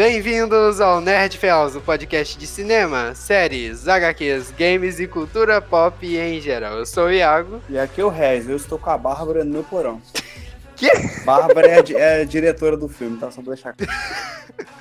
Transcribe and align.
Bem-vindos 0.00 0.80
ao 0.80 0.98
Nerd 0.98 1.36
Feals, 1.36 1.76
o 1.76 1.80
podcast 1.82 2.38
de 2.38 2.46
cinema, 2.46 3.14
séries, 3.14 3.86
HQs, 3.86 4.50
games 4.52 4.98
e 4.98 5.06
cultura 5.06 5.60
pop 5.60 6.06
em 6.16 6.40
geral. 6.40 6.78
Eu 6.78 6.86
sou 6.86 7.08
o 7.08 7.12
Iago. 7.12 7.60
E 7.68 7.78
aqui 7.78 8.00
é 8.00 8.04
o 8.06 8.08
Rez, 8.08 8.48
eu 8.48 8.56
estou 8.56 8.78
com 8.78 8.88
a 8.88 8.96
Bárbara 8.96 9.44
no 9.44 9.52
meu 9.52 9.62
porão. 9.62 10.00
Que? 10.74 10.88
Bárbara 11.26 11.66
é 11.66 11.80
a, 11.80 11.98
é 11.98 12.22
a 12.22 12.24
diretora 12.24 12.78
do 12.78 12.88
filme, 12.88 13.18
tá? 13.18 13.30
Só 13.30 13.42
pra 13.42 13.52
deixar 13.52 13.74
claro. 13.74 13.92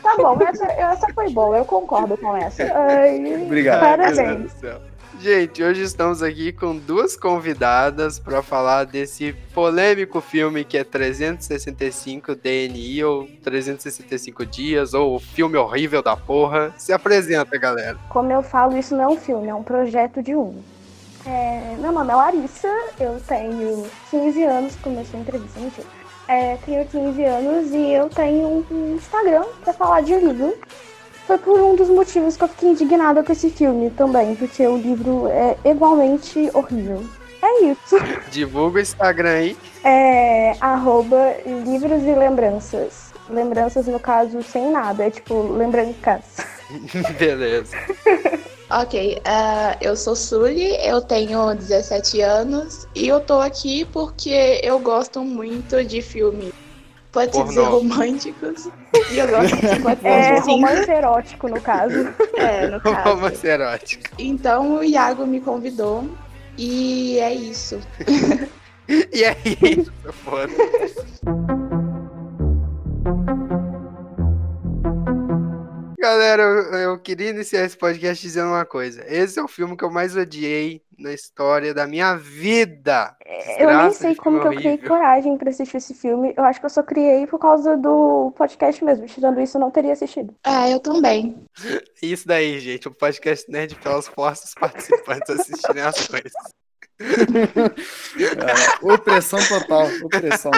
Tá 0.01 0.15
bom, 0.15 0.39
essa, 0.41 0.65
essa 0.67 1.13
foi 1.13 1.29
boa, 1.31 1.57
eu 1.57 1.65
concordo 1.65 2.15
com 2.15 2.37
essa. 2.37 2.63
Ai, 2.73 3.19
Obrigado. 3.43 3.81
Meu 3.81 3.97
Parabéns. 3.97 4.17
Deus 4.17 4.53
do 4.53 4.59
céu. 4.61 4.81
Gente, 5.21 5.61
hoje 5.61 5.81
estamos 5.81 6.23
aqui 6.23 6.53
com 6.53 6.77
duas 6.77 7.17
convidadas 7.17 8.17
para 8.17 8.41
falar 8.41 8.85
desse 8.85 9.33
polêmico 9.53 10.21
filme 10.21 10.63
que 10.63 10.77
é 10.77 10.83
365 10.85 12.35
DNI 12.35 13.03
ou 13.03 13.27
365 13.43 14.45
dias 14.45 14.93
ou 14.93 15.15
o 15.15 15.19
filme 15.19 15.57
horrível 15.57 16.01
da 16.01 16.15
porra. 16.15 16.73
Se 16.77 16.93
apresenta, 16.93 17.57
galera. 17.57 17.97
Como 18.07 18.31
eu 18.31 18.41
falo, 18.41 18.77
isso 18.77 18.95
não 18.95 19.03
é 19.03 19.07
um 19.09 19.17
filme, 19.17 19.49
é 19.49 19.53
um 19.53 19.61
projeto 19.61 20.23
de 20.23 20.33
um. 20.33 20.63
É, 21.25 21.75
meu 21.77 21.91
nome 21.91 22.11
é 22.11 22.15
Larissa, 22.15 22.73
eu 22.97 23.19
tenho 23.27 23.85
15 24.11 24.43
anos, 24.43 24.75
comecei 24.77 25.19
a 25.19 25.21
entrevista, 25.21 25.59
mentira. 25.59 25.87
É, 26.29 26.55
tenho 26.65 26.85
15 26.87 27.23
anos 27.25 27.71
e 27.73 27.91
eu 27.91 28.07
tenho 28.07 28.65
um 28.71 28.95
Instagram 28.95 29.43
pra 29.65 29.73
falar 29.73 29.99
de 29.99 30.15
livro. 30.15 30.57
Foi 31.29 31.37
por 31.37 31.59
um 31.59 31.75
dos 31.75 31.89
motivos 31.89 32.35
que 32.35 32.43
eu 32.43 32.47
fiquei 32.47 32.69
indignada 32.69 33.23
com 33.23 33.31
esse 33.31 33.51
filme 33.51 33.91
também, 33.91 34.35
porque 34.35 34.65
o 34.65 34.75
livro 34.75 35.27
é 35.27 35.55
igualmente 35.63 36.49
horrível. 36.55 37.05
É 37.39 37.65
isso. 37.65 37.97
Divulga 38.31 38.79
o 38.79 38.81
Instagram 38.81 39.29
aí. 39.29 39.57
É 39.83 40.55
arroba 40.59 41.35
livros 41.45 42.01
e 42.01 42.15
lembranças. 42.15 43.13
Lembranças, 43.29 43.85
no 43.85 43.99
caso, 43.99 44.41
sem 44.41 44.71
nada, 44.71 45.05
é 45.05 45.11
tipo 45.11 45.53
lembrancas. 45.53 46.37
Beleza. 47.19 47.77
Ok, 48.71 49.21
ah, 49.23 49.77
eu 49.81 49.95
sou 49.95 50.15
Sully, 50.15 50.83
eu 50.83 50.99
tenho 50.99 51.53
17 51.53 52.21
anos 52.21 52.87
e 52.95 53.07
eu 53.07 53.19
tô 53.19 53.39
aqui 53.39 53.85
porque 53.85 54.61
eu 54.63 54.79
gosto 54.79 55.21
muito 55.21 55.83
de 55.83 56.01
filmes, 56.01 56.51
pode 57.11 57.31
Pornô. 57.31 57.47
dizer 57.49 57.63
românticos, 57.63 58.69
e 59.11 59.17
eu 59.17 59.27
gosto 59.27 59.55
de 59.55 59.67
50 59.75 60.07
É 60.07 60.29
anos, 60.31 60.45
sim. 60.45 60.51
romance 60.51 60.91
erótico, 60.91 61.47
no 61.47 61.61
caso. 61.61 61.95
É, 62.37 62.67
no 62.67 62.79
caso. 62.81 63.09
Romance 63.09 63.45
erótico. 63.47 64.03
Então 64.17 64.77
o 64.77 64.83
Iago 64.83 65.25
me 65.27 65.41
convidou 65.41 66.09
e 66.57 67.17
é 67.19 67.33
isso. 67.33 67.79
E 69.13 69.23
aí? 69.23 69.85
Foda. 70.25 70.51
Galera, 75.99 76.41
eu, 76.43 76.73
eu 76.91 76.99
queria 76.99 77.29
iniciar 77.29 77.65
esse 77.65 77.77
podcast 77.77 78.21
dizendo 78.21 78.47
uma 78.49 78.65
coisa. 78.65 79.03
Esse 79.07 79.37
é 79.39 79.43
o 79.43 79.47
filme 79.47 79.75
que 79.75 79.83
eu 79.83 79.91
mais 79.91 80.15
odiei 80.15 80.81
na 80.99 81.13
história 81.13 81.73
da 81.73 81.87
minha 81.87 82.15
vida. 82.15 83.15
Eu 83.57 83.75
nem 83.75 83.91
sei 83.91 84.15
como 84.15 84.39
que 84.39 84.47
eu 84.47 84.51
criei 84.51 84.77
coragem 84.77 85.37
pra 85.37 85.49
assistir 85.49 85.77
esse 85.77 85.93
filme. 85.93 86.33
Eu 86.35 86.43
acho 86.43 86.59
que 86.59 86.65
eu 86.65 86.69
só 86.69 86.83
criei 86.83 87.25
por 87.25 87.39
causa 87.39 87.77
do 87.77 88.31
podcast 88.37 88.83
mesmo. 88.83 89.05
Tirando 89.05 89.39
isso, 89.39 89.57
eu 89.57 89.61
não 89.61 89.71
teria 89.71 89.93
assistido. 89.93 90.35
Ah, 90.43 90.69
eu 90.69 90.79
também. 90.79 91.37
Isso 92.01 92.27
daí, 92.27 92.59
gente. 92.59 92.87
O 92.87 92.91
podcast 92.91 93.49
Nerd 93.51 93.75
pelas 93.75 94.07
forças 94.07 94.49
os 94.49 94.53
participantes 94.53 95.29
assistirem 95.29 95.83
as 95.83 96.07
coisas. 96.07 96.33
É, 96.99 98.85
opressão 98.85 99.39
total, 99.47 99.87
opressão. 100.03 100.51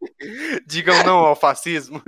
Digam 0.66 1.02
não 1.04 1.18
ao 1.18 1.34
fascismo. 1.34 2.02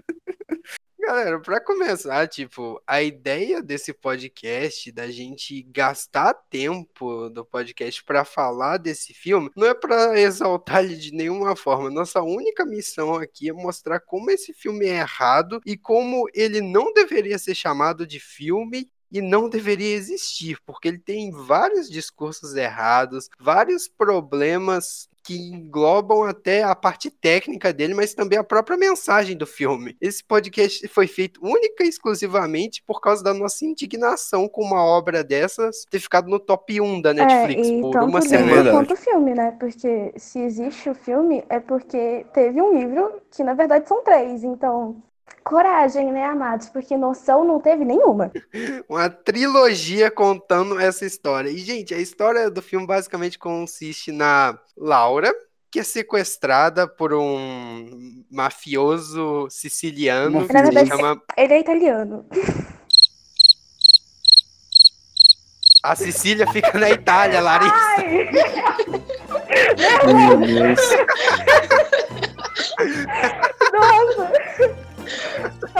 Galera, 1.02 1.40
pra 1.40 1.58
começar, 1.64 2.28
tipo, 2.28 2.80
a 2.86 3.02
ideia 3.02 3.62
desse 3.62 3.90
podcast, 3.92 4.92
da 4.92 5.10
gente 5.10 5.62
gastar 5.62 6.34
tempo 6.50 7.30
do 7.30 7.42
podcast 7.42 8.04
pra 8.04 8.22
falar 8.22 8.76
desse 8.76 9.14
filme, 9.14 9.50
não 9.56 9.66
é 9.66 9.74
pra 9.74 10.20
exaltar 10.20 10.84
ele 10.84 10.96
de 10.96 11.10
nenhuma 11.12 11.56
forma. 11.56 11.90
Nossa 11.90 12.20
única 12.20 12.66
missão 12.66 13.14
aqui 13.14 13.48
é 13.48 13.52
mostrar 13.52 13.98
como 14.00 14.30
esse 14.30 14.52
filme 14.52 14.86
é 14.86 14.98
errado 14.98 15.60
e 15.64 15.74
como 15.74 16.26
ele 16.34 16.60
não 16.60 16.92
deveria 16.92 17.38
ser 17.38 17.54
chamado 17.54 18.06
de 18.06 18.20
filme 18.20 18.90
e 19.10 19.20
não 19.20 19.48
deveria 19.48 19.96
existir, 19.96 20.58
porque 20.64 20.86
ele 20.86 20.98
tem 20.98 21.32
vários 21.32 21.90
discursos 21.90 22.54
errados, 22.54 23.28
vários 23.40 23.88
problemas 23.88 25.08
que 25.30 25.38
englobam 25.38 26.24
até 26.24 26.64
a 26.64 26.74
parte 26.74 27.08
técnica 27.08 27.72
dele, 27.72 27.94
mas 27.94 28.14
também 28.14 28.36
a 28.36 28.42
própria 28.42 28.76
mensagem 28.76 29.36
do 29.36 29.46
filme. 29.46 29.96
Esse 30.00 30.24
podcast 30.24 30.88
foi 30.88 31.06
feito 31.06 31.38
única 31.40 31.84
e 31.84 31.88
exclusivamente 31.88 32.82
por 32.84 33.00
causa 33.00 33.22
da 33.22 33.32
nossa 33.32 33.64
indignação 33.64 34.48
com 34.48 34.64
uma 34.64 34.84
obra 34.84 35.22
dessas 35.22 35.84
ter 35.88 36.00
ficado 36.00 36.28
no 36.28 36.40
top 36.40 36.80
1 36.80 37.00
da 37.00 37.14
Netflix 37.14 37.68
é, 37.68 37.70
e 37.70 37.80
por 37.80 38.02
uma 38.02 38.20
semana. 38.20 38.72
quanto 38.72 38.94
o 38.94 38.96
filme, 38.96 39.32
né? 39.32 39.52
Porque 39.52 40.12
se 40.16 40.40
existe 40.40 40.90
o 40.90 40.94
filme, 40.96 41.44
é 41.48 41.60
porque 41.60 42.26
teve 42.34 42.60
um 42.60 42.76
livro 42.76 43.20
que, 43.30 43.44
na 43.44 43.54
verdade, 43.54 43.86
são 43.86 44.02
três. 44.02 44.42
Então, 44.42 45.00
coragem, 45.44 46.12
né, 46.12 46.24
amados? 46.24 46.68
Porque 46.68 46.96
noção 46.96 47.44
não 47.44 47.60
teve 47.60 47.84
nenhuma. 47.84 48.30
Uma 48.88 49.08
trilogia 49.08 50.10
contando 50.10 50.78
essa 50.78 51.04
história. 51.04 51.50
E, 51.50 51.58
gente, 51.58 51.94
a 51.94 51.98
história 51.98 52.50
do 52.50 52.62
filme 52.62 52.86
basicamente 52.86 53.38
consiste 53.38 54.12
na 54.12 54.58
Laura, 54.76 55.32
que 55.70 55.80
é 55.80 55.82
sequestrada 55.82 56.86
por 56.88 57.12
um 57.14 58.24
mafioso 58.30 59.48
siciliano 59.50 60.40
Na 60.40 60.62
verdade, 60.62 60.88
chama. 60.88 61.22
Ele 61.36 61.54
é 61.54 61.60
italiano. 61.60 62.26
A 65.82 65.96
Sicília 65.96 66.46
fica 66.46 66.78
na 66.78 66.90
Itália, 66.90 67.40
Larissa. 67.40 67.74
Ai! 67.74 68.30
Meu 70.06 70.36
Deus. 70.36 70.80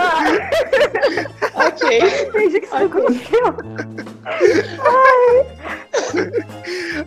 Ah, 0.01 1.67
Ok. 1.67 2.01
fingi 2.33 2.61
que 2.61 2.67
isso 2.67 2.75
não 2.75 2.87
aconteceu. 2.87 3.57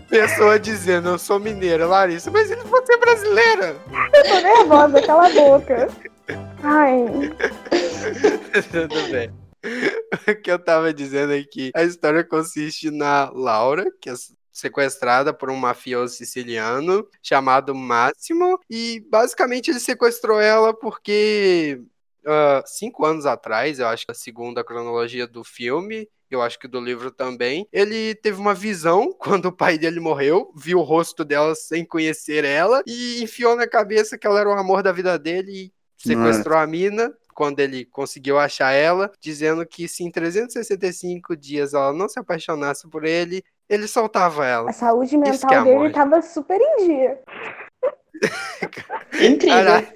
Pessoa 0.09 0.59
dizendo, 0.59 1.09
eu 1.09 1.18
sou 1.18 1.40
mineira, 1.40 1.88
Larissa, 1.88 2.30
mas 2.31 2.50
ele 2.52 2.62
você 2.64 2.94
é 2.94 2.98
brasileira. 2.98 3.76
Eu 4.14 4.24
tô 4.24 4.40
nervosa, 4.42 5.02
cala 5.02 5.28
a 5.28 5.30
boca. 5.30 5.88
Ai, 6.64 7.06
Tudo 8.72 9.12
bem. 9.12 9.31
O 10.28 10.36
que 10.42 10.52
eu 10.52 10.60
tava 10.60 10.94
dizendo 10.94 11.34
é 11.34 11.44
que 11.44 11.72
a 11.75 11.84
história 11.84 12.24
consiste 12.24 12.92
na 12.92 13.31
Laura, 13.34 13.86
que 14.02 14.10
é 14.10 14.14
sequestrada 14.52 15.34
por 15.34 15.50
um 15.50 15.56
mafioso 15.56 16.14
siciliano 16.16 17.08
chamado 17.22 17.74
Máximo, 17.74 18.60
e 18.70 19.04
basicamente 19.10 19.72
ele 19.72 19.80
sequestrou 19.80 20.40
ela 20.40 20.74
porque 20.74 21.81
ah, 22.25 22.63
cinco 22.66 23.06
anos 23.06 23.25
atrás, 23.25 23.79
eu 23.79 23.88
acho 23.88 24.06
que 24.06 24.11
a 24.11 24.16
segunda 24.16 24.63
cronologia 24.63 25.28
do 25.28 25.44
filme, 25.44 26.07
eu 26.29 26.41
acho 26.41 26.57
que 26.59 26.67
do 26.67 26.79
livro 26.79 27.11
também, 27.11 27.67
ele 27.72 28.16
teve 28.16 28.39
uma 28.39 28.53
visão 28.53 29.13
quando 29.17 29.47
o 29.47 29.51
pai 29.51 29.78
dele 29.78 30.00
morreu, 30.00 30.51
viu 30.56 30.79
o 30.79 30.83
rosto 30.83 31.23
dela 31.23 31.56
sem 31.56 31.85
conhecer 31.85 32.44
ela 32.44 32.81
e 32.88 33.23
enfiou 33.23 33.56
na 33.56 33.67
cabeça 33.67 34.17
que 34.17 34.25
ela 34.25 34.39
era 34.39 34.50
o 34.50 34.53
amor 34.53 34.81
da 34.83 34.91
vida 34.91 35.17
dele 35.17 35.51
e 35.51 35.73
sequestrou 35.97 36.57
a 36.57 36.67
mina 36.67 37.13
quando 37.33 37.59
ele 37.59 37.85
conseguiu 37.85 38.38
achar 38.38 38.72
ela, 38.73 39.12
dizendo 39.19 39.66
que 39.66 39.88
se 39.88 40.03
em 40.03 40.12
365 40.12 41.35
dias 41.35 41.73
ela 41.73 41.91
não 41.91 42.07
se 42.07 42.19
apaixonasse 42.19 42.88
por 42.88 43.03
ele, 43.06 43.44
ele 43.67 43.88
soltava 43.88 44.45
ela. 44.45 44.69
a 44.69 44.73
saúde 44.73 45.16
Isso 45.16 45.47
mental 45.47 45.51
é 45.51 45.63
dele 45.63 45.75
amor. 45.75 45.91
tava 45.91 46.22
super 46.22 46.59
em 46.62 46.85
dia. 46.85 47.19
Incrível. 49.13 49.47
Caralho. 49.50 49.88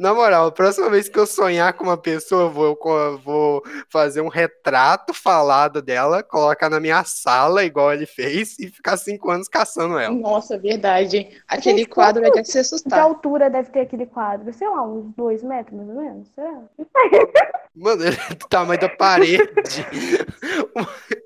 Na 0.00 0.12
moral, 0.12 0.46
a 0.46 0.52
próxima 0.52 0.90
vez 0.90 1.08
que 1.08 1.18
eu 1.18 1.26
sonhar 1.26 1.72
com 1.74 1.84
uma 1.84 1.96
pessoa, 1.96 2.42
eu 2.44 2.50
vou, 2.50 2.78
eu 2.84 3.18
vou 3.18 3.62
fazer 3.88 4.20
um 4.20 4.28
retrato 4.28 5.14
falado 5.14 5.80
dela, 5.80 6.22
colocar 6.22 6.68
na 6.68 6.80
minha 6.80 7.02
sala, 7.04 7.64
igual 7.64 7.92
ele 7.92 8.06
fez, 8.06 8.58
e 8.58 8.68
ficar 8.68 8.96
cinco 8.96 9.30
anos 9.30 9.48
caçando 9.48 9.98
ela. 9.98 10.14
Nossa, 10.14 10.58
verdade. 10.58 11.28
Aquele 11.48 11.78
Gente, 11.78 11.88
quadro 11.90 12.24
é 12.24 12.30
quanto 12.30 12.42
de 12.42 12.48
se 12.48 12.54
De 12.54 12.58
assustar. 12.60 13.00
altura 13.00 13.48
deve 13.50 13.70
ter 13.70 13.80
aquele 13.80 14.06
quadro? 14.06 14.52
Sei 14.52 14.68
lá, 14.68 14.82
uns 14.82 15.12
dois 15.14 15.42
metros, 15.42 15.76
mais 15.76 15.88
ou 15.88 15.94
menos? 15.96 16.28
Será? 16.34 16.60
Mano, 17.74 18.04
ele 18.04 18.16
é 18.30 18.34
do 18.34 18.46
tamanho 18.48 18.80
da 18.80 18.88
parede. 18.88 19.84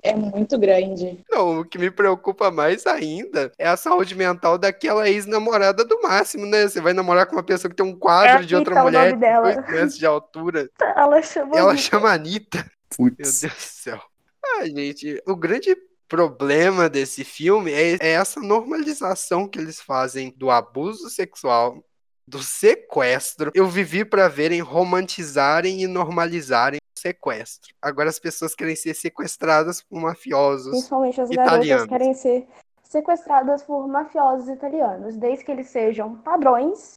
É 0.03 0.15
muito 0.15 0.57
grande. 0.57 1.23
Não, 1.29 1.59
o 1.59 1.65
que 1.65 1.77
me 1.77 1.91
preocupa 1.91 2.49
mais 2.49 2.85
ainda 2.87 3.51
é 3.57 3.67
a 3.67 3.77
saúde 3.77 4.15
mental 4.15 4.57
daquela 4.57 5.07
ex-namorada 5.09 5.83
do 5.85 6.01
Máximo, 6.01 6.45
né? 6.45 6.67
Você 6.67 6.81
vai 6.81 6.93
namorar 6.93 7.27
com 7.27 7.35
uma 7.35 7.43
pessoa 7.43 7.69
que 7.69 7.75
tem 7.75 7.85
um 7.85 7.97
quadro 7.97 8.43
É 8.43 8.45
de 8.47 8.55
outra 8.55 8.75
o 8.75 8.83
mulher 8.83 8.99
nome 9.11 9.13
de 9.13 9.19
dela. 9.19 9.53
dois 9.53 9.67
metros 9.69 9.97
de 9.97 10.05
altura. 10.05 10.69
Ela 10.81 11.21
chama. 11.21 11.57
Ela 11.57 11.69
Anitta. 11.71 11.83
chama 11.87 12.11
Anitta. 12.11 12.57
Meu 12.97 13.11
Putz. 13.11 13.41
Deus 13.41 13.53
do 13.53 13.59
céu. 13.59 14.01
Ah, 14.43 14.65
gente, 14.65 15.21
o 15.27 15.35
grande 15.35 15.75
problema 16.07 16.89
desse 16.89 17.23
filme 17.23 17.71
é, 17.71 17.97
é 17.99 18.11
essa 18.13 18.39
normalização 18.39 19.47
que 19.47 19.59
eles 19.59 19.79
fazem 19.79 20.33
do 20.35 20.49
abuso 20.49 21.07
sexual 21.09 21.83
do 22.29 22.43
sequestro, 22.43 23.51
eu 23.55 23.67
vivi 23.67 24.05
para 24.05 24.27
verem 24.27 24.61
romantizarem 24.61 25.81
e 25.81 25.87
normalizarem 25.87 26.79
o 26.79 26.99
sequestro. 26.99 27.73
Agora 27.81 28.09
as 28.09 28.19
pessoas 28.19 28.53
querem 28.53 28.75
ser 28.75 28.93
sequestradas 28.93 29.81
por 29.81 29.99
mafiosos. 29.99 30.69
Principalmente 30.69 31.19
as 31.19 31.31
Italianos. 31.31 31.67
garotas 31.67 31.87
querem 31.87 32.13
ser 32.13 32.47
sequestradas 32.83 33.63
por 33.63 33.87
mafiosos 33.87 34.47
italianos, 34.47 35.15
desde 35.15 35.45
que 35.45 35.51
eles 35.51 35.67
sejam 35.67 36.15
padrões, 36.17 36.93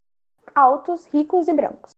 altos, 0.55 1.07
ricos 1.13 1.49
e 1.49 1.53
brancos. 1.53 1.93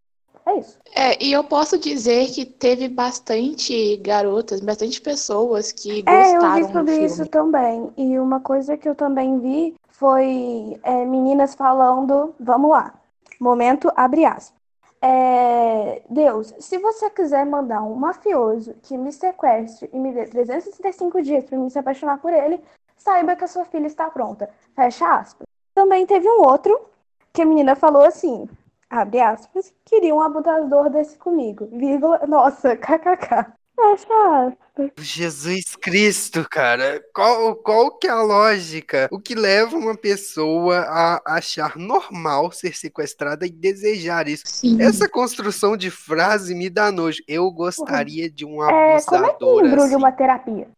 É 0.47 0.59
isso. 0.59 0.79
É, 0.95 1.25
e 1.25 1.33
eu 1.33 1.43
posso 1.43 1.79
dizer 1.79 2.27
que 2.27 2.45
teve 2.45 2.87
bastante 2.89 3.97
garotas, 3.97 4.61
bastante 4.61 5.01
pessoas 5.01 5.73
que 5.73 6.05
É, 6.07 6.37
eu 6.37 6.41
gostaram 6.41 6.55
vi 6.55 6.61
do 6.67 6.73
sobre 6.73 6.93
filme. 6.93 7.07
isso 7.07 7.27
também. 7.27 7.91
E 7.97 8.19
uma 8.19 8.41
coisa 8.41 8.77
que 8.77 8.87
eu 8.89 8.95
também 8.95 9.39
vi 9.41 9.75
foi 9.89 10.79
é, 10.83 11.07
meninas 11.07 11.55
falando, 11.55 12.35
vamos 12.39 12.71
lá, 12.71 12.93
momento 13.41 13.91
abre 13.97 14.25
aspas. 14.25 14.65
É, 15.07 16.03
Deus, 16.09 16.55
se 16.59 16.79
você 16.79 17.11
quiser 17.11 17.45
mandar 17.45 17.83
um 17.83 17.95
mafioso 17.95 18.75
que 18.83 18.97
me 18.97 19.13
sequestre 19.13 19.91
e 19.93 19.99
me 19.99 20.13
dê 20.13 20.25
365 20.25 21.21
dias 21.21 21.45
para 21.45 21.59
me 21.59 21.71
se 21.71 21.79
apaixonar 21.79 22.19
por 22.19 22.33
ele, 22.33 22.59
saiba 22.97 23.37
que 23.37 23.45
a 23.45 23.49
sua 23.49 23.67
filha 23.67 23.87
está 23.87 24.09
pronta. 24.11 24.49
Fecha 24.75 25.17
aspas. 25.17 25.47
Também 25.75 26.07
teve 26.07 26.27
um 26.27 26.41
outro 26.41 26.89
que 27.35 27.43
a 27.43 27.45
menina 27.45 27.77
falou 27.77 28.03
assim, 28.03 28.49
abre 28.89 29.21
aspas, 29.21 29.75
queria 29.85 30.15
um 30.15 30.23
abusador 30.23 30.89
desse 30.89 31.19
comigo, 31.19 31.69
vírgula, 31.71 32.27
nossa, 32.27 32.75
kkk. 32.77 33.53
Fecha 33.77 34.47
aspas. 34.47 34.64
Jesus 34.99 35.77
Cristo, 35.77 36.47
cara. 36.51 37.03
Qual, 37.15 37.55
qual 37.57 37.97
que 37.97 38.07
é 38.07 38.11
a 38.11 38.23
lógica? 38.23 39.09
O 39.13 39.21
que 39.21 39.35
leva 39.35 39.77
uma 39.77 39.97
pessoa 39.97 40.79
a 40.81 41.37
achar 41.37 41.77
normal 41.77 42.51
ser 42.51 42.77
sequestrada 42.77 43.47
e 43.47 43.51
desejar 43.51 44.29
isso? 44.29 44.45
Sim. 44.47 44.83
Essa 44.83 45.09
construção 45.09 45.77
de 45.77 45.91
frase 45.91 46.55
me 46.55 46.69
dá 46.69 46.91
nojo. 46.91 47.23
Eu 47.29 47.51
gostaria 47.51 48.31
de 48.31 48.45
um 48.45 48.63
É, 48.65 49.01
como 49.03 49.27
é 49.27 49.35
que 49.35 49.45
abusador 49.45 49.67
embrulha 49.67 49.85
assim. 49.85 49.97
uma 49.97 50.13
terapia? 50.13 50.69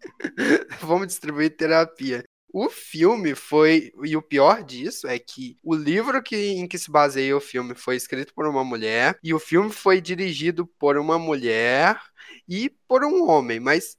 Vamos 0.80 1.08
distribuir 1.08 1.56
terapia. 1.56 2.24
O 2.50 2.70
filme 2.70 3.34
foi. 3.34 3.92
E 4.02 4.16
o 4.16 4.22
pior 4.22 4.62
disso 4.62 5.06
é 5.06 5.18
que 5.18 5.58
o 5.62 5.74
livro 5.74 6.22
que, 6.22 6.34
em 6.34 6.66
que 6.66 6.78
se 6.78 6.90
baseia 6.90 7.36
o 7.36 7.40
filme 7.40 7.74
foi 7.74 7.96
escrito 7.96 8.32
por 8.34 8.46
uma 8.46 8.64
mulher, 8.64 9.18
e 9.22 9.34
o 9.34 9.38
filme 9.38 9.70
foi 9.70 10.00
dirigido 10.00 10.66
por 10.78 10.96
uma 10.96 11.18
mulher 11.18 12.00
e 12.48 12.70
por 12.88 13.04
um 13.04 13.28
homem. 13.28 13.60
Mas 13.60 13.96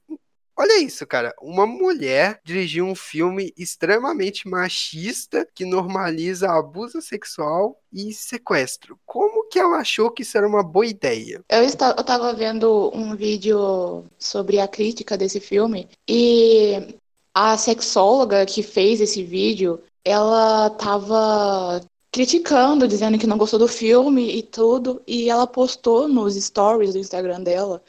olha 0.56 0.82
isso, 0.82 1.06
cara. 1.06 1.34
Uma 1.40 1.66
mulher 1.66 2.40
dirigiu 2.44 2.84
um 2.84 2.94
filme 2.94 3.52
extremamente 3.56 4.48
machista 4.48 5.46
que 5.54 5.64
normaliza 5.64 6.50
abuso 6.50 7.00
sexual 7.00 7.80
e 7.92 8.12
sequestro. 8.12 8.98
Como 9.06 9.48
que 9.48 9.58
ela 9.58 9.78
achou 9.78 10.10
que 10.10 10.22
isso 10.22 10.36
era 10.36 10.46
uma 10.46 10.62
boa 10.62 10.86
ideia? 10.86 11.42
Eu, 11.48 11.62
esta- 11.62 11.94
eu 11.96 12.04
tava 12.04 12.32
vendo 12.34 12.90
um 12.94 13.14
vídeo 13.16 14.04
sobre 14.18 14.58
a 14.60 14.68
crítica 14.68 15.16
desse 15.16 15.40
filme 15.40 15.88
e 16.08 16.94
a 17.32 17.56
sexóloga 17.56 18.44
que 18.44 18.62
fez 18.62 19.00
esse 19.00 19.22
vídeo, 19.22 19.80
ela 20.04 20.68
tava 20.70 21.80
criticando, 22.12 22.88
dizendo 22.88 23.18
que 23.18 23.26
não 23.26 23.38
gostou 23.38 23.58
do 23.58 23.68
filme 23.68 24.36
e 24.36 24.42
tudo, 24.42 25.00
e 25.06 25.30
ela 25.30 25.46
postou 25.46 26.08
nos 26.08 26.34
stories 26.34 26.92
do 26.92 26.98
Instagram 26.98 27.40
dela, 27.40 27.80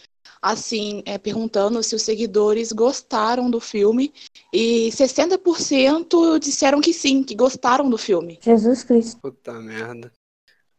assim, 0.42 1.04
é, 1.06 1.18
perguntando 1.18 1.84
se 1.84 1.96
os 1.96 2.02
seguidores 2.02 2.72
gostaram 2.72 3.50
do 3.50 3.60
filme 3.60 4.12
e 4.52 4.90
60% 4.92 6.40
disseram 6.40 6.82
que 6.82 6.94
sim, 6.94 7.24
que 7.24 7.36
gostaram 7.36 7.90
do 7.90 7.98
filme. 7.98 8.40
Jesus 8.42 8.84
Cristo. 8.84 9.22
Puta 9.22 9.54
merda. 9.54 10.12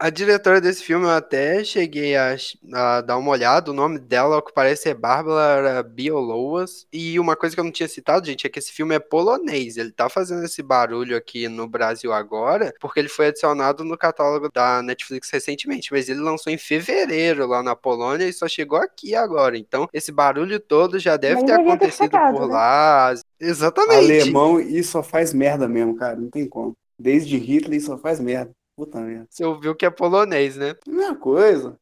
A 0.02 0.10
diretora 0.10 0.60
desse 0.60 0.82
filme 0.82 1.04
eu 1.04 1.10
até 1.10 1.62
cheguei 1.62 2.16
a, 2.16 2.34
a 2.74 3.00
dar 3.02 3.16
uma 3.16 3.30
olhada. 3.30 3.70
O 3.70 3.74
nome 3.74 4.00
dela, 4.00 4.34
ao 4.34 4.42
que 4.42 4.52
parece, 4.52 4.88
é 4.88 4.94
Bárbara 4.94 5.80
Bioloas. 5.80 6.88
E 6.92 7.20
uma 7.20 7.36
coisa 7.36 7.54
que 7.54 7.60
eu 7.60 7.64
não 7.64 7.70
tinha 7.70 7.88
citado, 7.88 8.26
gente, 8.26 8.44
é 8.44 8.50
que 8.50 8.58
esse 8.58 8.72
filme 8.72 8.96
é 8.96 8.98
polonês. 8.98 9.76
Ele 9.76 9.92
tá 9.92 10.08
fazendo 10.08 10.44
esse 10.44 10.60
barulho 10.60 11.16
aqui 11.16 11.46
no 11.46 11.68
Brasil 11.68 12.12
agora, 12.12 12.74
porque 12.80 12.98
ele 12.98 13.08
foi 13.08 13.28
adicionado 13.28 13.84
no 13.84 13.96
catálogo 13.96 14.50
da 14.52 14.82
Netflix 14.82 15.30
recentemente. 15.30 15.92
Mas 15.92 16.08
ele 16.08 16.18
lançou 16.18 16.52
em 16.52 16.58
fevereiro 16.58 17.46
lá 17.46 17.62
na 17.62 17.76
Polônia 17.76 18.26
e 18.26 18.32
só 18.32 18.48
chegou 18.48 18.80
aqui 18.80 19.14
agora. 19.14 19.56
Então, 19.56 19.88
esse 19.92 20.10
barulho 20.10 20.58
todo 20.58 20.98
já 20.98 21.16
deve 21.16 21.42
ter 21.42 21.46
ter 21.46 21.60
acontecido 21.60 22.10
chegado, 22.10 22.38
por 22.38 22.48
né? 22.48 22.54
lá. 22.54 23.14
Exatamente. 23.38 24.20
Alemão 24.22 24.58
e 24.58 24.82
só 24.82 25.00
faz 25.00 25.32
merda 25.32 25.68
mesmo, 25.68 25.94
cara. 25.94 26.16
Não 26.16 26.28
tem 26.28 26.48
como. 26.48 26.72
Desde 26.98 27.36
Hitler 27.36 27.80
só 27.80 27.96
faz 27.96 28.18
merda. 28.18 28.50
Puta 28.76 29.00
merda. 29.00 29.26
Você 29.28 29.44
ouviu 29.44 29.74
que 29.74 29.84
é 29.84 29.90
polonês, 29.90 30.56
né? 30.56 30.74
Mesma 30.88 31.14
coisa. 31.16 31.76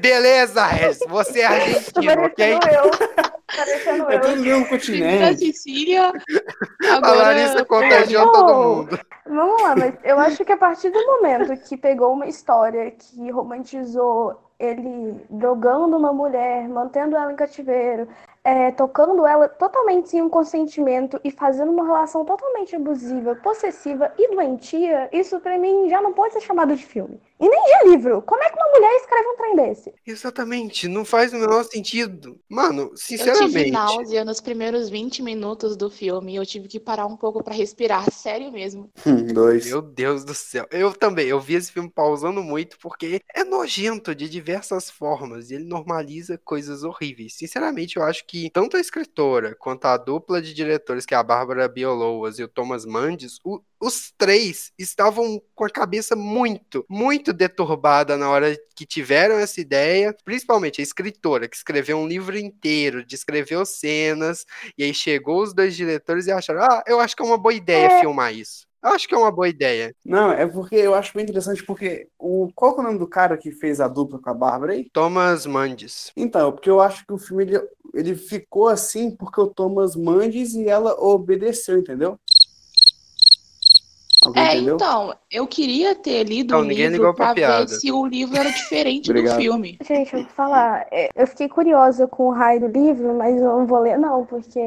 Beleza, 0.00 0.64
Regis. 0.64 1.00
Você 1.08 1.40
é 1.40 1.46
argentino, 1.46 2.24
ok? 2.24 2.54
eu. 2.54 3.30
Parecendo 3.54 4.10
É 4.10 4.18
no 4.18 4.42
mesmo 4.42 4.62
Da 4.62 4.68
continente. 4.68 5.38
Sicília, 5.38 6.12
A 6.88 6.94
agora 6.96 7.22
Larissa 7.22 7.64
contagiou 7.64 8.26
Pô. 8.26 8.32
todo 8.32 8.54
mundo. 8.54 8.98
Vamos 9.26 9.62
lá, 9.62 9.76
mas 9.76 9.94
eu 10.04 10.18
acho 10.20 10.44
que 10.44 10.52
a 10.52 10.56
partir 10.56 10.90
do 10.90 11.04
momento 11.04 11.56
que 11.64 11.76
pegou 11.76 12.12
uma 12.12 12.26
história 12.26 12.90
que 12.92 13.30
romantizou 13.30 14.40
ele 14.58 15.16
drogando 15.30 15.96
uma 15.96 16.12
mulher, 16.12 16.68
mantendo 16.68 17.16
ela 17.16 17.32
em 17.32 17.36
cativeiro, 17.36 18.06
é, 18.42 18.70
tocando 18.72 19.26
ela 19.26 19.48
totalmente 19.48 20.08
sem 20.08 20.22
um 20.22 20.28
consentimento 20.28 21.20
e 21.22 21.30
fazendo 21.30 21.70
uma 21.70 21.84
relação 21.84 22.24
totalmente 22.24 22.74
abusiva, 22.74 23.34
possessiva 23.36 24.12
e 24.18 24.34
doentia, 24.34 25.08
isso 25.12 25.38
pra 25.40 25.58
mim 25.58 25.88
já 25.88 26.00
não 26.00 26.12
pode 26.12 26.32
ser 26.34 26.40
chamado 26.40 26.74
de 26.74 26.84
filme. 26.84 27.20
E 27.38 27.48
nem 27.48 27.62
de 27.64 27.90
livro. 27.90 28.22
Como 28.22 28.42
é 28.42 28.50
que 28.50 28.56
uma 28.56 28.70
mulher 28.70 28.94
escreve 28.96 29.28
um 29.28 29.36
trem 29.36 29.56
desse? 29.56 29.94
Exatamente, 30.06 30.88
não 30.88 31.04
faz 31.06 31.32
o 31.32 31.36
menor 31.38 31.64
sentido. 31.64 32.38
Mano, 32.48 32.94
Eu 33.18 33.38
tive 33.38 33.68
sinceramente. 33.68 33.70
náusea 33.70 34.24
nos 34.24 34.40
primeiros 34.40 34.90
20 34.90 35.22
minutos 35.22 35.76
do 35.76 35.88
filme 35.90 36.32
e 36.34 36.36
eu 36.36 36.44
tive 36.44 36.68
que 36.68 36.78
parar 36.78 37.06
um 37.06 37.16
pouco 37.16 37.42
pra 37.42 37.54
respirar, 37.54 38.04
sério 38.12 38.52
mesmo. 38.52 38.90
Hum, 39.06 39.32
dois. 39.32 39.66
Meu 39.66 39.80
Deus 39.80 40.24
do 40.24 40.34
céu. 40.34 40.66
Eu 40.70 40.92
também, 40.92 41.28
eu 41.28 41.40
vi 41.40 41.54
esse 41.54 41.72
filme 41.72 41.90
pausando 41.90 42.42
muito 42.42 42.78
porque 42.78 43.20
é 43.34 43.42
nojento 43.44 44.14
de 44.14 44.28
diversas 44.28 44.90
formas 44.90 45.50
e 45.50 45.54
ele 45.54 45.64
normaliza 45.64 46.38
coisas 46.38 46.82
horríveis. 46.82 47.34
Sinceramente, 47.36 47.96
eu 47.96 48.02
acho 48.02 48.26
que 48.30 48.48
tanto 48.48 48.76
a 48.76 48.80
escritora 48.80 49.56
quanto 49.56 49.86
a 49.86 49.96
dupla 49.96 50.40
de 50.40 50.54
diretores, 50.54 51.04
que 51.04 51.14
é 51.14 51.16
a 51.16 51.22
Bárbara 51.22 51.66
Bioloas 51.68 52.38
e 52.38 52.44
o 52.44 52.48
Thomas 52.48 52.86
Mandes, 52.86 53.38
o- 53.44 53.60
os 53.80 54.12
três 54.16 54.70
estavam 54.78 55.42
com 55.52 55.64
a 55.64 55.68
cabeça 55.70 56.14
muito, 56.14 56.86
muito 56.88 57.32
deturbada 57.32 58.16
na 58.16 58.30
hora 58.30 58.56
que 58.76 58.86
tiveram 58.86 59.34
essa 59.36 59.60
ideia, 59.60 60.14
principalmente 60.24 60.80
a 60.80 60.84
escritora, 60.84 61.48
que 61.48 61.56
escreveu 61.56 61.98
um 61.98 62.06
livro 62.06 62.38
inteiro, 62.38 63.04
descreveu 63.04 63.66
cenas, 63.66 64.46
e 64.78 64.84
aí 64.84 64.94
chegou 64.94 65.42
os 65.42 65.52
dois 65.52 65.74
diretores 65.74 66.28
e 66.28 66.30
acharam: 66.32 66.62
ah, 66.62 66.84
eu 66.86 67.00
acho 67.00 67.16
que 67.16 67.22
é 67.22 67.26
uma 67.26 67.38
boa 67.38 67.52
ideia 67.54 67.90
filmar 67.90 68.32
isso. 68.32 68.69
Eu 68.82 68.90
acho 68.90 69.06
que 69.06 69.14
é 69.14 69.18
uma 69.18 69.30
boa 69.30 69.48
ideia. 69.48 69.94
Não, 70.04 70.32
é 70.32 70.46
porque 70.46 70.74
eu 70.74 70.94
acho 70.94 71.12
bem 71.14 71.24
interessante, 71.24 71.62
porque 71.64 72.08
o... 72.18 72.50
qual 72.54 72.74
que 72.74 72.80
é 72.80 72.82
o 72.82 72.86
nome 72.86 72.98
do 72.98 73.06
cara 73.06 73.36
que 73.36 73.50
fez 73.50 73.80
a 73.80 73.86
dupla 73.86 74.18
com 74.18 74.30
a 74.30 74.34
Bárbara 74.34 74.72
aí? 74.72 74.88
Thomas 74.90 75.44
Mandes. 75.44 76.10
Então, 76.16 76.50
porque 76.50 76.70
eu 76.70 76.80
acho 76.80 77.06
que 77.06 77.12
o 77.12 77.18
filme 77.18 77.44
ele, 77.44 77.60
ele 77.92 78.14
ficou 78.14 78.68
assim 78.68 79.10
porque 79.10 79.40
o 79.40 79.48
Thomas 79.48 79.94
Mandes 79.94 80.54
e 80.54 80.66
ela 80.66 80.94
obedeceu, 80.98 81.78
entendeu? 81.78 82.18
Alguém 84.24 84.42
É, 84.42 84.54
entendeu? 84.54 84.74
então, 84.76 85.14
eu 85.30 85.46
queria 85.46 85.94
ter 85.94 86.24
lido 86.24 86.54
o 86.56 86.62
livro 86.62 86.92
ligou 86.92 87.14
pra 87.14 87.34
pra 87.34 87.60
ver 87.60 87.68
se 87.68 87.90
o 87.90 88.06
livro 88.06 88.36
era 88.36 88.50
diferente 88.50 89.12
do 89.12 89.30
filme. 89.36 89.78
Gente, 89.82 90.14
eu 90.14 90.22
vou 90.22 90.30
falar, 90.30 90.86
é, 90.90 91.08
eu 91.14 91.26
fiquei 91.26 91.48
curiosa 91.48 92.06
com 92.06 92.28
o 92.28 92.32
raio 92.32 92.60
do 92.60 92.66
livro, 92.66 93.14
mas 93.14 93.36
eu 93.36 93.58
não 93.58 93.66
vou 93.66 93.80
ler 93.80 93.98
não, 93.98 94.26
porque 94.26 94.60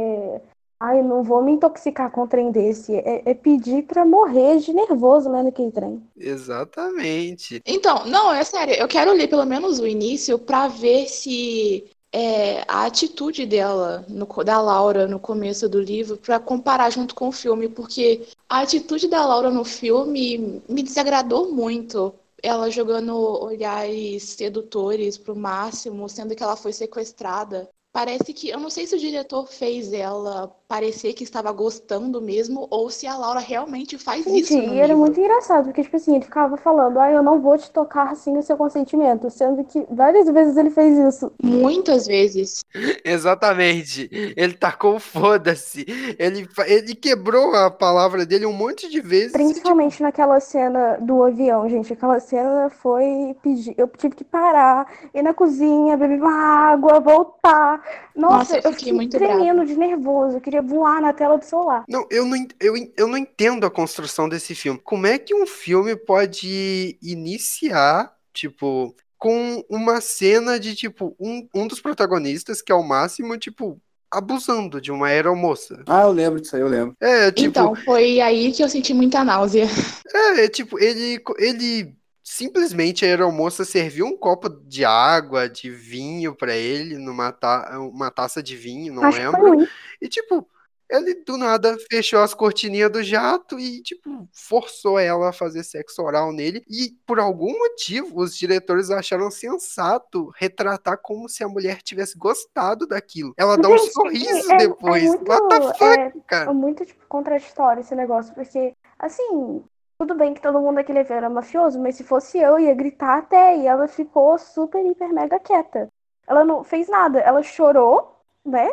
ai, 0.83 0.99
eu 0.99 1.03
não 1.05 1.23
vou 1.23 1.41
me 1.41 1.53
intoxicar 1.53 2.11
com 2.11 2.23
um 2.23 2.27
trem 2.27 2.51
desse. 2.51 2.93
É, 2.93 3.21
é 3.25 3.33
pedir 3.33 3.83
pra 3.83 4.05
morrer 4.05 4.57
de 4.57 4.73
nervoso 4.73 5.31
lendo 5.31 5.47
aquele 5.47 5.71
trem. 5.71 6.03
Exatamente. 6.17 7.61
Então, 7.65 8.05
não, 8.05 8.33
é 8.33 8.43
sério, 8.43 8.75
eu 8.75 8.87
quero 8.87 9.13
ler 9.13 9.29
pelo 9.29 9.45
menos 9.45 9.79
o 9.79 9.87
início 9.87 10.37
pra 10.37 10.67
ver 10.67 11.07
se 11.07 11.89
é, 12.11 12.63
a 12.67 12.85
atitude 12.85 13.45
dela, 13.45 14.05
no 14.09 14.25
da 14.43 14.59
Laura, 14.59 15.07
no 15.07 15.19
começo 15.21 15.69
do 15.69 15.79
livro, 15.79 16.17
pra 16.17 16.37
comparar 16.37 16.89
junto 16.89 17.15
com 17.15 17.29
o 17.29 17.31
filme, 17.31 17.69
porque 17.69 18.27
a 18.49 18.59
atitude 18.59 19.07
da 19.07 19.25
Laura 19.25 19.49
no 19.49 19.63
filme 19.63 20.61
me 20.67 20.83
desagradou 20.83 21.49
muito. 21.53 22.13
Ela 22.41 22.69
jogando 22.69 23.15
olhares 23.15 24.23
sedutores 24.23 25.17
pro 25.17 25.33
máximo, 25.33 26.09
sendo 26.09 26.35
que 26.35 26.43
ela 26.43 26.57
foi 26.57 26.73
sequestrada. 26.73 27.69
Parece 27.93 28.33
que, 28.33 28.49
eu 28.49 28.59
não 28.59 28.71
sei 28.71 28.87
se 28.87 28.95
o 28.95 28.99
diretor 28.99 29.47
fez 29.47 29.93
ela 29.93 30.47
parecer 30.73 31.13
que 31.13 31.23
estava 31.23 31.51
gostando 31.51 32.19
mesmo, 32.19 32.65
ou 32.71 32.89
se 32.89 33.05
a 33.05 33.15
Laura 33.15 33.39
realmente 33.39 33.95
faz 33.95 34.25
Gente, 34.25 34.41
isso 34.41 34.57
no 34.57 34.73
e 34.73 34.79
era 34.79 34.95
muito 34.95 35.19
engraçado, 35.19 35.65
porque, 35.65 35.83
tipo 35.83 35.95
assim, 35.95 36.15
ele 36.15 36.25
ficava 36.25 36.57
falando, 36.57 36.99
ah, 36.99 37.11
eu 37.11 37.21
não 37.21 37.39
vou 37.39 37.55
te 37.59 37.69
tocar 37.69 38.15
sem 38.15 38.35
o 38.35 38.41
seu 38.41 38.57
consentimento, 38.57 39.29
sendo 39.29 39.63
que 39.63 39.85
várias 39.91 40.27
vezes 40.27 40.57
ele 40.57 40.71
fez 40.71 40.97
isso. 40.97 41.31
Muitas 41.43 42.07
vezes. 42.07 42.65
Exatamente. 43.05 44.09
Ele 44.35 44.53
tacou 44.53 44.99
foda-se. 44.99 45.85
Ele, 46.17 46.49
ele 46.65 46.95
quebrou 46.95 47.53
a 47.53 47.69
palavra 47.69 48.25
dele 48.25 48.47
um 48.47 48.53
monte 48.53 48.89
de 48.89 48.99
vezes. 48.99 49.31
Principalmente 49.31 50.01
naquela 50.01 50.39
cena 50.39 50.97
do 50.99 51.21
avião, 51.21 51.69
gente. 51.69 51.93
Aquela 51.93 52.19
cena 52.19 52.71
foi 52.71 53.35
pedir. 53.43 53.75
Eu 53.77 53.87
tive 53.89 54.15
que 54.15 54.23
parar, 54.23 54.91
ir 55.13 55.21
na 55.21 55.35
cozinha, 55.35 55.95
beber 55.95 56.19
uma 56.19 56.71
água, 56.71 56.99
voltar. 56.99 57.79
Nossa, 58.15 58.37
Nossa, 58.37 58.55
eu 58.55 58.61
eu 58.63 58.71
fiquei 58.71 58.79
fiquei 58.79 58.93
muito 58.93 59.15
tremendo 59.15 59.65
de 59.65 59.75
nervoso. 59.75 60.37
Eu 60.37 60.41
queria 60.41 60.62
voar 60.63 61.01
na 61.01 61.13
tela 61.13 61.37
do 61.37 61.45
celular. 61.45 61.83
Não, 61.87 62.07
eu 62.09 62.25
não, 62.25 62.47
eu, 62.59 62.73
eu 62.97 63.07
não 63.07 63.17
entendo 63.17 63.65
a 63.65 63.71
construção 63.71 64.27
desse 64.27 64.55
filme. 64.55 64.79
Como 64.83 65.05
é 65.07 65.17
que 65.17 65.35
um 65.35 65.45
filme 65.45 65.95
pode 65.95 66.97
iniciar, 67.01 68.13
tipo, 68.33 68.95
com 69.17 69.63
uma 69.69 70.01
cena 70.01 70.59
de, 70.59 70.75
tipo, 70.75 71.15
um, 71.19 71.47
um 71.53 71.67
dos 71.67 71.79
protagonistas, 71.79 72.61
que 72.61 72.71
é 72.71 72.75
o 72.75 72.83
máximo, 72.83 73.37
tipo, 73.37 73.79
abusando 74.11 74.81
de 74.81 74.91
uma 74.91 75.07
aeromoça? 75.07 75.81
Ah, 75.87 76.01
eu 76.01 76.11
lembro 76.11 76.41
disso 76.41 76.55
aí, 76.55 76.61
eu 76.61 76.67
lembro. 76.67 76.95
É, 76.99 77.31
tipo, 77.31 77.47
Então, 77.47 77.75
foi 77.75 78.19
aí 78.19 78.51
que 78.51 78.63
eu 78.63 78.69
senti 78.69 78.93
muita 78.93 79.23
náusea. 79.23 79.65
é, 80.13 80.45
é, 80.45 80.49
tipo, 80.49 80.77
ele, 80.77 81.21
ele 81.37 81.95
simplesmente 82.23 83.05
a 83.05 83.07
aeromoça 83.07 83.65
serviu 83.65 84.05
um 84.05 84.17
copo 84.17 84.49
de 84.49 84.85
água, 84.85 85.49
de 85.49 85.69
vinho 85.69 86.35
pra 86.35 86.55
ele, 86.55 86.97
numa 86.97 87.31
ta, 87.31 87.77
uma 87.79 88.09
taça 88.11 88.41
de 88.41 88.55
vinho, 88.55 88.93
não 88.93 89.03
Acho 89.03 89.19
que 89.19 89.31
foi 89.31 89.41
lembro. 89.51 89.67
E, 90.01 90.07
tipo, 90.07 90.47
ele 90.93 91.15
do 91.25 91.37
nada 91.37 91.77
fechou 91.89 92.19
as 92.19 92.33
cortininhas 92.33 92.91
do 92.91 93.01
jato 93.03 93.59
e, 93.59 93.81
tipo, 93.81 94.27
forçou 94.31 94.99
ela 94.99 95.29
a 95.29 95.33
fazer 95.33 95.63
sexo 95.63 96.01
oral 96.01 96.31
nele. 96.31 96.63
E, 96.69 96.91
por 97.05 97.19
algum 97.19 97.57
motivo, 97.57 98.19
os 98.21 98.37
diretores 98.37 98.89
acharam 98.89 99.29
sensato 99.31 100.31
retratar 100.35 100.97
como 101.01 101.27
se 101.27 101.43
a 101.43 101.47
mulher 101.47 101.81
tivesse 101.81 102.17
gostado 102.17 102.85
daquilo. 102.87 103.33
Ela 103.37 103.57
dá 103.57 103.67
um 103.67 103.77
Gente, 103.77 103.91
sorriso 103.91 104.51
é- 104.51 104.55
é 104.55 104.57
depois. 104.57 105.03
muito- 105.03 105.29
What 105.31 105.47
the 105.49 105.61
fuck, 105.73 105.83
é- 105.99 106.13
cara? 106.27 106.49
É 106.51 106.53
muito, 106.53 106.85
tipo, 106.85 107.05
contraditório 107.07 107.81
esse 107.81 107.95
negócio, 107.95 108.33
porque, 108.33 108.73
assim, 108.99 109.63
tudo 109.97 110.15
bem 110.15 110.33
que 110.33 110.41
todo 110.41 110.59
mundo 110.59 110.77
aquele 110.79 110.99
evento 110.99 111.17
era 111.17 111.29
mafioso, 111.29 111.79
mas 111.79 111.95
se 111.95 112.03
fosse 112.03 112.37
eu, 112.37 112.59
ia 112.59 112.73
gritar 112.73 113.17
até, 113.19 113.57
e 113.57 113.65
ela 113.67 113.87
ficou 113.87 114.37
super, 114.37 114.85
hiper, 114.85 115.13
mega 115.13 115.39
quieta. 115.39 115.87
Ela 116.27 116.45
não 116.45 116.63
fez 116.63 116.87
nada, 116.87 117.19
ela 117.19 117.43
chorou, 117.43 118.12
né, 118.45 118.69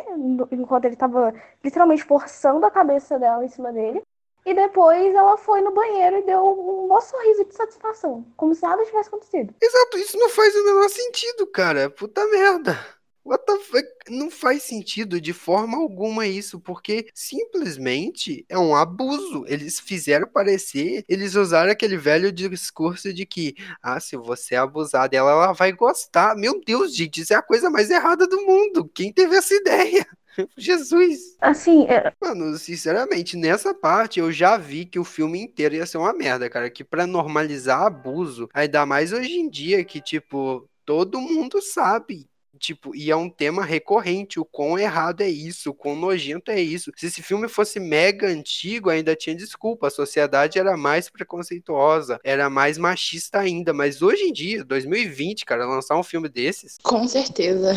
enquanto 0.51 0.85
ele 0.85 0.95
tava 0.95 1.33
literalmente 1.63 2.03
forçando 2.03 2.65
a 2.65 2.71
cabeça 2.71 3.17
dela 3.17 3.45
em 3.45 3.49
cima 3.49 3.71
dele, 3.71 4.01
e 4.45 4.53
depois 4.53 5.13
ela 5.13 5.37
foi 5.37 5.61
no 5.61 5.71
banheiro 5.71 6.17
e 6.17 6.23
deu 6.23 6.41
um 6.41 6.87
maior 6.87 7.01
sorriso 7.01 7.45
de 7.45 7.55
satisfação, 7.55 8.25
como 8.35 8.55
se 8.55 8.63
nada 8.63 8.83
tivesse 8.85 9.09
acontecido. 9.09 9.53
Exato, 9.61 9.97
isso 9.97 10.17
não 10.17 10.29
faz 10.29 10.55
o 10.55 10.65
menor 10.65 10.89
sentido, 10.89 11.45
cara. 11.47 11.89
Puta 11.89 12.25
merda. 12.27 12.77
What 13.23 13.45
the 13.45 13.57
fuck? 13.59 13.87
Não 14.09 14.31
faz 14.31 14.63
sentido 14.63 15.21
de 15.21 15.31
forma 15.31 15.77
alguma 15.77 16.25
isso, 16.25 16.59
porque 16.59 17.07
simplesmente 17.13 18.45
é 18.49 18.57
um 18.57 18.75
abuso. 18.75 19.45
Eles 19.47 19.79
fizeram 19.79 20.27
parecer, 20.27 21.03
eles 21.07 21.35
usaram 21.35 21.71
aquele 21.71 21.97
velho 21.97 22.31
discurso 22.31 23.13
de 23.13 23.25
que, 23.25 23.55
ah, 23.81 23.99
se 23.99 24.17
você 24.17 24.55
abusar 24.55 25.07
dela, 25.07 25.31
ela 25.31 25.53
vai 25.53 25.71
gostar. 25.71 26.35
Meu 26.35 26.59
Deus, 26.65 26.95
gente, 26.95 27.21
isso 27.21 27.33
é 27.33 27.35
a 27.35 27.41
coisa 27.41 27.69
mais 27.69 27.89
errada 27.91 28.27
do 28.27 28.41
mundo. 28.41 28.89
Quem 28.93 29.13
teve 29.13 29.35
essa 29.35 29.53
ideia? 29.53 30.05
Jesus. 30.57 31.35
Assim, 31.39 31.85
é, 31.85 32.13
Mano, 32.21 32.57
sinceramente, 32.57 33.37
nessa 33.37 33.73
parte 33.73 34.19
eu 34.19 34.31
já 34.31 34.57
vi 34.57 34.85
que 34.85 34.99
o 34.99 35.03
filme 35.03 35.41
inteiro 35.41 35.75
ia 35.75 35.85
ser 35.85 35.97
uma 35.97 36.13
merda, 36.13 36.49
cara. 36.49 36.69
Que 36.69 36.83
pra 36.83 37.05
normalizar 37.05 37.83
abuso, 37.83 38.49
ainda 38.53 38.85
mais 38.85 39.11
hoje 39.11 39.33
em 39.33 39.49
dia 39.49 39.83
que, 39.83 40.01
tipo, 40.01 40.67
todo 40.85 41.21
mundo 41.21 41.61
sabe. 41.61 42.30
Tipo, 42.61 42.95
e 42.95 43.09
é 43.09 43.15
um 43.15 43.27
tema 43.27 43.65
recorrente, 43.65 44.39
o 44.39 44.45
quão 44.45 44.77
errado 44.77 45.21
é 45.21 45.29
isso, 45.29 45.71
o 45.71 45.73
quão 45.73 45.95
nojento 45.95 46.51
é 46.51 46.61
isso. 46.61 46.91
Se 46.95 47.07
esse 47.07 47.23
filme 47.23 47.47
fosse 47.47 47.79
mega 47.79 48.27
antigo, 48.27 48.91
ainda 48.91 49.15
tinha 49.15 49.35
desculpa, 49.35 49.87
a 49.87 49.91
sociedade 49.91 50.59
era 50.59 50.77
mais 50.77 51.09
preconceituosa, 51.09 52.19
era 52.23 52.51
mais 52.51 52.77
machista 52.77 53.39
ainda, 53.39 53.73
mas 53.73 54.03
hoje 54.03 54.23
em 54.25 54.31
dia, 54.31 54.63
2020, 54.63 55.43
cara, 55.43 55.65
lançar 55.65 55.97
um 55.97 56.03
filme 56.03 56.29
desses, 56.29 56.77
Com 56.83 57.07
certeza. 57.07 57.73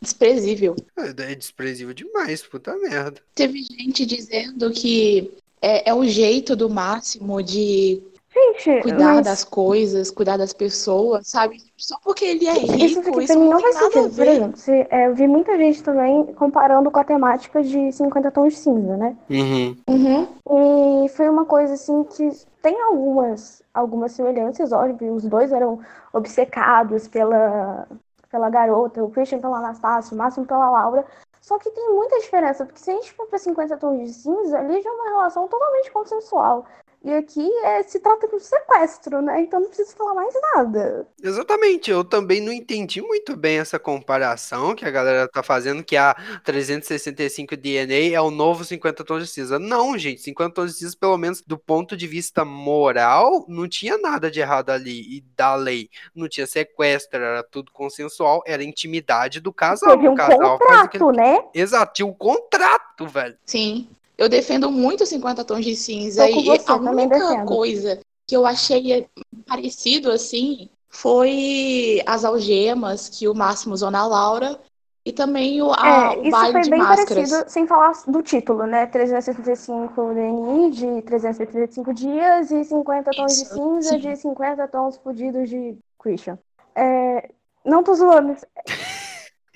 Desprezível. 0.00 0.76
é 0.96 1.32
é 1.32 1.34
desprezível 1.34 1.92
demais, 1.92 2.42
puta 2.42 2.76
merda. 2.76 3.20
Teve 3.34 3.60
gente 3.64 4.06
dizendo 4.06 4.70
que 4.70 5.32
é, 5.60 5.90
é 5.90 5.94
o 5.94 6.06
jeito 6.06 6.54
do 6.54 6.70
máximo 6.70 7.42
de 7.42 8.00
gente, 8.38 8.82
cuidar 8.82 9.14
mas... 9.14 9.24
das 9.24 9.44
coisas, 9.44 10.10
cuidar 10.10 10.36
das 10.36 10.52
pessoas, 10.52 11.28
sabe? 11.28 11.58
Só 11.76 11.96
porque 12.02 12.24
ele 12.24 12.46
é 12.46 12.58
Isso 12.58 13.00
rico, 13.00 13.20
isso 13.20 13.26
pra 13.26 13.36
mim 13.36 13.48
não 13.48 13.50
não 13.50 13.60
faz 13.60 13.76
sentido. 13.76 14.14
Por 14.14 14.26
exemplo, 14.26 14.56
se, 14.56 14.86
é, 14.90 15.06
eu 15.06 15.14
vi 15.14 15.26
muita 15.26 15.56
gente 15.56 15.82
também 15.82 16.26
comparando 16.34 16.90
com 16.90 16.98
a 16.98 17.04
temática 17.04 17.62
de 17.62 17.92
50 17.92 18.30
tons 18.30 18.52
de 18.52 18.58
cinza, 18.58 18.96
né? 18.96 19.16
Uhum. 19.30 19.76
Uhum. 19.88 21.04
E 21.04 21.08
foi 21.10 21.28
uma 21.28 21.44
coisa 21.44 21.74
assim 21.74 22.04
que 22.04 22.30
tem 22.62 22.80
algumas, 22.82 23.62
algumas 23.72 24.12
semelhanças, 24.12 24.72
óbvio. 24.72 25.14
Os 25.14 25.24
dois 25.24 25.52
eram 25.52 25.80
obcecados 26.12 27.08
pela, 27.08 27.86
pela 28.30 28.50
garota, 28.50 29.02
o 29.02 29.10
Christian 29.10 29.40
pela 29.40 29.58
Anastácia, 29.58 30.14
o 30.14 30.18
Máximo 30.18 30.46
pela 30.46 30.70
Laura. 30.70 31.04
Só 31.40 31.58
que 31.58 31.70
tem 31.70 31.94
muita 31.94 32.18
diferença, 32.18 32.66
porque 32.66 32.80
se 32.80 32.90
a 32.90 32.94
gente 32.94 33.12
for 33.12 33.26
pra 33.26 33.38
50 33.38 33.76
tons 33.78 34.06
de 34.06 34.12
cinza, 34.12 34.58
ali 34.58 34.82
já 34.82 34.90
é 34.90 34.92
uma 34.92 35.08
relação 35.08 35.48
totalmente 35.48 35.90
consensual. 35.90 36.66
E 37.04 37.12
aqui 37.12 37.48
é, 37.62 37.82
se 37.84 38.00
trata 38.00 38.26
de 38.26 38.34
um 38.34 38.40
sequestro, 38.40 39.22
né? 39.22 39.42
Então 39.42 39.60
não 39.60 39.68
preciso 39.68 39.96
falar 39.96 40.14
mais 40.14 40.34
nada. 40.54 41.06
Exatamente, 41.22 41.90
eu 41.90 42.02
também 42.02 42.40
não 42.40 42.52
entendi 42.52 43.00
muito 43.00 43.36
bem 43.36 43.58
essa 43.58 43.78
comparação 43.78 44.74
que 44.74 44.84
a 44.84 44.90
galera 44.90 45.28
tá 45.28 45.42
fazendo, 45.42 45.84
que 45.84 45.96
a 45.96 46.14
365 46.44 47.56
DNA 47.56 48.14
é 48.14 48.20
o 48.20 48.30
novo 48.30 48.64
50 48.64 49.04
tons 49.04 49.22
de 49.22 49.28
cinza. 49.28 49.58
Não, 49.58 49.96
gente, 49.96 50.20
50 50.22 50.54
tons 50.54 50.72
de 50.72 50.78
cinza, 50.78 50.96
pelo 50.98 51.16
menos 51.16 51.40
do 51.46 51.56
ponto 51.56 51.96
de 51.96 52.06
vista 52.06 52.44
moral, 52.44 53.44
não 53.48 53.68
tinha 53.68 53.96
nada 53.96 54.30
de 54.30 54.40
errado 54.40 54.70
ali. 54.70 55.18
E 55.18 55.24
da 55.36 55.54
lei, 55.54 55.88
não 56.14 56.28
tinha 56.28 56.46
sequestro, 56.46 57.20
era 57.22 57.44
tudo 57.44 57.70
consensual, 57.72 58.42
era 58.44 58.64
intimidade 58.64 59.40
do 59.40 59.52
casal. 59.52 59.96
Teve 59.96 60.08
um 60.08 60.12
o 60.12 60.16
casal 60.16 60.58
faz 60.58 60.84
o 60.84 60.88
que 60.88 60.98
contrato, 60.98 61.16
né? 61.16 61.44
Exato, 61.54 61.92
tinha 61.94 62.06
um 62.06 62.12
contrato, 62.12 63.06
velho. 63.06 63.36
Sim. 63.46 63.88
Eu 64.18 64.28
defendo 64.28 64.70
muito 64.70 65.06
50 65.06 65.44
tons 65.44 65.64
de 65.64 65.76
cinza. 65.76 66.26
Tô 66.26 66.34
com 66.34 66.40
e 66.40 66.44
você, 66.44 66.70
a 66.70 66.76
única 66.76 67.08
defendo. 67.08 67.46
coisa 67.46 68.00
que 68.26 68.36
eu 68.36 68.44
achei 68.44 69.08
parecido 69.46 70.10
assim 70.10 70.68
foi 70.90 72.02
as 72.06 72.24
algemas 72.24 73.08
que 73.08 73.28
o 73.28 73.34
Máximo 73.34 73.74
usou 73.74 73.90
na 73.90 74.06
Laura 74.06 74.58
e 75.06 75.12
também 75.12 75.62
o, 75.62 75.70
a- 75.72 76.12
É, 76.12 76.18
o 76.18 76.28
isso 76.28 76.30
baile 76.30 76.52
foi 76.52 76.60
de 76.62 76.70
bem 76.70 76.78
máscaras. 76.80 77.30
parecido, 77.30 77.50
sem 77.50 77.66
falar 77.66 77.92
do 78.06 78.22
título, 78.22 78.66
né? 78.66 78.86
365 78.86 80.12
DNI 80.12 80.70
de 80.70 81.02
365 81.02 81.94
dias 81.94 82.50
e 82.50 82.64
50 82.64 83.10
tons 83.14 83.28
de 83.36 83.42
Isso, 83.42 83.54
cinza 83.54 83.90
sim. 83.90 83.98
de 83.98 84.16
50 84.16 84.68
tons 84.68 84.96
fudidos 84.98 85.48
de 85.48 85.78
Christian. 85.98 86.38
É, 86.74 87.30
não 87.64 87.82
tô 87.82 87.94
zoando, 87.94 88.34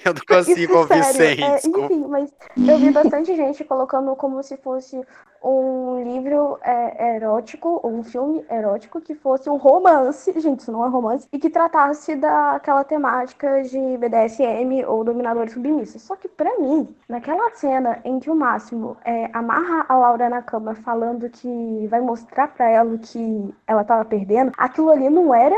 Eu 0.04 0.14
não 0.14 0.22
consigo 0.26 0.60
isso 0.60 0.72
é 0.72 0.78
ouvir 0.78 1.04
sério. 1.04 1.60
sem, 1.60 1.78
É, 1.78 1.84
enfim, 1.84 2.06
mas 2.08 2.32
eu 2.56 2.78
vi 2.78 2.90
bastante 2.90 3.34
gente 3.36 3.64
colocando 3.64 4.14
como 4.16 4.42
se 4.42 4.56
fosse 4.56 5.00
um 5.44 6.02
livro 6.02 6.58
é, 6.62 7.16
erótico, 7.16 7.80
ou 7.82 7.92
um 7.92 8.02
filme 8.02 8.44
erótico, 8.50 9.00
que 9.00 9.14
fosse 9.14 9.50
um 9.50 9.56
romance, 9.56 10.32
gente, 10.40 10.60
isso 10.60 10.72
não 10.72 10.84
é 10.84 10.88
romance, 10.88 11.26
e 11.32 11.38
que 11.38 11.50
tratasse 11.50 12.14
daquela 12.14 12.84
temática 12.84 13.62
de 13.62 13.98
BDSM 13.98 14.84
ou 14.86 15.04
dominadores 15.04 15.52
submissos. 15.52 16.02
Só 16.02 16.16
que 16.16 16.28
pra 16.28 16.58
mim, 16.58 16.94
naquela 17.08 17.50
cena 17.54 18.00
em 18.04 18.20
que 18.20 18.30
o 18.30 18.36
Máximo 18.36 18.96
é, 19.04 19.28
amarra 19.32 19.84
a 19.88 19.98
Laura 19.98 20.28
na 20.28 20.42
cama 20.42 20.74
falando 20.74 21.28
que 21.28 21.86
vai 21.88 22.00
mostrar 22.00 22.48
pra 22.48 22.68
ela 22.68 22.96
que 22.98 23.54
ela 23.66 23.84
tava 23.84 24.04
perdendo, 24.04 24.52
aquilo 24.56 24.90
ali 24.90 25.08
não 25.10 25.34
era 25.34 25.56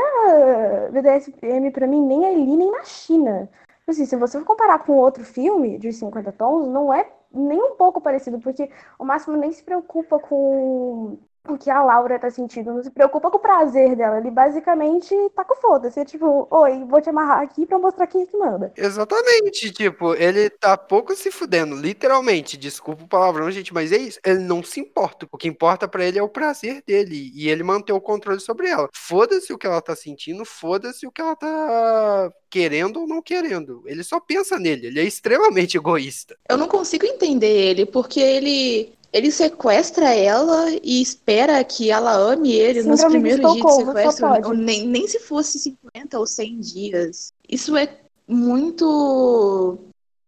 BDSM 0.91 1.71
pra 1.71 1.87
mim 1.87 2.01
nem 2.01 2.25
ali 2.25 2.57
nem 2.57 2.71
na 2.71 2.83
China. 2.83 3.49
Assim, 3.87 4.05
se 4.05 4.15
você 4.15 4.39
for 4.39 4.45
comparar 4.45 4.79
com 4.79 4.93
outro 4.93 5.23
filme 5.23 5.77
de 5.77 5.91
50 5.93 6.31
tons, 6.31 6.67
não 6.67 6.93
é 6.93 7.11
nem 7.31 7.59
um 7.61 7.75
pouco 7.75 8.01
parecido, 8.01 8.39
porque 8.39 8.69
o 8.97 9.05
Máximo 9.05 9.37
nem 9.37 9.51
se 9.51 9.63
preocupa 9.63 10.19
com 10.19 11.19
o 11.53 11.57
que 11.57 11.69
a 11.69 11.83
Laura 11.83 12.19
tá 12.19 12.29
sentindo, 12.29 12.73
não 12.73 12.83
se 12.83 12.89
preocupa 12.89 13.29
com 13.29 13.37
o 13.37 13.41
prazer 13.41 13.95
dela. 13.95 14.17
Ele 14.17 14.31
basicamente 14.31 15.15
tá 15.35 15.43
com 15.43 15.55
foda-se. 15.55 15.99
É 15.99 16.05
tipo, 16.05 16.47
oi, 16.49 16.83
vou 16.85 17.01
te 17.01 17.09
amarrar 17.09 17.41
aqui 17.41 17.65
pra 17.65 17.79
mostrar 17.79 18.07
quem 18.07 18.23
é 18.23 18.25
que 18.25 18.37
manda. 18.37 18.73
Exatamente, 18.75 19.71
tipo, 19.71 20.13
ele 20.15 20.49
tá 20.49 20.77
pouco 20.77 21.15
se 21.15 21.31
fudendo, 21.31 21.75
literalmente. 21.75 22.57
Desculpa 22.57 23.03
o 23.03 23.07
palavrão, 23.07 23.49
gente, 23.51 23.73
mas 23.73 23.91
é 23.91 23.97
isso. 23.97 24.19
Ele 24.25 24.39
não 24.39 24.63
se 24.63 24.79
importa. 24.79 25.27
O 25.31 25.37
que 25.37 25.47
importa 25.47 25.87
pra 25.87 26.05
ele 26.05 26.19
é 26.19 26.23
o 26.23 26.29
prazer 26.29 26.83
dele 26.85 27.31
e 27.33 27.49
ele 27.49 27.63
manter 27.63 27.93
o 27.93 28.01
controle 28.01 28.39
sobre 28.39 28.67
ela. 28.67 28.89
Foda-se 28.93 29.53
o 29.53 29.57
que 29.57 29.67
ela 29.67 29.81
tá 29.81 29.95
sentindo, 29.95 30.45
foda-se 30.45 31.05
o 31.07 31.11
que 31.11 31.21
ela 31.21 31.35
tá 31.35 32.31
querendo 32.49 33.01
ou 33.01 33.07
não 33.07 33.21
querendo. 33.21 33.83
Ele 33.85 34.03
só 34.03 34.19
pensa 34.19 34.57
nele, 34.57 34.87
ele 34.87 34.99
é 34.99 35.03
extremamente 35.03 35.77
egoísta. 35.77 36.37
Eu 36.49 36.57
não 36.57 36.67
consigo 36.67 37.05
entender 37.05 37.47
ele, 37.47 37.85
porque 37.85 38.19
ele 38.19 38.93
ele 39.15 39.31
sequestra 39.31 40.13
ela 40.13 40.65
e 40.83 41.01
espera 41.01 41.63
que 41.63 41.89
ela 41.89 42.13
ame 42.13 42.51
ele 42.51 42.83
nos 42.83 42.99
Síndrome 42.99 43.29
de 43.29 43.35
primeiros 43.35 43.53
dias 43.53 43.77
de 43.77 43.85
sequestro, 43.85 44.53
nem, 44.53 44.85
nem 44.85 45.07
se 45.07 45.21
fosse 45.21 45.57
50 45.57 46.19
ou 46.19 46.27
100 46.27 46.59
dias. 46.59 47.31
Isso 47.47 47.77
é 47.77 47.97
muito, 48.27 49.77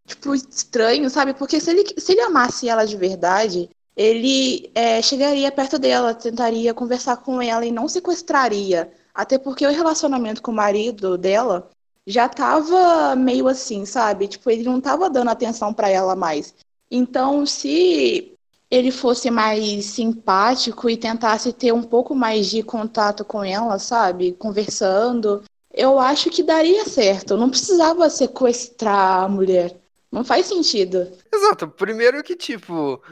tipo, 0.06 0.34
estranho, 0.34 1.10
sabe? 1.10 1.34
Porque 1.34 1.60
se 1.60 1.70
ele, 1.70 1.84
se 1.98 2.12
ele 2.12 2.22
amasse 2.22 2.66
ela 2.66 2.86
de 2.86 2.96
verdade, 2.96 3.68
ele 3.94 4.70
é, 4.74 5.02
chegaria 5.02 5.52
perto 5.52 5.78
dela, 5.78 6.14
tentaria 6.14 6.72
conversar 6.72 7.18
com 7.18 7.42
ela 7.42 7.66
e 7.66 7.70
não 7.70 7.88
sequestraria. 7.88 8.90
Até 9.14 9.36
porque 9.36 9.66
o 9.66 9.70
relacionamento 9.70 10.40
com 10.40 10.50
o 10.50 10.54
marido 10.54 11.18
dela 11.18 11.68
já 12.06 12.26
tava 12.26 13.14
meio 13.14 13.48
assim, 13.48 13.84
sabe? 13.84 14.28
Tipo, 14.28 14.48
ele 14.48 14.64
não 14.64 14.80
tava 14.80 15.10
dando 15.10 15.28
atenção 15.28 15.74
pra 15.74 15.90
ela 15.90 16.16
mais. 16.16 16.54
Então, 16.90 17.44
se 17.44 18.37
ele 18.70 18.90
fosse 18.90 19.30
mais 19.30 19.84
simpático 19.86 20.90
e 20.90 20.96
tentasse 20.96 21.52
ter 21.52 21.72
um 21.72 21.82
pouco 21.82 22.14
mais 22.14 22.46
de 22.48 22.62
contato 22.62 23.24
com 23.24 23.42
ela, 23.42 23.78
sabe? 23.78 24.32
Conversando, 24.32 25.42
eu 25.72 25.98
acho 25.98 26.30
que 26.30 26.42
daria 26.42 26.84
certo. 26.84 27.36
Não 27.36 27.48
precisava 27.50 28.08
sequestrar 28.10 29.24
a 29.24 29.28
mulher. 29.28 29.76
Não 30.10 30.24
faz 30.24 30.46
sentido. 30.46 31.10
Exato, 31.32 31.68
primeiro 31.68 32.22
que, 32.22 32.34
tipo, 32.34 33.02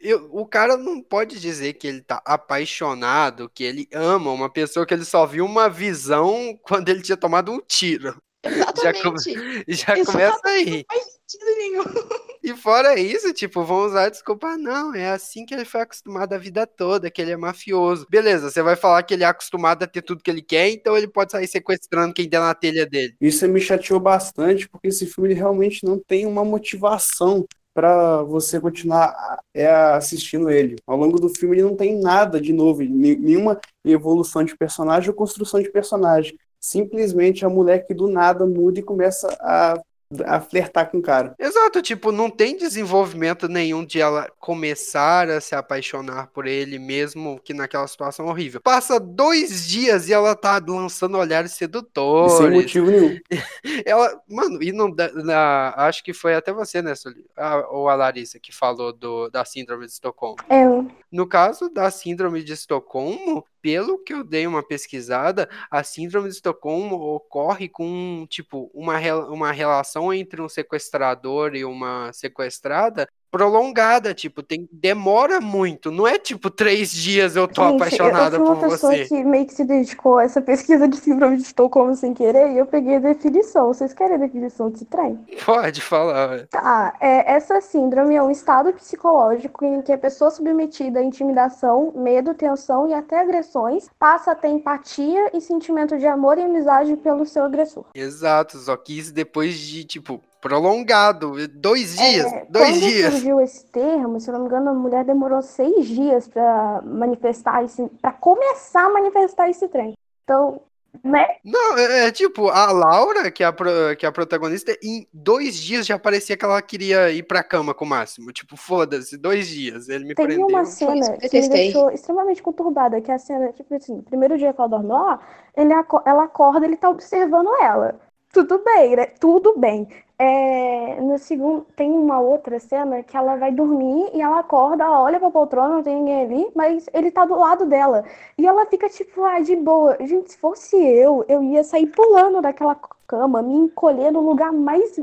eu- 0.00 0.28
o 0.32 0.46
cara 0.46 0.76
não 0.76 1.00
pode 1.00 1.40
dizer 1.40 1.74
que 1.74 1.86
ele 1.86 2.00
tá 2.00 2.20
apaixonado, 2.24 3.50
que 3.52 3.64
ele 3.64 3.88
ama 3.92 4.30
uma 4.30 4.50
pessoa 4.50 4.84
que 4.86 4.94
ele 4.94 5.04
só 5.04 5.26
viu 5.26 5.44
uma 5.44 5.68
visão 5.68 6.58
quando 6.62 6.88
ele 6.88 7.02
tinha 7.02 7.16
tomado 7.16 7.52
um 7.52 7.60
tiro. 7.60 8.16
Exatamente. 8.44 9.34
Já 9.68 9.94
Isso 9.96 10.12
começa 10.12 10.40
aí. 10.44 10.84
Não 10.90 10.96
faz 10.96 11.13
sentido 11.26 11.56
nenhum. 11.58 11.84
E 12.44 12.54
fora 12.54 13.00
isso, 13.00 13.32
tipo, 13.32 13.64
vão 13.64 13.86
usar 13.86 14.04
a 14.04 14.08
desculpa, 14.10 14.48
"Ah, 14.48 14.58
não, 14.58 14.94
é 14.94 15.08
assim 15.08 15.46
que 15.46 15.54
ele 15.54 15.64
foi 15.64 15.80
acostumado 15.80 16.34
a 16.34 16.38
vida 16.38 16.66
toda, 16.66 17.10
que 17.10 17.22
ele 17.22 17.30
é 17.32 17.36
mafioso. 17.38 18.06
Beleza, 18.10 18.50
você 18.50 18.62
vai 18.62 18.76
falar 18.76 19.02
que 19.02 19.14
ele 19.14 19.24
é 19.24 19.26
acostumado 19.26 19.82
a 19.82 19.86
ter 19.86 20.02
tudo 20.02 20.22
que 20.22 20.30
ele 20.30 20.42
quer, 20.42 20.68
então 20.68 20.94
ele 20.94 21.08
pode 21.08 21.32
sair 21.32 21.48
sequestrando 21.48 22.12
quem 22.12 22.28
der 22.28 22.40
na 22.40 22.54
telha 22.54 22.84
dele. 22.84 23.16
Isso 23.18 23.48
me 23.48 23.62
chateou 23.62 23.98
bastante, 23.98 24.68
porque 24.68 24.88
esse 24.88 25.06
filme 25.06 25.30
ele 25.30 25.36
realmente 25.40 25.86
não 25.86 25.98
tem 25.98 26.26
uma 26.26 26.44
motivação 26.44 27.46
para 27.72 28.22
você 28.22 28.60
continuar 28.60 29.40
é, 29.54 29.66
assistindo 29.66 30.50
ele. 30.50 30.76
Ao 30.86 30.96
longo 30.96 31.18
do 31.18 31.30
filme 31.30 31.56
ele 31.56 31.62
não 31.64 31.74
tem 31.74 31.98
nada 31.98 32.38
de 32.38 32.52
novo, 32.52 32.82
nenhuma 32.82 33.58
evolução 33.84 34.44
de 34.44 34.54
personagem 34.54 35.08
ou 35.08 35.16
construção 35.16 35.62
de 35.62 35.70
personagem. 35.70 36.38
Simplesmente 36.60 37.44
a 37.44 37.48
mulher 37.48 37.86
que 37.86 37.94
do 37.94 38.06
nada 38.08 38.46
muda 38.46 38.78
e 38.80 38.82
começa 38.82 39.28
a, 39.40 39.80
a 40.24 40.40
flertar 40.40 40.90
com 40.90 40.98
o 40.98 41.02
cara. 41.02 41.34
Exato, 41.38 41.80
tipo, 41.82 42.12
não 42.12 42.30
tem 42.30 42.56
desenvolvimento 42.56 43.48
nenhum 43.48 43.84
de 43.84 44.00
ela 44.00 44.30
começar 44.38 45.28
a 45.28 45.40
se 45.40 45.54
apaixonar 45.54 46.28
por 46.28 46.46
ele, 46.46 46.78
mesmo 46.78 47.40
que 47.42 47.52
naquela 47.54 47.86
situação 47.86 48.26
horrível. 48.26 48.60
Passa 48.62 49.00
dois 49.00 49.66
dias 49.66 50.08
e 50.08 50.12
ela 50.12 50.34
tá 50.36 50.60
lançando 50.66 51.18
olhares 51.18 51.52
E 51.52 51.54
sem 51.54 51.58
sedutores. 51.66 52.50
motivo 52.50 52.90
nenhum. 52.90 53.18
Ela, 53.84 54.20
mano, 54.28 54.62
e 54.62 54.72
não 54.72 54.90
dá- 54.90 55.10
na- 55.12 55.74
acho 55.76 56.02
que 56.04 56.12
foi 56.12 56.34
até 56.34 56.52
você, 56.52 56.80
né, 56.82 56.94
Suli? 56.94 57.24
A- 57.36 57.66
ou 57.70 57.88
a 57.88 57.94
Larissa 57.94 58.38
que 58.38 58.54
falou 58.54 58.92
do, 58.92 59.28
da 59.30 59.44
síndrome 59.44 59.86
de 59.86 59.92
Estocolmo. 59.92 60.36
Eu. 60.50 60.90
No 61.10 61.26
caso 61.26 61.68
da 61.68 61.90
síndrome 61.90 62.42
de 62.42 62.52
Estocolmo, 62.52 63.44
pelo 63.64 63.98
que 64.04 64.12
eu 64.12 64.22
dei 64.22 64.46
uma 64.46 64.62
pesquisada, 64.62 65.48
a 65.70 65.82
síndrome 65.82 66.28
de 66.28 66.34
Estocolmo 66.34 66.96
ocorre 66.96 67.66
com, 67.66 68.26
tipo, 68.28 68.70
uma, 68.74 68.98
uma 69.30 69.52
relação 69.52 70.12
entre 70.12 70.42
um 70.42 70.50
sequestrador 70.50 71.54
e 71.54 71.64
uma 71.64 72.12
sequestrada 72.12 73.08
prolongada, 73.38 74.14
tipo, 74.14 74.42
tem, 74.44 74.68
demora 74.70 75.40
muito, 75.40 75.90
não 75.90 76.06
é 76.06 76.18
tipo 76.18 76.48
três 76.50 76.92
dias 76.92 77.34
eu 77.34 77.48
tô 77.48 77.62
Gente, 77.62 77.70
eu- 77.70 77.76
apaixonada 77.76 78.36
eu 78.36 78.46
fui 78.46 78.54
por 78.54 78.62
uma 78.64 78.68
pessoa 78.70 78.92
você. 78.92 79.04
que 79.06 79.24
meio 79.24 79.44
que 79.46 79.54
se 79.54 79.64
dedicou 79.64 80.18
a 80.18 80.24
essa 80.24 80.40
pesquisa 80.40 80.86
de 80.86 80.96
síndrome 80.96 81.36
de 81.36 81.42
Estocolmo 81.42 81.94
sem 81.96 82.14
querer 82.14 82.52
e 82.52 82.58
eu 82.58 82.66
peguei 82.66 82.96
a 82.96 83.00
definição. 83.00 83.66
Vocês 83.68 83.92
querem 83.92 84.14
a 84.14 84.18
definição 84.18 84.70
desse 84.70 84.84
trem? 84.84 85.18
Pode 85.44 85.80
falar. 85.80 86.46
Tá, 86.46 86.94
é, 87.00 87.32
essa 87.32 87.60
síndrome 87.60 88.14
é 88.14 88.22
um 88.22 88.30
estado 88.30 88.72
psicológico 88.72 89.64
em 89.64 89.82
que 89.82 89.92
a 89.92 89.98
pessoa 89.98 90.30
submetida 90.30 91.00
à 91.00 91.02
intimidação, 91.02 91.92
medo, 91.96 92.34
tensão 92.34 92.88
e 92.88 92.94
até 92.94 93.20
agressões 93.20 93.88
passa 93.98 94.30
a 94.32 94.34
ter 94.34 94.48
empatia 94.48 95.30
e 95.34 95.40
sentimento 95.40 95.98
de 95.98 96.06
amor 96.06 96.38
e 96.38 96.42
amizade 96.42 96.96
pelo 96.96 97.26
seu 97.26 97.42
agressor. 97.44 97.84
Exato, 97.94 98.58
só 98.58 98.76
que 98.76 98.96
isso 98.98 99.12
depois 99.12 99.58
de, 99.58 99.84
tipo, 99.84 100.20
prolongado, 100.44 101.48
dois 101.48 101.96
dias, 101.96 102.30
É, 102.30 102.46
dois 102.50 102.68
quando 102.68 102.80
dias. 102.80 103.12
surgiu 103.14 103.40
esse 103.40 103.64
termo, 103.66 104.20
se 104.20 104.28
eu 104.28 104.34
não 104.34 104.40
me 104.42 104.46
engano, 104.46 104.70
a 104.70 104.74
mulher 104.74 105.02
demorou 105.02 105.40
seis 105.40 105.86
dias 105.86 106.28
pra 106.28 106.82
manifestar 106.84 107.64
esse, 107.64 107.88
para 108.02 108.12
começar 108.12 108.84
a 108.84 108.90
manifestar 108.92 109.48
esse 109.48 109.66
trem. 109.68 109.94
Então, 110.22 110.60
né? 111.02 111.26
Não, 111.44 111.78
é, 111.78 112.06
é 112.08 112.12
tipo, 112.12 112.48
a 112.50 112.70
Laura, 112.70 113.30
que 113.30 113.42
é 113.42 113.46
a, 113.46 113.52
pro- 113.52 113.96
que 113.98 114.04
é 114.04 114.08
a 114.08 114.12
protagonista, 114.12 114.76
em 114.82 115.06
dois 115.12 115.56
dias 115.56 115.86
já 115.86 115.98
parecia 115.98 116.36
que 116.36 116.44
ela 116.44 116.60
queria 116.62 117.10
ir 117.10 117.22
pra 117.24 117.42
cama 117.42 117.74
com 117.74 117.84
o 117.84 117.88
Máximo. 117.88 118.30
Tipo, 118.30 118.56
foda-se, 118.56 119.16
dois 119.16 119.48
dias. 119.48 119.88
Ele 119.88 120.04
me 120.04 120.14
Tem 120.14 120.26
prendeu. 120.26 120.46
uma 120.46 120.62
isso 120.62 120.72
que 120.78 120.84
cena 120.84 121.18
eu 121.22 121.28
que 121.30 121.40
me 121.40 121.48
deixou 121.48 121.90
extremamente 121.90 122.42
conturbada, 122.42 123.00
que 123.00 123.10
é 123.10 123.14
a 123.14 123.18
cena, 123.18 123.50
tipo 123.52 123.74
assim, 123.74 123.96
no 123.96 124.02
primeiro 124.02 124.36
dia 124.38 124.52
que 124.52 124.60
ela 124.60 124.68
dorme 124.68 124.88
lá, 124.88 125.20
ele 125.56 125.72
ela 125.72 126.24
acorda, 126.24 126.64
ele 126.66 126.76
tá 126.76 126.90
observando 126.90 127.48
ela. 127.60 127.98
Tudo 128.34 128.58
bem, 128.64 128.96
né? 128.96 129.06
Tudo 129.06 129.56
bem. 129.58 129.88
É, 130.18 131.00
no 131.00 131.18
segundo, 131.18 131.66
tem 131.76 131.90
uma 131.90 132.20
outra 132.20 132.58
cena 132.58 133.02
que 133.02 133.16
ela 133.16 133.36
vai 133.36 133.52
dormir 133.52 134.10
e 134.12 134.20
ela 134.20 134.40
acorda, 134.40 134.90
olha 134.90 135.20
pra 135.20 135.30
poltrona, 135.30 135.76
não 135.76 135.82
tem 135.82 135.96
ninguém 135.96 136.24
ali, 136.24 136.52
mas 136.54 136.86
ele 136.92 137.10
tá 137.12 137.24
do 137.24 137.36
lado 137.36 137.64
dela. 137.66 138.04
E 138.36 138.46
ela 138.46 138.66
fica 138.66 138.88
tipo, 138.88 139.24
ah, 139.24 139.40
de 139.40 139.56
boa. 139.56 139.96
Gente, 140.00 140.32
se 140.32 140.38
fosse 140.38 140.76
eu, 140.76 141.24
eu 141.28 141.42
ia 141.44 141.64
sair 141.64 141.86
pulando 141.86 142.42
daquela 142.42 142.76
cama, 143.06 143.42
me 143.42 143.54
encolher 143.54 144.10
no 144.12 144.20
lugar 144.20 144.52
mais 144.52 144.98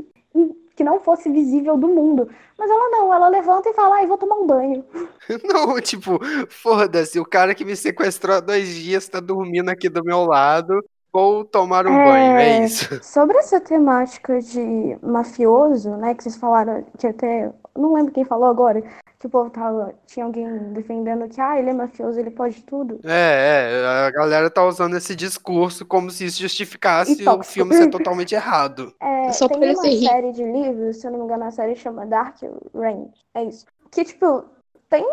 que 0.74 0.84
não 0.84 1.00
fosse 1.00 1.30
visível 1.30 1.76
do 1.76 1.88
mundo. 1.88 2.28
Mas 2.58 2.70
ela 2.70 2.90
não, 2.90 3.12
ela 3.12 3.28
levanta 3.28 3.68
e 3.68 3.74
fala, 3.74 3.96
ai, 3.96 4.06
vou 4.06 4.18
tomar 4.18 4.36
um 4.36 4.46
banho. 4.46 4.84
Não, 5.44 5.80
tipo, 5.80 6.18
foda-se, 6.48 7.18
o 7.20 7.24
cara 7.24 7.54
que 7.54 7.64
me 7.64 7.76
sequestrou 7.76 8.36
há 8.36 8.40
dois 8.40 8.74
dias 8.74 9.08
tá 9.08 9.20
dormindo 9.20 9.68
aqui 9.68 9.88
do 9.88 10.04
meu 10.04 10.24
lado. 10.24 10.82
Vou 11.12 11.44
tomar 11.44 11.86
um 11.86 11.92
É. 12.00 12.04
banho, 12.04 12.36
é 12.38 12.64
isso. 12.64 12.88
Sobre 13.04 13.36
essa 13.38 13.60
temática 13.60 14.40
de 14.40 14.96
mafioso, 15.02 15.90
né, 15.96 16.14
que 16.14 16.22
vocês 16.22 16.36
falaram, 16.36 16.84
que 16.98 17.06
até, 17.06 17.52
não 17.76 17.92
lembro 17.92 18.12
quem 18.12 18.24
falou 18.24 18.46
agora, 18.48 18.82
que 19.18 19.26
o 19.26 19.30
povo 19.30 19.50
tava, 19.50 19.94
tinha 20.06 20.24
alguém 20.24 20.48
defendendo 20.72 21.28
que, 21.28 21.40
ah, 21.40 21.58
ele 21.58 21.70
é 21.70 21.72
mafioso, 21.74 22.18
ele 22.18 22.30
pode 22.30 22.62
tudo. 22.62 22.98
É, 23.04 23.82
é, 23.82 23.86
a 24.06 24.10
galera 24.10 24.50
tá 24.50 24.64
usando 24.64 24.96
esse 24.96 25.14
discurso 25.14 25.84
como 25.84 26.10
se 26.10 26.24
isso 26.24 26.40
justificasse 26.40 27.22
E 27.22 27.28
o 27.28 27.42
filme 27.42 27.74
ser 27.74 27.88
totalmente 27.90 28.34
errado. 28.34 28.92
É, 29.00 29.32
Só 29.32 29.48
tem 29.48 29.58
uma 29.74 29.82
rico. 29.86 30.04
série 30.04 30.32
de 30.32 30.42
livros, 30.44 30.96
se 30.96 31.06
eu 31.06 31.12
não 31.12 31.20
me 31.20 31.24
engano, 31.26 31.44
a 31.44 31.50
série 31.50 31.76
chama 31.76 32.04
Dark 32.06 32.36
Range, 32.74 33.10
é 33.34 33.44
isso. 33.44 33.64
Que, 33.90 34.04
tipo, 34.04 34.44
tem 34.90 35.06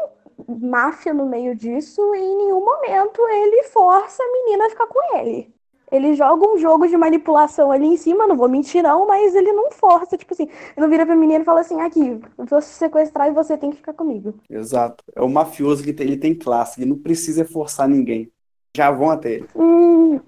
máfia 0.48 1.14
no 1.14 1.26
meio 1.26 1.54
disso 1.56 2.02
e 2.16 2.20
em 2.20 2.38
nenhum 2.38 2.64
momento 2.66 3.22
ele 3.30 3.64
força 3.66 4.24
a 4.24 4.32
menina 4.32 4.66
a 4.66 4.70
ficar 4.70 4.88
com 4.88 5.18
ele. 5.18 5.54
Ele 5.92 6.14
joga 6.14 6.48
um 6.48 6.58
jogo 6.58 6.88
de 6.88 6.96
manipulação 6.98 7.72
ali 7.72 7.86
em 7.88 7.98
cima, 7.98 8.28
não 8.28 8.36
vou 8.38 8.48
mentir 8.50 8.84
não, 8.84 9.08
mas 9.08 9.34
ele 9.36 9.52
não 9.54 9.72
força, 9.72 10.18
tipo 10.18 10.34
assim, 10.34 10.44
ele 10.44 10.52
não 10.78 10.90
vira 10.90 11.06
pra 11.06 11.16
menina 11.16 11.42
e 11.42 11.46
fala 11.46 11.62
assim, 11.62 11.82
aqui, 11.82 12.20
eu 12.38 12.46
vou 12.46 12.62
se 12.62 12.70
sequestrar 12.74 13.28
e 13.28 13.32
você 13.34 13.58
tem 13.58 13.72
que 13.72 13.78
ficar 13.78 13.94
comigo. 13.94 14.34
Exato. 14.50 15.04
É 15.16 15.22
o 15.22 15.30
mafioso 15.30 15.84
que 15.84 15.94
tem, 15.94 16.08
ele 16.08 16.18
tem 16.18 16.36
classe, 16.38 16.80
ele 16.82 16.90
não 16.90 16.98
precisa 17.00 17.46
forçar 17.46 17.88
ninguém. 17.88 18.32
Já 18.76 18.92
vão 18.92 19.10
até 19.10 19.34
ele. 19.34 19.48
Hum, 19.56 20.20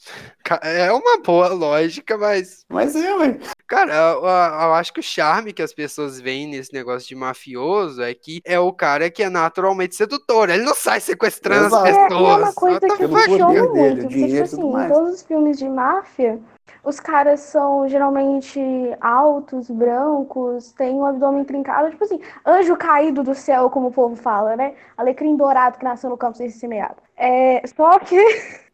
É 0.64 0.92
uma 0.92 1.22
boa 1.22 1.48
lógica, 1.50 2.18
mas 2.18 2.66
Mas 2.68 2.96
é, 2.96 3.14
ué. 3.16 3.38
Cara, 3.68 3.94
eu, 3.94 4.20
eu- 4.24 4.74
acho 4.74 4.92
que 4.92 5.00
o 5.00 5.04
charme 5.04 5.54
que 5.54 5.62
as 5.62 5.74
pessoas 5.74 6.20
veem 6.20 6.48
nesse 6.48 6.74
negócio 6.74 7.08
de 7.08 7.16
mafioso 7.16 8.02
é 8.02 8.14
que 8.14 8.42
é 8.44 8.60
o 8.60 8.74
cara 8.74 9.10
que 9.10 9.24
é 9.24 9.30
naturalmente 9.30 9.96
sedutor. 9.96 10.50
Ele 10.50 10.64
não 10.64 10.74
sai 10.76 11.00
sequestrando 11.00 11.68
Exato. 11.68 11.88
as 11.88 11.96
É, 11.96 12.00
e 12.00 12.04
é 12.04 12.08
pessoas. 12.08 12.38
uma 12.42 12.54
coisa 12.54 12.80
que 12.80 13.08
funciona 13.08 13.48
dele, 13.54 13.68
muito, 13.68 14.00
o 14.00 14.02
porque, 14.10 14.28
tipo 14.28 14.44
assim, 14.44 14.62
em 14.86 14.88
todos 14.90 15.14
os 15.14 15.22
filmes 15.24 15.58
de 15.58 15.70
máfia, 15.70 16.40
os 16.84 17.00
caras 17.00 17.40
são 17.42 17.88
geralmente 17.88 18.60
altos, 19.00 19.70
brancos, 19.70 20.72
têm 20.74 20.96
um 20.96 21.06
abdômen 21.06 21.44
trincado, 21.44 21.90
tipo 21.92 22.04
assim, 22.04 22.20
anjo 22.46 22.76
caído 22.76 23.24
do 23.24 23.36
céu, 23.36 23.70
como 23.70 23.88
o 23.88 23.92
povo 23.92 24.16
fala, 24.16 24.56
né? 24.56 24.74
Alecrim 24.98 25.36
dourado 25.36 25.78
que 25.78 25.84
nasceu 25.84 26.10
no 26.10 26.18
campo 26.18 26.38
sem 26.38 26.50
semeado. 26.50 26.96
É, 27.16 27.62
só 27.68 28.00
que. 28.00 28.18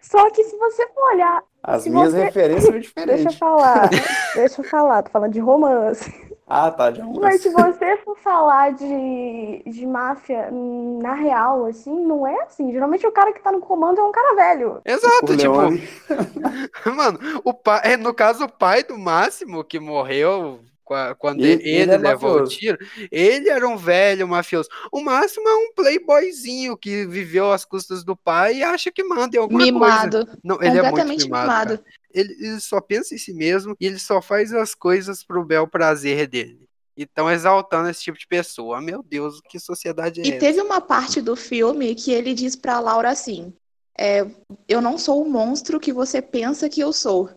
Só 0.00 0.30
que 0.30 0.44
se 0.44 0.56
você 0.56 0.86
for 0.94 1.14
olhar. 1.14 1.42
As 1.60 1.84
minhas 1.84 2.12
você- 2.12 2.24
referências 2.24 2.62
são 2.62 2.72
Deixa 2.78 2.86
eu 2.86 3.32
diferentes. 3.32 3.38
falar, 3.38 3.88
deixa 4.36 4.60
eu 4.60 4.64
falar, 4.64 5.02
tô 5.02 5.10
falando 5.10 5.32
de 5.32 5.40
romance. 5.40 6.08
Ah, 6.46 6.70
tá. 6.70 6.92
Já 6.92 7.04
Mas 7.04 7.42
se 7.42 7.50
você 7.50 7.96
for 8.04 8.16
falar 8.18 8.72
de, 8.72 9.62
de 9.66 9.84
máfia 9.84 10.48
hum, 10.52 11.00
na 11.02 11.12
real, 11.14 11.66
assim, 11.66 12.04
não 12.06 12.24
é 12.24 12.42
assim. 12.44 12.70
Geralmente 12.70 13.04
o 13.04 13.10
cara 13.10 13.32
que 13.32 13.42
tá 13.42 13.50
no 13.50 13.58
comando 13.60 14.00
é 14.00 14.04
um 14.04 14.12
cara 14.12 14.34
velho. 14.36 14.80
Exato, 14.84 15.36
tipo, 15.36 15.52
Corleone. 15.52 15.88
mano, 16.96 17.18
o 17.44 17.52
pai, 17.52 17.80
é, 17.82 17.96
no 17.96 18.14
caso, 18.14 18.44
o 18.44 18.48
pai 18.48 18.84
do 18.84 18.96
Máximo, 18.96 19.64
que 19.64 19.80
morreu 19.80 20.60
qua- 20.84 21.16
quando 21.16 21.40
Ele- 21.40 21.54
ele, 21.64 21.82
ele 21.82 21.90
é 21.90 21.96
levou 21.98 22.30
o 22.30 22.32
mafioso. 22.34 22.56
tiro, 22.56 22.78
ele 23.10 23.48
era 23.50 23.66
um 23.66 23.76
velho 23.76 24.28
mafioso. 24.28 24.68
O 24.92 25.00
Máximo 25.02 25.48
é 25.48 25.54
um 25.56 25.72
playboyzinho 25.74 26.76
que 26.76 27.04
viveu 27.06 27.50
às 27.50 27.64
custas 27.64 28.04
do 28.04 28.14
pai 28.16 28.58
e 28.58 28.62
acha 28.62 28.92
que 28.92 29.02
manda 29.02 29.36
em 29.36 29.40
alguma 29.40 29.58
coisa. 29.58 29.72
Mimado. 29.72 30.28
Não, 30.44 30.56
ele 30.62 30.68
é 30.68 30.70
muito 30.74 30.84
completamente 30.86 31.24
mimado. 31.24 31.48
mimado. 31.72 31.84
Ele, 32.16 32.32
ele 32.40 32.60
só 32.60 32.80
pensa 32.80 33.14
em 33.14 33.18
si 33.18 33.34
mesmo 33.34 33.76
e 33.78 33.86
ele 33.86 33.98
só 33.98 34.22
faz 34.22 34.52
as 34.52 34.74
coisas 34.74 35.22
pro 35.22 35.44
bel 35.44 35.68
prazer 35.68 36.26
dele. 36.26 36.66
E 36.96 37.02
estão 37.02 37.30
exaltando 37.30 37.90
esse 37.90 38.00
tipo 38.00 38.18
de 38.18 38.26
pessoa. 38.26 38.80
Meu 38.80 39.02
Deus, 39.02 39.40
que 39.50 39.60
sociedade 39.60 40.22
é 40.22 40.24
E 40.24 40.30
essa? 40.30 40.38
teve 40.38 40.62
uma 40.62 40.80
parte 40.80 41.20
do 41.20 41.36
filme 41.36 41.94
que 41.94 42.10
ele 42.10 42.32
diz 42.32 42.56
pra 42.56 42.80
Laura 42.80 43.10
assim: 43.10 43.52
é, 43.98 44.26
Eu 44.66 44.80
não 44.80 44.96
sou 44.96 45.22
o 45.22 45.28
monstro 45.28 45.78
que 45.78 45.92
você 45.92 46.22
pensa 46.22 46.70
que 46.70 46.80
eu 46.80 46.94
sou. 46.94 47.28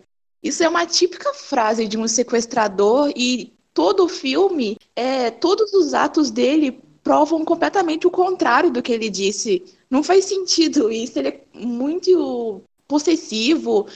Isso 0.42 0.64
é 0.64 0.70
uma 0.70 0.86
típica 0.86 1.34
frase 1.34 1.86
de 1.86 1.98
um 1.98 2.08
sequestrador 2.08 3.12
e 3.14 3.52
todo 3.74 4.06
o 4.06 4.10
filme, 4.10 4.78
é, 4.96 5.30
todos 5.30 5.74
os 5.74 5.94
atos 5.94 6.32
dele 6.32 6.82
provam 7.04 7.44
completamente 7.44 8.08
o 8.08 8.12
contrário 8.12 8.72
do 8.72 8.82
que 8.82 8.94
ele 8.94 9.10
disse. 9.10 9.64
Não 9.90 10.04
faz 10.04 10.26
sentido 10.26 10.90
isso. 10.90 11.20
Ele 11.20 11.30
é 11.30 11.42
muito 11.54 12.62
possessivo. 12.88 13.88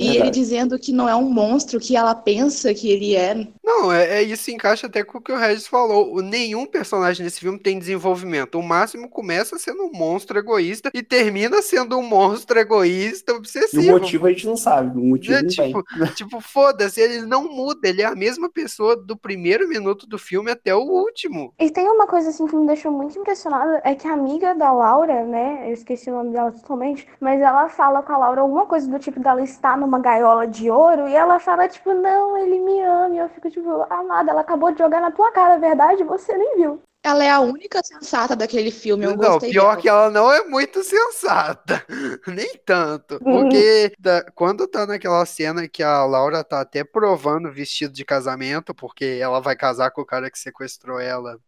E 0.00 0.16
ele 0.16 0.30
Verdade. 0.30 0.40
dizendo 0.40 0.78
que 0.78 0.92
não 0.92 1.08
é 1.08 1.14
um 1.14 1.30
monstro 1.30 1.78
que 1.78 1.96
ela 1.96 2.14
pensa 2.14 2.72
que 2.74 2.90
ele 2.90 3.14
é. 3.14 3.46
Não, 3.62 3.92
é, 3.92 4.18
é 4.18 4.22
isso 4.22 4.50
encaixa 4.50 4.86
até 4.86 5.04
com 5.04 5.18
o 5.18 5.20
que 5.20 5.30
o 5.32 5.36
Regis 5.36 5.66
falou. 5.66 6.14
O- 6.14 6.20
Nenhum 6.22 6.64
personagem 6.66 7.24
nesse 7.24 7.40
filme 7.40 7.58
tem 7.58 7.78
desenvolvimento. 7.78 8.58
O 8.58 8.62
máximo 8.62 9.08
começa 9.08 9.58
sendo 9.58 9.84
um 9.84 9.92
monstro 9.92 10.38
egoísta 10.38 10.90
e 10.94 11.02
termina 11.02 11.60
sendo 11.62 11.98
um 11.98 12.02
monstro 12.02 12.58
egoísta 12.58 13.32
E 13.32 13.36
obsessivo. 13.36 13.88
o 13.88 14.00
motivo 14.00 14.26
a 14.26 14.30
gente 14.32 14.46
não 14.46 14.56
sabe. 14.56 14.98
O 14.98 15.04
motivo 15.04 15.34
É, 15.34 15.42
não 15.42 15.48
tem. 15.48 15.66
tipo, 15.72 15.84
tipo, 16.14 16.40
foda-se, 16.40 17.00
ele 17.00 17.22
não 17.26 17.44
muda, 17.52 17.88
ele 17.88 18.02
é 18.02 18.06
a 18.06 18.14
mesma 18.14 18.48
pessoa 18.50 18.96
do 18.96 19.16
primeiro 19.16 19.68
minuto 19.68 20.06
do 20.06 20.18
filme 20.18 20.50
até 20.50 20.74
o 20.74 20.80
último. 20.80 21.52
E 21.58 21.70
tem 21.70 21.88
uma 21.88 22.06
coisa 22.06 22.30
assim 22.30 22.46
que 22.46 22.56
me 22.56 22.66
deixou 22.66 22.90
muito 22.92 23.18
impressionada, 23.18 23.80
é 23.84 23.94
que 23.94 24.06
a 24.08 24.12
amiga 24.14 24.54
da 24.54 24.72
Laura, 24.72 25.24
né, 25.24 25.68
eu 25.68 25.72
esqueci 25.72 26.10
o 26.10 26.14
nome 26.14 26.32
dela 26.32 26.52
totalmente, 26.52 27.06
mas 27.20 27.40
ela 27.40 27.68
fala 27.68 28.02
com 28.02 28.12
a 28.12 28.18
Laura 28.18 28.40
alguma 28.40 28.66
coisa 28.66 28.88
do 28.88 28.98
tipo 28.98 29.20
dela 29.20 29.42
estar 29.42 29.76
numa 29.90 29.98
gaiola 29.98 30.46
de 30.46 30.70
ouro, 30.70 31.08
e 31.08 31.14
ela 31.14 31.40
fala, 31.40 31.68
tipo, 31.68 31.92
não, 31.92 32.38
ele 32.38 32.60
me 32.60 32.80
ama, 32.80 33.14
e 33.14 33.18
eu 33.18 33.28
fico, 33.30 33.50
tipo, 33.50 33.68
amada, 33.90 34.30
ela 34.30 34.42
acabou 34.42 34.70
de 34.70 34.78
jogar 34.78 35.00
na 35.00 35.10
tua 35.10 35.32
cara 35.32 35.54
a 35.54 35.58
verdade, 35.58 36.02
e 36.02 36.06
você 36.06 36.32
nem 36.38 36.56
viu. 36.56 36.80
Ela 37.02 37.24
é 37.24 37.30
a 37.30 37.40
única 37.40 37.80
sensata 37.82 38.36
daquele 38.36 38.70
filme. 38.70 39.04
Eu 39.04 39.16
não, 39.16 39.16
gostei 39.16 39.50
pior 39.50 39.70
dela. 39.70 39.76
que 39.80 39.88
ela 39.88 40.10
não 40.10 40.30
é 40.30 40.44
muito 40.44 40.84
sensata. 40.84 41.82
Nem 42.28 42.58
tanto. 42.58 43.18
Porque 43.18 43.90
da- 43.98 44.22
quando 44.36 44.68
tá 44.68 44.86
naquela 44.86 45.24
cena 45.24 45.66
que 45.66 45.82
a 45.82 46.04
Laura 46.04 46.44
tá 46.44 46.60
até 46.60 46.84
provando 46.84 47.48
o 47.48 47.52
vestido 47.52 47.94
de 47.94 48.04
casamento, 48.04 48.74
porque 48.74 49.18
ela 49.18 49.40
vai 49.40 49.56
casar 49.56 49.90
com 49.92 50.02
o 50.02 50.06
cara 50.06 50.30
que 50.30 50.38
sequestrou 50.38 51.00
ela 51.00 51.38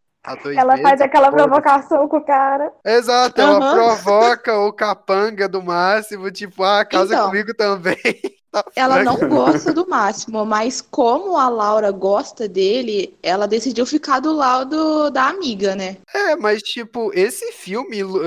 Ela 0.57 0.75
meses. 0.77 0.83
faz 0.89 1.01
aquela 1.01 1.31
provocação 1.33 2.07
com 2.09 2.19
o 2.19 2.25
cara. 2.25 2.73
Exato, 2.85 3.41
ela 3.41 3.59
Aham. 3.59 3.75
provoca 3.75 4.57
o 4.59 4.73
capanga 4.73 5.49
do 5.49 5.63
máximo, 5.63 6.31
tipo, 6.31 6.63
ah, 6.63 6.85
casa 6.85 7.15
Então. 7.15 7.27
comigo 7.29 7.53
também. 7.55 7.97
Tá 8.53 8.63
Ela 8.77 9.03
não 9.03 9.17
gosta 9.29 9.73
do 9.73 9.89
Máximo, 9.89 10.45
mas 10.45 10.83
como 10.83 11.39
a 11.39 11.49
Laura 11.49 11.91
gosta 11.91 12.47
dele, 12.47 13.17
ela 13.23 13.49
decidiu 13.49 13.87
ficar 13.87 14.21
do 14.21 14.31
lado 14.31 15.11
da 15.11 15.29
amiga, 15.29 15.75
né? 15.75 15.97
É, 16.15 16.37
mas 16.37 16.61
tipo, 16.61 17.11
esse 17.15 17.51
filme 17.53 18.05
uh, 18.05 18.21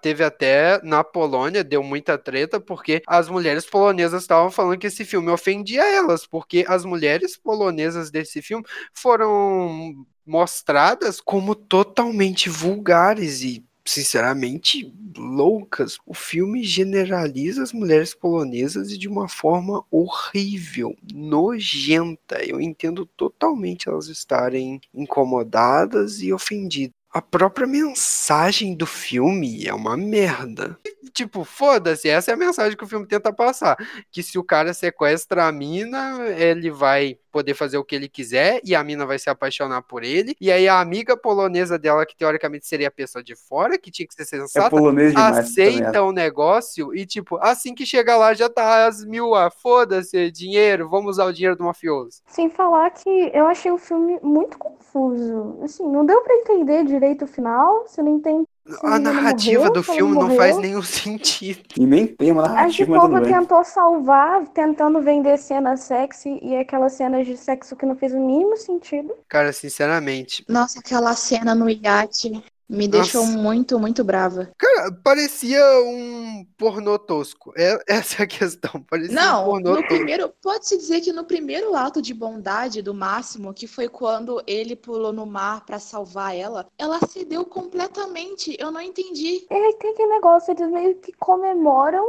teve 0.00 0.22
até 0.22 0.80
na 0.84 1.02
Polônia, 1.02 1.64
deu 1.64 1.82
muita 1.82 2.16
treta, 2.16 2.60
porque 2.60 3.02
as 3.08 3.28
mulheres 3.28 3.66
polonesas 3.66 4.22
estavam 4.22 4.52
falando 4.52 4.78
que 4.78 4.86
esse 4.86 5.04
filme 5.04 5.30
ofendia 5.32 5.82
elas, 5.84 6.24
porque 6.24 6.64
as 6.68 6.84
mulheres 6.84 7.36
polonesas 7.36 8.08
desse 8.08 8.40
filme 8.40 8.64
foram 8.94 10.06
mostradas 10.24 11.20
como 11.20 11.56
totalmente 11.56 12.48
vulgares 12.48 13.42
e 13.42 13.65
sinceramente 13.86 14.92
loucas. 15.16 15.98
O 16.06 16.12
filme 16.14 16.62
generaliza 16.64 17.62
as 17.62 17.72
mulheres 17.72 18.14
polonesas 18.14 18.90
e 18.90 18.98
de 18.98 19.08
uma 19.08 19.28
forma 19.28 19.84
horrível, 19.90 20.96
nojenta. 21.14 22.44
Eu 22.44 22.60
entendo 22.60 23.06
totalmente 23.06 23.88
elas 23.88 24.08
estarem 24.08 24.80
incomodadas 24.94 26.20
e 26.20 26.32
ofendidas. 26.32 26.95
A 27.16 27.22
própria 27.22 27.66
mensagem 27.66 28.74
do 28.76 28.84
filme 28.84 29.66
é 29.66 29.72
uma 29.72 29.96
merda. 29.96 30.78
Tipo, 31.14 31.44
foda-se, 31.44 32.10
essa 32.10 32.30
é 32.30 32.34
a 32.34 32.36
mensagem 32.36 32.76
que 32.76 32.84
o 32.84 32.86
filme 32.86 33.06
tenta 33.06 33.32
passar. 33.32 33.74
Que 34.12 34.22
se 34.22 34.38
o 34.38 34.44
cara 34.44 34.74
sequestra 34.74 35.46
a 35.46 35.50
mina, 35.52 36.18
ele 36.36 36.70
vai 36.70 37.16
poder 37.32 37.54
fazer 37.54 37.76
o 37.78 37.84
que 37.84 37.94
ele 37.94 38.08
quiser 38.08 38.60
e 38.64 38.74
a 38.74 38.82
mina 38.82 39.04
vai 39.06 39.18
se 39.18 39.28
apaixonar 39.30 39.82
por 39.82 40.02
ele. 40.02 40.34
E 40.40 40.50
aí 40.52 40.66
a 40.68 40.78
amiga 40.80 41.16
polonesa 41.16 41.78
dela, 41.78 42.04
que 42.04 42.16
teoricamente 42.16 42.66
seria 42.66 42.88
a 42.88 42.90
pessoa 42.90 43.22
de 43.24 43.34
fora, 43.34 43.78
que 43.78 43.90
tinha 43.90 44.06
que 44.06 44.14
ser 44.14 44.22
É 44.22 44.24
sensata, 44.24 44.76
demais. 44.76 44.94
merda. 44.94 45.28
aceita 45.40 46.02
o 46.02 46.12
negócio 46.12 46.94
e, 46.94 47.06
tipo, 47.06 47.36
assim 47.42 47.74
que 47.74 47.84
chega 47.86 48.16
lá 48.16 48.32
já 48.34 48.48
tá 48.50 48.86
as 48.86 49.04
mil, 49.04 49.34
ah, 49.34 49.50
foda-se, 49.50 50.30
dinheiro, 50.30 50.88
vamos 50.88 51.12
usar 51.12 51.24
o 51.26 51.32
dinheiro 51.32 51.56
do 51.56 51.64
mafioso. 51.64 52.20
Sem 52.26 52.48
falar 52.50 52.90
que 52.90 53.30
eu 53.34 53.46
achei 53.46 53.70
o 53.70 53.78
filme 53.78 54.18
muito 54.22 54.58
confuso. 54.58 55.58
Assim, 55.62 55.86
não 55.86 56.04
deu 56.06 56.20
pra 56.22 56.34
entender 56.36 56.84
direito 56.84 57.05
o 57.24 57.26
final, 57.26 57.86
você 57.86 58.02
não 58.02 58.16
entende. 58.16 58.46
A 58.82 58.98
narrativa 58.98 59.66
morreu, 59.66 59.72
do 59.72 59.82
filme 59.82 60.14
não 60.14 60.22
morreu. 60.22 60.36
faz 60.36 60.58
nenhum 60.58 60.82
sentido. 60.82 61.60
E 61.76 61.86
nem 61.86 62.06
tem 62.06 62.32
uma 62.32 62.42
narrativa, 62.42 62.90
mas 62.90 63.00
povo 63.00 63.14
tudo 63.14 63.24
bem. 63.24 63.32
tentou 63.32 63.64
salvar, 63.64 64.46
tentando 64.48 65.00
vender 65.00 65.38
cenas 65.38 65.80
sexy 65.80 66.40
e 66.42 66.56
aquelas 66.56 66.94
cenas 66.94 67.26
de 67.26 67.36
sexo 67.36 67.76
que 67.76 67.86
não 67.86 67.96
fez 67.96 68.12
o 68.12 68.18
mínimo 68.18 68.56
sentido. 68.56 69.14
Cara, 69.28 69.52
sinceramente. 69.52 70.44
Nossa, 70.48 70.80
aquela 70.80 71.14
cena 71.14 71.54
no 71.54 71.70
iate 71.70 72.42
me 72.68 72.88
deixou 72.88 73.24
Nossa. 73.24 73.38
muito, 73.38 73.78
muito 73.78 74.02
brava. 74.02 74.50
Cara, 74.58 74.92
parecia 75.02 75.62
um 75.84 76.44
pornô 76.56 76.98
tosco. 76.98 77.52
É, 77.56 77.78
essa 77.88 78.22
é 78.22 78.24
a 78.24 78.26
questão. 78.26 78.82
Parecia 78.88 79.12
um 79.12 79.14
Não, 79.14 79.44
pornô 79.44 79.70
no 79.70 79.76
tosco. 79.76 79.88
primeiro, 79.94 80.32
pode-se 80.42 80.76
dizer 80.76 81.00
que 81.00 81.12
no 81.12 81.24
primeiro 81.24 81.74
ato 81.76 82.02
de 82.02 82.12
bondade 82.12 82.82
do 82.82 82.92
Máximo, 82.92 83.54
que 83.54 83.66
foi 83.66 83.88
quando 83.88 84.42
ele 84.46 84.74
pulou 84.74 85.12
no 85.12 85.26
mar 85.26 85.64
pra 85.64 85.78
salvar 85.78 86.36
ela, 86.36 86.66
ela 86.78 86.98
cedeu 87.08 87.44
completamente. 87.44 88.56
Eu 88.58 88.70
não 88.70 88.80
entendi. 88.80 89.46
Aí 89.50 89.76
tem 89.78 89.92
aquele 89.92 90.08
negócio, 90.08 90.52
eles 90.52 90.70
meio 90.70 90.96
que 90.96 91.12
comemoram 91.12 92.04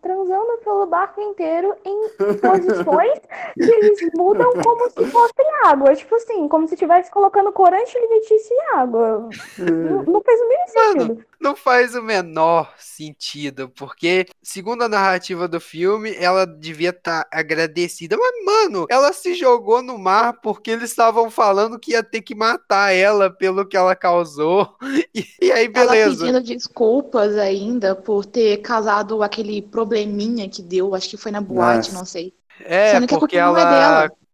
transando 0.00 0.58
pelo 0.64 0.86
barco 0.86 1.20
inteiro 1.20 1.74
em 1.84 2.08
posições 2.40 3.18
que 3.54 3.70
eles 3.70 4.10
mudam 4.14 4.52
como 4.62 4.90
se 4.90 5.04
fosse 5.06 5.34
água. 5.64 5.94
Tipo 5.94 6.14
assim, 6.14 6.48
como 6.48 6.66
se 6.66 6.74
estivesse 6.74 7.10
colocando 7.10 7.52
corante 7.52 7.98
limitício 7.98 8.54
em 8.54 8.78
água. 8.78 9.28
Não, 9.58 10.02
não 10.04 10.20
fez 10.20 10.40
o 10.40 10.48
mínimo 10.48 10.68
sentido. 10.68 11.27
Não 11.40 11.54
faz 11.54 11.94
o 11.94 12.02
menor 12.02 12.74
sentido, 12.78 13.68
porque, 13.70 14.26
segundo 14.42 14.82
a 14.82 14.88
narrativa 14.88 15.46
do 15.46 15.60
filme, 15.60 16.12
ela 16.16 16.44
devia 16.44 16.90
estar 16.90 17.26
agradecida. 17.32 18.16
Mas, 18.16 18.44
mano, 18.44 18.86
ela 18.90 19.12
se 19.12 19.34
jogou 19.34 19.80
no 19.80 19.96
mar 19.96 20.40
porque 20.42 20.70
eles 20.72 20.90
estavam 20.90 21.30
falando 21.30 21.78
que 21.78 21.92
ia 21.92 22.02
ter 22.02 22.22
que 22.22 22.34
matar 22.34 22.92
ela 22.92 23.30
pelo 23.30 23.66
que 23.66 23.76
ela 23.76 23.94
causou. 23.94 24.76
E, 25.14 25.24
e 25.40 25.52
aí, 25.52 25.68
Ela 25.72 25.92
beleza. 25.92 26.02
pedindo 26.02 26.42
desculpas 26.42 27.36
ainda 27.36 27.94
por 27.94 28.24
ter 28.26 28.58
causado 28.58 29.22
aquele 29.22 29.62
probleminha 29.62 30.48
que 30.48 30.62
deu, 30.62 30.94
acho 30.94 31.08
que 31.10 31.16
foi 31.16 31.30
na 31.32 31.40
boate, 31.40 31.92
Nossa. 31.92 31.92
não 31.92 32.04
sei. 32.04 32.34
É, 32.60 32.90
Sendo 32.90 33.06
que 33.06 33.14
a 33.14 33.18
porque 33.18 33.36
é 33.36 33.40
ela 33.40 33.64
dela. 33.64 34.06
E- 34.06 34.27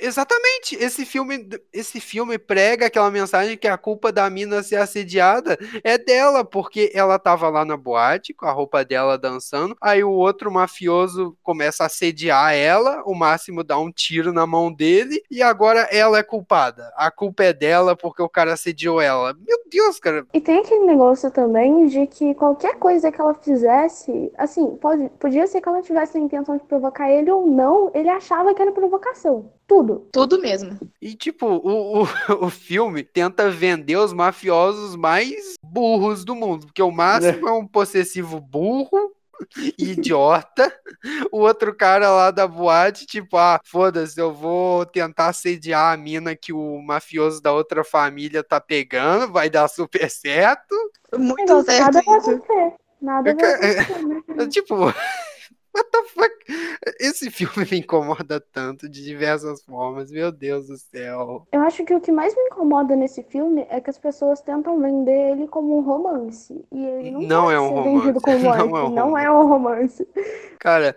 Exatamente, 0.00 0.76
esse 0.76 1.06
filme, 1.06 1.48
esse 1.72 2.00
filme 2.00 2.38
prega 2.38 2.86
aquela 2.86 3.10
mensagem 3.10 3.56
que 3.56 3.66
a 3.66 3.78
culpa 3.78 4.12
da 4.12 4.28
mina 4.28 4.62
ser 4.62 4.76
assediada 4.76 5.58
é 5.82 5.96
dela, 5.96 6.44
porque 6.44 6.90
ela 6.94 7.18
tava 7.18 7.48
lá 7.48 7.64
na 7.64 7.76
boate 7.76 8.34
com 8.34 8.46
a 8.46 8.52
roupa 8.52 8.84
dela 8.84 9.16
dançando, 9.16 9.76
aí 9.80 10.04
o 10.04 10.10
outro 10.10 10.50
mafioso 10.50 11.36
começa 11.42 11.82
a 11.82 11.86
assediar 11.86 12.54
ela, 12.54 13.02
o 13.06 13.14
Máximo 13.14 13.64
dá 13.64 13.78
um 13.78 13.90
tiro 13.90 14.32
na 14.32 14.46
mão 14.46 14.72
dele 14.72 15.22
e 15.30 15.42
agora 15.42 15.88
ela 15.90 16.18
é 16.18 16.22
culpada. 16.22 16.92
A 16.96 17.10
culpa 17.10 17.44
é 17.44 17.52
dela 17.52 17.96
porque 17.96 18.22
o 18.22 18.28
cara 18.28 18.52
assediou 18.52 19.00
ela. 19.00 19.34
Meu 19.34 19.58
Deus, 19.70 19.98
cara. 19.98 20.26
E 20.32 20.40
tem 20.40 20.58
aquele 20.58 20.84
negócio 20.84 21.30
também 21.30 21.86
de 21.86 22.06
que 22.06 22.34
qualquer 22.34 22.76
coisa 22.76 23.10
que 23.10 23.20
ela 23.20 23.34
fizesse, 23.34 24.30
assim, 24.36 24.76
pode, 24.76 25.08
podia 25.18 25.46
ser 25.46 25.60
que 25.60 25.68
ela 25.68 25.82
tivesse 25.82 26.16
a 26.16 26.20
intenção 26.20 26.56
de 26.56 26.64
provocar 26.64 27.10
ele 27.10 27.30
ou 27.30 27.46
não, 27.46 27.90
ele 27.94 28.08
achava 28.08 28.54
que 28.54 28.60
era 28.60 28.72
provocação. 28.72 29.53
Tudo. 29.66 30.08
Tudo 30.12 30.40
mesmo. 30.40 30.78
E, 31.00 31.14
tipo, 31.14 31.46
o, 31.46 32.02
o, 32.02 32.06
o 32.46 32.50
filme 32.50 33.02
tenta 33.02 33.50
vender 33.50 33.96
os 33.96 34.12
mafiosos 34.12 34.94
mais 34.96 35.54
burros 35.62 36.24
do 36.24 36.34
mundo. 36.34 36.66
Porque 36.66 36.82
o 36.82 36.90
Máximo 36.90 37.48
é, 37.48 37.52
um 37.52 37.66
possessivo 37.66 38.40
burro 38.40 39.12
e 39.78 39.90
idiota. 39.92 40.72
O 41.32 41.38
outro 41.40 41.74
cara 41.74 42.08
lá 42.10 42.30
da 42.30 42.46
boate, 42.46 43.04
tipo, 43.06 43.36
ah, 43.36 43.60
foda-se, 43.64 44.20
eu 44.20 44.32
vou 44.32 44.86
tentar 44.86 45.28
assediar 45.28 45.92
a 45.92 45.96
mina 45.96 46.36
que 46.36 46.52
o 46.52 46.80
mafioso 46.80 47.42
da 47.42 47.52
outra 47.52 47.82
família 47.84 48.42
tá 48.44 48.60
pegando, 48.60 49.32
vai 49.32 49.50
dar 49.50 49.68
super 49.68 50.08
certo. 50.10 50.74
Muito 51.18 51.62
certo 51.64 51.94
nada 51.94 52.02
vai 52.04 52.14
acontecer. 52.18 52.72
Nada 53.02 53.34
vai 53.34 53.44
É, 53.44 53.80
acontecer. 53.80 54.06
né? 54.06 54.46
Tipo, 54.48 54.76
what 55.74 55.90
the 55.90 56.02
fuck? 56.04 56.34
Esse 57.00 57.30
filme 57.30 57.66
me 57.70 57.78
incomoda 57.78 58.40
tanto 58.52 58.88
de 58.88 59.02
diversas 59.02 59.62
formas, 59.62 60.10
meu 60.10 60.30
Deus 60.30 60.68
do 60.68 60.76
céu. 60.76 61.46
Eu 61.52 61.60
acho 61.62 61.84
que 61.84 61.94
o 61.94 62.00
que 62.00 62.12
mais 62.12 62.34
me 62.34 62.42
incomoda 62.42 62.94
nesse 62.94 63.22
filme 63.24 63.66
é 63.68 63.80
que 63.80 63.90
as 63.90 63.98
pessoas 63.98 64.40
tentam 64.40 64.80
vender 64.80 65.32
ele 65.32 65.48
como 65.48 65.78
um 65.78 65.82
romance. 65.82 66.64
E 66.70 66.84
ele 66.84 67.10
não, 67.10 67.20
Não 67.20 67.50
é 67.50 67.60
um 67.60 67.68
romance. 67.68 68.14
Não 68.44 68.54
é 68.54 68.62
um 68.64 68.90
Não 68.90 69.18
é 69.18 69.30
um 69.30 69.46
romance. 69.46 70.06
Cara, 70.58 70.96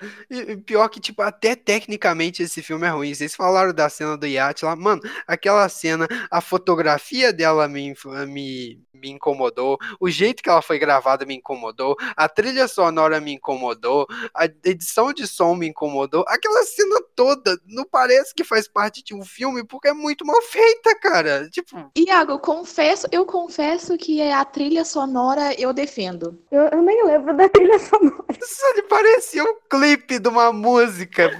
pior 0.65 0.87
que, 0.87 0.99
tipo, 0.99 1.21
até 1.21 1.55
tecnicamente 1.55 2.43
esse 2.43 2.61
filme 2.61 2.85
é 2.87 2.89
ruim. 2.89 3.13
Vocês 3.13 3.35
falaram 3.35 3.73
da 3.73 3.89
cena 3.89 4.17
do 4.17 4.25
iate 4.25 4.63
lá, 4.63 4.75
mano, 4.75 5.01
aquela 5.27 5.67
cena, 5.67 6.07
a 6.31 6.39
fotografia 6.39 7.33
dela 7.33 7.67
me, 7.67 7.93
me, 8.27 8.79
me 8.93 9.09
incomodou, 9.11 9.77
o 9.99 10.09
jeito 10.09 10.41
que 10.41 10.49
ela 10.49 10.61
foi 10.61 10.79
gravada 10.79 11.25
me 11.25 11.35
incomodou, 11.35 11.95
a 12.15 12.27
trilha 12.27 12.67
sonora 12.67 13.19
me 13.19 13.33
incomodou, 13.33 14.07
a 14.33 14.47
edição 14.69 15.13
de 15.13 15.27
som 15.27 15.55
me 15.55 15.67
incomodou, 15.67 16.23
aquela 16.27 16.63
cena 16.63 17.01
toda 17.15 17.59
não 17.65 17.85
parece 17.85 18.33
que 18.33 18.43
faz 18.43 18.67
parte 18.67 19.03
de 19.03 19.13
um 19.13 19.23
filme 19.23 19.65
porque 19.65 19.89
é 19.89 19.93
muito 19.93 20.25
mal 20.25 20.41
feita, 20.41 20.95
cara. 20.99 21.49
Tipo, 21.49 21.91
Iago, 21.97 22.33
eu 22.33 22.39
confesso, 22.39 23.07
eu 23.11 23.25
confesso 23.25 23.97
que 23.97 24.21
a 24.21 24.43
trilha 24.45 24.85
sonora 24.85 25.53
eu 25.59 25.73
defendo. 25.73 26.37
Eu, 26.51 26.63
eu 26.63 26.81
nem 26.81 27.05
lembro 27.05 27.35
da 27.35 27.49
trilha 27.49 27.79
sonora. 27.79 28.25
isso 28.39 28.83
parecia 28.89 29.43
um 29.43 29.55
clipe 29.69 30.19
de 30.19 30.27
uma 30.27 30.51
música. 30.51 31.31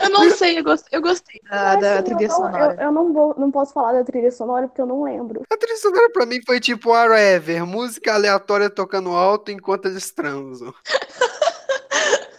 Eu 0.00 0.10
não 0.10 0.30
sei, 0.30 0.58
eu 0.58 0.64
gostei, 0.64 0.98
eu 0.98 1.02
gostei 1.02 1.40
da, 1.48 1.76
da 1.76 2.02
trilha 2.02 2.24
eu 2.24 2.28
não, 2.28 2.36
sonora. 2.36 2.76
Eu, 2.78 2.86
eu 2.86 2.92
não, 2.92 3.12
vou, 3.12 3.34
não 3.38 3.50
posso 3.50 3.72
falar 3.72 3.92
da 3.92 4.04
trilha 4.04 4.30
sonora 4.30 4.68
porque 4.68 4.80
eu 4.80 4.86
não 4.86 5.02
lembro. 5.02 5.42
A 5.50 5.56
trilha 5.56 5.76
sonora 5.76 6.10
pra 6.10 6.26
mim 6.26 6.40
foi 6.44 6.60
tipo 6.60 6.90
Whatever, 6.90 7.66
música 7.66 8.14
aleatória 8.14 8.70
tocando 8.70 9.10
alto 9.10 9.50
enquanto 9.50 9.86
eles 9.86 10.10
transam. 10.10 10.72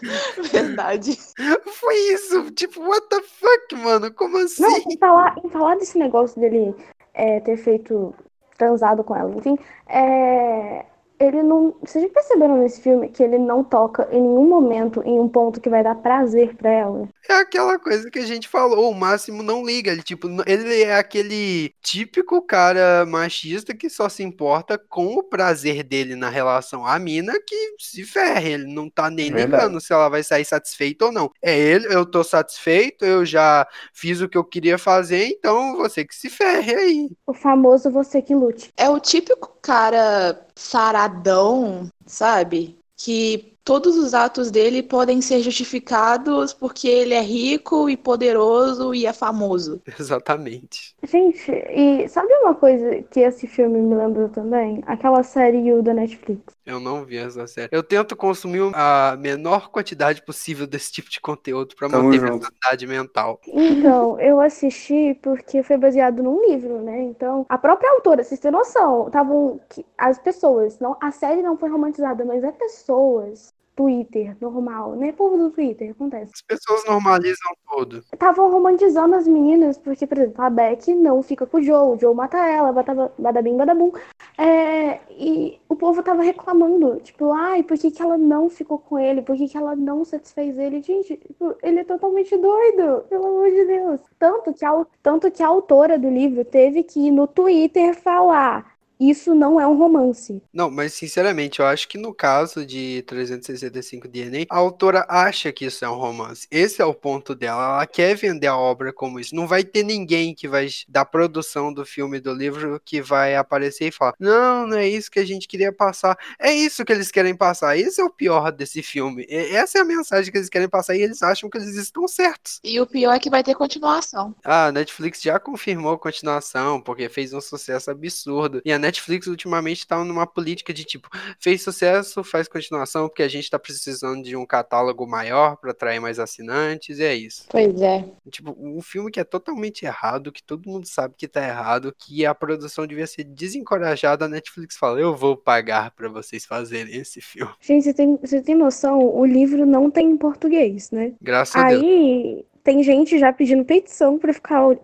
Verdade. 0.51 1.17
Foi 1.65 1.95
isso, 2.13 2.51
tipo, 2.51 2.81
what 2.81 3.07
the 3.09 3.21
fuck, 3.21 3.75
mano? 3.75 4.13
Como 4.13 4.37
assim? 4.37 4.63
Não, 4.63 4.77
em 4.77 4.97
falar, 4.97 5.35
em 5.43 5.49
falar 5.49 5.75
desse 5.75 5.97
negócio 5.97 6.39
dele 6.39 6.75
é, 7.13 7.39
ter 7.39 7.57
feito 7.57 8.13
transado 8.57 9.03
com 9.03 9.15
ela, 9.15 9.33
enfim, 9.35 9.57
é, 9.87 10.85
ele 11.19 11.41
não. 11.43 11.75
Vocês 11.81 12.03
já 12.03 12.09
perceberam 12.09 12.57
nesse 12.57 12.81
filme 12.81 13.09
que 13.09 13.23
ele 13.23 13.37
não 13.37 13.63
toca 13.63 14.07
em 14.11 14.21
nenhum 14.21 14.47
momento 14.47 15.01
em 15.03 15.19
um 15.19 15.27
ponto 15.27 15.61
que 15.61 15.69
vai 15.69 15.83
dar 15.83 15.95
prazer 15.95 16.55
pra 16.55 16.71
ela? 16.71 17.09
É 17.29 17.33
aquela 17.33 17.79
coisa 17.79 18.09
que 18.09 18.19
a 18.19 18.25
gente 18.25 18.47
falou, 18.47 18.91
o 18.91 18.95
Máximo 18.95 19.41
não 19.41 19.65
liga, 19.65 19.91
ele 19.91 20.03
tipo, 20.03 20.27
ele 20.45 20.83
é 20.83 20.95
aquele 20.95 21.73
típico 21.81 22.41
cara 22.41 23.05
machista 23.05 23.75
que 23.75 23.89
só 23.89 24.07
se 24.07 24.21
importa 24.21 24.77
com 24.77 25.15
o 25.15 25.23
prazer 25.23 25.83
dele 25.83 26.15
na 26.15 26.29
relação 26.29 26.85
à 26.85 26.99
mina 26.99 27.33
que 27.45 27.75
se 27.79 28.03
ferre, 28.03 28.51
ele 28.53 28.73
não 28.73 28.89
tá 28.89 29.09
nem 29.09 29.31
Verdade. 29.31 29.65
ligando 29.65 29.81
se 29.81 29.91
ela 29.91 30.07
vai 30.07 30.23
sair 30.23 30.45
satisfeita 30.45 31.05
ou 31.05 31.11
não. 31.11 31.31
É 31.41 31.57
ele, 31.57 31.87
eu 31.93 32.05
tô 32.05 32.23
satisfeito, 32.23 33.03
eu 33.03 33.25
já 33.25 33.67
fiz 33.93 34.21
o 34.21 34.29
que 34.29 34.37
eu 34.37 34.43
queria 34.43 34.77
fazer, 34.77 35.25
então 35.27 35.77
você 35.77 36.05
que 36.05 36.15
se 36.15 36.29
ferre 36.29 36.75
aí. 36.75 37.09
O 37.25 37.33
famoso 37.33 37.89
você 37.89 38.21
que 38.21 38.35
lute. 38.35 38.71
É 38.77 38.87
o 38.89 38.99
típico 38.99 39.54
cara 39.65 40.47
saradão, 40.55 41.89
sabe? 42.05 42.79
Que 42.97 43.54
todos 43.65 43.97
os 43.97 44.13
atos 44.13 44.51
dele 44.51 44.81
podem 44.83 45.21
ser 45.21 45.41
justificados 45.41 46.53
porque 46.53 46.87
ele 46.87 47.13
é 47.13 47.21
rico 47.21 47.89
e 47.89 47.97
poderoso 47.97 48.93
e 48.93 49.05
é 49.05 49.11
famoso. 49.11 49.81
Exatamente. 49.99 50.95
Gente, 51.03 51.51
e 51.51 52.07
sabe 52.07 52.33
uma 52.35 52.55
coisa 52.55 53.01
que 53.03 53.19
esse 53.19 53.47
filme 53.47 53.79
me 53.81 53.95
lembrou 53.95 54.29
também? 54.29 54.81
Aquela 54.85 55.23
série 55.23 55.57
You 55.67 55.81
da 55.81 55.93
Netflix. 55.93 56.55
Eu 56.65 56.79
não 56.79 57.05
vi 57.05 57.17
essa 57.17 57.45
série. 57.47 57.69
Eu 57.71 57.83
tento 57.83 58.15
consumir 58.15 58.71
a 58.73 59.15
menor 59.19 59.69
quantidade 59.69 60.23
possível 60.23 60.65
desse 60.65 60.91
tipo 60.91 61.09
de 61.09 61.19
conteúdo 61.19 61.75
pra 61.75 61.87
Tamo 61.87 62.05
manter 62.05 62.19
minha 62.21 62.33
junto. 62.33 62.45
sanidade 62.45 62.87
mental. 62.87 63.39
Então, 63.47 64.19
eu 64.19 64.39
assisti 64.41 65.13
porque 65.21 65.61
foi 65.63 65.77
baseado 65.77 66.23
num 66.23 66.43
livro, 66.47 66.81
né? 66.81 67.01
Então, 67.03 67.45
a 67.47 67.57
própria 67.57 67.91
autora, 67.91 68.23
vocês 68.23 68.39
têm 68.39 68.51
noção, 68.51 69.07
estavam 69.07 69.59
as 69.97 70.17
pessoas, 70.19 70.79
não, 70.79 70.97
a 71.01 71.11
série 71.11 71.41
não 71.41 71.57
foi 71.57 71.69
romantizada, 71.69 72.25
mas 72.25 72.43
as 72.43 72.55
pessoas, 72.55 73.53
Twitter, 73.75 74.35
normal, 74.39 74.95
né? 74.95 75.11
Povo 75.11 75.37
do 75.37 75.51
Twitter, 75.51 75.91
acontece. 75.91 76.31
As 76.33 76.41
pessoas 76.41 76.85
normalizam 76.85 77.51
tudo. 77.69 78.03
Estavam 78.11 78.49
romantizando 78.49 79.15
as 79.15 79.27
meninas, 79.27 79.77
porque, 79.77 80.07
por 80.07 80.17
exemplo, 80.17 80.43
a 80.43 80.49
Beck 80.49 80.93
não 80.93 81.21
fica 81.21 81.45
com 81.45 81.57
o 81.57 81.63
Joe, 81.63 81.95
o 81.95 81.99
Joe 81.99 82.15
mata 82.15 82.37
ela, 82.37 82.71
badabim, 83.17 83.57
badabum. 83.57 83.91
É, 84.37 84.99
e 85.09 85.59
o 85.67 85.75
povo 85.75 86.01
tava 86.01 86.23
reclamando, 86.23 86.99
tipo, 87.01 87.31
ai, 87.33 87.63
por 87.63 87.77
que, 87.77 87.91
que 87.91 88.01
ela 88.01 88.17
não 88.17 88.49
ficou 88.49 88.79
com 88.79 88.97
ele? 88.97 89.21
Por 89.21 89.35
que, 89.35 89.47
que 89.47 89.57
ela 89.57 89.75
não 89.75 90.05
satisfez 90.05 90.57
ele? 90.57 90.81
Gente, 90.81 91.17
tipo, 91.17 91.55
ele 91.61 91.79
é 91.79 91.83
totalmente 91.83 92.35
doido, 92.37 93.01
pelo 93.09 93.25
amor 93.27 93.49
de 93.49 93.65
Deus. 93.65 94.01
Tanto 94.17 94.53
que, 94.53 94.65
a, 94.65 94.85
tanto 95.03 95.29
que 95.31 95.43
a 95.43 95.47
autora 95.47 95.99
do 95.99 96.09
livro 96.09 96.45
teve 96.45 96.83
que 96.83 96.99
ir 97.07 97.11
no 97.11 97.27
Twitter 97.27 97.93
falar. 97.95 98.74
Isso 98.99 99.35
não 99.35 99.59
é 99.59 99.67
um 99.67 99.77
romance. 99.77 100.41
Não, 100.53 100.69
mas 100.71 100.93
sinceramente, 100.93 101.59
eu 101.59 101.65
acho 101.65 101.87
que 101.87 101.97
no 101.97 102.13
caso 102.13 102.65
de 102.65 103.03
365 103.07 104.07
DNA, 104.07 104.45
a 104.49 104.57
autora 104.57 105.05
acha 105.09 105.51
que 105.51 105.65
isso 105.65 105.83
é 105.83 105.89
um 105.89 105.95
romance. 105.95 106.47
Esse 106.49 106.81
é 106.81 106.85
o 106.85 106.93
ponto 106.93 107.35
dela. 107.35 107.63
Ela 107.75 107.87
quer 107.87 108.15
vender 108.15 108.47
a 108.47 108.57
obra 108.57 108.93
como 108.93 109.19
isso. 109.19 109.35
Não 109.35 109.47
vai 109.47 109.63
ter 109.63 109.83
ninguém 109.83 110.33
que 110.33 110.47
vai 110.47 110.67
da 110.87 111.03
produção 111.03 111.73
do 111.73 111.85
filme 111.85 112.19
do 112.19 112.33
livro 112.33 112.79
que 112.83 113.01
vai 113.01 113.35
aparecer 113.35 113.87
e 113.87 113.91
falar: 113.91 114.13
"Não, 114.19 114.65
não 114.67 114.77
é 114.77 114.87
isso 114.87 115.11
que 115.11 115.19
a 115.19 115.25
gente 115.25 115.47
queria 115.47 115.73
passar". 115.73 116.17
É 116.39 116.53
isso 116.53 116.85
que 116.85 116.93
eles 116.93 117.11
querem 117.11 117.35
passar. 117.35 117.77
Esse 117.77 117.99
é 118.01 118.03
o 118.03 118.09
pior 118.09 118.51
desse 118.51 118.81
filme. 118.81 119.25
E- 119.29 119.55
Essa 119.55 119.79
é 119.79 119.81
a 119.81 119.85
mensagem 119.85 120.31
que 120.31 120.37
eles 120.37 120.49
querem 120.49 120.69
passar 120.69 120.95
e 120.95 121.01
eles 121.01 121.21
acham 121.21 121.49
que 121.49 121.57
eles 121.57 121.75
estão 121.75 122.07
certos. 122.07 122.59
E 122.63 122.79
o 122.79 122.87
pior 122.87 123.13
é 123.13 123.19
que 123.19 123.29
vai 123.29 123.43
ter 123.43 123.55
continuação. 123.55 124.33
A 124.43 124.71
Netflix 124.71 125.21
já 125.21 125.39
confirmou 125.39 125.93
a 125.93 125.99
continuação, 125.99 126.79
porque 126.81 127.09
fez 127.09 127.33
um 127.33 127.41
sucesso 127.41 127.91
absurdo. 127.91 128.61
E 128.65 128.71
a 128.71 128.79
Netflix 128.85 129.27
ultimamente 129.27 129.87
tá 129.87 130.03
numa 130.03 130.27
política 130.27 130.73
de 130.73 130.83
tipo, 130.83 131.09
fez 131.39 131.61
sucesso, 131.61 132.23
faz 132.23 132.47
continuação, 132.47 133.07
porque 133.07 133.23
a 133.23 133.27
gente 133.27 133.49
tá 133.49 133.57
precisando 133.57 134.23
de 134.23 134.35
um 134.35 134.45
catálogo 134.45 135.07
maior 135.07 135.57
pra 135.57 135.71
atrair 135.71 135.99
mais 135.99 136.19
assinantes, 136.19 136.99
e 136.99 137.03
é 137.03 137.15
isso. 137.15 137.45
Pois 137.49 137.81
é. 137.81 138.05
Tipo, 138.29 138.55
um 138.57 138.81
filme 138.81 139.11
que 139.11 139.19
é 139.19 139.23
totalmente 139.23 139.85
errado, 139.85 140.31
que 140.31 140.43
todo 140.43 140.69
mundo 140.69 140.87
sabe 140.87 141.15
que 141.17 141.27
tá 141.27 141.45
errado, 141.45 141.93
que 141.97 142.25
a 142.25 142.35
produção 142.35 142.85
devia 142.85 143.07
ser 143.07 143.23
desencorajada, 143.23 144.25
a 144.25 144.29
Netflix 144.29 144.77
fala, 144.77 144.99
eu 144.99 145.15
vou 145.15 145.35
pagar 145.35 145.91
pra 145.91 146.07
vocês 146.07 146.45
fazerem 146.45 146.95
esse 146.95 147.21
filme. 147.21 147.51
Gente, 147.61 147.83
você 147.83 147.93
tem, 147.93 148.17
você 148.17 148.41
tem 148.41 148.55
noção? 148.55 148.99
O 148.99 149.25
livro 149.25 149.65
não 149.65 149.89
tem 149.89 150.11
em 150.11 150.17
português, 150.17 150.91
né? 150.91 151.13
Graças 151.21 151.55
a 151.55 151.69
Deus. 151.69 151.83
Aí 151.83 152.45
tem 152.65 152.81
gente 152.81 153.19
já 153.19 153.31
pedindo 153.31 153.63
petição 153.63 154.17
para 154.17 154.33
ficar 154.33 154.75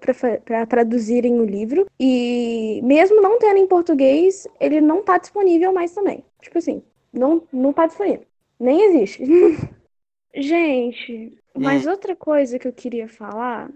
para 0.45 0.65
traduzirem 0.67 1.39
o 1.39 1.43
livro 1.43 1.87
e 1.99 2.79
mesmo 2.83 3.19
não 3.19 3.39
tendo 3.39 3.57
em 3.57 3.65
português, 3.65 4.47
ele 4.59 4.79
não 4.79 5.03
tá 5.03 5.17
disponível 5.17 5.73
mais 5.73 5.91
também. 5.91 6.23
Tipo 6.39 6.59
assim, 6.59 6.83
não 7.11 7.41
não 7.51 7.73
tá 7.73 7.87
disponível. 7.87 8.23
Nem 8.59 8.83
existe. 8.83 9.23
Gente, 10.33 11.35
mas 11.57 11.87
outra 11.87 12.15
coisa 12.15 12.59
que 12.59 12.67
eu 12.67 12.71
queria 12.71 13.09
falar 13.09 13.71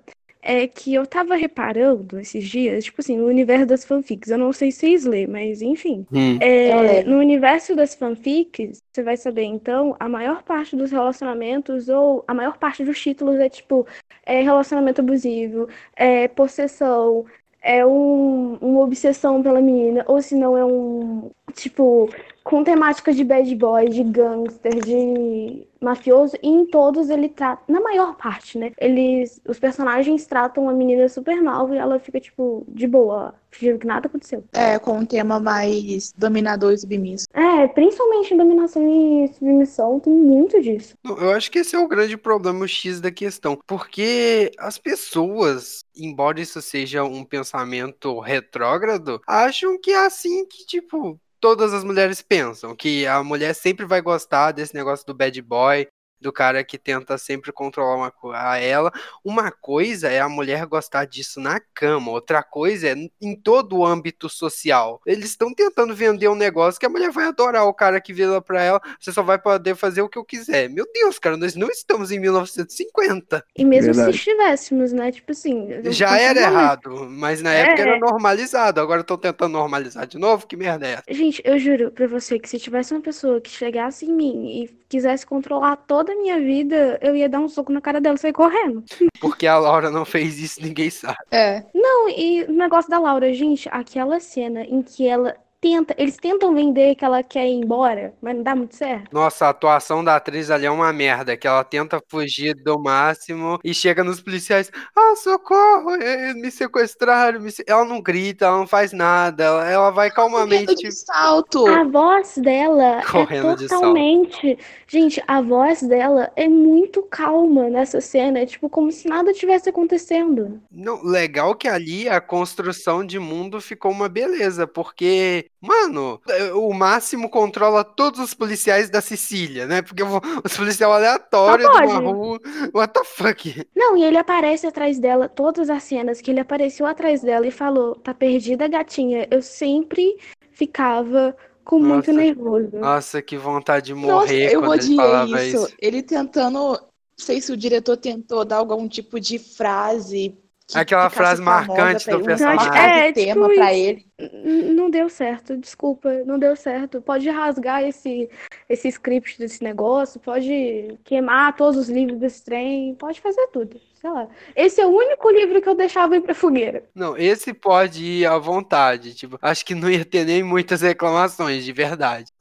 é 0.45 0.67
que 0.67 0.93
eu 0.93 1.07
tava 1.07 1.35
reparando 1.35 2.19
esses 2.19 2.47
dias, 2.47 2.85
tipo 2.85 3.01
assim, 3.01 3.17
no 3.17 3.25
universo 3.25 3.65
das 3.65 3.83
fanfics. 3.83 4.29
Eu 4.29 4.37
não 4.37 4.53
sei 4.53 4.71
se 4.71 4.81
vocês 4.81 5.03
lêem, 5.03 5.25
mas 5.25 5.59
enfim. 5.61 6.05
Hum. 6.13 6.37
É, 6.39 7.03
no 7.03 7.17
universo 7.17 7.75
das 7.75 7.95
fanfics, 7.95 8.83
você 8.93 9.01
vai 9.01 9.17
saber 9.17 9.43
então, 9.43 9.95
a 9.99 10.07
maior 10.07 10.43
parte 10.43 10.75
dos 10.75 10.91
relacionamentos, 10.91 11.89
ou 11.89 12.23
a 12.27 12.33
maior 12.33 12.57
parte 12.59 12.85
dos 12.85 13.01
títulos 13.01 13.39
é 13.39 13.49
tipo 13.49 13.87
é 14.23 14.41
relacionamento 14.41 15.01
abusivo, 15.01 15.67
é 15.95 16.27
possessão, 16.27 17.25
é 17.61 17.83
um, 17.85 18.57
uma 18.61 18.81
obsessão 18.81 19.41
pela 19.41 19.61
menina, 19.61 20.05
ou 20.07 20.21
se 20.21 20.35
não 20.35 20.55
é 20.55 20.63
um 20.63 21.31
tipo 21.53 22.09
com 22.45 22.63
temáticas 22.63 23.15
de 23.15 23.23
bad 23.23 23.55
boy, 23.55 23.89
de 23.89 24.03
gangster, 24.03 24.75
de 24.79 25.67
mafioso, 25.81 26.37
e 26.43 26.47
em 26.47 26.67
todos 26.67 27.09
ele 27.09 27.27
trata, 27.27 27.63
na 27.67 27.81
maior 27.81 28.15
parte, 28.15 28.59
né? 28.59 28.71
Eles, 28.79 29.41
os 29.47 29.57
personagens 29.57 30.27
tratam 30.27 30.69
a 30.69 30.73
menina 30.73 31.09
super 31.09 31.41
mal 31.41 31.73
e 31.73 31.77
ela 31.77 31.99
fica, 31.99 32.19
tipo, 32.19 32.63
de 32.67 32.85
boa, 32.85 33.33
fingindo 33.49 33.79
que 33.79 33.87
nada 33.87 34.05
aconteceu. 34.05 34.43
É, 34.53 34.77
com 34.77 34.99
um 34.99 35.05
tema 35.07 35.39
mais 35.39 36.13
dominador 36.15 36.73
e 36.73 36.77
submisso. 36.77 37.25
É, 37.33 37.67
principalmente 37.67 38.35
em 38.35 38.37
dominação 38.37 38.87
e 38.87 39.27
submissão, 39.33 39.99
tem 39.99 40.13
muito 40.13 40.61
disso. 40.61 40.93
Eu 41.03 41.31
acho 41.31 41.49
que 41.49 41.59
esse 41.59 41.75
é 41.75 41.79
o 41.79 41.87
grande 41.87 42.15
problema, 42.15 42.63
o 42.63 42.67
X 42.67 43.01
da 43.01 43.09
questão. 43.09 43.57
Porque 43.65 44.51
as 44.59 44.77
pessoas, 44.77 45.83
embora 45.97 46.39
isso 46.39 46.61
seja 46.61 47.03
um 47.03 47.23
pensamento 47.23 48.19
retrógrado, 48.19 49.19
acham 49.27 49.79
que 49.81 49.89
é 49.89 50.05
assim 50.05 50.45
que, 50.45 50.63
tipo, 50.65 51.19
todas 51.39 51.73
as 51.73 51.83
mulheres 51.83 52.21
pensam. 52.21 52.75
Que 52.75 53.05
a 53.07 53.23
mulher 53.23 53.53
sempre 53.53 53.85
vai 53.85 54.01
gostar 54.01 54.51
desse 54.51 54.73
negócio 54.73 55.05
do 55.05 55.13
bad 55.13 55.41
boy, 55.41 55.87
do 56.19 56.31
cara 56.31 56.63
que 56.63 56.77
tenta 56.77 57.17
sempre 57.17 57.51
controlar 57.51 57.95
uma, 57.95 58.13
a 58.33 58.57
ela. 58.57 58.91
Uma 59.23 59.51
coisa 59.51 60.07
é 60.09 60.19
a 60.19 60.29
mulher 60.29 60.65
gostar 60.65 61.05
disso 61.05 61.39
na 61.39 61.59
cama, 61.73 62.11
outra 62.11 62.41
coisa 62.41 62.89
é 62.89 62.95
em 63.21 63.35
todo 63.35 63.77
o 63.77 63.85
âmbito 63.85 64.27
social. 64.29 64.99
Eles 65.05 65.25
estão 65.25 65.53
tentando 65.53 65.93
vender 65.95 66.27
um 66.27 66.35
negócio 66.35 66.79
que 66.79 66.85
a 66.85 66.89
mulher 66.89 67.11
vai 67.11 67.25
adorar 67.25 67.65
o 67.65 67.73
cara 67.73 67.99
que 68.01 68.13
vira 68.13 68.41
pra 68.41 68.61
ela, 68.63 68.81
você 68.99 69.11
só 69.11 69.21
vai 69.21 69.37
poder 69.37 69.75
fazer 69.75 70.01
o 70.01 70.09
que 70.09 70.17
eu 70.17 70.25
quiser. 70.25 70.69
Meu 70.69 70.85
Deus, 70.93 71.19
cara, 71.19 71.37
nós 71.37 71.55
não 71.55 71.67
estamos 71.69 72.11
em 72.11 72.19
1950. 72.19 73.43
E 73.57 73.65
mesmo 73.65 73.93
Verdade. 73.93 74.11
se 74.13 74.17
estivéssemos, 74.17 74.91
né? 74.91 75.11
Tipo 75.11 75.31
assim. 75.31 75.69
eu- 75.71 75.91
Já 75.91 76.17
era 76.19 76.39
eu- 76.39 76.43
errado, 76.43 77.07
mas 77.09 77.41
na 77.41 77.53
época 77.53 77.81
É. 77.81 77.87
era 77.87 77.99
normalizado. 77.99 78.81
Agora 78.81 79.01
estão 79.01 79.17
tentando 79.17 79.51
normalizar 79.53 80.07
de 80.07 80.17
novo? 80.17 80.47
Que 80.47 80.55
merda 80.57 80.87
é 80.87 80.91
essa? 80.93 81.03
Gente, 81.09 81.41
eu 81.45 81.57
juro 81.59 81.91
pra 81.91 82.07
você 82.07 82.39
que 82.39 82.49
se 82.49 82.59
tivesse 82.59 82.93
uma 82.93 83.01
pessoa 83.01 83.39
que 83.41 83.49
chegasse 83.49 84.05
em 84.05 84.13
mim 84.13 84.63
e 84.63 84.67
quisesse 84.89 85.25
controlar 85.25 85.75
toda 85.75 86.04
a 86.11 86.15
minha 86.15 86.39
vida, 86.39 86.99
eu 87.01 87.15
ia 87.15 87.29
dar 87.29 87.39
um 87.39 87.49
soco 87.49 87.71
na 87.71 87.81
cara 87.81 88.01
dela 88.01 88.15
e 88.15 88.19
sair 88.19 88.33
correndo. 88.33 88.83
Porque 89.19 89.47
a 89.47 89.57
Laura 89.57 89.89
não 89.89 90.05
fez 90.05 90.39
isso, 90.39 90.61
ninguém 90.61 90.89
sabe. 90.89 91.17
É. 91.31 91.63
Não, 91.73 92.09
e 92.09 92.43
o 92.43 92.51
negócio 92.51 92.89
da 92.89 92.99
Laura, 92.99 93.33
gente, 93.33 93.69
aquela 93.71 94.19
cena 94.19 94.63
em 94.63 94.81
que 94.81 95.07
ela 95.07 95.35
tenta, 95.65 95.95
eles 95.97 96.17
tentam 96.17 96.53
vender 96.53 96.93
que 96.95 97.03
ela 97.03 97.23
quer 97.23 97.47
ir 97.47 97.53
embora, 97.53 98.13
mas 98.21 98.35
não 98.35 98.43
dá 98.43 98.55
muito 98.55 98.75
certo. 98.75 99.09
Nossa, 99.11 99.47
a 99.47 99.49
atuação 99.49 100.03
da 100.03 100.15
atriz 100.15 100.51
ali 100.51 100.65
é 100.65 100.71
uma 100.71 100.93
merda, 100.93 101.35
que 101.35 101.47
ela 101.47 101.63
tenta 101.63 101.99
fugir 102.07 102.53
do 102.63 102.79
máximo 102.79 103.59
e 103.63 103.73
chega 103.73 104.03
nos 104.03 104.21
policiais, 104.21 104.69
ah, 104.95 105.15
socorro, 105.15 105.97
me 106.35 106.51
sequestraram, 106.51 107.39
me 107.41 107.51
se-" 107.51 107.63
ela 107.67 107.83
não 107.85 108.01
grita, 108.01 108.45
ela 108.45 108.57
não 108.59 108.67
faz 108.67 108.91
nada, 108.93 109.43
ela, 109.43 109.69
ela 109.69 109.89
vai 109.91 110.11
Correndo 110.11 110.11
calmamente 110.11 110.75
de 110.75 110.91
salto. 110.91 111.65
A 111.67 111.83
voz 111.83 112.37
dela 112.37 113.01
Correndo 113.03 113.53
é 113.53 113.55
de 113.55 113.69
salto. 113.69 114.05
totalmente. 114.05 114.57
Gente, 114.87 115.21
a 115.27 115.41
voz 115.41 115.81
dela 115.81 116.31
é 116.35 116.47
muito 116.47 117.03
calma 117.03 117.69
nessa 117.69 118.01
cena. 118.01 118.39
É 118.39 118.45
tipo 118.45 118.69
como 118.69 118.91
se 118.91 119.07
nada 119.07 119.33
tivesse 119.33 119.69
acontecendo. 119.69 120.61
Não, 120.71 121.03
legal 121.03 121.55
que 121.55 121.67
ali 121.67 122.07
a 122.09 122.19
construção 122.21 123.05
de 123.05 123.19
mundo 123.19 123.61
ficou 123.61 123.91
uma 123.91 124.09
beleza, 124.09 124.67
porque, 124.67 125.49
mano, 125.65 126.21
eh, 126.29 126.53
o 126.53 126.71
Máximo 126.73 127.29
controla 127.29 127.83
todos 127.83 128.19
os 128.19 128.33
policiais 128.33 128.89
da 128.89 129.01
Sicília, 129.01 129.65
né? 129.65 129.81
Porque 129.81 130.03
os 130.03 130.55
policiais 130.55 130.91
aleatórios 130.91 131.69
de 131.69 131.77
uma 131.77 131.99
rua. 131.99 132.39
What 132.73 132.93
the 132.93 133.03
fuck? 133.03 133.67
Não, 133.75 133.97
e 133.97 134.03
ele 134.03 134.17
aparece 134.17 134.67
atrás 134.67 134.99
dela, 134.99 135.27
todas 135.27 135.69
as 135.69 135.83
cenas 135.83 136.21
que 136.21 136.31
ele 136.31 136.39
apareceu 136.39 136.85
atrás 136.85 137.21
dela 137.21 137.47
e 137.47 137.51
falou: 137.51 137.95
tá 137.95 138.13
perdida, 138.13 138.67
gatinha. 138.67 139.27
Eu 139.31 139.41
sempre 139.41 140.17
ficava 140.51 141.35
com 141.63 141.79
muito 141.79 142.11
Nossa. 142.11 142.13
nervoso. 142.13 142.77
Nossa, 142.77 143.21
que 143.21 143.37
vontade 143.37 143.87
de 143.87 143.93
Nossa, 143.93 144.07
morrer 144.07 144.53
eu 144.53 144.61
quando 144.61 144.73
ele 144.73 144.81
odiei 144.83 144.97
falava 144.97 145.43
isso. 145.43 145.65
isso. 145.65 145.75
Ele 145.79 146.03
tentando. 146.03 146.53
Não 146.53 146.79
sei 147.17 147.41
se 147.41 147.51
o 147.51 147.57
diretor 147.57 147.97
tentou 147.97 148.45
dar 148.45 148.57
algum 148.57 148.87
tipo 148.87 149.19
de 149.19 149.39
frase. 149.39 150.37
Que 150.67 150.77
Aquela 150.77 151.09
ficasse 151.09 151.15
frase 151.15 151.41
marcante 151.41 152.09
do 152.09 152.21
personagem. 152.21 152.67
É, 152.75 153.11
tipo 153.11 153.25
tema 153.25 153.49
pra 153.49 153.73
isso. 153.73 154.05
ele. 154.17 154.73
Não 154.73 154.89
deu 154.89 155.09
certo, 155.09 155.57
desculpa, 155.57 156.11
não 156.25 156.39
deu 156.39 156.55
certo. 156.55 157.01
Pode 157.01 157.29
rasgar 157.29 157.83
esse, 157.83 158.29
esse 158.67 158.87
script 158.87 159.37
desse 159.37 159.63
negócio, 159.63 160.19
pode 160.19 160.97
queimar 161.03 161.55
todos 161.55 161.77
os 161.77 161.89
livros 161.89 162.17
desse 162.19 162.43
trem, 162.43 162.95
pode 162.95 163.21
fazer 163.21 163.47
tudo, 163.47 163.79
sei 163.93 164.09
lá. 164.09 164.27
Esse 164.55 164.81
é 164.81 164.85
o 164.85 164.89
único 164.95 165.29
livro 165.29 165.61
que 165.61 165.69
eu 165.69 165.75
deixava 165.75 166.15
ir 166.15 166.21
pra 166.21 166.33
fogueira. 166.33 166.83
Não, 166.95 167.15
esse 167.17 167.53
pode 167.53 168.03
ir 168.03 168.25
à 168.25 168.37
vontade. 168.37 169.13
Tipo, 169.13 169.37
acho 169.41 169.65
que 169.65 169.75
não 169.75 169.89
ia 169.89 170.03
ter 170.05 170.25
nem 170.25 170.41
muitas 170.41 170.81
reclamações, 170.81 171.63
de 171.63 171.73
verdade. 171.73 172.31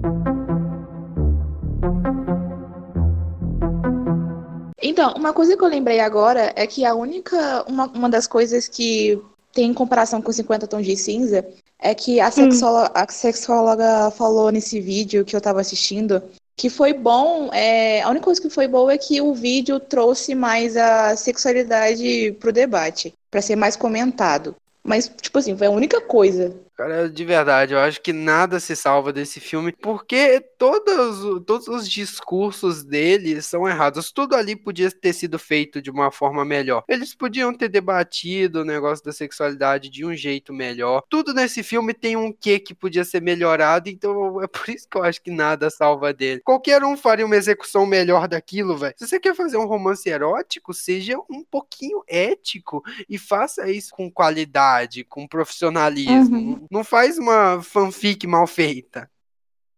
Então, 4.95 5.13
uma 5.15 5.33
coisa 5.33 5.57
que 5.57 5.65
eu 5.65 5.67
lembrei 5.67 5.99
agora 5.99 6.53
é 6.55 6.69
que 6.69 6.85
a 6.85 6.95
única. 6.95 7.65
Uma, 7.67 7.87
uma 7.89 8.09
das 8.09 8.29
coisas 8.29 8.69
que 8.69 9.21
tem 9.53 9.69
em 9.71 9.75
comparação 9.75 10.23
com 10.23 10.31
50 10.31 10.69
Tons 10.69 10.87
de 10.87 10.97
Cinza 10.97 11.45
é 11.81 11.93
que 11.97 12.21
a 12.21 12.31
sexóloga, 12.31 12.93
a 12.95 13.05
sexóloga 13.11 14.13
falou 14.13 14.53
nesse 14.53 14.81
vídeo 14.81 15.25
que 15.25 15.35
eu 15.35 15.41
tava 15.41 15.61
assistindo 15.61 16.23
que 16.57 16.71
foi 16.71 16.93
bom. 16.93 17.51
é, 17.53 18.03
a 18.03 18.09
única 18.09 18.25
coisa 18.25 18.41
que 18.41 18.49
foi 18.49 18.69
boa 18.69 18.93
é 18.93 18.97
que 18.97 19.21
o 19.21 19.35
vídeo 19.35 19.81
trouxe 19.81 20.33
mais 20.33 20.77
a 20.77 21.17
sexualidade 21.17 22.31
pro 22.39 22.53
debate, 22.53 23.13
pra 23.33 23.43
ser 23.43 23.57
mais 23.57 23.75
comentado. 23.75 24.55
Mas, 24.81 25.11
tipo 25.21 25.37
assim, 25.41 25.57
foi 25.57 25.67
a 25.67 25.71
única 25.71 26.01
coisa. 26.01 26.55
Cara, 26.77 27.09
de 27.09 27.25
verdade, 27.25 27.73
eu 27.73 27.79
acho 27.79 28.01
que 28.01 28.13
nada 28.13 28.59
se 28.59 28.75
salva 28.75 29.13
desse 29.13 29.39
filme, 29.39 29.71
porque 29.71 30.41
todos, 30.59 31.45
todos 31.45 31.69
os 31.69 31.89
discursos 31.89 32.83
dele 32.83 33.41
são 33.41 33.69
errados. 33.69 34.11
Tudo 34.11 34.35
ali 34.35 34.57
podia 34.57 34.91
ter 34.91 35.13
sido 35.13 35.39
feito 35.39 35.81
de 35.81 35.89
uma 35.89 36.11
forma 36.11 36.45
melhor. 36.45 36.83
Eles 36.89 37.15
podiam 37.15 37.55
ter 37.55 37.69
debatido 37.69 38.63
o 38.63 38.65
negócio 38.65 39.05
da 39.05 39.13
sexualidade 39.13 39.89
de 39.89 40.05
um 40.05 40.15
jeito 40.17 40.53
melhor. 40.53 41.05
Tudo 41.09 41.33
nesse 41.33 41.63
filme 41.63 41.95
tem 41.95 42.17
um 42.17 42.33
quê 42.33 42.59
que 42.59 42.75
podia 42.75 43.05
ser 43.05 43.23
melhorado, 43.23 43.89
então 43.89 44.41
é 44.43 44.49
por 44.49 44.69
isso 44.69 44.89
que 44.89 44.97
eu 44.97 45.05
acho 45.05 45.23
que 45.23 45.31
nada 45.31 45.71
salva 45.71 46.13
dele. 46.13 46.41
Qualquer 46.45 46.83
um 46.83 46.97
faria 46.97 47.25
uma 47.25 47.37
execução 47.37 47.87
melhor 47.87 48.27
daquilo, 48.27 48.77
velho. 48.77 48.95
Se 48.97 49.07
você 49.07 49.21
quer 49.21 49.37
fazer 49.37 49.59
um 49.59 49.67
romance 49.67 50.09
erótico, 50.09 50.75
seja 50.75 51.17
um 51.31 51.45
pouquinho 51.45 52.03
ético 52.09 52.83
e 53.09 53.17
faça 53.17 53.71
isso 53.71 53.93
com 53.95 54.11
qualidade, 54.11 55.05
com 55.05 55.29
profissionalismo. 55.29 56.37
Uhum. 56.37 56.64
Não 56.71 56.85
faz 56.85 57.19
uma 57.19 57.63
fanfic 57.63 58.27
mal 58.27 58.47
feita. 58.47 59.09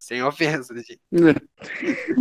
Sem 0.07 0.23
ofensa, 0.23 0.73
gente. 0.77 1.01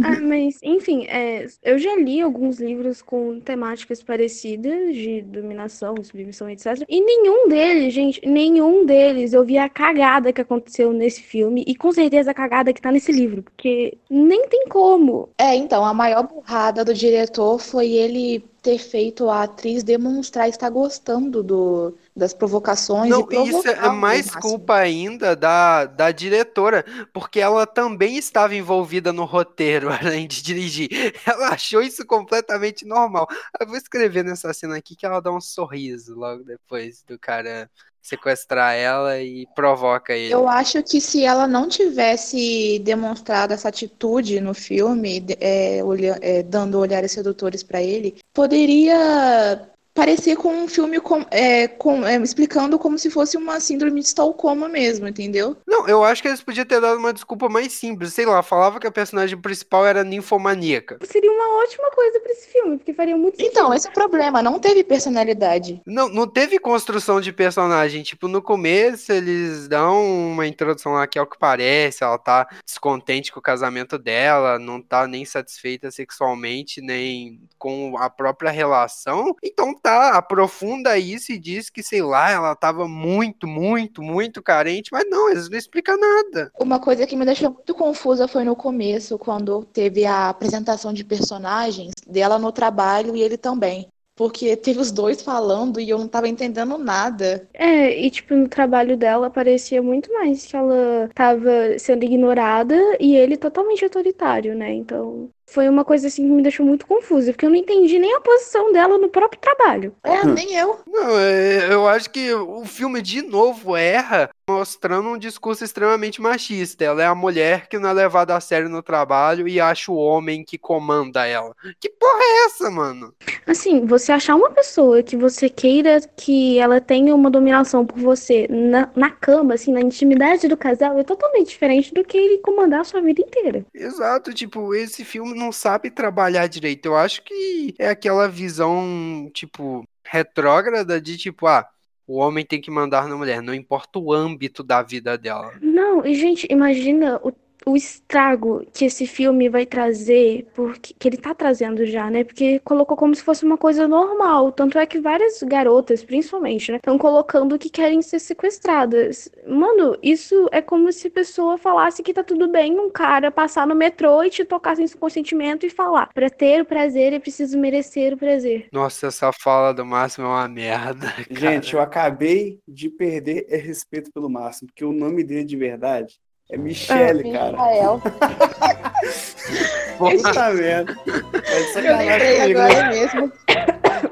Ah, 0.04 0.20
mas, 0.20 0.58
enfim, 0.64 1.06
é, 1.06 1.46
eu 1.62 1.78
já 1.78 1.96
li 1.96 2.20
alguns 2.20 2.60
livros 2.60 3.00
com 3.00 3.40
temáticas 3.40 4.02
parecidas 4.02 4.96
de 4.96 5.22
dominação, 5.22 5.94
submissão, 6.04 6.50
etc. 6.50 6.84
E 6.90 7.00
nenhum 7.00 7.48
deles, 7.48 7.94
gente, 7.94 8.28
nenhum 8.28 8.88
deles 8.88 9.34
eu 9.34 9.46
vi 9.46 9.60
a 9.60 9.70
cagada 9.70 10.34
que 10.34 10.42
aconteceu 10.42 10.92
nesse 10.92 11.22
filme 11.22 11.64
e 11.68 11.76
com 11.76 11.92
certeza 11.92 12.32
a 12.32 12.34
cagada 12.34 12.74
que 12.74 12.82
tá 12.82 12.92
nesse 12.92 13.12
livro, 13.12 13.44
porque 13.44 13.96
nem 14.10 14.48
tem 14.48 14.68
como. 14.68 15.30
É, 15.38 15.54
então, 15.54 15.86
a 15.86 15.94
maior 15.94 16.24
burrada 16.28 16.84
do 16.84 16.94
diretor 16.94 17.60
foi 17.60 17.92
ele 17.92 18.44
ter 18.66 18.80
feito 18.80 19.30
a 19.30 19.44
atriz 19.44 19.84
demonstrar 19.84 20.50
estar 20.50 20.72
gostando 20.72 21.44
do, 21.44 21.96
das 22.16 22.34
provocações 22.34 23.12
Não, 23.12 23.28
e 23.32 23.50
isso 23.50 23.68
é 23.68 23.92
mais 23.92 24.32
culpa 24.32 24.74
ainda 24.74 25.36
da, 25.36 25.86
da 25.86 26.10
diretora, 26.10 26.84
porque 27.14 27.40
ela 27.40 27.68
também 27.68 28.18
estava 28.18 28.56
envolvida 28.56 29.14
no 29.14 29.24
roteiro, 29.24 29.90
além 29.94 30.28
de 30.28 30.42
dirigir. 30.42 30.90
Ela 31.28 31.50
achou 31.50 31.80
isso 31.80 32.04
completamente 32.08 32.88
normal. 32.88 33.28
Eu 33.62 33.68
vou 33.68 33.78
escrever 33.78 34.24
nessa 34.24 34.52
cena 34.52 34.78
aqui 34.78 34.96
que 34.96 35.06
ela 35.06 35.22
dá 35.22 35.32
um 35.32 35.40
sorriso 35.40 36.16
logo 36.16 36.44
depois 36.44 37.04
do 37.04 37.20
cara 37.20 37.70
sequestrar 38.06 38.76
ela 38.76 39.20
e 39.20 39.48
provoca 39.56 40.14
ele. 40.14 40.32
Eu 40.32 40.48
acho 40.48 40.84
que 40.84 41.02
se 41.02 41.24
ela 41.24 41.48
não 41.48 41.68
tivesse 41.68 42.78
demonstrado 42.84 43.52
essa 43.52 43.70
atitude 43.70 44.40
no 44.40 44.54
filme, 44.54 45.26
é, 45.40 45.80
é, 46.22 46.44
dando 46.44 46.80
olhares 46.80 47.12
sedutores 47.12 47.64
pra 47.64 47.82
ele, 47.82 48.16
poderia 48.32 49.68
parecer 49.96 50.36
com 50.36 50.54
um 50.54 50.68
filme 50.68 51.00
com, 51.00 51.26
é, 51.32 51.70
com, 51.70 52.06
é, 52.06 52.18
explicando 52.18 52.78
como 52.78 53.00
se 53.00 53.10
fosse 53.10 53.38
uma 53.38 53.62
síndrome 53.62 54.02
de 54.02 54.08
Estocolmo 54.08 54.68
mesmo, 54.68 55.08
entendeu? 55.08 55.56
Não, 55.66 55.88
eu 55.88 56.04
acho 56.04 56.22
que 56.22 56.28
eles 56.28 56.42
podiam 56.42 56.66
ter 56.66 56.82
dado 56.82 57.00
uma 57.00 57.14
desculpa 57.14 57.48
mais 57.48 57.72
simples. 57.72 58.14
Sei 58.14 58.26
lá, 58.26 58.44
falava 58.44 58.78
que 58.78 58.86
a 58.86 58.92
personagem 58.92 59.40
principal 59.40 59.86
era 59.86 60.04
ninfomaníaca. 60.04 61.00
Seria 61.04 61.32
uma 61.32 61.64
ótima 61.64 61.90
coisa 61.92 62.20
pra 62.20 62.32
esse 62.34 62.48
filme, 62.48 62.78
porque 62.78 62.94
faria 62.94 63.16
muito 63.16 63.38
sentido. 63.38 63.52
Então, 63.52 63.74
esse 63.74 63.88
é 63.88 63.90
o 63.90 63.94
problema, 63.94 64.44
não 64.44 64.60
teve 64.60 64.84
personalidade. 64.84 65.82
Não, 65.86 66.10
não 66.10 66.28
teve 66.28 66.60
construção 66.60 67.22
de 67.22 67.32
personagem. 67.32 68.04
Tipo, 68.04 68.28
no 68.28 68.42
começo 68.42 69.14
eles 69.14 69.70
dão 69.70 70.06
uma 70.32 70.46
introdução 70.46 70.92
lá 70.94 71.08
que 71.08 71.18
é 71.18 71.22
o 71.22 71.28
que 71.28 71.38
parece, 71.40 72.04
ela 72.04 72.18
tá 72.18 72.50
descontente 72.66 73.32
com 73.32 73.40
o 73.40 73.44
casamento 73.44 73.98
dela, 73.98 74.60
não 74.60 74.82
tá 74.82 75.08
nem 75.08 75.24
satisfeita 75.24 75.90
sexualmente, 75.90 76.82
nem 76.82 77.40
com 77.58 77.98
a 77.98 78.10
própria 78.10 78.52
relação. 78.52 79.34
Então 79.42 79.74
tá, 79.86 80.18
aprofunda 80.18 80.98
isso 80.98 81.32
e 81.32 81.38
diz 81.38 81.70
que, 81.70 81.84
sei 81.84 82.02
lá, 82.02 82.32
ela 82.32 82.56
tava 82.56 82.88
muito, 82.88 83.48
muito, 83.48 84.02
muito 84.02 84.42
carente, 84.42 84.90
mas 84.92 85.06
não, 85.08 85.30
eles 85.30 85.48
não 85.48 85.58
explicam 85.58 85.96
nada. 86.00 86.52
Uma 86.60 86.80
coisa 86.80 87.06
que 87.06 87.16
me 87.16 87.24
deixou 87.24 87.52
muito 87.52 87.76
confusa 87.76 88.28
foi 88.28 88.44
no 88.44 88.56
começo, 88.56 89.20
quando 89.20 89.64
teve 89.66 90.04
a 90.04 90.30
apresentação 90.30 90.92
de 90.92 91.04
personagens 91.04 91.92
dela 92.08 92.40
no 92.40 92.52
trabalho 92.52 93.16
e 93.16 93.22
ele 93.22 93.38
também. 93.38 93.88
Porque 94.16 94.56
teve 94.56 94.80
os 94.80 94.94
dois 94.94 95.22
falando 95.22 95.78
e 95.78 95.90
eu 95.90 95.98
não 95.98 96.08
tava 96.08 96.30
entendendo 96.30 96.78
nada. 96.78 97.48
É, 97.54 98.00
e 98.00 98.10
tipo, 98.10 98.34
no 98.34 98.48
trabalho 98.48 98.96
dela 98.96 99.30
parecia 99.30 99.84
muito 99.84 100.12
mais 100.14 100.46
que 100.46 100.56
ela 100.56 101.10
tava 101.14 101.78
sendo 101.78 102.06
ignorada 102.06 102.76
e 102.98 103.16
ele 103.16 103.36
totalmente 103.36 103.84
autoritário, 103.84 104.56
né? 104.56 104.74
Então, 104.74 105.30
foi 105.56 105.70
uma 105.70 105.86
coisa 105.86 106.08
assim 106.08 106.24
que 106.24 106.34
me 106.34 106.42
deixou 106.42 106.66
muito 106.66 106.86
confusa, 106.86 107.32
porque 107.32 107.46
eu 107.46 107.50
não 107.50 107.56
entendi 107.56 107.98
nem 107.98 108.14
a 108.14 108.20
posição 108.20 108.74
dela 108.74 108.98
no 108.98 109.08
próprio 109.08 109.40
trabalho. 109.40 109.96
É, 110.04 110.26
nem 110.26 110.54
eu. 110.54 110.82
Não, 110.86 111.18
é, 111.18 111.74
eu 111.74 111.88
acho 111.88 112.10
que 112.10 112.34
o 112.34 112.66
filme 112.66 113.02
de 113.02 113.22
novo 113.22 113.74
erra 113.74 114.30
mostrando 114.48 115.10
um 115.10 115.18
discurso 115.18 115.64
extremamente 115.64 116.22
machista. 116.22 116.84
Ela 116.84 117.04
é 117.04 117.06
a 117.06 117.16
mulher 117.16 117.68
que 117.68 117.80
não 117.80 117.90
é 117.90 117.94
levada 117.94 118.36
a 118.36 118.40
sério 118.40 118.70
no 118.70 118.84
trabalho 118.84 119.48
e 119.48 119.60
acha 119.60 119.92
o 119.92 119.96
homem 119.96 120.44
que 120.44 120.58
comanda 120.58 121.26
ela. 121.26 121.56
Que 121.80 121.90
porra 121.90 122.20
é 122.22 122.46
essa, 122.46 122.70
mano? 122.70 123.14
Assim, 123.48 123.86
você 123.86 124.12
achar 124.12 124.36
uma 124.36 124.52
pessoa 124.52 125.02
que 125.02 125.16
você 125.16 125.50
queira 125.50 126.00
que 126.16 126.60
ela 126.60 126.80
tenha 126.80 127.16
uma 127.16 127.32
dominação 127.32 127.86
por 127.86 127.98
você 127.98 128.48
na, 128.50 128.90
na 128.96 129.10
cama, 129.10 129.56
assim, 129.56 129.72
na 129.72 129.82
intimidade 129.82 130.48
do 130.48 130.58
casal, 130.58 130.98
é 131.00 131.04
totalmente 131.04 131.50
diferente 131.50 131.94
do 131.94 132.04
que 132.04 132.18
ele 132.18 132.38
comandar 132.40 132.82
a 132.82 132.84
sua 132.84 133.02
vida 133.02 133.22
inteira. 133.22 133.66
Exato, 133.74 134.34
tipo, 134.34 134.76
esse 134.76 135.04
filme 135.04 135.34
não 135.34 135.45
sabe 135.52 135.90
trabalhar 135.90 136.48
direito. 136.48 136.86
Eu 136.86 136.96
acho 136.96 137.24
que 137.24 137.74
é 137.80 137.90
aquela 137.90 138.28
visão, 138.28 139.30
tipo, 139.34 139.88
retrógrada 140.04 141.00
de 141.02 141.18
tipo, 141.18 141.48
ah, 141.48 141.68
o 142.08 142.18
homem 142.18 142.46
tem 142.46 142.62
que 142.62 142.70
mandar 142.70 143.08
na 143.08 143.16
mulher, 143.16 143.42
não 143.42 143.54
importa 143.54 144.00
o 144.00 144.14
âmbito 144.14 144.64
da 144.64 144.82
vida 144.82 145.18
dela. 145.18 145.54
Não, 145.62 146.06
e 146.06 146.14
gente, 146.14 146.48
imagina 146.50 147.20
o, 147.24 147.32
o 147.66 147.76
estrago 147.76 148.66
que 148.72 148.86
esse 148.86 149.08
filme 149.08 149.50
vai 149.50 149.66
trazer, 149.66 150.48
porque 150.54 150.94
que 150.98 151.08
ele 151.08 151.18
tá 151.18 151.34
trazendo 151.34 151.86
já, 151.86 152.10
né? 152.10 152.24
Porque 152.24 152.60
colocou 152.60 152.96
como 152.96 153.16
se 153.16 153.24
fosse 153.24 153.44
uma 153.44 153.58
coisa 153.58 153.88
normal. 153.88 154.52
Tanto 154.52 154.78
é 154.78 154.86
que 154.86 155.00
várias 155.00 155.42
garotas, 155.42 156.04
principalmente, 156.04 156.72
né, 156.72 156.78
estão 156.78 156.98
colocando 156.98 157.58
que 157.58 157.70
querem 157.70 158.02
ser 158.02 158.20
sequestradas. 158.20 159.30
Mano, 159.48 159.98
isso 160.02 160.48
é 160.52 160.62
como 160.62 160.92
se 160.92 161.08
a 161.08 161.12
pessoa 161.12 161.58
falasse 161.58 162.04
que 162.04 162.14
tá 162.14 162.24
tudo 162.24 162.48
bem 162.48 162.80
um 162.80 162.90
cara 162.90 163.32
passar 163.32 163.66
no 163.66 163.76
metrô 163.76 164.24
e 164.24 164.30
te 164.30 164.46
tocar 164.46 164.76
sem 164.76 164.88
seu 164.88 165.00
consentimento 165.00 165.66
e 165.66 165.70
falar: 165.70 166.10
pra 166.14 166.30
ter 166.30 166.62
o 166.62 166.66
prazer 166.66 167.14
é 167.14 167.20
preciso 167.20 167.58
merecer 167.58 168.14
o 168.14 168.18
prazer. 168.18 168.68
Nossa, 168.72 169.08
essa 169.08 169.32
fala 169.34 169.74
do 169.74 169.86
Máximo 169.86 170.28
é 170.28 170.30
uma 170.30 170.48
merda. 170.48 171.14
Gente, 171.32 171.74
eu 171.74 171.82
acabei 171.82 172.60
de 172.68 172.90
perder 172.90 173.46
respeito 173.50 174.12
pelo 174.12 174.30
Máximo, 174.30 174.68
porque 174.68 174.86
o 174.86 174.94
nome 174.94 175.24
dele 175.24 175.44
de 175.44 175.58
verdade 175.58 176.20
é 176.50 176.58
Michele, 176.58 177.32
cara. 177.32 177.58
Rafael. 177.58 178.02
Puta 179.98 180.50
merda. 180.54 180.98
É 181.08 181.78
Eu 181.78 181.98
lembrei 181.98 182.42
agora 182.54 182.74
né? 182.84 182.90
mesmo. 182.90 183.32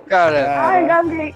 Cara, 0.08 0.62
Ai, 0.68 0.86
Gabi. 0.88 1.36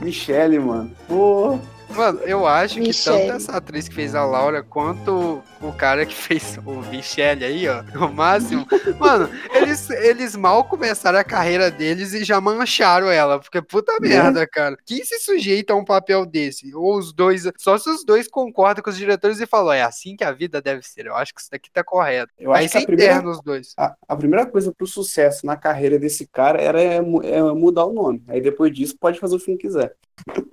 Michele, 0.00 0.58
mano. 0.58 0.90
Pô, 1.08 1.58
mano, 1.90 2.20
eu 2.20 2.46
acho 2.46 2.74
que 2.74 2.80
Michele. 2.80 3.26
tanto 3.26 3.36
essa 3.36 3.56
atriz 3.56 3.88
que 3.88 3.94
fez 3.94 4.14
a 4.14 4.24
Laura 4.24 4.62
quanto 4.62 5.42
o 5.60 5.72
cara 5.72 6.06
que 6.06 6.14
fez 6.14 6.58
o 6.64 6.80
Michele 6.90 7.44
aí, 7.44 7.68
ó, 7.68 7.82
o 8.04 8.12
Máximo, 8.12 8.66
mano, 8.98 9.28
eles, 9.54 9.88
eles 9.90 10.36
mal 10.36 10.64
começaram 10.64 11.18
a 11.18 11.24
carreira 11.24 11.70
deles 11.70 12.12
e 12.12 12.24
já 12.24 12.40
mancharam 12.40 13.10
ela, 13.10 13.38
porque 13.38 13.60
puta 13.62 13.92
merda, 14.00 14.46
cara. 14.46 14.76
Quem 14.84 15.04
se 15.04 15.18
sujeita 15.18 15.72
a 15.72 15.76
um 15.76 15.84
papel 15.84 16.24
desse? 16.24 16.74
Ou 16.74 16.96
os 16.98 17.12
dois, 17.12 17.44
só 17.58 17.76
se 17.78 17.88
os 17.90 18.04
dois 18.04 18.28
concordam 18.28 18.82
com 18.82 18.90
os 18.90 18.96
diretores 18.96 19.40
e 19.40 19.46
falam, 19.46 19.72
é 19.72 19.82
assim 19.82 20.16
que 20.16 20.24
a 20.24 20.32
vida 20.32 20.60
deve 20.60 20.82
ser. 20.82 21.06
Eu 21.06 21.14
acho 21.14 21.34
que 21.34 21.40
isso 21.40 21.50
daqui 21.50 21.70
tá 21.70 21.84
correto. 21.84 22.32
eu 22.38 22.52
Aí 22.52 22.64
acho 22.64 22.72
que 22.72 22.78
a 22.78 22.86
primeira, 22.86 23.28
os 23.28 23.40
dois. 23.42 23.74
a, 23.76 23.94
a 24.08 24.16
primeira 24.16 24.46
coisa 24.46 24.72
pro 24.72 24.86
sucesso 24.86 25.44
na 25.46 25.56
carreira 25.56 25.98
desse 25.98 26.26
cara 26.26 26.60
era 26.60 26.80
é, 26.80 26.96
é 26.96 27.42
mudar 27.52 27.84
o 27.84 27.92
nome. 27.92 28.22
Aí 28.28 28.40
depois 28.40 28.72
disso 28.72 28.96
pode 28.98 29.18
fazer 29.18 29.36
o 29.36 29.40
filme 29.40 29.58
que 29.58 29.66
quiser. 29.66 29.94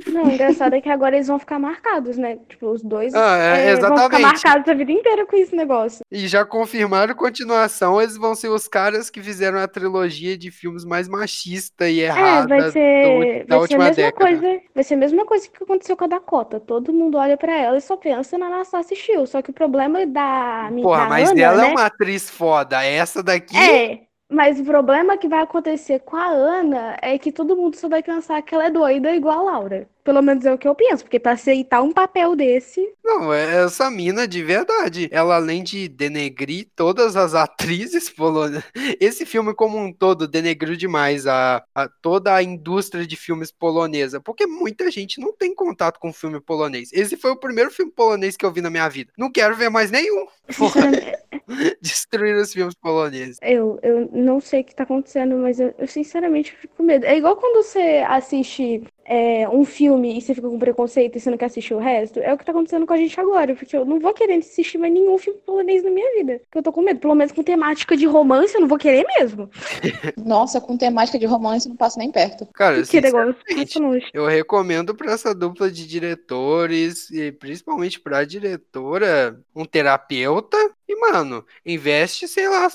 Não, 0.07 0.23
o 0.25 0.31
engraçado 0.31 0.73
é 0.75 0.81
que 0.81 0.89
agora 0.89 1.15
eles 1.15 1.27
vão 1.27 1.37
ficar 1.37 1.59
marcados, 1.59 2.17
né? 2.17 2.37
Tipo, 2.47 2.71
os 2.71 2.81
dois 2.81 3.13
Ah, 3.13 3.37
é, 3.37 3.71
é, 3.71 3.75
vão 3.75 3.97
ficar 3.97 4.19
marcados 4.19 4.67
a 4.67 4.73
vida 4.73 4.91
inteira 4.97 5.25
com 5.25 5.35
esse 5.35 5.55
negócio. 5.55 6.03
E 6.11 6.27
já 6.27 6.43
confirmaram 6.45 7.15
continuação, 7.15 8.01
eles 8.01 8.17
vão 8.17 8.35
ser 8.35 8.49
os 8.49 8.67
caras 8.67 9.09
que 9.09 9.21
fizeram 9.21 9.59
a 9.59 9.67
trilogia 9.67 10.37
de 10.37 10.51
filmes 10.51 10.83
mais 10.83 11.07
machista 11.07 11.89
e 11.89 12.01
É, 12.01 12.05
errada 12.05 12.47
vai 12.47 12.61
do- 12.63 12.71
ser, 12.71 13.03
da 13.03 13.09
vai 13.09 13.45
ser 13.47 13.53
a 13.53 13.57
última 13.59 13.83
mesma 13.85 13.95
década. 14.03 14.25
coisa, 14.25 14.61
vai 14.75 14.83
ser 14.83 14.93
a 14.93 14.97
mesma 14.97 15.25
coisa 15.25 15.49
que 15.49 15.63
aconteceu 15.63 15.95
com 15.97 16.03
a 16.03 16.07
Dakota. 16.07 16.59
Todo 16.59 16.93
mundo 16.93 17.17
olha 17.17 17.37
pra 17.37 17.55
ela 17.57 17.77
e 17.77 17.81
só 17.81 17.95
pensa 17.97 18.37
na 18.37 18.49
Natasha 18.49 18.95
Shield. 18.95 19.29
Só 19.29 19.41
que 19.41 19.49
o 19.49 19.53
problema 19.53 20.05
da, 20.05 20.69
Porra, 20.81 21.03
da 21.03 21.09
mas 21.09 21.29
Ana, 21.31 21.41
ela 21.41 21.61
né? 21.61 21.67
é 21.69 21.71
uma 21.71 21.85
atriz 21.85 22.29
foda. 22.29 22.83
Essa 22.83 23.21
daqui. 23.23 23.55
É, 23.57 24.01
mas 24.29 24.59
o 24.59 24.63
problema 24.65 25.17
que 25.17 25.27
vai 25.27 25.41
acontecer 25.41 25.99
com 25.99 26.15
a 26.17 26.25
Ana 26.27 26.97
é 27.01 27.17
que 27.17 27.31
todo 27.31 27.55
mundo 27.55 27.75
só 27.75 27.87
vai 27.87 28.03
pensar 28.03 28.41
que 28.41 28.53
ela 28.53 28.65
é 28.65 28.69
doida 28.69 29.15
igual 29.15 29.39
a 29.47 29.51
Laura. 29.51 29.87
Pelo 30.07 30.21
menos 30.21 30.45
é 30.45 30.53
o 30.53 30.57
que 30.57 30.67
eu 30.67 30.75
penso, 30.75 31.03
porque 31.03 31.19
pra 31.19 31.33
aceitar 31.33 31.81
um 31.81 31.91
papel 31.91 32.35
desse, 32.35 32.81
Não, 33.03 33.33
é 33.33 33.63
essa 33.63 33.89
mina 33.89 34.27
de 34.27 34.43
verdade. 34.43 35.07
Ela, 35.11 35.35
além 35.35 35.63
de 35.63 35.87
denegrir 35.87 36.69
todas 36.75 37.15
as 37.15 37.33
atrizes 37.35 38.09
polonesas. 38.09 38.63
Esse 38.99 39.25
filme, 39.25 39.53
como 39.53 39.77
um 39.77 39.93
todo, 39.93 40.27
denegriu 40.27 40.75
demais 40.75 41.25
a, 41.25 41.63
a- 41.73 41.89
toda 42.01 42.35
a 42.35 42.43
indústria 42.43 43.07
de 43.07 43.15
filmes 43.15 43.51
polonesa. 43.51 44.19
Porque 44.19 44.45
muita 44.45 44.91
gente 44.91 45.21
não 45.21 45.31
tem 45.33 45.55
contato 45.55 45.99
com 45.99 46.11
filme 46.11 46.41
polonês. 46.41 46.89
Esse 46.91 47.15
foi 47.15 47.31
o 47.31 47.39
primeiro 47.39 47.71
filme 47.71 47.91
polonês 47.91 48.35
que 48.35 48.45
eu 48.45 48.51
vi 48.51 48.61
na 48.61 48.69
minha 48.69 48.89
vida. 48.89 49.11
Não 49.17 49.31
quero 49.31 49.55
ver 49.55 49.69
mais 49.69 49.89
nenhum. 49.89 50.27
Destruir 51.81 52.35
os 52.35 52.51
filmes 52.53 52.75
poloneses. 52.75 53.37
eu, 53.41 53.79
eu 53.81 54.09
não 54.11 54.39
sei 54.41 54.61
o 54.61 54.63
que 54.65 54.75
tá 54.75 54.83
acontecendo, 54.83 55.37
mas 55.37 55.59
eu, 55.59 55.73
eu 55.77 55.87
sinceramente 55.87 56.51
fico 56.51 56.75
com 56.75 56.83
medo. 56.83 57.05
É 57.05 57.17
igual 57.17 57.37
quando 57.37 57.63
você 57.63 58.03
assiste 58.07 58.83
é, 59.07 59.47
um 59.47 59.63
filme 59.63 60.17
e 60.17 60.21
você 60.21 60.35
fica 60.35 60.49
com 60.49 60.59
preconceito 60.59 61.15
e 61.15 61.19
você 61.19 61.29
não 61.29 61.37
quer 61.37 61.45
assistir 61.45 61.73
o 61.73 61.79
resto. 61.79 62.19
É 62.19 62.33
o 62.33 62.37
que 62.37 62.43
tá 62.43 62.51
acontecendo 62.51 62.85
com 62.85 62.93
a 62.93 62.97
gente 62.97 63.17
agora, 63.19 63.55
porque 63.55 63.75
eu 63.75 63.85
não 63.85 63.99
vou 63.99 64.13
querer 64.13 64.33
assistir 64.33 64.77
mais 64.77 64.93
nenhum 64.93 65.17
filme 65.17 65.39
polonês 65.45 65.81
na 65.81 65.89
minha 65.89 66.13
vida. 66.15 66.41
Porque 66.43 66.57
eu 66.57 66.63
tô 66.63 66.73
com 66.73 66.81
medo. 66.81 66.99
Pelo 66.99 67.15
menos 67.15 67.31
com 67.31 67.41
temática 67.41 67.95
de 67.95 68.05
romance, 68.05 68.53
eu 68.53 68.61
não 68.61 68.67
vou 68.67 68.77
querer 68.77 69.05
mesmo. 69.17 69.49
Nossa, 70.17 70.59
com 70.59 70.75
temática 70.75 71.17
de 71.17 71.25
romance 71.25 71.69
não 71.69 71.75
passo 71.77 71.97
nem 71.97 72.11
perto. 72.11 72.45
Cara, 72.47 72.83
Que 72.83 72.99
negócio 72.99 73.35
sinceramente, 73.47 73.79
muito 73.79 73.79
longe. 73.79 74.09
Eu 74.13 74.25
recomendo 74.25 74.93
para 74.93 75.13
essa 75.13 75.33
dupla 75.33 75.71
de 75.71 75.87
diretores 75.87 77.09
e 77.09 77.31
principalmente 77.31 77.99
para 78.01 78.19
a 78.19 78.25
diretora 78.25 79.39
um 79.55 79.63
terapeuta 79.63 80.57
e 80.87 80.95
mano, 80.99 81.45
investe, 81.65 82.27
sei 82.27 82.47
lá, 82.47 82.67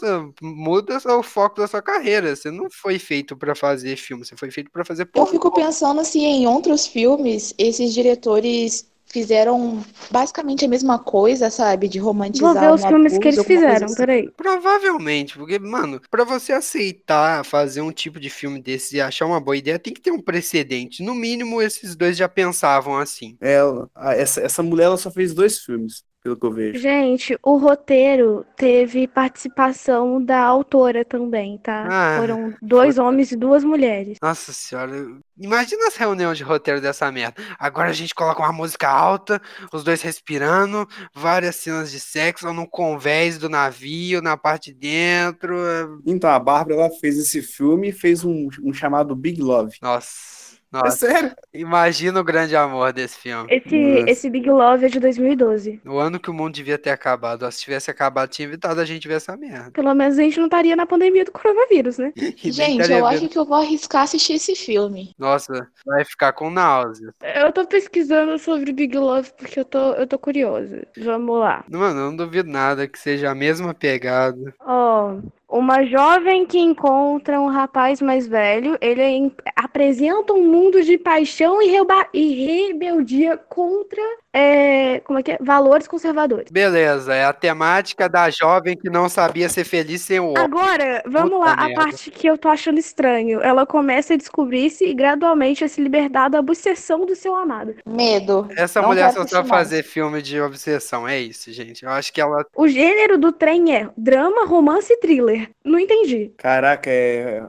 muda 0.42 0.98
o 1.18 1.22
foco 1.22 1.56
da 1.60 1.66
sua 1.66 1.82
carreira. 1.82 2.34
Você 2.36 2.50
não 2.50 2.68
foi 2.70 2.98
feito 2.98 3.36
para 3.36 3.54
fazer 3.54 3.96
filme, 3.96 4.24
você 4.24 4.36
foi 4.36 4.50
feito 4.50 4.70
para 4.70 4.84
fazer 4.84 5.02
Eu 5.04 5.08
pornô. 5.12 5.30
fico 5.32 5.50
pensando 5.52 6.04
se 6.04 6.18
em 6.20 6.46
outros 6.46 6.86
filmes 6.86 7.54
esses 7.58 7.92
diretores 7.94 8.90
fizeram 9.06 9.82
basicamente 10.10 10.64
a 10.64 10.68
mesma 10.68 10.98
coisa, 10.98 11.50
sabe? 11.50 11.86
De 11.86 11.98
romantizar 11.98 12.54
Vou 12.54 12.54
ver 12.54 12.72
os 12.74 12.84
filmes 12.84 13.18
que 13.18 13.28
eles 13.28 13.44
fizeram, 13.44 13.86
assim. 13.86 13.96
peraí. 13.96 14.30
Provavelmente, 14.36 15.36
porque, 15.36 15.58
mano, 15.58 16.00
pra 16.10 16.24
você 16.24 16.52
aceitar 16.52 17.44
fazer 17.44 17.82
um 17.82 17.92
tipo 17.92 18.18
de 18.18 18.30
filme 18.30 18.60
desse 18.60 18.96
e 18.96 19.00
achar 19.00 19.26
uma 19.26 19.40
boa 19.40 19.56
ideia, 19.56 19.78
tem 19.78 19.92
que 19.92 20.00
ter 20.00 20.10
um 20.10 20.20
precedente. 20.20 21.02
No 21.02 21.14
mínimo, 21.14 21.60
esses 21.60 21.94
dois 21.94 22.16
já 22.16 22.28
pensavam 22.28 22.96
assim. 22.96 23.36
Ela, 23.40 23.88
a- 23.94 24.14
essa, 24.14 24.40
essa 24.40 24.62
mulher 24.62 24.84
ela 24.84 24.96
só 24.96 25.10
fez 25.10 25.34
dois 25.34 25.58
filmes, 25.58 26.04
pelo 26.22 26.36
que 26.36 26.46
eu 26.46 26.52
vejo. 26.52 26.78
Gente, 26.78 27.36
o 27.42 27.56
roteiro 27.56 28.46
teve 28.56 29.08
participação 29.08 30.24
da 30.24 30.40
autora 30.40 31.04
também, 31.04 31.58
tá? 31.58 31.86
Ah, 31.90 32.18
Foram 32.18 32.54
dois 32.62 32.98
homens 32.98 33.32
e 33.32 33.36
duas 33.36 33.64
mulheres. 33.64 34.18
Nossa 34.22 34.52
senhora, 34.52 34.92
imagina 35.36 35.88
as 35.88 35.96
reuniões 35.96 36.38
de 36.38 36.44
roteiro 36.44 36.80
dessa 36.80 37.10
merda. 37.10 37.42
Agora 37.58 37.90
a 37.90 37.92
gente 37.92 38.14
coloca 38.14 38.40
uma 38.40 38.52
música 38.52 38.88
alta, 38.88 39.40
os 39.72 39.82
dois 39.82 40.00
respirando, 40.02 40.86
várias 41.14 41.56
cenas 41.56 41.90
de 41.90 41.98
sexo 41.98 42.52
no 42.52 42.68
convés 42.68 43.38
do 43.38 43.48
navio, 43.48 44.22
na 44.22 44.36
parte 44.36 44.72
de 44.72 44.78
dentro. 44.78 46.00
Então, 46.06 46.30
a 46.30 46.38
Bárbara 46.38 46.76
ela 46.76 46.90
fez 46.90 47.18
esse 47.18 47.42
filme 47.42 47.88
e 47.88 47.92
fez 47.92 48.24
um, 48.24 48.48
um 48.62 48.72
chamado 48.72 49.16
Big 49.16 49.40
Love. 49.42 49.76
Nossa. 49.82 50.41
É 50.72 50.78
Nossa, 50.78 51.06
sério. 51.06 51.32
imagina 51.52 52.18
o 52.18 52.24
grande 52.24 52.56
amor 52.56 52.92
desse 52.92 53.18
filme. 53.18 53.46
Esse, 53.50 53.76
Nossa. 53.76 54.10
esse 54.10 54.30
Big 54.30 54.48
Love 54.48 54.86
é 54.86 54.88
de 54.88 54.98
2012. 54.98 55.80
No 55.84 55.98
ano 55.98 56.18
que 56.18 56.30
o 56.30 56.34
mundo 56.34 56.54
devia 56.54 56.78
ter 56.78 56.90
acabado. 56.90 57.50
Se 57.52 57.60
tivesse 57.60 57.90
acabado, 57.90 58.30
tinha 58.30 58.48
evitado 58.48 58.80
a 58.80 58.84
gente 58.84 59.06
ver 59.06 59.14
essa 59.14 59.36
merda. 59.36 59.70
Pelo 59.70 59.94
menos 59.94 60.18
a 60.18 60.22
gente 60.22 60.38
não 60.38 60.46
estaria 60.46 60.74
na 60.74 60.86
pandemia 60.86 61.24
do 61.24 61.32
coronavírus, 61.32 61.98
né? 61.98 62.12
Nem 62.16 62.52
Gente, 62.52 62.90
eu 62.90 63.06
acho 63.06 63.28
que 63.28 63.38
eu 63.38 63.44
vou 63.44 63.58
arriscar 63.58 64.02
assistir 64.02 64.34
esse 64.34 64.54
filme. 64.54 65.14
Nossa, 65.18 65.68
vai 65.84 66.04
ficar 66.04 66.32
com 66.32 66.50
náusea. 66.50 67.12
Eu 67.36 67.52
tô 67.52 67.66
pesquisando 67.66 68.38
sobre 68.38 68.72
Big 68.72 68.96
Love 68.96 69.30
porque 69.36 69.60
eu 69.60 69.64
tô, 69.64 69.92
eu 69.92 70.06
tô 70.06 70.18
curiosa. 70.18 70.86
Vamos 70.96 71.38
lá. 71.38 71.64
Mano, 71.70 72.00
eu 72.00 72.04
não 72.06 72.16
duvido 72.16 72.50
nada 72.50 72.88
que 72.88 72.98
seja 72.98 73.30
a 73.30 73.34
mesma 73.34 73.74
pegada. 73.74 74.54
Ó, 74.60 75.18
uma 75.52 75.84
jovem 75.84 76.46
que 76.46 76.58
encontra 76.58 77.40
um 77.40 77.46
rapaz 77.48 78.00
mais 78.00 78.26
velho, 78.26 78.76
ele 78.80 79.30
apresenta 79.54 80.32
um 80.32 80.42
mundo 80.50 80.82
de 80.82 80.96
paixão 80.96 81.60
e, 81.62 81.68
reba- 81.68 82.08
e 82.12 82.46
rebeldia 82.46 83.36
contra 83.36 84.00
é, 84.34 85.00
como 85.00 85.18
é 85.18 85.22
que 85.22 85.32
é? 85.32 85.38
valores 85.42 85.86
conservadores. 85.86 86.50
Beleza, 86.50 87.14
é 87.14 87.22
a 87.24 87.34
temática 87.34 88.08
da 88.08 88.30
jovem 88.30 88.74
que 88.74 88.88
não 88.88 89.06
sabia 89.06 89.46
ser 89.50 89.64
feliz 89.64 90.00
sem 90.00 90.20
o 90.20 90.28
homem. 90.30 90.38
Agora, 90.42 91.02
vamos 91.06 91.32
Puta 91.32 91.44
lá, 91.44 91.52
a 91.52 91.66
merda. 91.68 91.82
parte 91.82 92.10
que 92.10 92.26
eu 92.26 92.38
tô 92.38 92.48
achando 92.48 92.78
estranho. 92.78 93.42
Ela 93.42 93.66
começa 93.66 94.14
a 94.14 94.16
descobrir-se 94.16 94.86
e 94.86 94.94
gradualmente 94.94 95.62
a 95.64 95.68
se 95.68 95.82
libertar 95.82 96.30
da 96.30 96.40
obsessão 96.40 97.04
do 97.04 97.14
seu 97.14 97.36
amado. 97.36 97.74
Medo. 97.86 98.48
Essa 98.56 98.80
Não 98.80 98.88
mulher 98.88 99.12
só 99.12 99.26
sabe 99.26 99.48
mais. 99.48 99.62
fazer 99.64 99.82
filme 99.82 100.22
de 100.22 100.40
obsessão, 100.40 101.06
é 101.06 101.20
isso, 101.20 101.52
gente. 101.52 101.84
Eu 101.84 101.90
acho 101.90 102.10
que 102.10 102.20
ela. 102.20 102.42
O 102.56 102.66
gênero 102.66 103.18
do 103.18 103.32
trem 103.32 103.76
é 103.76 103.90
drama, 103.98 104.46
romance 104.46 104.90
e 104.90 104.96
thriller. 104.96 105.41
Não 105.64 105.78
entendi. 105.78 106.32
Caraca, 106.38 106.90
é 106.90 107.42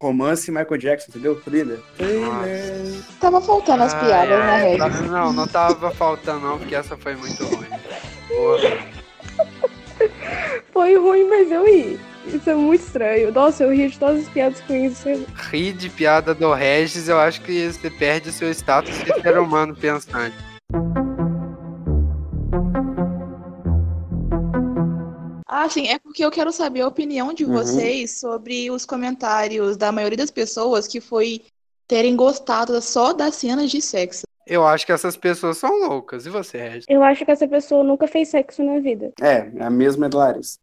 romance 0.00 0.50
Michael 0.50 0.76
Jackson, 0.78 1.06
entendeu? 1.10 1.40
Thriller. 1.40 1.78
Thriller. 1.96 3.02
Tava 3.20 3.40
faltando 3.40 3.82
as 3.84 3.94
Ai, 3.94 4.06
piadas, 4.06 4.38
ai, 4.38 4.70
né, 4.72 4.76
tá- 4.78 4.88
Regis? 4.88 5.10
Não, 5.10 5.32
não 5.32 5.46
tava 5.48 5.90
faltando, 5.90 6.40
não, 6.46 6.58
porque 6.58 6.74
essa 6.74 6.96
foi 6.96 7.16
muito 7.16 7.44
ruim. 7.44 7.68
Porra. 8.28 8.96
Foi 10.72 10.94
ruim, 10.98 11.24
mas 11.28 11.50
eu 11.50 11.64
ri. 11.64 11.98
Isso 12.26 12.50
é 12.50 12.54
muito 12.54 12.82
estranho. 12.82 13.32
Nossa, 13.32 13.64
eu 13.64 13.72
ri 13.72 13.88
de 13.88 13.98
todas 13.98 14.24
as 14.26 14.28
piadas 14.28 14.60
ruins. 14.68 14.92
Isso 15.06 15.26
Rir 15.50 15.72
de 15.72 15.88
piada 15.88 16.34
do 16.34 16.52
Regis, 16.52 17.08
eu 17.08 17.18
acho 17.18 17.40
que 17.40 17.72
você 17.72 17.88
perde 17.88 18.28
o 18.28 18.32
seu 18.32 18.50
status 18.50 18.92
de 19.02 19.22
ser 19.22 19.38
humano 19.38 19.74
pensante. 19.74 20.36
Ah, 25.46 25.68
sim, 25.68 25.86
é 25.86 25.98
porque 25.98 26.24
eu 26.24 26.30
quero 26.30 26.50
saber 26.52 26.80
a 26.80 26.88
opinião 26.88 27.32
de 27.32 27.44
Uhum. 27.44 27.52
vocês 27.52 28.18
sobre 28.18 28.70
os 28.70 28.84
comentários 28.84 29.76
da 29.76 29.92
maioria 29.92 30.16
das 30.18 30.30
pessoas 30.30 30.88
que 30.88 31.00
foi 31.00 31.42
terem 31.86 32.16
gostado 32.16 32.80
só 32.82 33.12
das 33.12 33.36
cenas 33.36 33.70
de 33.70 33.80
sexo. 33.80 34.26
Eu 34.46 34.66
acho 34.66 34.84
que 34.86 34.92
essas 34.92 35.16
pessoas 35.16 35.58
são 35.58 35.70
loucas. 35.88 36.26
E 36.26 36.30
você, 36.30 36.58
Regis? 36.58 36.86
Eu 36.88 37.02
acho 37.02 37.24
que 37.24 37.30
essa 37.30 37.46
pessoa 37.48 37.82
nunca 37.82 38.06
fez 38.06 38.28
sexo 38.28 38.62
na 38.62 38.78
vida. 38.80 39.12
É, 39.20 39.50
é 39.56 39.64
a 39.64 39.70
mesma 39.70 40.08
da 40.08 40.18
Larissa. 40.18 40.58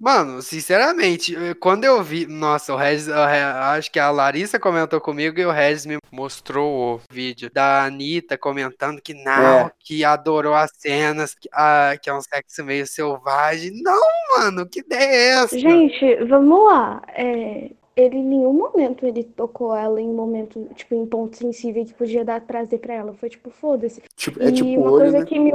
Mano, 0.00 0.40
sinceramente, 0.40 1.34
quando 1.60 1.84
eu 1.84 2.02
vi. 2.02 2.26
Nossa, 2.26 2.72
o 2.72 2.76
Regis. 2.76 3.08
acho 3.08 3.90
que 3.92 3.98
a 3.98 4.10
Larissa 4.10 4.58
comentou 4.58 5.00
comigo 5.00 5.38
e 5.38 5.44
o 5.44 5.50
Regis 5.50 5.84
me 5.84 5.98
mostrou 6.10 6.94
o 6.96 7.00
vídeo 7.10 7.50
da 7.52 7.84
Anitta 7.84 8.38
comentando 8.38 9.00
que 9.02 9.12
não, 9.12 9.66
É. 9.66 9.72
que 9.78 10.04
adorou 10.04 10.54
as 10.54 10.70
cenas, 10.78 11.34
que, 11.34 11.48
ah, 11.52 11.92
que 12.00 12.08
é 12.08 12.14
um 12.14 12.20
sexo 12.22 12.64
meio 12.64 12.86
selvagem. 12.86 13.72
Não, 13.82 14.00
mano, 14.38 14.66
que 14.66 14.80
ideia 14.80 15.04
é 15.04 15.28
essa? 15.44 15.58
Gente, 15.58 16.16
vamos 16.24 16.64
lá. 16.66 17.02
É, 17.08 17.70
ele 17.94 18.16
em 18.16 18.24
nenhum 18.24 18.52
momento 18.54 19.04
ele 19.04 19.22
tocou 19.24 19.74
ela 19.76 20.00
em 20.00 20.08
momento, 20.12 20.66
tipo, 20.76 20.94
em 20.94 21.04
ponto 21.04 21.36
sensível 21.36 21.84
que 21.84 21.92
podia 21.92 22.24
dar 22.24 22.40
prazer 22.40 22.78
pra 22.78 22.94
ela. 22.94 23.12
Foi 23.20 23.28
tipo, 23.28 23.50
foda-se. 23.50 24.00
Tipo, 24.16 24.42
é 24.42 24.48
E 24.48 24.52
tipo 24.52 24.68
uma 24.68 24.90
olho, 24.90 25.00
coisa 25.02 25.18
né? 25.18 25.24
que 25.26 25.38
me. 25.38 25.52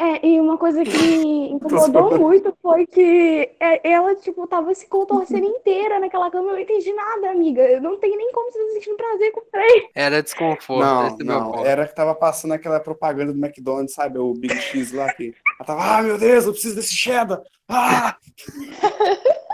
É, 0.00 0.24
e 0.24 0.40
uma 0.40 0.56
coisa 0.56 0.84
que 0.84 0.96
me 0.96 1.50
incomodou 1.50 2.16
muito 2.16 2.56
foi 2.62 2.86
que 2.86 3.50
é, 3.58 3.90
ela, 3.90 4.14
tipo, 4.14 4.46
tava 4.46 4.72
se 4.72 4.86
contorcendo 4.86 5.44
inteira 5.44 5.98
naquela 5.98 6.30
cama. 6.30 6.50
Eu 6.50 6.52
não 6.52 6.60
entendi 6.60 6.92
nada, 6.92 7.30
amiga. 7.30 7.80
Não 7.80 7.96
tem 7.96 8.16
nem 8.16 8.30
como 8.30 8.52
você 8.52 8.58
tá 8.58 8.72
sentindo 8.74 8.96
prazer 8.96 9.32
com 9.32 9.40
o 9.40 9.44
trem. 9.50 9.90
Era 9.96 10.22
desconforto, 10.22 10.80
Não, 10.80 11.06
esse 11.08 11.22
é 11.22 11.24
não, 11.24 11.66
era 11.66 11.88
que 11.88 11.94
tava 11.96 12.14
passando 12.14 12.52
aquela 12.52 12.78
propaganda 12.78 13.32
do 13.32 13.44
McDonald's, 13.44 13.94
sabe? 13.94 14.18
O 14.18 14.34
Big 14.34 14.54
X 14.54 14.92
lá 14.92 15.12
que. 15.12 15.34
Ela 15.58 15.66
tava, 15.66 15.98
ah, 15.98 16.02
meu 16.02 16.16
Deus, 16.16 16.46
eu 16.46 16.52
preciso 16.52 16.76
desse 16.76 16.94
cheddar. 16.94 17.42
Ah! 17.68 18.16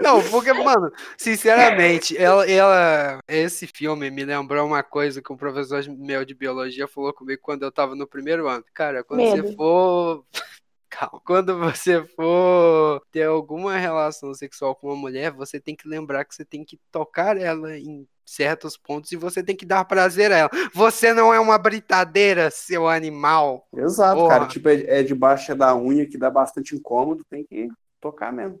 Não, 0.00 0.22
porque, 0.30 0.52
mano, 0.52 0.90
sinceramente, 1.16 2.16
ela, 2.16 2.48
ela, 2.48 3.18
esse 3.28 3.66
filme 3.66 4.10
me 4.10 4.24
lembrou 4.24 4.66
uma 4.66 4.82
coisa 4.82 5.22
que 5.22 5.32
um 5.32 5.36
professor 5.36 5.82
meu 5.88 6.24
de 6.24 6.34
biologia 6.34 6.88
falou 6.88 7.12
comigo 7.12 7.40
quando 7.42 7.62
eu 7.62 7.72
tava 7.72 7.94
no 7.94 8.06
primeiro 8.06 8.48
ano. 8.48 8.64
Cara, 8.72 9.02
quando 9.04 9.20
você 9.20 9.42
Medo. 9.42 9.56
for. 9.56 10.24
Calma. 10.90 11.20
Quando 11.24 11.58
você 11.58 12.04
for 12.14 13.02
ter 13.10 13.24
alguma 13.24 13.76
relação 13.76 14.32
sexual 14.32 14.76
com 14.76 14.86
uma 14.86 14.96
mulher, 14.96 15.32
você 15.32 15.58
tem 15.58 15.74
que 15.74 15.88
lembrar 15.88 16.24
que 16.24 16.34
você 16.34 16.44
tem 16.44 16.64
que 16.64 16.78
tocar 16.92 17.36
ela 17.36 17.76
em 17.76 18.06
certos 18.24 18.76
pontos 18.76 19.10
e 19.12 19.16
você 19.16 19.42
tem 19.42 19.56
que 19.56 19.66
dar 19.66 19.84
prazer 19.84 20.30
a 20.32 20.36
ela. 20.36 20.50
Você 20.72 21.12
não 21.12 21.34
é 21.34 21.40
uma 21.40 21.58
britadeira, 21.58 22.50
seu 22.50 22.88
animal. 22.88 23.66
Exato, 23.76 24.20
Porra. 24.20 24.28
cara. 24.28 24.46
Tipo, 24.46 24.68
é, 24.68 25.00
é 25.00 25.02
debaixo 25.02 25.54
da 25.54 25.76
unha 25.76 26.06
que 26.06 26.16
dá 26.16 26.30
bastante 26.30 26.74
incômodo, 26.74 27.24
tem 27.28 27.44
que 27.44 27.68
tocar 28.00 28.32
mesmo. 28.32 28.60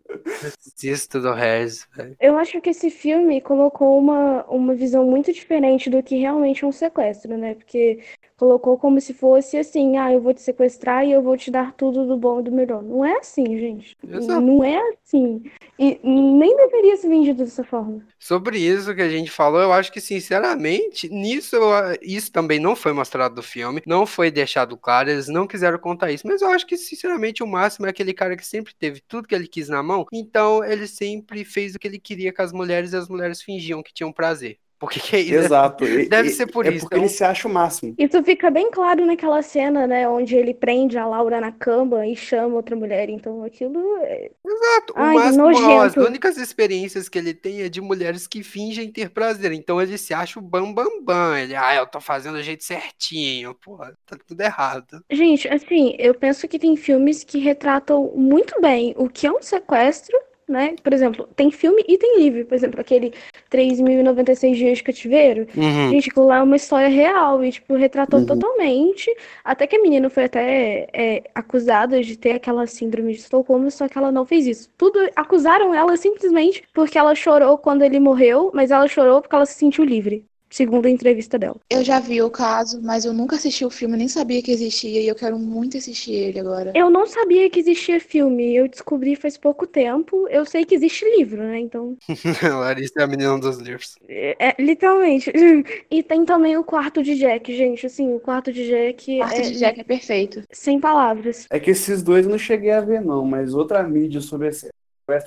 Desisto 0.75 1.19
do 1.19 1.33
velho. 1.35 1.71
Eu 2.19 2.37
acho 2.37 2.59
que 2.61 2.69
esse 2.69 2.89
filme 2.89 3.41
colocou 3.41 3.97
uma, 3.97 4.43
uma 4.45 4.73
visão 4.73 5.05
muito 5.05 5.31
diferente 5.31 5.89
do 5.89 6.01
que 6.01 6.17
realmente 6.17 6.63
é 6.63 6.67
um 6.67 6.71
sequestro, 6.71 7.37
né? 7.37 7.55
Porque 7.55 7.99
colocou 8.41 8.75
como 8.75 8.99
se 8.99 9.13
fosse 9.13 9.55
assim, 9.55 9.97
ah, 9.97 10.11
eu 10.11 10.19
vou 10.19 10.33
te 10.33 10.41
sequestrar 10.41 11.05
e 11.05 11.11
eu 11.11 11.21
vou 11.21 11.37
te 11.37 11.51
dar 11.51 11.73
tudo 11.73 12.07
do 12.07 12.17
bom 12.17 12.39
e 12.39 12.43
do 12.43 12.51
melhor. 12.51 12.81
Não 12.81 13.05
é 13.05 13.19
assim, 13.19 13.45
gente. 13.45 13.95
Exato. 14.03 14.41
Não 14.41 14.63
é 14.63 14.81
assim. 15.05 15.43
E 15.77 15.99
nem 16.03 16.55
deveria 16.57 16.97
ser 16.97 17.07
vendido 17.07 17.43
dessa 17.43 17.63
forma. 17.63 18.03
Sobre 18.17 18.57
isso 18.57 18.95
que 18.95 19.01
a 19.01 19.09
gente 19.09 19.29
falou, 19.29 19.61
eu 19.61 19.71
acho 19.71 19.91
que, 19.91 20.01
sinceramente, 20.01 21.07
nisso 21.09 21.55
isso 22.01 22.31
também 22.31 22.59
não 22.59 22.75
foi 22.75 22.93
mostrado 22.93 23.35
no 23.35 23.43
filme, 23.43 23.83
não 23.85 24.07
foi 24.07 24.31
deixado 24.31 24.75
claro, 24.75 25.11
eles 25.11 25.27
não 25.27 25.45
quiseram 25.45 25.77
contar 25.77 26.11
isso, 26.11 26.25
mas 26.25 26.41
eu 26.41 26.49
acho 26.49 26.65
que, 26.65 26.77
sinceramente, 26.77 27.43
o 27.43 27.47
máximo 27.47 27.85
é 27.85 27.89
aquele 27.89 28.13
cara 28.13 28.35
que 28.35 28.45
sempre 28.45 28.73
teve 28.73 29.01
tudo 29.07 29.27
que 29.27 29.35
ele 29.35 29.47
quis 29.47 29.69
na 29.69 29.83
mão, 29.83 30.00
então 30.11 30.63
ele 30.63 30.87
sempre 30.87 31.43
fez 31.45 31.75
o 31.75 31.79
que 31.79 31.87
ele 31.87 31.99
queria 31.99 32.33
com 32.33 32.41
as 32.41 32.51
mulheres 32.53 32.93
e 32.93 32.97
as 32.97 33.07
mulheres 33.09 33.41
fingiam 33.41 33.83
que 33.83 33.93
tinham 33.93 34.11
prazer. 34.11 34.59
Porque 34.81 34.99
que 34.99 35.15
é 35.15 35.19
isso? 35.21 35.33
Exato. 35.35 35.85
Deve 36.09 36.29
e- 36.29 36.31
ser 36.31 36.47
por 36.47 36.65
é 36.65 36.71
isso, 36.71 36.81
porque 36.81 36.95
então. 36.95 36.99
ele 36.99 37.09
se 37.09 37.23
acha 37.23 37.47
o 37.47 37.51
máximo. 37.53 37.93
Isso 37.97 38.23
fica 38.23 38.49
bem 38.51 38.71
claro 38.71 39.05
naquela 39.05 39.41
cena, 39.41 39.87
né? 39.87 40.07
Onde 40.09 40.35
ele 40.35 40.53
prende 40.53 40.97
a 40.97 41.05
Laura 41.05 41.39
na 41.39 41.51
cama 41.51 42.05
e 42.07 42.15
chama 42.15 42.55
outra 42.55 42.75
mulher. 42.75 43.09
Então 43.09 43.43
aquilo 43.43 43.79
é. 43.97 44.31
Exato. 44.45 44.93
O 44.97 44.99
Ai, 44.99 45.21
que 45.21 45.31
máximo, 45.31 45.55
ó, 45.57 45.81
as 45.81 45.95
nojento. 45.95 46.01
únicas 46.03 46.37
experiências 46.37 47.07
que 47.07 47.17
ele 47.17 47.33
tem 47.33 47.61
é 47.61 47.69
de 47.69 47.79
mulheres 47.81 48.27
que 48.27 48.43
fingem 48.43 48.91
ter 48.91 49.09
prazer. 49.11 49.51
Então 49.51 49.81
ele 49.81 49.97
se 49.97 50.13
acha 50.13 50.39
o 50.39 50.41
bam 50.41 50.73
bam 50.73 51.01
bam. 51.03 51.37
Ele, 51.37 51.55
ah, 51.55 51.75
eu 51.75 51.85
tô 51.87 52.01
fazendo 52.01 52.35
o 52.35 52.43
jeito 52.43 52.63
certinho. 52.63 53.53
Pô, 53.55 53.77
tá 54.05 54.17
tudo 54.27 54.41
errado. 54.41 55.03
Gente, 55.11 55.47
assim, 55.47 55.95
eu 55.99 56.13
penso 56.15 56.47
que 56.47 56.57
tem 56.57 56.75
filmes 56.75 57.23
que 57.23 57.37
retratam 57.39 58.11
muito 58.15 58.59
bem 58.61 58.93
o 58.97 59.09
que 59.09 59.27
é 59.27 59.31
um 59.31 59.41
sequestro, 59.41 60.17
né? 60.51 60.75
Por 60.83 60.93
exemplo, 60.93 61.27
tem 61.35 61.49
filme 61.51 61.83
e 61.87 61.97
tem 61.97 62.19
livro. 62.19 62.45
Por 62.45 62.55
exemplo, 62.55 62.79
aquele 62.81 63.13
3.096 63.49 64.57
Dias 64.57 64.77
de 64.79 64.83
Cativeiro. 64.83 65.47
Gente, 65.87 66.09
aquilo 66.09 66.27
lá 66.27 66.37
é 66.37 66.43
uma 66.43 66.55
história 66.55 66.87
real 66.89 67.43
e, 67.43 67.51
tipo, 67.51 67.75
retratou 67.75 68.19
Uhum. 68.19 68.25
totalmente. 68.25 69.09
Até 69.43 69.67
que 69.67 69.75
a 69.75 69.81
menina 69.81 70.09
foi 70.09 70.25
até 70.25 70.87
é, 70.93 71.23
acusada 71.33 72.01
de 72.03 72.17
ter 72.17 72.33
aquela 72.33 72.65
síndrome 72.67 73.13
de 73.13 73.19
Estocolmo, 73.19 73.69
só 73.71 73.87
que 73.87 73.97
ela 73.97 74.11
não 74.11 74.25
fez 74.25 74.45
isso. 74.47 74.69
Tudo 74.77 74.99
acusaram 75.15 75.73
ela 75.73 75.95
simplesmente 75.97 76.63
porque 76.73 76.97
ela 76.97 77.15
chorou 77.15 77.57
quando 77.57 77.83
ele 77.83 77.99
morreu, 77.99 78.51
mas 78.53 78.71
ela 78.71 78.87
chorou 78.87 79.21
porque 79.21 79.35
ela 79.35 79.45
se 79.45 79.53
sentiu 79.55 79.83
livre, 79.83 80.25
segundo 80.51 80.85
a 80.85 80.89
entrevista 80.89 81.39
dela. 81.39 81.55
Eu 81.69 81.83
já 81.83 81.99
vi 81.99 82.21
o 82.21 82.29
caso, 82.29 82.81
mas 82.83 83.05
eu 83.05 83.13
nunca 83.13 83.37
assisti 83.37 83.65
o 83.65 83.69
filme, 83.69 83.97
nem 83.97 84.07
sabia 84.07 84.41
que 84.43 84.51
existia 84.51 85.01
e 85.01 85.07
eu 85.07 85.15
quero 85.15 85.39
muito 85.39 85.77
assistir 85.77 86.13
ele 86.13 86.39
agora. 86.39 86.73
Eu 86.75 86.89
não 86.89 87.07
sabia 87.07 87.49
que 87.49 87.59
existia 87.59 87.99
filme, 87.99 88.55
eu 88.55 88.67
descobri 88.67 89.15
faz 89.15 89.37
pouco 89.37 89.65
tempo. 89.65 90.27
Eu 90.27 90.45
sei 90.45 90.65
que 90.65 90.75
existe 90.75 91.05
livro, 91.17 91.41
né? 91.41 91.59
Então, 91.59 91.97
Larissa 92.43 92.99
é 92.99 93.03
a 93.03 93.07
menina 93.07 93.37
dos 93.39 93.57
livros. 93.57 93.95
é, 94.07 94.49
é, 94.49 94.55
literalmente. 94.59 95.31
E 95.89 96.03
tem 96.03 96.25
também 96.25 96.57
o 96.57 96.63
quarto 96.63 97.01
de 97.01 97.15
Jack, 97.15 97.55
gente. 97.55 97.85
Assim, 97.85 98.13
o 98.13 98.19
quarto 98.19 98.51
de 98.51 98.65
Jack 98.67 99.19
Parte 99.19 99.39
é 99.39 99.41
de 99.41 99.57
Jack 99.57 99.79
é 99.79 99.83
perfeito. 99.83 100.43
sem 100.51 100.79
palavras. 100.79 101.47
É 101.49 101.59
que 101.59 101.71
esses 101.71 102.03
dois 102.03 102.25
eu 102.25 102.31
não 102.31 102.37
cheguei 102.37 102.71
a 102.71 102.81
ver, 102.81 103.01
não, 103.01 103.25
mas 103.25 103.53
outra 103.53 103.83
mídia 103.83 104.21
sobre 104.21 104.47
esse 104.47 104.69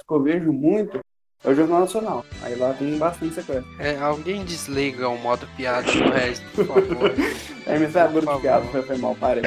que 0.06 0.14
eu 0.14 0.22
vejo 0.22 0.52
muito 0.52 1.00
é 1.44 1.48
o 1.50 1.54
Jornal 1.54 1.80
Nacional. 1.80 2.24
Aí 2.42 2.54
lá 2.56 2.72
tem 2.72 2.96
bastante 2.98 3.34
sequestro. 3.34 3.66
É, 3.78 3.96
alguém 3.98 4.44
desliga 4.44 5.08
o 5.08 5.18
modo 5.18 5.46
piada 5.56 5.90
do 5.92 6.10
resto, 6.10 6.44
por 6.54 6.66
favor. 6.66 7.12
É 7.66 7.78
metralhadora 7.78 8.26
de 8.36 8.42
piada, 8.42 8.66
foi, 8.66 8.82
foi 8.82 8.98
mal, 8.98 9.14
parei. 9.14 9.42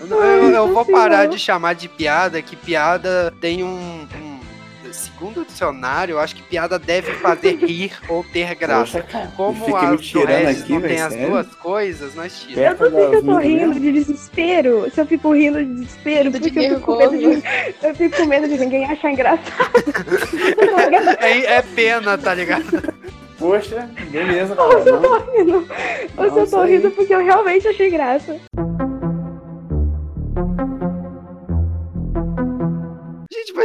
Eu, 0.00 0.50
eu- 0.50 0.72
vou 0.72 0.86
parar 0.86 1.26
de 1.26 1.38
chamar 1.38 1.74
de 1.74 1.86
piada, 1.86 2.40
que 2.40 2.56
piada 2.56 3.30
tem 3.42 3.62
um. 3.62 3.68
um- 4.14 4.37
segundo 4.92 5.42
o 5.42 5.44
dicionário, 5.44 6.14
eu 6.14 6.18
acho 6.20 6.34
que 6.36 6.42
piada 6.42 6.78
deve 6.78 7.12
fazer 7.14 7.56
rir 7.64 7.92
ou 8.08 8.24
ter 8.24 8.54
graça. 8.54 9.02
Poxa, 9.02 9.32
Como 9.36 9.76
as 9.76 10.62
aqui, 10.62 10.72
não 10.72 10.80
tem 10.80 11.00
as 11.00 11.12
sério? 11.12 11.28
duas 11.28 11.54
coisas, 11.56 12.14
nós 12.14 12.40
tiramos. 12.40 12.80
Eu 12.80 12.90
não 12.90 12.98
sei 12.98 13.08
se 13.08 13.14
eu 13.16 13.24
tô 13.24 13.36
rindo 13.38 13.66
mesmo? 13.68 13.80
de 13.80 13.92
desespero, 13.92 14.90
se 14.92 15.00
eu 15.00 15.06
fico 15.06 15.32
rindo 15.32 15.58
de 15.64 15.74
desespero, 15.74 16.30
de 16.30 16.40
porque 16.40 16.58
eu 16.58 16.62
fico, 16.62 16.80
com 16.80 16.96
medo 16.96 17.18
de, 17.18 17.24
eu 17.86 17.94
fico 17.94 18.16
com 18.16 18.26
medo 18.26 18.48
de 18.48 18.58
ninguém 18.58 18.84
achar 18.84 19.10
engraçado. 19.10 19.48
É, 21.20 21.56
é 21.56 21.62
pena, 21.62 22.16
tá 22.16 22.34
ligado? 22.34 22.94
Poxa, 23.38 23.88
beleza, 24.10 24.60
Ou 24.60 24.82
se 24.82 24.88
eu 24.88 25.00
tô 25.00 25.18
rindo, 25.18 25.68
ou 26.16 26.32
se 26.32 26.38
eu 26.38 26.50
tô 26.50 26.62
rindo 26.64 26.90
porque 26.90 27.14
eu 27.14 27.24
realmente 27.24 27.68
achei 27.68 27.90
graça. 27.90 28.36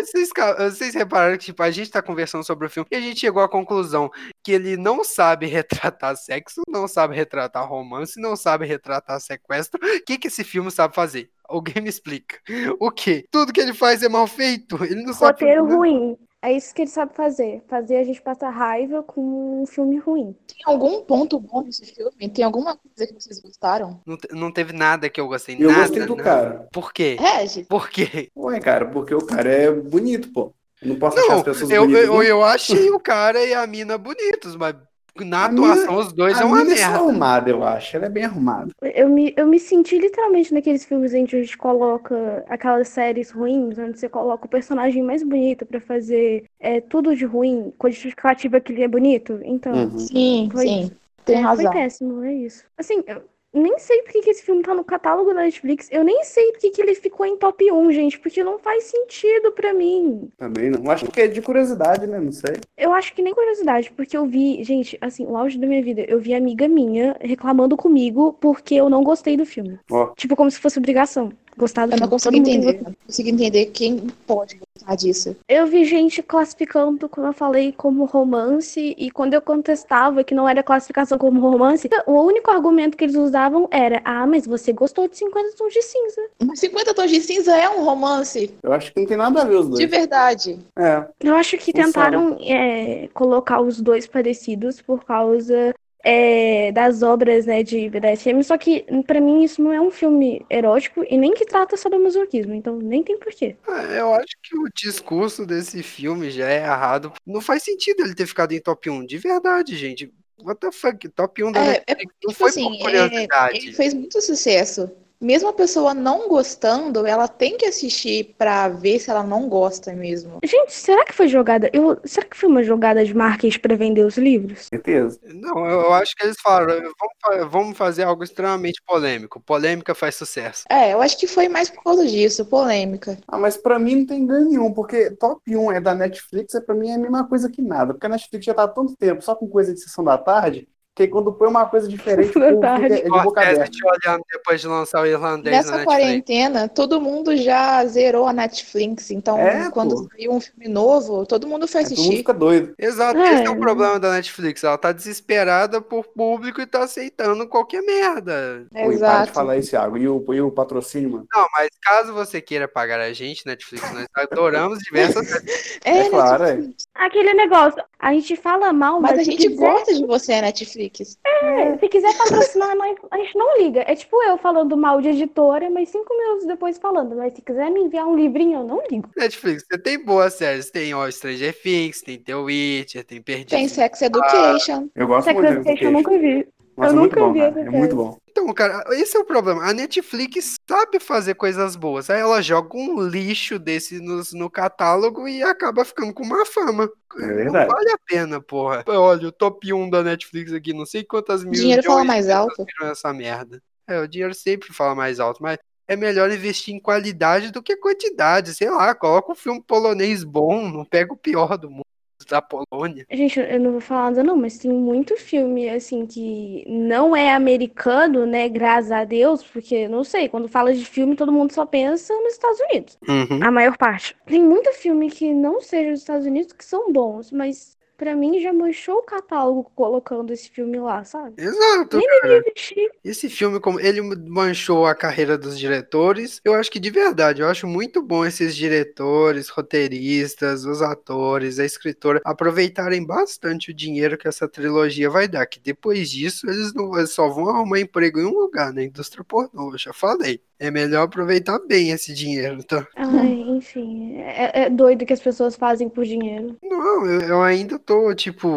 Vocês, 0.01 0.29
vocês 0.57 0.93
repararam 0.93 1.37
que 1.37 1.45
tipo, 1.45 1.61
a 1.61 1.71
gente 1.71 1.91
tá 1.91 2.01
conversando 2.01 2.43
sobre 2.43 2.67
o 2.67 2.69
filme 2.69 2.87
e 2.91 2.95
a 2.95 3.01
gente 3.01 3.19
chegou 3.19 3.41
à 3.41 3.49
conclusão 3.49 4.09
que 4.43 4.51
ele 4.51 4.77
não 4.77 5.03
sabe 5.03 5.45
retratar 5.47 6.15
sexo, 6.15 6.61
não 6.67 6.87
sabe 6.87 7.15
retratar 7.15 7.67
romance, 7.67 8.19
não 8.19 8.35
sabe 8.35 8.65
retratar 8.65 9.19
sequestro. 9.19 9.79
O 9.83 10.03
que, 10.05 10.17
que 10.17 10.27
esse 10.27 10.43
filme 10.43 10.71
sabe 10.71 10.95
fazer? 10.95 11.29
Alguém 11.47 11.83
me 11.83 11.89
explica. 11.89 12.39
O 12.79 12.89
quê? 12.89 13.25
Tudo 13.29 13.53
que 13.53 13.59
ele 13.59 13.73
faz 13.73 14.01
é 14.01 14.09
mal 14.09 14.25
feito. 14.25 14.83
Ele 14.83 15.03
não 15.03 15.13
sabe. 15.13 15.33
Roteiro 15.33 15.65
ruim. 15.65 16.17
É 16.43 16.51
isso 16.51 16.73
que 16.75 16.81
ele 16.81 16.89
sabe 16.91 17.15
fazer. 17.15 17.63
Fazer 17.69 17.97
a 17.97 18.03
gente 18.03 18.21
passar 18.21 18.49
raiva 18.49 19.01
com 19.01 19.61
um 19.61 19.65
filme 19.65 19.97
ruim. 19.97 20.35
Tem 20.45 20.57
algum 20.65 21.01
ponto 21.03 21.39
bom 21.39 21.61
nesse 21.61 21.85
filme? 21.85 22.29
Tem 22.29 22.43
alguma 22.43 22.75
coisa 22.75 23.07
que 23.07 23.13
vocês 23.13 23.39
gostaram? 23.39 24.01
Não, 24.05 24.17
te- 24.17 24.27
não 24.33 24.51
teve 24.51 24.73
nada 24.73 25.09
que 25.09 25.21
eu 25.21 25.27
gostei. 25.27 25.55
Eu 25.57 25.69
nada, 25.69 25.87
gostei 25.87 26.05
do 26.05 26.15
nada. 26.17 26.23
cara. 26.23 26.67
Por 26.71 26.91
quê? 26.91 27.15
Regis, 27.17 27.65
Por 27.67 27.89
quê? 27.89 28.29
Ué, 28.35 28.59
cara, 28.59 28.85
porque 28.89 29.15
o 29.15 29.25
cara 29.25 29.49
é 29.49 29.71
bonito, 29.71 30.31
pô. 30.33 30.53
Eu 30.81 30.89
não 30.89 30.99
posso 30.99 31.17
achar 31.17 31.29
Não, 31.29 31.37
as 31.37 31.43
pessoas 31.43 31.71
eu, 31.71 31.81
bonitas. 31.83 32.03
eu, 32.05 32.13
não. 32.13 32.23
eu 32.23 32.43
achei 32.43 32.91
o 32.91 32.99
cara 32.99 33.41
e 33.45 33.53
a 33.53 33.65
mina 33.65 33.97
bonitos, 33.97 34.55
mas 34.57 34.75
na 35.21 35.45
atuação 35.45 35.97
os 35.97 36.11
dois 36.11 36.39
é 36.39 36.43
uma 36.43 36.61
é 36.61 36.65
merda. 36.65 36.85
arrumada, 36.97 37.49
eu 37.49 37.63
acho. 37.63 37.95
Ela 37.95 38.07
é 38.07 38.09
bem 38.09 38.23
arrumada. 38.23 38.71
Eu 38.81 39.09
me, 39.09 39.33
eu 39.37 39.45
me 39.47 39.59
senti 39.59 39.97
literalmente 39.97 40.53
naqueles 40.53 40.83
filmes 40.85 41.13
onde 41.13 41.35
a 41.35 41.41
gente 41.41 41.57
coloca 41.57 42.43
aquelas 42.47 42.87
séries 42.87 43.29
ruins, 43.31 43.77
onde 43.77 43.99
você 43.99 44.09
coloca 44.09 44.45
o 44.45 44.49
personagem 44.49 45.03
mais 45.03 45.21
bonito 45.23 45.65
pra 45.65 45.79
fazer 45.79 46.45
é, 46.59 46.81
tudo 46.81 47.15
de 47.15 47.25
ruim, 47.25 47.71
com 47.77 47.87
a 47.87 47.89
justificativa 47.91 48.59
que 48.59 48.71
ele 48.73 48.83
é 48.83 48.87
bonito. 48.87 49.39
Então, 49.43 49.73
Uhum. 49.73 49.99
sim, 49.99 50.49
Foi- 50.51 50.67
sim, 50.67 50.91
tem 51.25 51.37
é, 51.37 51.41
razão. 51.41 51.65
foi 51.65 51.73
péssimo, 51.73 52.23
é 52.23 52.33
isso. 52.33 52.63
Assim, 52.77 53.03
eu 53.07 53.21
nem 53.53 53.77
sei 53.77 54.01
por 54.01 54.11
que 54.11 54.29
esse 54.29 54.43
filme 54.43 54.63
tá 54.63 54.73
no 54.73 54.83
catálogo 54.83 55.33
da 55.33 55.41
Netflix. 55.41 55.87
Eu 55.91 56.03
nem 56.03 56.23
sei 56.23 56.51
por 56.51 56.59
que 56.59 56.81
ele 56.81 56.95
ficou 56.95 57.25
em 57.25 57.37
top 57.37 57.71
1, 57.71 57.91
gente, 57.91 58.19
porque 58.19 58.43
não 58.43 58.57
faz 58.57 58.85
sentido 58.85 59.51
pra 59.51 59.73
mim. 59.73 60.29
Também 60.37 60.69
não. 60.69 60.89
Acho 60.89 61.05
que 61.11 61.21
é 61.21 61.27
de 61.27 61.41
curiosidade, 61.41 62.07
né? 62.07 62.19
Não 62.19 62.31
sei. 62.31 62.55
Eu 62.77 62.93
acho 62.93 63.13
que 63.13 63.21
nem 63.21 63.33
curiosidade, 63.33 63.91
porque 63.91 64.17
eu 64.17 64.25
vi, 64.25 64.63
gente, 64.63 64.97
assim, 64.99 65.25
o 65.25 65.37
auge 65.37 65.59
da 65.59 65.67
minha 65.67 65.83
vida, 65.83 66.01
eu 66.07 66.19
vi 66.19 66.33
amiga 66.33 66.67
minha 66.67 67.15
reclamando 67.21 67.77
comigo 67.77 68.33
porque 68.33 68.75
eu 68.75 68.89
não 68.89 69.03
gostei 69.03 69.37
do 69.37 69.45
filme. 69.45 69.79
Ó. 69.91 70.07
Tipo, 70.15 70.35
como 70.35 70.49
se 70.49 70.59
fosse 70.59 70.79
obrigação. 70.79 71.31
Gostar 71.57 71.87
do 71.87 71.93
Eu 71.93 71.99
não 71.99 72.07
consigo 72.07 72.31
Todo 72.31 72.37
mundo 72.39 72.49
entender. 72.49 72.81
Não 72.83 72.95
consigo 73.05 73.29
entender 73.29 73.65
quem 73.67 74.07
pode 74.25 74.57
gostar 74.57 74.95
disso. 74.95 75.35
Eu 75.47 75.67
vi 75.67 75.85
gente 75.85 76.21
classificando, 76.23 77.07
como 77.07 77.27
eu 77.27 77.33
falei, 77.33 77.71
como 77.71 78.05
romance, 78.05 78.95
e 78.97 79.11
quando 79.11 79.33
eu 79.33 79.41
contestava 79.41 80.23
que 80.23 80.33
não 80.33 80.47
era 80.47 80.63
classificação 80.63 81.17
como 81.17 81.39
romance, 81.39 81.89
o 82.07 82.21
único 82.21 82.49
argumento 82.49 82.97
que 82.97 83.03
eles 83.03 83.15
usavam 83.15 83.67
era: 83.71 84.01
ah, 84.03 84.25
mas 84.25 84.45
você 84.45 84.73
gostou 84.73 85.07
de 85.07 85.17
50 85.17 85.55
tons 85.57 85.73
de 85.73 85.81
cinza. 85.81 86.21
Mas 86.43 86.59
50 86.59 86.93
Tons 86.93 87.11
de 87.11 87.21
Cinza 87.21 87.55
é 87.55 87.69
um 87.69 87.83
romance, 87.83 88.53
Eu 88.61 88.73
acho 88.73 88.93
que 88.93 88.99
não 88.99 89.07
tem 89.07 89.17
nada 89.17 89.41
a 89.41 89.45
ver 89.45 89.55
os 89.55 89.67
dois. 89.67 89.79
de 89.79 89.85
verdade. 89.85 90.59
É. 90.77 91.05
Eu 91.19 91.35
acho 91.35 91.57
que 91.57 91.73
tentaram 91.73 92.37
é, 92.41 93.09
colocar 93.13 93.61
os 93.61 93.81
dois 93.81 94.07
parecidos 94.07 94.81
por 94.81 95.03
causa 95.03 95.73
é, 96.03 96.71
das 96.71 97.01
obras 97.01 97.45
né, 97.45 97.63
de 97.63 97.89
BDSM, 97.89 98.43
só 98.43 98.57
que 98.57 98.85
pra 99.07 99.21
mim 99.21 99.43
isso 99.43 99.61
não 99.63 99.71
é 99.71 99.79
um 99.81 99.89
filme 99.91 100.45
erótico 100.49 101.03
e 101.09 101.17
nem 101.17 101.33
que 101.33 101.45
trata 101.45 101.77
sadomasoquismo, 101.77 102.53
então 102.53 102.77
nem 102.77 103.01
tem 103.03 103.17
porquê. 103.17 103.55
Ah, 103.67 103.83
Eu 103.83 104.13
acho 104.13 104.35
que 104.43 104.57
o 104.57 104.65
discurso 104.75 105.45
desse 105.45 105.81
filme 105.81 106.29
já 106.29 106.49
é 106.49 106.57
errado. 106.57 107.13
Não 107.25 107.41
faz 107.41 107.63
sentido 107.63 108.01
ele 108.03 108.15
ter 108.15 108.27
ficado 108.27 108.51
em 108.53 108.59
top 108.61 108.89
1, 108.89 109.05
de 109.05 109.17
verdade, 109.17 109.75
gente. 109.77 110.11
What 110.41 110.59
the 110.59 110.71
fuck? 110.71 111.07
Top 111.09 111.41
1 111.43 111.51
da 111.51 111.59
É, 111.61 111.83
Netflix. 111.87 112.13
não 112.23 112.33
Tipo 112.33 112.33
foi 112.33 112.49
assim, 112.49 112.63
por 112.63 112.75
é, 112.75 112.79
curiosidade. 113.07 113.57
ele 113.57 113.73
fez 113.73 113.93
muito 113.93 114.21
sucesso. 114.21 114.91
Mesmo 115.23 115.47
a 115.47 115.53
pessoa 115.53 115.93
não 115.93 116.27
gostando, 116.27 117.07
ela 117.07 117.29
tem 117.29 117.57
que 117.57 117.65
assistir 117.65 118.35
pra 118.37 118.67
ver 118.67 118.99
se 118.99 119.09
ela 119.09 119.23
não 119.23 119.47
gosta 119.47 119.93
mesmo. 119.93 120.39
Gente, 120.43 120.73
será 120.73 121.05
que 121.05 121.13
foi 121.13 121.29
jogada? 121.29 121.69
Eu, 121.71 121.97
será 122.03 122.27
que 122.27 122.35
foi 122.35 122.49
uma 122.49 122.61
jogada 122.61 123.05
de 123.05 123.13
marketing 123.13 123.59
pra 123.59 123.77
vender 123.77 124.05
os 124.05 124.17
livros? 124.17 124.65
Certeza. 124.65 125.17
Não, 125.23 125.65
eu 125.65 125.93
acho 125.93 126.13
que 126.13 126.25
eles 126.25 126.35
falaram, 126.43 126.73
vamos, 126.73 127.51
vamos 127.51 127.77
fazer 127.77 128.03
algo 128.03 128.21
extremamente 128.21 128.81
polêmico. 128.85 129.39
Polêmica 129.39 129.95
faz 129.95 130.15
sucesso. 130.15 130.65
É, 130.69 130.91
eu 130.91 131.01
acho 131.01 131.17
que 131.17 131.25
foi 131.25 131.47
mais 131.47 131.69
por 131.69 131.81
causa 131.81 132.05
disso, 132.05 132.45
polêmica. 132.45 133.17
Ah, 133.25 133.37
mas 133.37 133.55
pra 133.55 133.79
mim 133.79 133.99
não 134.01 134.05
tem 134.05 134.27
ganho 134.27 134.49
nenhum, 134.49 134.73
porque 134.73 135.11
top 135.11 135.41
1 135.55 135.71
é 135.71 135.79
da 135.79 135.95
Netflix, 135.95 136.53
é 136.53 136.59
pra 136.59 136.75
mim 136.75 136.89
é 136.89 136.95
a 136.95 136.99
mesma 136.99 137.25
coisa 137.25 137.49
que 137.49 137.61
nada. 137.61 137.93
Porque 137.93 138.05
a 138.05 138.09
Netflix 138.09 138.45
já 138.45 138.53
tá 138.53 138.63
há 138.63 138.67
tanto 138.67 138.93
tempo 138.97 139.21
só 139.21 139.35
com 139.35 139.47
coisa 139.47 139.73
de 139.73 139.79
sessão 139.79 140.03
da 140.03 140.17
tarde, 140.17 140.67
que 140.95 141.03
aí 141.03 141.07
quando 141.09 141.33
põe 141.33 141.47
uma 141.47 141.65
coisa 141.65 141.87
diferente, 141.87 142.29
o 142.29 142.31
fica 142.33 142.85
é 142.85 143.01
de 143.01 143.09
boca 143.09 143.41
aberta. 143.41 143.71
olhando 143.83 144.23
depois 144.31 144.61
de 144.61 144.67
lançar 144.67 145.01
o 145.01 145.05
irlandês 145.07 145.55
na 145.55 145.57
Nessa 145.57 145.71
Netflix. 145.77 145.85
quarentena, 146.03 146.67
todo 146.69 147.01
mundo 147.01 147.35
já 147.35 147.83
zerou 147.85 148.27
a 148.27 148.33
Netflix. 148.33 149.09
Então, 149.09 149.37
É, 149.39 149.71
quando 149.71 149.95
pô. 149.95 150.07
saiu 150.15 150.31
um 150.33 150.39
filme 150.39 150.67
novo, 150.67 151.25
todo 151.25 151.47
mundo 151.47 151.67
foi 151.67 151.81
Aí 151.81 151.85
todo 151.87 151.95
mundo 151.95 152.01
assistir. 152.03 152.17
fica 152.17 152.33
doido. 152.33 152.75
Exato, 152.77 153.17
É. 153.19 153.33
esse 153.33 153.43
é 153.45 153.49
o 153.49 153.57
problema 153.59 153.99
da 153.99 154.11
Netflix. 154.11 154.63
Ela 154.63 154.77
tá 154.77 154.91
desesperada 154.91 155.81
por 155.81 156.05
público 156.05 156.61
e 156.61 156.67
tá 156.67 156.83
aceitando 156.83 157.47
qualquer 157.47 157.81
merda. 157.81 158.65
Pô, 158.71 158.77
e 158.77 158.81
para 158.81 158.89
de 158.89 158.93
Exato. 158.95 159.33
falar 159.33 159.57
isso, 159.57 159.71
Thiago. 159.71 159.97
E 159.97 160.07
o, 160.07 160.23
e 160.33 160.41
o 160.41 160.51
patrocínio, 160.51 161.09
mano? 161.09 161.27
Não, 161.33 161.47
mas 161.57 161.69
caso 161.81 162.13
você 162.13 162.39
queira 162.39 162.67
pagar 162.67 162.99
a 162.99 163.11
gente, 163.13 163.45
Netflix, 163.47 163.91
nós 163.93 164.05
adoramos 164.15 164.79
diversas 164.79 165.25
É 165.83 166.07
claro, 166.09 166.43
é. 166.43 166.59
Aquele 166.95 167.33
negócio, 167.33 167.83
a 168.03 168.13
gente 168.13 168.35
fala 168.35 168.73
mal, 168.73 168.99
mas, 168.99 169.11
Mas 169.11 169.19
a 169.21 169.23
gente 169.23 169.47
quiser, 169.47 169.55
gosta 169.55 169.93
de 169.93 170.05
você, 170.05 170.41
Netflix. 170.41 171.17
é, 171.41 171.77
se 171.77 171.87
quiser 171.87 172.13
patrocinar, 172.17 172.75
nós, 172.75 172.97
a 173.09 173.17
gente 173.17 173.37
não 173.37 173.57
liga. 173.57 173.81
É 173.87 173.95
tipo 173.95 174.21
eu 174.23 174.37
falando 174.37 174.75
mal 174.75 174.99
de 174.99 175.07
editora, 175.07 175.69
mas 175.69 175.87
cinco 175.87 176.13
minutos 176.17 176.45
depois 176.45 176.77
falando. 176.77 177.15
Mas 177.15 177.33
se 177.33 177.41
quiser 177.41 177.71
me 177.71 177.79
enviar 177.79 178.05
um 178.05 178.13
livrinho, 178.13 178.59
eu 178.59 178.63
não 178.65 178.83
ligo. 178.91 179.09
Netflix. 179.15 179.63
Você 179.65 179.77
tem 179.77 180.03
boas 180.03 180.33
séries. 180.33 180.69
Tem 180.69 180.93
ó, 180.93 181.09
Stranger 181.09 181.57
Things, 181.61 182.01
tem 182.01 182.19
The 182.19 182.35
Witcher, 182.35 183.05
tem 183.05 183.21
Perdido. 183.21 183.51
Tem 183.51 183.69
Sex 183.69 184.01
Education. 184.01 184.89
Eu 184.93 185.07
gosto 185.07 185.23
Sex 185.23 185.39
muito 185.39 185.53
Education 185.53 185.85
eu 185.85 185.91
nunca 185.91 186.17
vi. 186.19 186.47
Nossa, 186.75 186.89
eu 186.89 186.97
é 186.97 186.99
muito 186.99 187.15
nunca 187.15 187.25
bom, 187.27 187.33
vi 187.33 187.39
cara. 187.39 187.51
essa 187.51 187.59
É 187.59 187.69
muito 187.69 187.95
bom. 187.95 188.17
Então, 188.29 188.51
cara, 188.53 188.83
esse 188.95 189.15
é 189.15 189.19
o 189.19 189.25
problema. 189.25 189.63
A 189.63 189.73
Netflix 189.73 190.55
sabe 190.67 190.99
fazer 190.99 191.35
coisas 191.35 191.75
boas. 191.75 192.09
Aí 192.09 192.19
ela 192.19 192.41
joga 192.41 192.75
um 192.75 193.01
lixo 193.01 193.59
desse 193.59 193.99
nos- 193.99 194.33
no, 194.33 194.49
catálogo 194.49 195.27
e 195.27 195.43
acaba 195.43 195.85
ficando 195.85 196.13
com 196.13 196.23
uma 196.23 196.45
fama. 196.45 196.89
É 197.19 197.27
verdade. 197.27 197.69
Não 197.69 197.75
vale 197.75 197.91
a 197.91 197.97
pena, 198.05 198.41
porra. 198.41 198.83
Olha, 198.87 199.27
o 199.27 199.31
top 199.31 199.71
1 199.71 199.89
da 199.89 200.01
Netflix 200.03 200.51
aqui, 200.51 200.73
não 200.73 200.85
sei 200.85 201.03
quantas 201.03 201.43
mil 201.43 201.53
Dinheiro 201.53 201.83
fala 201.83 202.03
mais 202.03 202.27
alto. 202.27 202.65
essa 202.81 203.13
merda. 203.13 203.61
É, 203.87 203.99
o 203.99 204.07
dinheiro 204.07 204.33
sempre 204.33 204.73
fala 204.73 204.95
mais 204.95 205.19
alto, 205.19 205.43
mas 205.43 205.57
é 205.87 205.95
melhor 205.95 206.31
investir 206.31 206.73
em 206.73 206.79
qualidade 206.79 207.51
do 207.51 207.61
que 207.61 207.75
quantidade. 207.75 208.55
Sei 208.55 208.69
lá, 208.69 208.95
coloca 208.95 209.31
um 209.31 209.35
filme 209.35 209.61
polonês 209.61 210.23
bom, 210.23 210.67
não 210.69 210.83
pega 210.85 211.13
o 211.13 211.17
pior 211.17 211.57
do 211.57 211.69
mundo 211.69 211.83
da 212.25 212.41
Polônia. 212.41 213.05
Gente, 213.11 213.39
eu 213.39 213.59
não 213.59 213.71
vou 213.71 213.81
falar 213.81 214.11
nada 214.11 214.23
não, 214.23 214.37
mas 214.37 214.57
tem 214.57 214.71
muito 214.71 215.15
filme, 215.17 215.69
assim, 215.69 216.05
que 216.05 216.63
não 216.67 217.15
é 217.15 217.33
americano, 217.33 218.25
né, 218.25 218.49
graças 218.49 218.91
a 218.91 219.03
Deus, 219.03 219.43
porque, 219.43 219.87
não 219.87 220.03
sei, 220.03 220.29
quando 220.29 220.47
fala 220.47 220.73
de 220.73 220.85
filme, 220.85 221.15
todo 221.15 221.31
mundo 221.31 221.53
só 221.53 221.65
pensa 221.65 222.13
nos 222.21 222.33
Estados 222.33 222.59
Unidos. 222.71 222.97
Uhum. 223.07 223.39
A 223.43 223.51
maior 223.51 223.77
parte. 223.77 224.15
Tem 224.25 224.43
muito 224.43 224.71
filme 224.73 225.09
que 225.09 225.33
não 225.33 225.61
seja 225.61 225.91
dos 225.91 225.99
Estados 225.99 226.25
Unidos 226.25 226.53
que 226.53 226.65
são 226.65 226.91
bons, 226.91 227.31
mas 227.31 227.77
pra 227.97 228.15
mim 228.15 228.39
já 228.41 228.51
manchou 228.51 228.97
o 228.97 229.03
catálogo 229.03 229.71
colocando 229.75 230.31
esse 230.31 230.49
filme 230.49 230.79
lá, 230.79 231.03
sabe? 231.03 231.33
Exato. 231.37 231.97
Nem 231.97 232.37
existir. 232.37 232.91
Esse 233.03 233.29
filme, 233.29 233.59
como 233.59 233.79
ele 233.79 234.01
manchou 234.01 234.85
a 234.85 234.95
carreira 234.95 235.37
dos 235.37 235.57
diretores, 235.57 236.41
eu 236.43 236.53
acho 236.53 236.71
que 236.71 236.79
de 236.79 236.89
verdade, 236.89 237.41
eu 237.41 237.47
acho 237.47 237.67
muito 237.67 238.01
bom 238.01 238.25
esses 238.25 238.55
diretores, 238.55 239.49
roteiristas, 239.49 240.65
os 240.65 240.81
atores, 240.81 241.59
a 241.59 241.65
escritora 241.65 242.21
aproveitarem 242.25 243.05
bastante 243.05 243.71
o 243.71 243.73
dinheiro 243.73 244.17
que 244.17 244.27
essa 244.27 244.47
trilogia 244.47 245.09
vai 245.09 245.27
dar, 245.27 245.45
que 245.45 245.59
depois 245.59 246.09
disso 246.09 246.49
eles, 246.49 246.73
não, 246.73 246.97
eles 246.97 247.11
só 247.11 247.27
vão 247.29 247.49
arrumar 247.49 247.79
emprego 247.79 248.19
em 248.19 248.25
um 248.25 248.37
lugar, 248.37 248.73
na 248.73 248.83
indústria 248.83 249.23
pornô, 249.23 249.71
eu 249.71 249.77
já 249.77 249.93
falei. 249.93 250.41
É 250.63 250.71
melhor 250.71 251.03
aproveitar 251.03 251.59
bem 251.67 251.91
esse 251.91 252.13
dinheiro, 252.13 252.63
tá? 252.63 252.87
Ai, 252.95 253.33
enfim, 253.49 254.17
é, 254.17 254.63
é 254.63 254.69
doido 254.69 255.05
que 255.05 255.13
as 255.13 255.19
pessoas 255.19 255.55
fazem 255.55 255.89
por 255.89 256.05
dinheiro. 256.05 256.57
Não, 256.63 257.05
eu, 257.05 257.21
eu 257.21 257.43
ainda 257.43 257.77
tô, 257.77 258.15
tipo, 258.15 258.47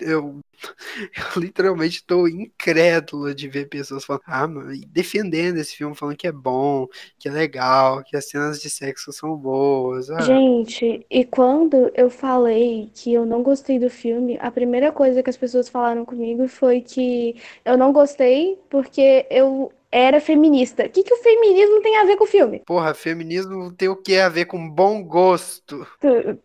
eu, 0.00 0.40
eu 1.16 1.40
literalmente 1.40 2.04
tô 2.04 2.26
incrédulo 2.26 3.34
de 3.34 3.48
ver 3.48 3.68
pessoas 3.68 4.04
falando, 4.04 4.22
ah, 4.26 4.48
mano, 4.48 4.72
defendendo 4.88 5.58
esse 5.58 5.76
filme, 5.76 5.94
falando 5.94 6.16
que 6.16 6.26
é 6.26 6.32
bom, 6.32 6.86
que 7.18 7.28
é 7.28 7.32
legal, 7.32 8.02
que 8.02 8.16
as 8.16 8.28
cenas 8.28 8.60
de 8.60 8.68
sexo 8.68 9.12
são 9.12 9.36
boas. 9.36 10.10
Ah, 10.10 10.18
Gente, 10.22 11.06
e 11.08 11.24
quando 11.24 11.92
eu 11.94 12.10
falei 12.10 12.90
que 12.92 13.12
eu 13.12 13.24
não 13.24 13.42
gostei 13.42 13.78
do 13.78 13.88
filme, 13.88 14.36
a 14.40 14.50
primeira 14.50 14.90
coisa 14.90 15.22
que 15.22 15.30
as 15.30 15.36
pessoas 15.36 15.68
falaram 15.68 16.04
comigo 16.04 16.48
foi 16.48 16.80
que 16.80 17.36
eu 17.64 17.76
não 17.76 17.92
gostei 17.92 18.58
porque 18.68 19.26
eu 19.30 19.72
era 19.92 20.20
feminista. 20.20 20.86
O 20.86 20.90
que 20.90 21.02
que 21.02 21.14
o 21.14 21.22
feminismo 21.22 21.82
tem 21.82 21.96
a 21.98 22.04
ver 22.04 22.16
com 22.16 22.24
o 22.24 22.26
filme? 22.26 22.64
porra, 22.64 22.94
feminismo 22.94 23.72
tem 23.74 23.88
o 23.88 23.96
que 23.96 24.18
a 24.18 24.28
ver 24.28 24.46
com 24.46 24.68
bom 24.70 25.02
gosto? 25.04 25.86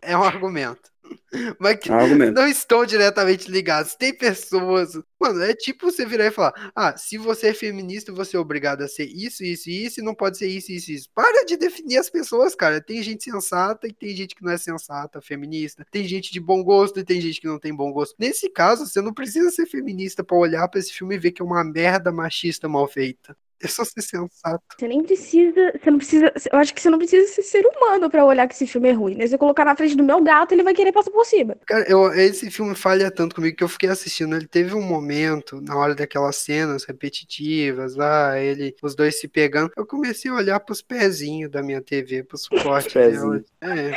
É 0.01 0.17
um 0.17 0.23
argumento. 0.23 0.92
Mas 1.59 1.77
que 1.77 1.91
É 1.91 2.31
não 2.31 2.47
estão 2.47 2.85
diretamente 2.85 3.49
ligados. 3.49 3.95
Tem 3.95 4.15
pessoas. 4.15 4.93
Mano, 5.19 5.41
é 5.41 5.53
tipo 5.53 5.91
você 5.91 6.05
virar 6.05 6.27
e 6.27 6.31
falar: 6.31 6.71
ah, 6.75 6.95
se 6.97 7.17
você 7.17 7.47
é 7.47 7.53
feminista, 7.53 8.11
você 8.11 8.35
é 8.37 8.39
obrigado 8.39 8.81
a 8.81 8.87
ser 8.87 9.05
isso, 9.05 9.43
isso 9.43 9.69
e 9.69 9.85
isso, 9.85 9.99
e 9.99 10.03
não 10.03 10.13
pode 10.13 10.37
ser 10.37 10.47
isso, 10.47 10.71
isso 10.71 10.91
e 10.91 10.95
isso. 10.95 11.09
Para 11.13 11.45
de 11.45 11.57
definir 11.57 11.97
as 11.97 12.09
pessoas, 12.09 12.55
cara. 12.55 12.81
Tem 12.81 13.01
gente 13.01 13.23
sensata 13.23 13.87
e 13.87 13.93
tem 13.93 14.15
gente 14.15 14.35
que 14.35 14.43
não 14.43 14.51
é 14.51 14.57
sensata, 14.57 15.21
feminista. 15.21 15.85
Tem 15.91 16.07
gente 16.07 16.31
de 16.31 16.39
bom 16.39 16.63
gosto 16.63 16.99
e 16.99 17.03
tem 17.03 17.19
gente 17.21 17.39
que 17.39 17.47
não 17.47 17.59
tem 17.59 17.75
bom 17.75 17.91
gosto. 17.91 18.15
Nesse 18.19 18.49
caso, 18.49 18.85
você 18.85 19.01
não 19.01 19.13
precisa 19.13 19.49
ser 19.51 19.65
feminista 19.65 20.23
pra 20.23 20.37
olhar 20.37 20.67
pra 20.67 20.79
esse 20.79 20.93
filme 20.93 21.15
e 21.15 21.19
ver 21.19 21.31
que 21.31 21.41
é 21.41 21.45
uma 21.45 21.63
merda 21.63 22.11
machista 22.11 22.67
mal 22.67 22.87
feita. 22.87 23.35
É 23.63 23.67
só 23.67 23.85
ser 23.85 24.01
sensato. 24.01 24.61
Você 24.77 24.87
nem 24.87 25.01
precisa, 25.01 25.71
você 25.81 25.89
não 25.89 25.97
precisa, 25.97 26.33
eu 26.51 26.59
acho 26.59 26.73
que 26.73 26.81
você 26.81 26.89
não 26.89 26.97
precisa 26.97 27.27
ser 27.33 27.43
ser 27.43 27.65
humano 27.65 28.09
pra 28.09 28.25
olhar 28.25 28.45
que 28.47 28.53
esse 28.53 28.67
filme 28.67 28.89
é 28.89 28.91
ruim, 28.91 29.15
né? 29.15 29.25
Se 29.25 29.35
eu 29.35 29.39
colocar 29.39 29.63
na 29.63 29.75
frente 29.75 29.95
do 29.95 30.03
meu 30.03 30.21
gato, 30.21 30.51
ele 30.51 30.63
vai 30.63 30.73
querer 30.73 30.91
passar 30.91 31.11
por 31.11 31.25
cima. 31.25 31.55
Cara, 31.65 31.85
eu, 31.87 32.11
esse 32.13 32.51
filme 32.51 32.75
falha 32.75 33.09
tanto 33.09 33.35
comigo 33.35 33.55
que 33.55 33.63
eu 33.63 33.69
fiquei 33.69 33.89
assistindo. 33.89 34.35
Ele 34.35 34.47
teve 34.47 34.75
um 34.75 34.81
momento, 34.81 35.61
na 35.61 35.77
hora 35.77 35.95
daquelas 35.95 36.35
cenas 36.35 36.83
repetitivas 36.83 37.95
lá, 37.95 38.37
ele, 38.37 38.75
os 38.83 38.95
dois 38.95 39.19
se 39.19 39.27
pegando. 39.29 39.71
Eu 39.77 39.85
comecei 39.85 40.29
a 40.29 40.35
olhar 40.35 40.59
pros 40.59 40.81
pezinhos 40.81 41.49
da 41.49 41.63
minha 41.63 41.81
TV, 41.81 42.23
pro 42.23 42.37
suporte 42.37 42.93
dela. 42.93 43.41
É, 43.61 43.91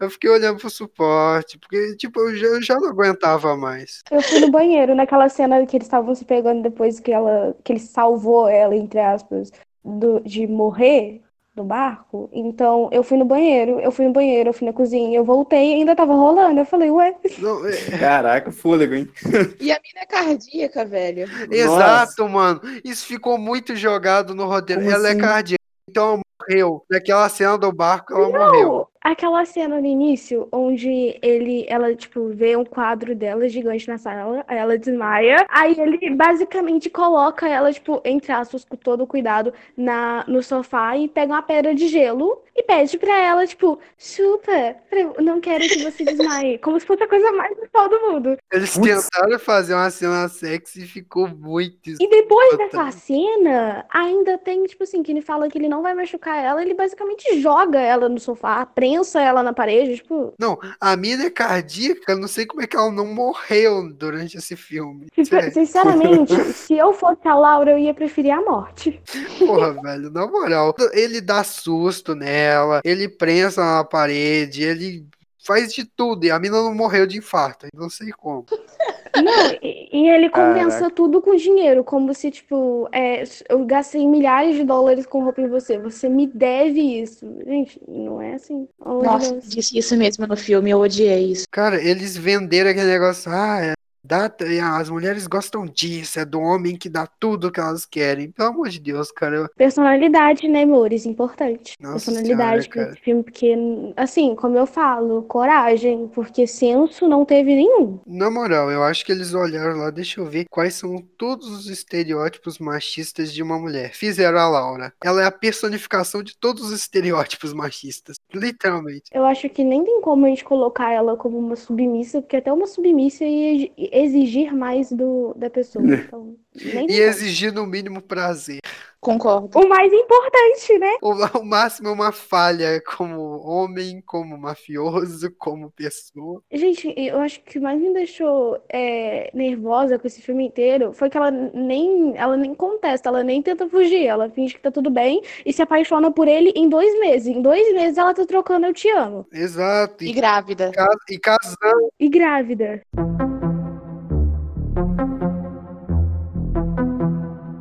eu 0.00 0.10
fiquei 0.10 0.28
olhando 0.30 0.58
pro 0.58 0.68
suporte, 0.68 1.56
porque, 1.58 1.94
tipo, 1.96 2.18
eu 2.20 2.34
já, 2.34 2.46
eu 2.48 2.62
já 2.62 2.80
não 2.80 2.88
aguentava 2.88 3.56
mais. 3.56 4.02
Eu 4.10 4.20
fui 4.22 4.40
no 4.40 4.50
banheiro, 4.50 4.94
naquela 4.94 5.28
cena 5.28 5.64
que 5.66 5.76
eles 5.76 5.86
estavam 5.86 6.14
se 6.14 6.24
pegando 6.24 6.62
depois 6.62 6.98
que 6.98 7.12
ela, 7.12 7.56
que 7.62 7.72
ele 7.72 7.80
salvou 7.80 8.48
ela, 8.48 8.74
entre 8.74 8.98
aspas, 9.04 9.50
do- 9.84 10.20
de 10.20 10.46
morrer 10.46 11.22
do 11.54 11.62
barco. 11.62 12.28
Então, 12.32 12.88
eu 12.90 13.04
fui 13.04 13.16
no 13.16 13.24
banheiro, 13.24 13.78
eu 13.78 13.92
fui 13.92 14.04
no 14.06 14.12
banheiro, 14.12 14.48
eu 14.50 14.52
fui 14.52 14.66
na 14.66 14.72
cozinha, 14.72 15.16
eu 15.16 15.24
voltei 15.24 15.70
e 15.70 15.74
ainda 15.74 15.94
tava 15.94 16.12
rolando. 16.14 16.58
Eu 16.60 16.64
falei, 16.66 16.90
ué, 16.90 17.14
Não, 17.38 17.64
é- 17.66 17.70
Caraca, 17.98 18.50
fôlego, 18.50 18.94
hein? 18.94 19.08
E 19.60 19.70
a 19.70 19.78
mina 19.80 20.00
é 20.02 20.06
cardíaca, 20.06 20.84
velho. 20.84 21.28
exato, 21.50 22.28
mano. 22.28 22.60
Isso 22.84 23.06
ficou 23.06 23.38
muito 23.38 23.76
jogado 23.76 24.34
no 24.34 24.46
roteiro. 24.46 24.82
Como 24.82 24.92
ela 24.92 25.08
assim? 25.08 25.18
é 25.18 25.20
cardíaca, 25.20 25.64
então 25.88 26.04
ela 26.14 26.20
morreu. 26.40 26.84
Naquela 26.90 27.28
cena 27.28 27.56
do 27.56 27.72
barco, 27.72 28.12
ela 28.12 28.28
morreu. 28.28 28.88
Aquela 29.04 29.44
cena 29.44 29.78
no 29.80 29.86
início, 29.86 30.48
onde 30.50 31.18
ele, 31.22 31.66
ela, 31.68 31.94
tipo, 31.94 32.30
vê 32.30 32.56
um 32.56 32.64
quadro 32.64 33.14
dela 33.14 33.46
gigante 33.48 33.86
na 33.86 33.98
sala, 33.98 34.42
aí 34.48 34.56
ela 34.56 34.78
desmaia, 34.78 35.44
aí 35.50 35.78
ele 35.78 36.08
basicamente 36.16 36.88
coloca 36.88 37.46
ela, 37.46 37.70
tipo, 37.70 38.00
entre 38.02 38.32
aspas, 38.32 38.64
com 38.64 38.76
todo 38.76 39.02
o 39.04 39.06
cuidado, 39.06 39.52
na, 39.76 40.24
no 40.26 40.42
sofá 40.42 40.96
e 40.96 41.06
pega 41.06 41.32
uma 41.34 41.42
pedra 41.42 41.74
de 41.74 41.86
gelo 41.86 42.42
e 42.56 42.62
pede 42.62 42.96
pra 42.96 43.14
ela, 43.18 43.46
tipo, 43.46 43.78
chupa, 43.98 44.76
não 45.20 45.38
quero 45.40 45.68
que 45.68 45.78
você 45.82 46.02
desmaie, 46.04 46.58
como 46.64 46.80
se 46.80 46.86
fosse 46.86 47.02
a 47.02 47.08
coisa 47.08 47.30
mais 47.32 47.54
legal 47.58 47.88
do 47.88 48.00
mundo. 48.00 48.38
Eles 48.52 48.78
Putz. 48.78 49.10
tentaram 49.10 49.38
fazer 49.38 49.74
uma 49.74 49.90
cena 49.90 50.28
sexy 50.28 50.84
e 50.84 50.86
ficou 50.86 51.28
muito 51.28 51.90
E 51.98 52.08
depois 52.08 52.58
escrota. 52.58 52.64
dessa 52.64 52.90
cena, 52.92 53.84
ainda 53.90 54.38
tem, 54.38 54.64
tipo 54.64 54.84
assim, 54.84 55.02
que 55.02 55.12
ele 55.12 55.20
fala 55.22 55.48
que 55.48 55.58
ele 55.58 55.68
não 55.68 55.82
vai 55.82 55.94
machucar 55.94 56.42
ela, 56.42 56.62
ele 56.62 56.74
basicamente 56.74 57.40
joga 57.40 57.80
ela 57.80 58.08
no 58.08 58.18
sofá, 58.20 58.64
prensa 58.94 59.20
ela 59.20 59.42
na 59.42 59.52
parede, 59.52 59.96
tipo, 59.96 60.32
Não, 60.38 60.58
a 60.80 60.96
mina 60.96 61.24
é 61.24 61.30
cardíaca, 61.30 62.14
não 62.14 62.28
sei 62.28 62.46
como 62.46 62.62
é 62.62 62.66
que 62.66 62.76
ela 62.76 62.90
não 62.90 63.06
morreu 63.06 63.92
durante 63.92 64.36
esse 64.36 64.56
filme. 64.56 65.06
Sério. 65.24 65.52
Sinceramente, 65.52 66.32
se 66.54 66.74
eu 66.74 66.92
fosse 66.92 67.26
a 67.26 67.34
Laura, 67.34 67.72
eu 67.72 67.78
ia 67.78 67.92
preferir 67.92 68.32
a 68.32 68.40
morte. 68.40 69.00
Porra, 69.38 69.72
velho, 69.72 70.10
na 70.10 70.26
moral. 70.26 70.74
Ele 70.92 71.20
dá 71.20 71.42
susto 71.42 72.14
nela, 72.14 72.80
ele 72.84 73.08
prensa 73.08 73.64
na 73.64 73.84
parede, 73.84 74.62
ele 74.62 75.06
faz 75.44 75.72
de 75.74 75.84
tudo. 75.84 76.24
E 76.24 76.30
a 76.30 76.38
mina 76.38 76.56
não 76.56 76.74
morreu 76.74 77.06
de 77.06 77.18
infarto, 77.18 77.66
não 77.74 77.90
sei 77.90 78.12
como. 78.12 78.46
Não, 79.22 79.52
e, 79.62 79.88
e 79.92 80.08
ele 80.08 80.28
compensa 80.28 80.78
Caraca. 80.78 80.94
tudo 80.94 81.22
com 81.22 81.36
dinheiro, 81.36 81.84
como 81.84 82.12
se, 82.14 82.30
tipo, 82.30 82.88
é, 82.92 83.24
eu 83.48 83.64
gastei 83.64 84.06
milhares 84.06 84.56
de 84.56 84.64
dólares 84.64 85.06
com 85.06 85.22
roupa 85.22 85.40
em 85.40 85.48
você, 85.48 85.78
você 85.78 86.08
me 86.08 86.26
deve 86.26 86.80
isso. 86.80 87.26
Gente, 87.46 87.80
não 87.86 88.20
é 88.20 88.34
assim. 88.34 88.68
Nossa, 88.84 89.32
Deus. 89.32 89.48
disse 89.48 89.78
isso 89.78 89.96
mesmo 89.96 90.26
no 90.26 90.36
filme, 90.36 90.70
eu 90.70 90.80
odiei 90.80 91.32
isso. 91.32 91.46
Cara, 91.50 91.80
eles 91.82 92.16
venderam 92.16 92.70
aquele 92.70 92.86
negócio, 92.90 93.30
ah, 93.30 93.60
é, 93.62 93.74
dá, 94.04 94.30
as 94.78 94.90
mulheres 94.90 95.26
gostam 95.26 95.64
disso, 95.64 96.20
é 96.20 96.24
do 96.24 96.40
homem 96.40 96.76
que 96.76 96.88
dá 96.88 97.06
tudo 97.06 97.50
que 97.50 97.60
elas 97.60 97.86
querem. 97.86 98.30
Pelo 98.30 98.50
amor 98.50 98.68
de 98.68 98.78
Deus, 98.78 99.10
cara. 99.10 99.48
Personalidade, 99.56 100.46
né, 100.46 100.62
amores? 100.62 101.06
Importante. 101.06 101.74
Nossa 101.80 102.12
Personalidade 102.12 102.68
senhora, 102.70 102.90
nesse 102.90 103.02
filme, 103.02 103.22
porque, 103.22 103.56
assim, 103.96 104.34
como 104.34 104.58
eu 104.58 104.66
falo, 104.66 105.22
coragem, 105.22 106.08
porque 106.08 106.46
senso 106.46 107.08
não 107.08 107.24
teve 107.24 107.54
nenhum. 107.54 108.00
Na 108.06 108.30
moral, 108.30 108.70
eu 108.70 108.82
acho 108.82 109.04
que 109.04 109.12
eles 109.12 109.32
olharam 109.32 109.78
lá, 109.78 109.90
deixa 109.90 110.20
eu 110.20 110.26
ver 110.26 110.44
quais 110.50 110.74
são 110.74 110.98
todos 111.16 111.48
os 111.48 111.68
estereótipos 111.68 112.58
machistas 112.58 113.32
de 113.32 113.42
uma 113.42 113.58
mulher. 113.58 113.94
Fizeram 113.94 114.38
a 114.38 114.48
Laura. 114.48 114.92
Ela 115.02 115.22
é 115.22 115.26
a 115.26 115.32
personificação 115.32 116.22
de 116.22 116.36
todos 116.36 116.64
os 116.64 116.72
estereótipos 116.72 117.52
machistas. 117.52 118.16
Literalmente. 118.32 119.04
Eu 119.12 119.24
acho 119.24 119.48
que 119.48 119.64
nem 119.64 119.84
tem 119.84 120.00
como 120.00 120.26
a 120.26 120.28
gente 120.28 120.44
colocar 120.44 120.92
ela 120.92 121.16
como 121.16 121.38
uma 121.38 121.56
submissa, 121.56 122.20
porque 122.20 122.36
até 122.36 122.52
uma 122.52 122.66
submissa 122.66 123.24
ia 123.24 123.70
exigir 123.94 124.52
mais 124.54 124.90
do, 124.90 125.32
da 125.36 125.48
pessoa. 125.48 125.84
Então, 125.86 126.36
nem 126.74 126.90
E 126.90 127.00
exigir 127.00 127.52
no 127.52 127.66
mínimo 127.66 128.00
prazer. 128.02 128.60
Concordo. 129.00 129.50
O 129.58 129.68
mais 129.68 129.92
importante, 129.92 130.78
né? 130.78 130.96
O, 131.02 131.12
o 131.38 131.44
máximo 131.44 131.88
é 131.88 131.92
uma 131.92 132.10
falha 132.10 132.80
como 132.96 133.38
homem, 133.46 134.02
como 134.06 134.38
mafioso, 134.38 135.30
como 135.38 135.70
pessoa. 135.70 136.40
Gente, 136.50 136.92
eu 136.96 137.20
acho 137.20 137.40
que 137.42 137.50
o 137.50 137.52
que 137.52 137.60
mais 137.60 137.78
me 137.78 137.92
deixou 137.92 138.58
é, 138.72 139.30
nervosa 139.34 139.98
com 139.98 140.06
esse 140.06 140.22
filme 140.22 140.46
inteiro 140.46 140.94
foi 140.94 141.10
que 141.10 141.18
ela 141.18 141.30
nem, 141.30 142.16
ela 142.16 142.34
nem 142.34 142.54
contesta, 142.54 143.10
ela 143.10 143.22
nem 143.22 143.42
tenta 143.42 143.68
fugir, 143.68 144.06
ela 144.06 144.30
finge 144.30 144.54
que 144.54 144.62
tá 144.62 144.70
tudo 144.70 144.88
bem 144.88 145.20
e 145.44 145.52
se 145.52 145.60
apaixona 145.60 146.10
por 146.10 146.26
ele 146.26 146.50
em 146.56 146.66
dois 146.66 146.98
meses. 146.98 147.26
Em 147.28 147.42
dois 147.42 147.74
meses 147.74 147.98
ela 147.98 148.14
tá 148.14 148.24
trocando 148.24 148.64
Eu 148.66 148.72
Te 148.72 148.88
Amo. 148.90 149.26
Exato. 149.30 150.02
E 150.02 150.08
E, 150.08 150.12
grávida. 150.14 150.70
e 151.10 151.18
casando. 151.18 151.90
E 152.00 152.08
grávida. 152.08 152.80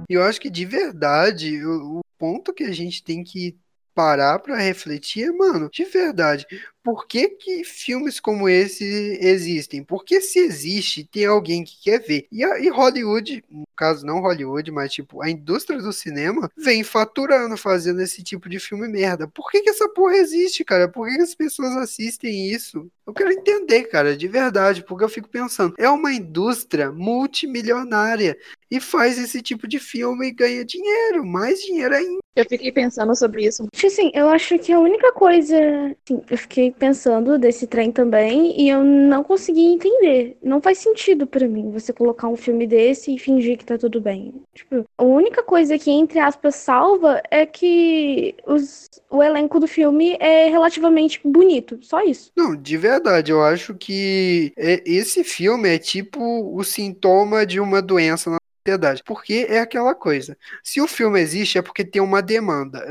E 0.09 0.13
eu 0.13 0.23
acho 0.23 0.39
que 0.39 0.49
de 0.49 0.65
verdade, 0.65 1.63
o, 1.65 1.99
o 1.99 2.01
ponto 2.17 2.53
que 2.53 2.63
a 2.63 2.71
gente 2.71 3.03
tem 3.03 3.23
que 3.23 3.57
parar 3.93 4.39
pra 4.39 4.57
refletir 4.57 5.29
é, 5.29 5.31
mano, 5.31 5.69
de 5.71 5.83
verdade, 5.85 6.45
por 6.83 7.07
que 7.07 7.29
que 7.29 7.63
filmes 7.63 8.19
como 8.19 8.49
esse 8.49 8.83
existem? 9.21 9.83
Porque 9.83 10.19
se 10.19 10.39
existe, 10.39 11.05
tem 11.05 11.25
alguém 11.25 11.63
que 11.63 11.81
quer 11.81 11.99
ver. 11.99 12.27
E, 12.31 12.43
e 12.43 12.69
Hollywood, 12.69 13.43
no 13.49 13.63
caso 13.75 14.05
não 14.05 14.19
Hollywood, 14.19 14.69
mas 14.71 14.91
tipo, 14.91 15.21
a 15.21 15.29
indústria 15.29 15.79
do 15.79 15.93
cinema 15.93 16.51
vem 16.57 16.83
faturando 16.83 17.55
fazendo 17.55 18.01
esse 18.01 18.21
tipo 18.21 18.49
de 18.49 18.59
filme 18.59 18.87
merda. 18.87 19.27
Por 19.27 19.49
que 19.49 19.61
que 19.61 19.69
essa 19.69 19.87
porra 19.87 20.15
existe, 20.17 20.63
cara? 20.65 20.87
Por 20.87 21.07
que 21.07 21.15
que 21.15 21.21
as 21.21 21.33
pessoas 21.33 21.75
assistem 21.77 22.51
isso? 22.51 22.91
Eu 23.07 23.13
quero 23.13 23.31
entender, 23.31 23.83
cara, 23.83 24.15
de 24.15 24.27
verdade, 24.27 24.83
porque 24.83 25.03
eu 25.03 25.09
fico 25.09 25.29
pensando, 25.29 25.73
é 25.77 25.89
uma 25.89 26.13
indústria 26.13 26.91
multimilionária 26.91 28.37
e 28.69 28.79
faz 28.79 29.19
esse 29.19 29.41
tipo 29.41 29.67
de 29.67 29.77
filme 29.77 30.27
e 30.27 30.31
ganha 30.31 30.65
dinheiro, 30.65 31.25
mais 31.25 31.61
dinheiro 31.61 31.93
ainda. 31.93 32.23
Eu 32.35 32.45
fiquei 32.49 32.71
pensando 32.71 33.15
sobre 33.15 33.45
isso. 33.45 33.67
Assim, 33.85 34.09
eu 34.15 34.27
acho 34.29 34.57
que 34.57 34.71
a 34.71 34.79
única 34.79 35.11
coisa. 35.11 35.55
Assim, 35.55 36.21
eu 36.27 36.37
fiquei 36.37 36.72
pensando 36.73 37.37
desse 37.37 37.67
trem 37.67 37.91
também 37.91 38.59
e 38.59 38.69
eu 38.69 38.83
não 38.83 39.23
consegui 39.23 39.65
entender. 39.65 40.37
Não 40.41 40.61
faz 40.61 40.77
sentido 40.79 41.25
pra 41.27 41.47
mim 41.47 41.71
você 41.71 41.93
colocar 41.93 42.27
um 42.27 42.35
filme 42.35 42.67
desse 42.67 43.13
e 43.15 43.19
fingir 43.19 43.57
que 43.57 43.65
tá 43.65 43.77
tudo 43.77 44.01
bem. 44.01 44.33
Tipo, 44.53 44.83
a 44.97 45.03
única 45.03 45.43
coisa 45.43 45.77
que, 45.77 45.91
entre 45.91 46.19
aspas, 46.19 46.55
salva 46.55 47.21
é 47.29 47.45
que 47.45 48.35
os, 48.45 48.89
o 49.09 49.21
elenco 49.21 49.59
do 49.59 49.67
filme 49.67 50.17
é 50.19 50.47
relativamente 50.49 51.19
bonito. 51.23 51.79
Só 51.81 52.01
isso. 52.01 52.31
Não, 52.35 52.55
de 52.55 52.77
verdade, 52.77 53.31
eu 53.31 53.41
acho 53.43 53.73
que 53.75 54.51
é- 54.57 54.81
esse 54.85 55.23
filme 55.23 55.69
é 55.69 55.77
tipo 55.77 56.21
o 56.55 56.63
sintoma 56.63 57.45
de 57.45 57.59
uma 57.59 57.81
doença 57.81 58.29
na 58.29 58.37
sociedade. 58.65 59.03
Porque 59.05 59.45
é 59.49 59.59
aquela 59.59 59.93
coisa. 59.93 60.37
Se 60.63 60.81
o 60.81 60.87
filme 60.87 61.19
existe, 61.19 61.57
é 61.57 61.61
porque 61.61 61.83
tem 61.83 62.01
uma 62.01 62.21
demanda. 62.21 62.85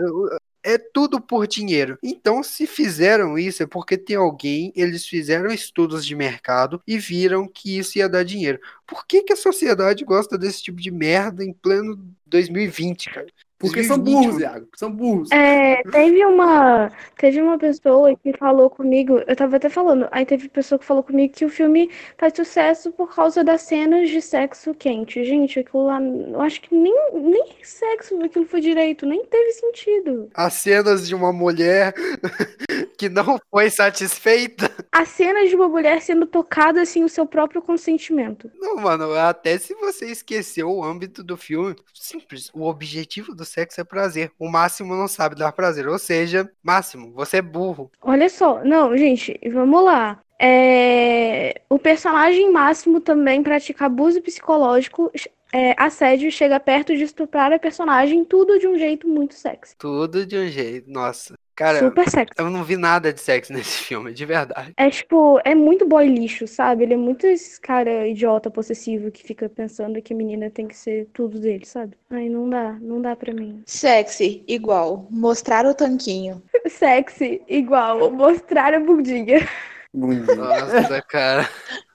É 0.65 0.79
tudo 0.79 1.21
por 1.21 1.47
dinheiro. 1.47 1.99
Então, 2.03 2.43
se 2.43 2.67
fizeram 2.67 3.37
isso, 3.37 3.63
é 3.63 3.67
porque 3.67 3.99
tem 3.99 4.17
alguém, 4.17 4.73
eles 4.77 5.07
fizeram 5.07 5.51
estudos 5.51 6.07
de 6.07 6.15
mercado 6.15 6.81
e 6.87 6.99
viram 6.99 7.49
que 7.49 7.79
isso 7.79 7.99
ia 7.99 8.09
dar 8.09 8.25
dinheiro. 8.25 8.61
Por 8.87 9.07
que, 9.07 9.23
que 9.23 9.33
a 9.33 9.37
sociedade 9.37 10.05
gosta 10.05 10.39
desse 10.39 10.63
tipo 10.63 10.81
de 10.81 10.91
merda 10.91 11.45
em 11.45 11.53
pleno 11.53 11.99
2020, 12.27 13.11
cara? 13.11 13.27
Porque 13.63 13.85
são 13.85 13.97
burros, 13.97 14.41
Iago. 14.41 14.67
São 14.75 14.91
burros. 14.91 15.31
É, 15.31 15.83
teve 15.85 16.25
uma, 16.27 16.91
teve 17.17 17.41
uma 17.41 17.57
pessoa 17.57 18.15
que 18.17 18.37
falou 18.37 18.69
comigo, 18.69 19.21
eu 19.25 19.37
tava 19.37 19.57
até 19.57 19.69
falando, 19.69 20.09
aí 20.11 20.27
teve 20.27 20.49
pessoa 20.49 20.81
que 20.81 20.85
falou 20.85 21.03
comigo 21.05 21.33
que 21.33 21.45
o 21.45 21.49
filme 21.49 21.89
faz 22.19 22.35
sucesso 22.35 22.91
por 22.91 23.15
causa 23.15 23.45
das 23.45 23.63
cenas 23.63 24.11
de 24.11 24.21
sexo 24.21 24.75
quente. 24.75 25.25
Gente, 25.25 25.61
aquilo 25.61 25.87
lá, 25.87 26.01
eu 26.03 26.41
acho 26.41 26.61
que 26.61 26.75
nem, 26.75 26.93
nem 27.15 27.47
sexo 27.63 28.21
aquilo 28.23 28.47
foi 28.47 28.61
direito, 28.61 29.07
nem 29.07 29.25
teve 29.25 29.53
sentido. 29.53 30.29
As 30.35 30.55
cenas 30.55 31.07
de 31.07 31.15
uma 31.15 31.33
mulher 31.33 31.95
que 32.99 33.09
não 33.09 33.39
foi 33.49 33.71
satisfeita. 33.71 34.71
As 34.91 35.09
cenas 35.09 35.49
de 35.49 35.55
uma 35.55 35.69
mulher 35.69 36.03
sendo 36.03 36.27
tocada 36.27 36.85
sem 36.85 37.05
o 37.05 37.09
seu 37.09 37.27
próprio 37.27 37.63
consentimento. 37.63 38.51
Não, 38.59 38.77
mano, 38.77 39.15
até 39.15 39.57
se 39.57 39.73
você 39.75 40.07
esqueceu 40.07 40.69
o 40.69 40.85
âmbito 40.85 41.23
do 41.23 41.37
filme, 41.37 41.77
simples, 41.95 42.51
o 42.53 42.67
objetivo 42.67 43.35
do 43.35 43.45
sexo 43.53 43.81
é 43.81 43.85
prazer. 43.85 44.33
O 44.39 44.49
máximo 44.49 44.95
não 44.95 45.07
sabe 45.07 45.37
dar 45.37 45.53
prazer. 45.53 45.87
Ou 45.87 45.99
seja, 45.99 46.51
máximo, 46.63 47.13
você 47.13 47.39
é 47.39 47.43
burro. 47.43 47.91
Olha 48.01 48.29
só, 48.29 48.65
não, 48.65 48.97
gente, 48.97 49.39
vamos 49.53 49.85
lá. 49.85 50.19
É... 50.41 51.61
O 51.69 51.79
personagem 51.79 52.51
máximo 52.51 53.01
também 53.01 53.43
pratica 53.43 53.87
abuso 53.87 54.21
psicológico, 54.21 55.11
é, 55.53 55.75
assédio, 55.77 56.33
chega 56.33 56.59
perto 56.59 56.97
de 56.97 57.05
estuprar 57.05 57.53
a 57.53 57.59
personagem, 57.59 58.25
tudo 58.25 58.59
de 58.59 58.67
um 58.67 58.79
jeito 58.79 59.07
muito 59.07 59.35
sexy. 59.35 59.77
Tudo 59.77 60.25
de 60.25 60.37
um 60.37 60.49
jeito, 60.49 60.91
nossa. 60.91 61.35
Cara, 61.55 61.81
Super 61.81 62.09
sexy. 62.09 62.33
eu 62.39 62.49
não 62.49 62.65
vi 62.65 62.79
nada 62.79 63.13
de 63.13 63.21
sexo 63.21 63.53
nesse 63.55 63.85
filme, 63.85 64.13
de 64.13 64.25
verdade. 64.25 64.73
É 64.77 64.89
tipo, 64.89 65.39
é 65.45 65.55
muito 65.55 65.87
boy 65.87 66.07
lixo, 66.07 66.47
sabe? 66.47 66.85
Ele 66.85 66.95
é 66.95 66.97
muito 66.97 67.27
esse 67.27 67.61
cara 67.61 68.09
idiota, 68.09 68.51
possessivo, 68.51 69.11
que 69.11 69.23
fica 69.23 69.49
pensando 69.49 70.01
que 70.01 70.15
a 70.15 70.17
menina 70.17 70.51
tem 70.51 70.67
que 70.67 70.77
ser 70.77 71.09
tudo 71.13 71.39
dele, 71.39 71.67
sabe? 71.67 71.95
Ai, 72.11 72.29
não 72.29 72.49
dá, 72.49 72.73
não 72.81 73.03
dá 73.03 73.15
pra 73.15 73.35
mim. 73.35 73.63
Sexy, 73.67 74.43
igual. 74.49 75.07
Mostrar 75.11 75.67
o 75.67 75.75
tanquinho. 75.75 76.43
Sexy, 76.67 77.43
igual. 77.47 78.11
Mostrar 78.11 78.73
a 78.73 78.81
bundinha. 78.81 79.47
Bundinha. 79.93 80.35
Nossa, 80.35 81.03
cara. 81.03 81.49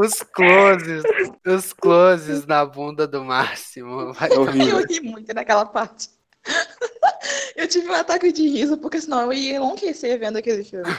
Os 0.00 0.22
closes, 0.22 1.02
os 1.46 1.72
closes 1.72 2.46
na 2.46 2.64
bunda 2.64 3.06
do 3.06 3.22
Máximo. 3.24 4.12
Vai 4.14 4.32
Eu 4.32 4.42
horrível. 4.42 4.86
ri 4.86 5.00
muito 5.00 5.34
naquela 5.34 5.66
parte. 5.66 6.08
Eu 7.56 7.68
tive 7.68 7.88
um 7.88 7.94
ataque 7.94 8.32
de 8.32 8.48
riso, 8.48 8.78
porque 8.78 8.98
senão 9.00 9.24
eu 9.24 9.32
ia 9.34 9.56
enlouquecer 9.56 10.18
vendo 10.18 10.38
aquele 10.38 10.64
filme. 10.64 10.90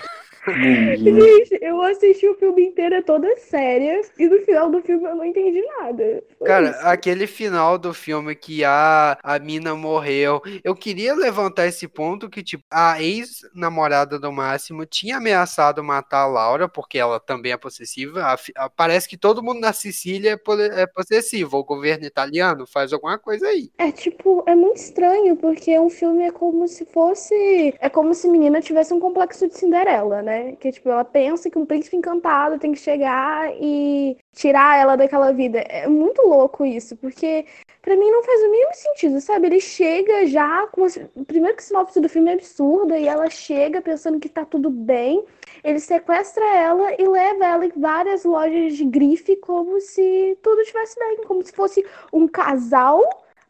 Bundinha. 0.46 0.98
Gente, 0.98 1.58
eu 1.62 1.82
assisti 1.82 2.28
o 2.28 2.36
filme 2.36 2.66
inteiro 2.68 3.02
toda 3.04 3.36
séria 3.38 4.02
e 4.18 4.28
no 4.28 4.40
final 4.42 4.70
do 4.70 4.82
filme 4.82 5.06
eu 5.06 5.16
não 5.16 5.26
entendi 5.26 5.62
nada. 5.80 6.24
Foi 6.38 6.48
Cara, 6.48 6.70
isso. 6.72 6.80
aquele 6.82 7.28
final 7.28 7.78
do 7.78 7.94
filme 7.94 8.36
que 8.36 8.64
a, 8.64 9.18
a 9.22 9.38
mina 9.40 9.76
morreu. 9.76 10.42
Eu 10.64 10.76
queria 10.76 11.14
levantar 11.14 11.68
esse 11.68 11.88
ponto 11.88 12.30
que, 12.30 12.42
tipo, 12.44 12.64
a 12.72 13.02
ex-namorada 13.02 14.18
do 14.20 14.32
Máximo 14.32 14.86
tinha 14.86 15.18
ameaçado 15.18 15.84
matar 15.84 16.22
a 16.24 16.28
Laura, 16.28 16.68
porque 16.68 16.98
ela 16.98 17.20
também 17.20 17.52
é 17.52 17.58
possessiva. 17.58 18.22
A 18.24 18.38
a- 18.56 18.70
parece 18.70 19.08
que 19.08 19.18
todo 19.18 19.44
mundo 19.44 19.60
na 19.60 19.74
Sicília 19.74 20.32
é, 20.32 20.38
pole- 20.38 20.70
é 20.72 20.88
possessivo. 20.88 21.58
O 21.58 21.64
governo 21.64 22.06
italiano 22.06 22.66
faz 22.68 22.92
alguma 22.94 23.18
coisa 23.20 23.48
aí. 23.48 23.72
É 23.78 23.92
tipo, 23.92 24.44
é 24.48 24.56
muito 24.56 24.78
estranho, 24.78 25.36
porque 25.38 25.78
um 25.80 25.90
filme 25.90 26.24
é 26.24 26.32
como 26.32 26.68
se 26.68 26.86
fosse. 26.86 27.34
É 27.80 27.90
como 27.90 28.14
se 28.14 28.28
a 28.28 28.32
menina 28.32 28.62
tivesse 28.62 28.94
um 28.94 29.00
complexo 29.00 29.48
de 29.48 29.56
Cinderela, 29.58 30.22
né? 30.22 30.31
Que 30.60 30.72
tipo, 30.72 30.90
ela 30.90 31.04
pensa 31.06 31.50
que 31.50 31.58
um 31.58 31.66
príncipe 31.66 31.96
encantado 31.98 32.58
tem 32.60 32.72
que 32.72 32.80
chegar 32.80 33.52
e 33.60 34.18
tirar 34.34 34.78
ela 34.80 34.96
daquela 34.96 35.32
vida. 35.32 35.60
É 35.60 35.88
muito 35.88 36.22
louco 36.22 36.66
isso, 36.66 36.96
porque 36.98 37.46
pra 37.82 37.96
mim 37.96 38.10
não 38.12 38.24
faz 38.24 38.42
o 38.44 38.52
mínimo 38.52 38.74
sentido, 38.74 39.22
sabe? 39.22 39.48
Ele 39.48 39.60
chega 39.60 40.26
já 40.28 40.68
com. 40.68 40.86
a- 40.86 41.24
Primeiro 41.26 41.58
que 41.58 41.64
sinopse 41.64 42.00
do 42.00 42.10
filme 42.10 42.30
é 42.32 42.34
absurda 42.34 42.98
e 42.98 43.08
ela 43.08 43.30
chega 43.30 43.82
pensando 43.82 44.20
que 44.20 44.30
tá 44.30 44.46
tudo 44.46 44.70
bem. 44.70 45.24
Ele 45.64 45.80
sequestra 45.80 46.44
ela 46.56 46.94
e 47.00 47.08
leva 47.08 47.46
ela 47.46 47.66
em 47.66 47.72
várias 47.76 48.24
lojas 48.24 48.76
de 48.76 48.86
grife 48.86 49.36
como 49.38 49.80
se 49.80 50.38
tudo 50.42 50.62
estivesse 50.62 50.98
bem, 51.00 51.18
como 51.26 51.44
se 51.46 51.52
fosse 51.52 51.86
um 52.12 52.28
casal 52.28 53.02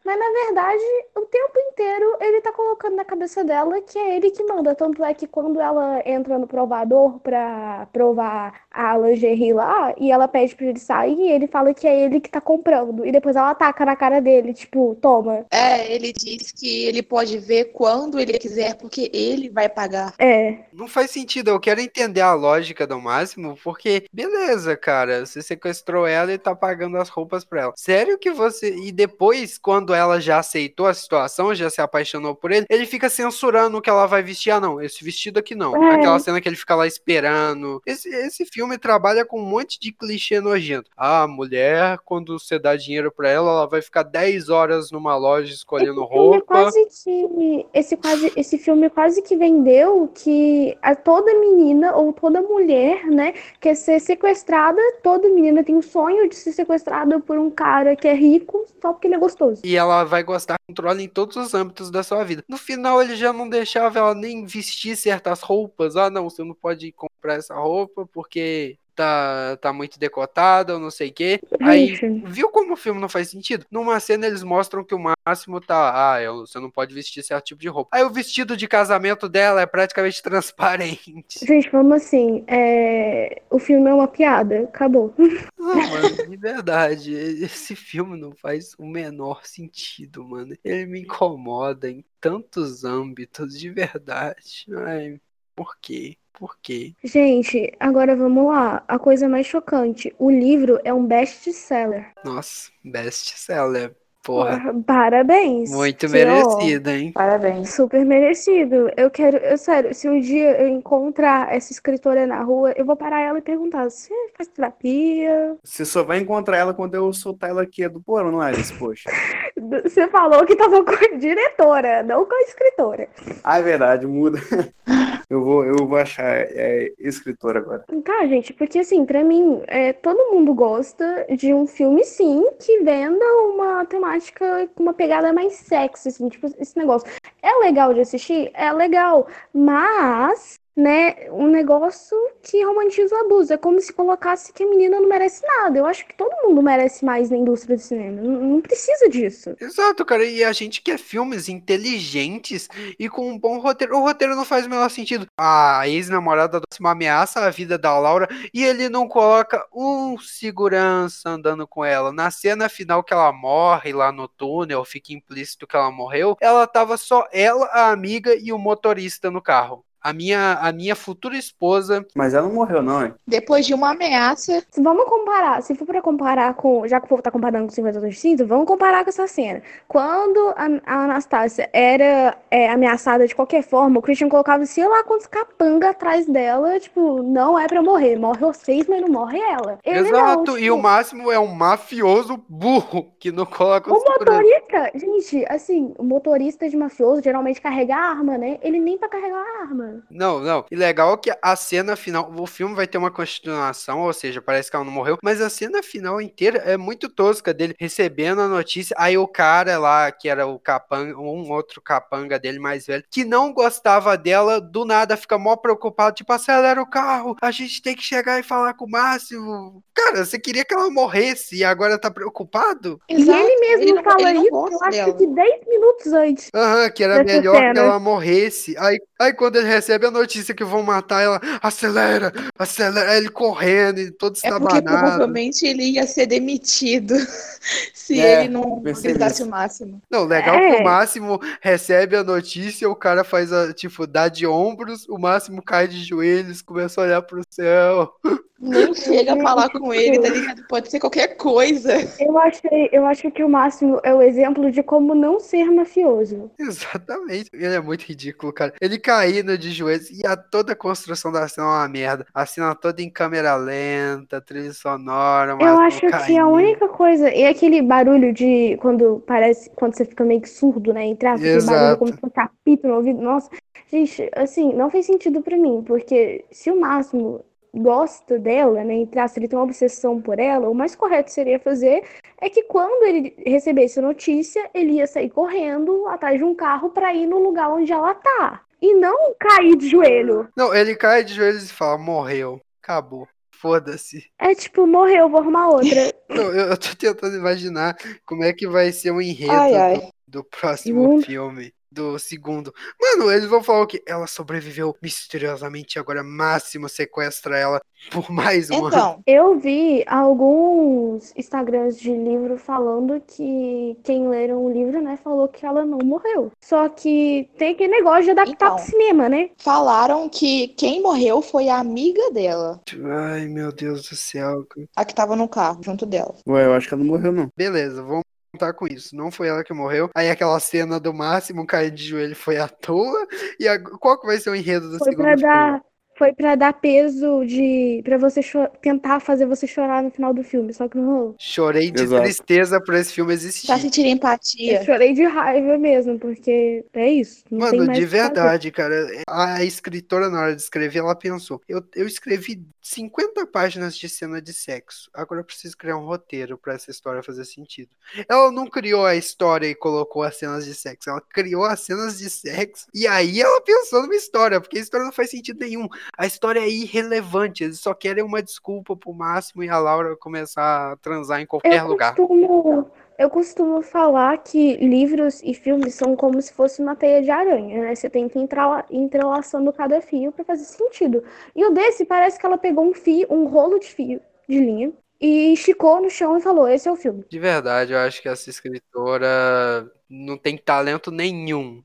mas 0.04 0.18
na 0.18 0.44
verdade, 0.44 0.82
o 1.16 1.20
tempo 1.22 1.58
inteiro 1.70 2.16
ele 2.20 2.40
tá 2.40 2.52
colocando 2.52 2.96
na 2.96 3.04
cabeça 3.04 3.44
dela 3.44 3.80
que 3.80 3.98
é 3.98 4.16
ele 4.16 4.30
que 4.30 4.42
manda. 4.44 4.74
Tanto 4.74 5.04
é 5.04 5.14
que 5.14 5.26
quando 5.26 5.60
ela 5.60 6.02
entra 6.04 6.38
no 6.38 6.46
provador 6.46 7.18
pra 7.20 7.88
provar 7.92 8.62
a 8.70 8.96
lingerie 8.96 9.52
lá 9.52 9.94
e 9.98 10.10
ela 10.10 10.26
pede 10.26 10.54
pra 10.54 10.66
ele 10.66 10.78
sair, 10.78 11.30
ele 11.30 11.46
fala 11.46 11.74
que 11.74 11.86
é 11.86 12.04
ele 12.04 12.20
que 12.20 12.30
tá 12.30 12.40
comprando. 12.40 13.06
E 13.06 13.12
depois 13.12 13.36
ela 13.36 13.50
ataca 13.50 13.84
na 13.84 13.96
cara 13.96 14.20
dele, 14.20 14.52
tipo, 14.52 14.96
toma. 15.00 15.46
É, 15.50 15.92
ele 15.92 16.12
diz 16.12 16.52
que 16.52 16.84
ele 16.84 17.02
pode 17.02 17.38
ver 17.38 17.66
quando 17.72 18.18
ele 18.18 18.38
quiser, 18.38 18.74
porque 18.76 19.10
ele 19.12 19.48
vai 19.48 19.68
pagar. 19.68 20.14
É. 20.18 20.58
Não 20.72 20.88
faz 20.88 21.10
sentido. 21.10 21.50
Eu 21.50 21.60
quero 21.60 21.80
entender 21.80 22.20
a 22.20 22.34
lógica 22.34 22.86
do 22.86 23.00
Máximo, 23.00 23.56
porque, 23.62 24.04
beleza, 24.12 24.76
cara, 24.76 25.24
você 25.24 25.42
sequestrou 25.42 26.06
ela 26.06 26.32
e 26.32 26.38
tá 26.38 26.54
pagando 26.54 26.96
as 26.96 27.08
roupas 27.08 27.44
pra 27.44 27.62
ela. 27.62 27.72
Sério 27.76 28.18
que 28.18 28.30
você. 28.30 28.74
E 28.74 28.90
depois, 28.90 29.58
quando 29.58 29.91
ela 29.94 30.20
já 30.20 30.38
aceitou 30.38 30.86
a 30.86 30.94
situação, 30.94 31.54
já 31.54 31.70
se 31.70 31.80
apaixonou 31.80 32.34
por 32.34 32.50
ele, 32.50 32.66
ele 32.68 32.86
fica 32.86 33.08
censurando 33.08 33.78
o 33.78 33.82
que 33.82 33.90
ela 33.90 34.06
vai 34.06 34.22
vestir. 34.22 34.50
Ah, 34.50 34.60
não, 34.60 34.80
esse 34.80 35.04
vestido 35.04 35.38
aqui 35.38 35.54
não. 35.54 35.76
É. 35.76 35.96
Aquela 35.96 36.18
cena 36.18 36.40
que 36.40 36.48
ele 36.48 36.56
fica 36.56 36.74
lá 36.74 36.86
esperando. 36.86 37.82
Esse, 37.86 38.08
esse 38.08 38.44
filme 38.44 38.78
trabalha 38.78 39.24
com 39.24 39.40
um 39.40 39.44
monte 39.44 39.78
de 39.78 39.92
clichê 39.92 40.40
nojento. 40.40 40.90
Ah, 40.96 41.22
a 41.22 41.28
mulher, 41.28 41.98
quando 42.04 42.38
você 42.38 42.58
dá 42.58 42.76
dinheiro 42.76 43.10
pra 43.10 43.28
ela, 43.28 43.50
ela 43.50 43.66
vai 43.66 43.82
ficar 43.82 44.02
10 44.02 44.48
horas 44.48 44.90
numa 44.90 45.16
loja 45.16 45.52
escolhendo 45.52 46.02
Esse 46.02 46.12
roupa. 46.12 46.46
quase 46.46 46.86
que 47.04 47.66
esse 47.72 47.96
quase 47.96 48.32
esse 48.36 48.58
filme 48.58 48.88
quase 48.90 49.22
que 49.22 49.36
vendeu 49.36 50.08
que 50.14 50.76
a 50.82 50.94
toda 50.94 51.38
menina 51.38 51.94
ou 51.96 52.12
toda 52.12 52.40
mulher, 52.42 53.06
né, 53.06 53.34
quer 53.60 53.74
ser 53.74 54.00
sequestrada, 54.00 54.80
toda 55.02 55.28
menina 55.28 55.62
tem 55.64 55.76
o 55.76 55.82
sonho 55.82 56.28
de 56.28 56.34
ser 56.34 56.52
sequestrada 56.52 57.18
por 57.20 57.38
um 57.38 57.50
cara 57.50 57.96
que 57.96 58.06
é 58.08 58.14
rico 58.14 58.64
só 58.80 58.92
porque 58.92 59.06
ele 59.06 59.14
é 59.14 59.18
gostoso. 59.18 59.62
E 59.64 59.76
ela 59.82 60.04
vai 60.04 60.22
gostar 60.22 60.56
controle 60.66 61.02
em 61.02 61.08
todos 61.08 61.36
os 61.36 61.54
âmbitos 61.54 61.90
da 61.90 62.02
sua 62.02 62.24
vida. 62.24 62.44
No 62.48 62.56
final, 62.56 63.02
ele 63.02 63.16
já 63.16 63.32
não 63.32 63.48
deixava 63.48 63.98
ela 63.98 64.14
nem 64.14 64.46
vestir 64.46 64.96
certas 64.96 65.40
roupas. 65.42 65.96
Ah, 65.96 66.10
não, 66.10 66.28
você 66.28 66.42
não 66.42 66.54
pode 66.54 66.90
comprar 66.92 67.34
essa 67.34 67.54
roupa 67.54 68.06
porque 68.06 68.78
tá, 68.94 69.56
tá 69.58 69.72
muito 69.72 69.98
decotada 69.98 70.74
ou 70.74 70.80
não 70.80 70.90
sei 70.90 71.08
o 71.10 71.12
quê. 71.12 71.40
Aí, 71.60 72.00
viu 72.22 72.50
como 72.50 72.74
o 72.74 72.76
filme 72.76 73.00
não 73.00 73.08
faz 73.08 73.30
sentido? 73.30 73.66
Numa 73.70 73.98
cena, 74.00 74.26
eles 74.26 74.42
mostram 74.42 74.84
que 74.84 74.94
o 74.94 75.14
máximo 75.26 75.60
tá. 75.60 76.14
Ah, 76.14 76.22
eu- 76.22 76.46
você 76.46 76.58
não 76.60 76.70
pode 76.70 76.94
vestir 76.94 77.22
certo 77.22 77.46
tipo 77.46 77.60
de 77.60 77.68
roupa. 77.68 77.96
Aí, 77.96 78.04
o 78.04 78.10
vestido 78.10 78.56
de 78.56 78.68
casamento 78.68 79.28
dela 79.28 79.60
é 79.60 79.66
praticamente 79.66 80.22
transparente. 80.22 81.38
Gente, 81.42 81.70
vamos 81.70 81.96
assim, 81.96 82.44
é... 82.46 83.42
o 83.50 83.58
filme 83.58 83.90
é 83.90 83.94
uma 83.94 84.06
piada, 84.08 84.60
acabou. 84.62 85.12
Não, 85.56 85.86
mano, 85.86 86.16
de 86.16 86.36
verdade, 86.36 87.12
esse 87.14 87.76
filme 87.76 88.18
não 88.18 88.34
faz 88.34 88.74
o 88.78 88.86
menor 88.86 89.46
sentido, 89.46 90.24
mano. 90.24 90.56
Ele 90.64 90.86
me 90.86 91.00
incomoda 91.02 91.88
em 91.90 92.04
tantos 92.20 92.84
âmbitos, 92.84 93.58
de 93.58 93.70
verdade. 93.70 94.66
Ai, 94.86 95.20
por 95.54 95.76
quê? 95.78 96.16
Por 96.38 96.56
quê? 96.60 96.94
Gente, 97.04 97.72
agora 97.78 98.16
vamos 98.16 98.46
lá. 98.46 98.82
A 98.88 98.98
coisa 98.98 99.28
mais 99.28 99.46
chocante, 99.46 100.14
o 100.18 100.30
livro 100.30 100.78
é 100.84 100.92
um 100.92 101.06
best-seller. 101.06 102.12
Nossa, 102.24 102.70
best 102.84 103.38
seller. 103.38 103.94
Porra, 104.22 104.72
Parabéns. 104.86 105.70
muito 105.70 106.06
Que, 106.06 106.06
ó, 106.06 106.10
merecido, 106.10 106.90
hein? 106.90 107.10
Parabéns. 107.12 107.74
Super 107.74 108.04
merecido. 108.04 108.88
Eu 108.96 109.10
quero, 109.10 109.36
eu 109.38 109.58
sério, 109.58 109.92
se 109.92 110.08
um 110.08 110.20
dia 110.20 110.62
eu 110.62 110.68
encontrar 110.68 111.52
essa 111.52 111.72
escritora 111.72 112.24
na 112.24 112.40
rua, 112.40 112.72
eu 112.76 112.84
vou 112.84 112.96
parar 112.96 113.20
ela 113.20 113.38
e 113.38 113.42
perguntar: 113.42 113.90
você 113.90 114.14
faz 114.36 114.48
terapia? 114.48 115.56
Você 115.64 115.84
só 115.84 116.04
vai 116.04 116.18
encontrar 116.18 116.56
ela 116.58 116.72
quando 116.72 116.94
eu 116.94 117.12
soltar 117.12 117.50
ela 117.50 117.62
aqui 117.62 117.88
do 117.88 118.00
porão, 118.00 118.30
não 118.30 118.42
é? 118.42 118.52
Poxa. 118.78 119.10
Você 119.84 120.08
falou 120.08 120.44
que 120.44 120.56
tava 120.56 120.84
com 120.84 120.92
a 120.92 121.18
diretora, 121.18 122.02
não 122.02 122.24
com 122.24 122.34
a 122.34 122.42
escritora. 122.42 123.08
Ah, 123.44 123.58
é 123.58 123.62
verdade, 123.62 124.06
muda. 124.06 124.38
Eu 125.32 125.42
vou, 125.42 125.64
eu 125.64 125.86
vou 125.86 125.96
achar 125.96 126.28
é, 126.36 126.92
escritor 126.98 127.56
agora. 127.56 127.82
Tá, 128.04 128.26
gente, 128.26 128.52
porque 128.52 128.80
assim, 128.80 129.06
pra 129.06 129.24
mim, 129.24 129.62
é, 129.66 129.94
todo 129.94 130.30
mundo 130.30 130.52
gosta 130.52 131.26
de 131.34 131.54
um 131.54 131.66
filme, 131.66 132.04
sim, 132.04 132.44
que 132.60 132.80
venda 132.80 133.24
uma 133.46 133.82
temática 133.86 134.68
com 134.74 134.82
uma 134.82 134.92
pegada 134.92 135.32
mais 135.32 135.54
sexy, 135.54 136.08
assim, 136.08 136.28
tipo, 136.28 136.48
esse 136.58 136.76
negócio. 136.76 137.08
É 137.42 137.50
legal 137.64 137.94
de 137.94 138.00
assistir? 138.00 138.50
É 138.52 138.70
legal, 138.74 139.26
mas, 139.54 140.60
né, 140.76 141.30
um 141.30 141.46
negócio 141.46 142.16
que 142.42 142.64
romantiza 142.64 143.14
o 143.14 143.18
abuso. 143.18 143.52
É 143.52 143.58
como 143.58 143.80
se 143.80 143.92
colocasse 143.92 144.52
que 144.52 144.62
a 144.62 144.68
menina 144.68 145.00
não 145.00 145.08
merece 145.08 145.46
nada. 145.46 145.78
Eu 145.78 145.86
acho 145.86 146.06
que 146.06 146.16
todo 146.16 146.30
mundo 146.42 146.62
merece 146.62 147.04
mais 147.04 147.30
na 147.30 147.36
indústria 147.36 147.76
do 147.76 147.82
cinema. 147.82 148.20
Não, 148.22 148.40
não 148.40 148.60
precisa 148.60 149.08
disso. 149.08 149.54
Exato, 149.60 150.04
cara. 150.04 150.24
E 150.24 150.42
a 150.42 150.52
gente 150.52 150.80
quer 150.80 150.98
filmes 150.98 151.48
inteligentes 151.48 152.68
e 152.98 153.08
com 153.08 153.30
um 153.30 153.38
bom 153.38 153.58
roteiro. 153.58 153.96
O 153.96 154.02
roteiro 154.02 154.34
não 154.34 154.44
faz 154.44 154.66
o 154.66 154.70
menor 154.70 154.90
sentido. 154.90 155.26
A 155.38 155.86
ex-namorada 155.86 156.58
do 156.58 156.64
Máximo 156.70 156.88
ameaça 156.88 157.40
a 157.40 157.50
vida 157.50 157.76
da 157.76 157.98
Laura 157.98 158.28
e 158.52 158.64
ele 158.64 158.88
não 158.88 159.06
coloca 159.06 159.66
um 159.72 160.18
segurança 160.18 161.28
andando 161.28 161.66
com 161.66 161.84
ela. 161.84 162.12
Na 162.12 162.30
cena 162.30 162.68
final 162.68 163.04
que 163.04 163.12
ela 163.12 163.32
morre 163.32 163.92
lá 163.92 164.10
no 164.10 164.26
túnel, 164.26 164.84
fica 164.84 165.12
implícito 165.12 165.66
que 165.66 165.76
ela 165.76 165.90
morreu, 165.90 166.36
ela 166.40 166.66
tava 166.66 166.96
só 166.96 167.26
ela, 167.32 167.66
a 167.66 167.90
amiga 167.90 168.34
e 168.34 168.52
o 168.52 168.58
motorista 168.58 169.30
no 169.30 169.42
carro. 169.42 169.84
A 170.02 170.12
minha, 170.12 170.54
a 170.60 170.72
minha 170.72 170.96
futura 170.96 171.36
esposa. 171.36 172.04
Mas 172.14 172.34
ela 172.34 172.46
não 172.46 172.54
morreu, 172.54 172.82
não, 172.82 173.04
hein? 173.04 173.14
Depois 173.26 173.66
de 173.66 173.74
uma 173.74 173.92
ameaça. 173.92 174.62
Vamos 174.78 175.04
comparar, 175.04 175.62
se 175.62 175.74
for 175.74 175.86
pra 175.86 176.02
comparar 176.02 176.54
com. 176.54 176.86
Já 176.86 177.00
que 177.00 177.06
o 177.06 177.08
povo 177.08 177.22
tá 177.22 177.30
comparando 177.30 177.66
com 177.66 177.72
50 177.72 178.00
tons 178.00 178.14
de 178.14 178.20
cinza, 178.20 178.46
vamos 178.46 178.66
comparar 178.66 179.04
com 179.04 179.10
essa 179.10 179.26
cena. 179.26 179.62
Quando 179.86 180.54
a, 180.56 180.66
a 180.86 181.04
Anastácia 181.04 181.68
era 181.72 182.36
é, 182.50 182.70
ameaçada 182.70 183.26
de 183.26 183.34
qualquer 183.34 183.62
forma, 183.62 183.98
o 183.98 184.02
Christian 184.02 184.28
colocava, 184.28 184.64
sei 184.66 184.86
lá, 184.86 185.04
quantos 185.04 185.26
capanga 185.26 185.90
atrás 185.90 186.26
dela, 186.26 186.78
tipo, 186.80 187.22
não 187.22 187.58
é 187.58 187.66
pra 187.66 187.82
morrer. 187.82 188.16
Morre 188.16 188.40
vocês, 188.40 188.86
mas 188.88 189.00
não 189.00 189.08
morre 189.08 189.38
ela. 189.38 189.78
Ele 189.84 190.00
Exato, 190.00 190.52
não, 190.52 190.58
e 190.58 190.62
tipo, 190.62 190.74
o 190.74 190.82
máximo 190.82 191.30
é 191.30 191.38
um 191.38 191.54
mafioso 191.54 192.42
burro 192.48 193.12
que 193.18 193.30
não 193.30 193.46
coloca 193.46 193.92
O 193.92 193.94
motorista, 193.94 194.90
gente, 194.94 195.44
assim, 195.48 195.94
o 195.98 196.04
motorista 196.04 196.68
de 196.68 196.76
mafioso 196.76 197.22
geralmente 197.22 197.60
carrega 197.60 197.94
a 197.94 198.10
arma, 198.10 198.38
né? 198.38 198.58
Ele 198.62 198.78
nem 198.78 198.98
pra 198.98 199.08
carregar 199.08 199.38
a 199.38 199.62
arma. 199.62 199.91
Não, 200.10 200.40
não. 200.40 200.64
E 200.70 200.76
legal 200.76 201.16
que 201.18 201.32
a 201.42 201.56
cena 201.56 201.96
final. 201.96 202.32
O 202.36 202.46
filme 202.46 202.74
vai 202.74 202.86
ter 202.86 202.98
uma 202.98 203.10
continuação, 203.10 204.00
ou 204.00 204.12
seja, 204.12 204.40
parece 204.42 204.70
que 204.70 204.76
ela 204.76 204.84
não 204.84 204.92
morreu. 204.92 205.18
Mas 205.22 205.40
a 205.40 205.50
cena 205.50 205.82
final 205.82 206.20
inteira 206.20 206.58
é 206.58 206.76
muito 206.76 207.08
tosca 207.08 207.52
dele 207.52 207.74
recebendo 207.78 208.40
a 208.40 208.48
notícia. 208.48 208.94
Aí 208.98 209.16
o 209.18 209.26
cara 209.26 209.78
lá, 209.78 210.10
que 210.12 210.28
era 210.28 210.46
o 210.46 210.58
capanga, 210.58 211.16
um 211.18 211.50
outro 211.50 211.80
capanga 211.80 212.38
dele 212.38 212.58
mais 212.58 212.86
velho, 212.86 213.04
que 213.10 213.24
não 213.24 213.52
gostava 213.52 214.16
dela, 214.16 214.60
do 214.60 214.84
nada 214.84 215.16
fica 215.16 215.38
mó 215.38 215.56
preocupado. 215.56 216.14
Tipo, 216.16 216.32
acelera 216.32 216.80
o 216.80 216.86
carro, 216.88 217.36
a 217.40 217.50
gente 217.50 217.80
tem 217.82 217.94
que 217.94 218.02
chegar 218.02 218.38
e 218.38 218.42
falar 218.42 218.74
com 218.74 218.84
o 218.84 218.90
Máximo. 218.90 219.82
Cara, 219.94 220.24
você 220.24 220.38
queria 220.38 220.64
que 220.64 220.74
ela 220.74 220.90
morresse 220.90 221.56
e 221.56 221.64
agora 221.64 221.98
tá 221.98 222.10
preocupado? 222.10 223.00
e 223.08 223.14
ele 223.14 223.56
mesmo 223.60 223.94
não- 223.96 224.02
fala 224.02 224.30
ele 224.30 224.40
isso, 224.40 224.48
eu 224.50 224.82
acho 224.82 224.90
dela. 224.90 225.14
que 225.16 225.26
10 225.26 225.66
minutos 225.68 226.12
antes. 226.12 226.48
Aham, 226.54 226.90
que 226.90 227.04
era 227.04 227.22
melhor 227.24 227.52
que 227.54 227.58
cena. 227.68 227.80
ela 227.80 227.98
morresse. 227.98 228.76
Aí, 228.78 228.98
aí 229.22 229.32
quando 229.32 229.56
ele 229.56 229.68
recebe 229.68 230.06
a 230.06 230.10
notícia 230.10 230.54
que 230.54 230.64
vão 230.64 230.82
matar 230.82 231.22
ela, 231.22 231.40
acelera, 231.62 232.32
acelera, 232.58 233.16
ele 233.16 233.28
correndo 233.30 233.98
e 234.00 234.10
todo 234.10 234.36
É 234.42 234.50
porque 234.50 234.76
estabanado. 234.78 234.84
provavelmente 234.98 235.66
ele 235.66 235.84
ia 235.84 236.06
ser 236.06 236.26
demitido 236.26 237.14
se 237.94 238.20
É, 238.20 238.40
ele 238.40 238.48
não 238.50 238.80
nisso. 238.84 239.44
o 239.44 239.46
máximo. 239.48 240.02
Não, 240.10 240.24
legal 240.24 240.56
que 240.58 240.64
É. 240.66 240.80
o 240.80 240.84
Máximo 240.84 241.40
recebe 241.60 242.16
a 242.16 242.24
notícia, 242.24 242.88
o 242.88 242.96
cara 242.96 243.24
faz 243.24 243.52
a, 243.52 243.72
tipo, 243.72 244.06
dá 244.06 244.28
de 244.28 244.46
ombros, 244.46 245.06
o 245.08 245.18
Máximo 245.18 245.62
cai 245.62 245.86
de 245.88 246.02
joelhos, 246.04 246.60
começa 246.62 247.00
a 247.00 247.04
olhar 247.04 247.22
pro 247.22 247.42
céu. 247.48 248.12
Nem 248.62 248.94
chega 248.94 249.34
a 249.34 249.42
falar 249.42 249.68
com 249.70 249.92
ele, 249.92 250.20
tá 250.20 250.28
ligado? 250.28 250.62
Pode 250.68 250.88
ser 250.88 251.00
qualquer 251.00 251.36
coisa. 251.36 251.92
Eu 252.20 252.38
achei, 252.38 252.88
eu 252.92 253.04
acho 253.04 253.28
que 253.32 253.42
o 253.42 253.48
Máximo 253.48 254.00
é 254.04 254.14
o 254.14 254.22
exemplo 254.22 254.70
de 254.70 254.82
como 254.84 255.14
não 255.16 255.40
ser 255.40 255.64
mafioso. 255.70 256.48
Exatamente. 256.56 257.50
Ele 257.52 257.74
é 257.74 257.80
muito 257.80 258.02
ridículo, 258.02 258.52
cara. 258.52 258.72
Ele 258.80 258.98
caindo 258.98 259.58
de 259.58 259.70
joelhos 259.72 260.10
e 260.10 260.24
a 260.24 260.36
toda 260.36 260.74
a 260.74 260.76
construção 260.76 261.32
da 261.32 261.48
cena 261.48 261.66
é 261.66 261.70
uma 261.70 261.88
merda. 261.88 262.24
A 262.32 262.46
cena 262.46 262.72
toda 262.74 263.02
em 263.02 263.10
câmera 263.10 263.56
lenta, 263.56 264.40
trilha 264.40 264.72
sonora, 264.72 265.56
Eu 265.60 265.80
acho 265.80 265.98
que 266.00 266.06
a 266.06 266.10
caindo. 266.10 266.48
única 266.48 266.86
coisa. 266.88 267.30
E 267.34 267.44
aquele 267.44 267.82
barulho 267.82 268.32
de. 268.32 268.76
Quando 268.80 269.22
parece. 269.26 269.70
Quando 269.70 269.96
você 269.96 270.04
fica 270.04 270.24
meio 270.24 270.40
que 270.40 270.48
surdo, 270.48 270.92
né? 270.92 271.04
Entre 271.06 271.26
aspas, 271.28 271.48
aquele 271.48 271.66
barulho 271.66 271.98
como 271.98 272.12
se 272.12 272.20
fosse 272.20 272.38
apito 272.40 272.86
no 272.86 272.94
ouvido. 272.94 273.20
Nossa, 273.20 273.50
gente, 273.90 274.30
assim, 274.36 274.72
não 274.72 274.88
fez 274.88 275.06
sentido 275.06 275.42
pra 275.42 275.56
mim. 275.56 275.82
Porque 275.84 276.44
se 276.50 276.70
o 276.70 276.80
Máximo 276.80 277.44
gosta 277.74 278.38
dela, 278.38 278.84
né? 278.84 278.94
Entre 278.94 279.18
aspas, 279.18 279.38
ele 279.38 279.48
tem 279.48 279.58
uma 279.58 279.64
obsessão 279.64 280.20
por 280.20 280.38
ela, 280.38 280.68
o 280.68 280.74
mais 280.74 280.94
correto 280.94 281.30
seria 281.30 281.58
fazer 281.58 282.02
é 282.40 282.50
que 282.50 282.64
quando 282.64 283.04
ele 283.04 283.34
recebesse 283.46 283.98
a 283.98 284.02
notícia, 284.02 284.68
ele 284.74 284.92
ia 284.92 285.06
sair 285.06 285.30
correndo 285.30 286.06
atrás 286.08 286.38
de 286.38 286.44
um 286.44 286.54
carro 286.54 286.90
pra 286.90 287.14
ir 287.14 287.26
no 287.26 287.38
lugar 287.38 287.70
onde 287.70 287.92
ela 287.92 288.14
tá. 288.14 288.62
E 288.80 288.94
não 288.94 289.32
cair 289.38 289.76
de 289.76 289.88
joelho. 289.88 290.48
Não, 290.56 290.74
ele 290.74 290.96
cai 290.96 291.22
de 291.22 291.34
joelhos 291.34 291.70
e 291.70 291.72
fala, 291.72 291.96
morreu, 291.96 292.60
acabou. 292.82 293.28
Foda-se. 293.52 294.24
É 294.40 294.56
tipo, 294.56 294.88
morreu, 294.88 295.28
vou 295.28 295.38
arrumar 295.38 295.68
outra. 295.68 296.12
Não, 296.28 296.52
eu, 296.52 296.70
eu 296.70 296.76
tô 296.76 296.96
tentando 296.98 297.36
imaginar 297.36 297.96
como 298.26 298.42
é 298.42 298.52
que 298.52 298.66
vai 298.66 298.90
ser 298.90 299.12
o 299.12 299.22
enredo 299.22 299.52
Ai, 299.52 299.74
ai. 299.74 299.94
Do, 300.26 300.40
do 300.40 300.44
próximo 300.44 301.22
filme. 301.22 301.72
Do 301.92 302.18
segundo. 302.18 302.72
Mano, 302.98 303.30
eles 303.30 303.46
vão 303.46 303.62
falar 303.62 303.82
o 303.82 303.86
quê? 303.86 304.02
Ela 304.06 304.26
sobreviveu 304.26 304.96
misteriosamente, 305.02 305.98
agora 305.98 306.22
Máximo 306.22 306.88
sequestra 306.88 307.58
ela 307.58 307.82
por 308.10 308.30
mais 308.30 308.70
um 308.70 308.76
ano. 308.86 308.88
Então, 308.88 309.22
Eu 309.26 309.58
vi 309.58 310.02
alguns 310.08 311.32
Instagrams 311.36 311.98
de 312.00 312.10
livro 312.10 312.56
falando 312.56 313.20
que 313.20 313.96
quem 314.04 314.26
leram 314.28 314.64
o 314.64 314.72
livro, 314.72 315.02
né, 315.02 315.18
falou 315.22 315.46
que 315.48 315.66
ela 315.66 315.84
não 315.84 315.98
morreu. 315.98 316.50
Só 316.64 316.88
que 316.88 317.48
tem 317.58 317.72
aquele 317.74 317.92
negócio 317.92 318.24
de 318.24 318.30
adaptar 318.30 318.66
Então. 318.68 318.76
pro 318.76 318.84
cinema, 318.86 319.28
né? 319.28 319.50
falaram 319.58 320.28
que 320.30 320.68
quem 320.68 321.02
morreu 321.02 321.42
foi 321.42 321.68
a 321.68 321.78
amiga 321.78 322.30
dela, 322.32 322.80
Ai, 323.04 323.46
meu 323.48 323.70
Deus 323.70 324.08
do 324.08 324.16
céu. 324.16 324.66
a 324.96 325.04
que 325.04 325.14
tava 325.14 325.36
no 325.36 325.46
carro, 325.48 325.80
junto 325.82 326.06
dela. 326.06 326.34
Ué, 326.48 326.64
eu 326.64 326.72
acho 326.74 326.88
que 326.88 326.94
ela 326.94 327.02
não 327.04 327.10
morreu, 327.12 327.32
não. 327.32 327.50
Beleza, 327.56 328.02
vamos 328.02 328.22
contar 328.52 328.74
com 328.74 328.86
isso. 328.86 329.16
Não 329.16 329.30
foi 329.30 329.48
ela 329.48 329.64
que 329.64 329.72
morreu. 329.72 330.10
Aí 330.14 330.30
aquela 330.30 330.60
cena 330.60 331.00
do 331.00 331.12
Máximo 331.14 331.66
cair 331.66 331.90
de 331.90 332.04
joelho 332.04 332.36
foi 332.36 332.58
à 332.58 332.68
toa. 332.68 333.26
E 333.58 333.66
a- 333.66 333.80
qual 333.82 334.20
que 334.20 334.26
vai 334.26 334.38
ser 334.38 334.50
o 334.50 334.54
enredo 334.54 334.90
do 334.90 334.98
Foi 334.98 335.08
segundo 335.10 335.24
pra 335.24 335.38
filme? 335.38 335.42
dar, 335.42 335.80
foi 336.14 336.32
para 336.32 336.54
dar 336.54 336.72
peso 336.74 337.44
de 337.44 338.00
para 338.04 338.18
você 338.18 338.40
tentar 338.80 339.20
fazer 339.20 339.46
você 339.46 339.66
chorar 339.66 340.02
no 340.02 340.10
final 340.10 340.32
do 340.34 340.42
filme, 340.42 340.72
só 340.72 340.88
que 340.88 340.96
não 340.96 341.04
rolou. 341.06 341.36
Chorei 341.38 341.90
de 341.90 342.02
Exato. 342.02 342.22
tristeza 342.22 342.80
por 342.80 342.94
esse 342.94 343.12
filme 343.12 343.32
existir. 343.32 343.66
Pra 343.66 343.78
sentir 343.78 344.02
Eu 344.02 344.10
empatia. 344.10 344.84
chorei 344.84 345.14
de 345.14 345.24
raiva 345.24 345.78
mesmo, 345.78 346.18
porque 346.18 346.84
é 346.92 347.10
isso. 347.10 347.44
Não 347.50 347.70
tem 347.70 347.78
Mano, 347.78 347.86
mais 347.86 347.98
de 347.98 348.06
verdade, 348.06 348.70
cara. 348.70 348.94
A 349.28 349.64
escritora, 349.64 350.28
na 350.28 350.40
hora 350.40 350.56
de 350.56 350.62
escrever, 350.62 350.98
ela 351.00 351.14
pensou: 351.14 351.60
eu, 351.68 351.82
eu 351.94 352.06
escrevi 352.06 352.62
50 352.82 353.46
páginas 353.46 353.96
de 353.96 354.08
cena 354.08 354.40
de 354.42 354.52
sexo. 354.52 355.10
Agora 355.14 355.40
eu 355.40 355.44
preciso 355.44 355.76
criar 355.76 355.96
um 355.96 356.04
roteiro 356.04 356.58
pra 356.58 356.74
essa 356.74 356.90
história 356.90 357.22
fazer 357.22 357.44
sentido. 357.44 357.90
Ela 358.28 358.50
não 358.50 358.66
criou 358.66 359.06
a 359.06 359.14
história 359.16 359.66
e 359.66 359.74
colocou 359.74 360.22
as 360.22 360.36
cenas 360.36 360.64
de 360.64 360.74
sexo. 360.74 361.08
Ela 361.08 361.20
criou 361.20 361.64
as 361.64 361.80
cenas 361.80 362.18
de 362.18 362.28
sexo. 362.28 362.86
E 362.92 363.06
aí 363.06 363.40
ela 363.40 363.60
pensou 363.62 364.02
numa 364.02 364.14
história, 364.14 364.60
porque 364.60 364.78
a 364.78 364.80
história 364.80 365.04
não 365.06 365.12
faz 365.12 365.30
sentido 365.30 365.60
nenhum. 365.60 365.88
A 366.16 366.26
história 366.26 366.60
é 366.60 366.68
irrelevante. 366.68 367.64
Eles 367.64 367.80
só 367.80 367.94
querem 367.94 368.22
uma 368.24 368.42
desculpa 368.42 368.96
pro 368.96 369.12
Máximo 369.12 369.62
e 369.62 369.68
a 369.68 369.78
Laura 369.78 370.16
começar 370.16 370.92
a 370.92 370.96
transar 370.96 371.40
em 371.40 371.46
qualquer 371.46 371.82
Eu 371.82 371.88
lugar. 371.88 372.14
costumo, 372.14 372.90
eu 373.18 373.30
costumo 373.30 373.82
falar 373.82 374.38
que 374.38 374.76
livros 374.76 375.42
e 375.42 375.54
filmes 375.54 375.94
são 375.94 376.16
como 376.16 376.40
se 376.40 376.52
fosse 376.52 376.82
uma 376.82 376.96
teia 376.96 377.22
de 377.22 377.30
aranha, 377.30 377.82
né? 377.82 377.94
Você 377.94 378.08
tem 378.10 378.28
que 378.28 378.38
entrar 378.38 378.86
entrelaçando 378.90 379.72
cada 379.72 380.00
fio 380.00 380.32
para 380.32 380.44
fazer 380.44 380.64
sentido. 380.64 381.22
E 381.54 381.64
o 381.64 381.70
desse 381.70 382.04
parece 382.04 382.38
que 382.38 382.46
ela 382.46 382.58
pegou 382.58 382.84
um 382.84 382.94
fio, 382.94 383.26
um 383.30 383.46
rolo 383.46 383.78
de 383.78 383.88
fio 383.88 384.20
de 384.48 384.58
linha 384.58 384.92
e 385.20 385.52
esticou 385.52 386.00
no 386.00 386.10
chão 386.10 386.36
e 386.36 386.40
falou: 386.40 386.68
"Esse 386.68 386.88
é 386.88 386.92
o 386.92 386.96
filme". 386.96 387.24
De 387.28 387.38
verdade, 387.38 387.92
eu 387.92 387.98
acho 387.98 388.20
que 388.20 388.28
essa 388.28 388.50
escritora 388.50 389.90
não 390.08 390.36
tem 390.36 390.58
talento 390.58 391.10
nenhum. 391.10 391.82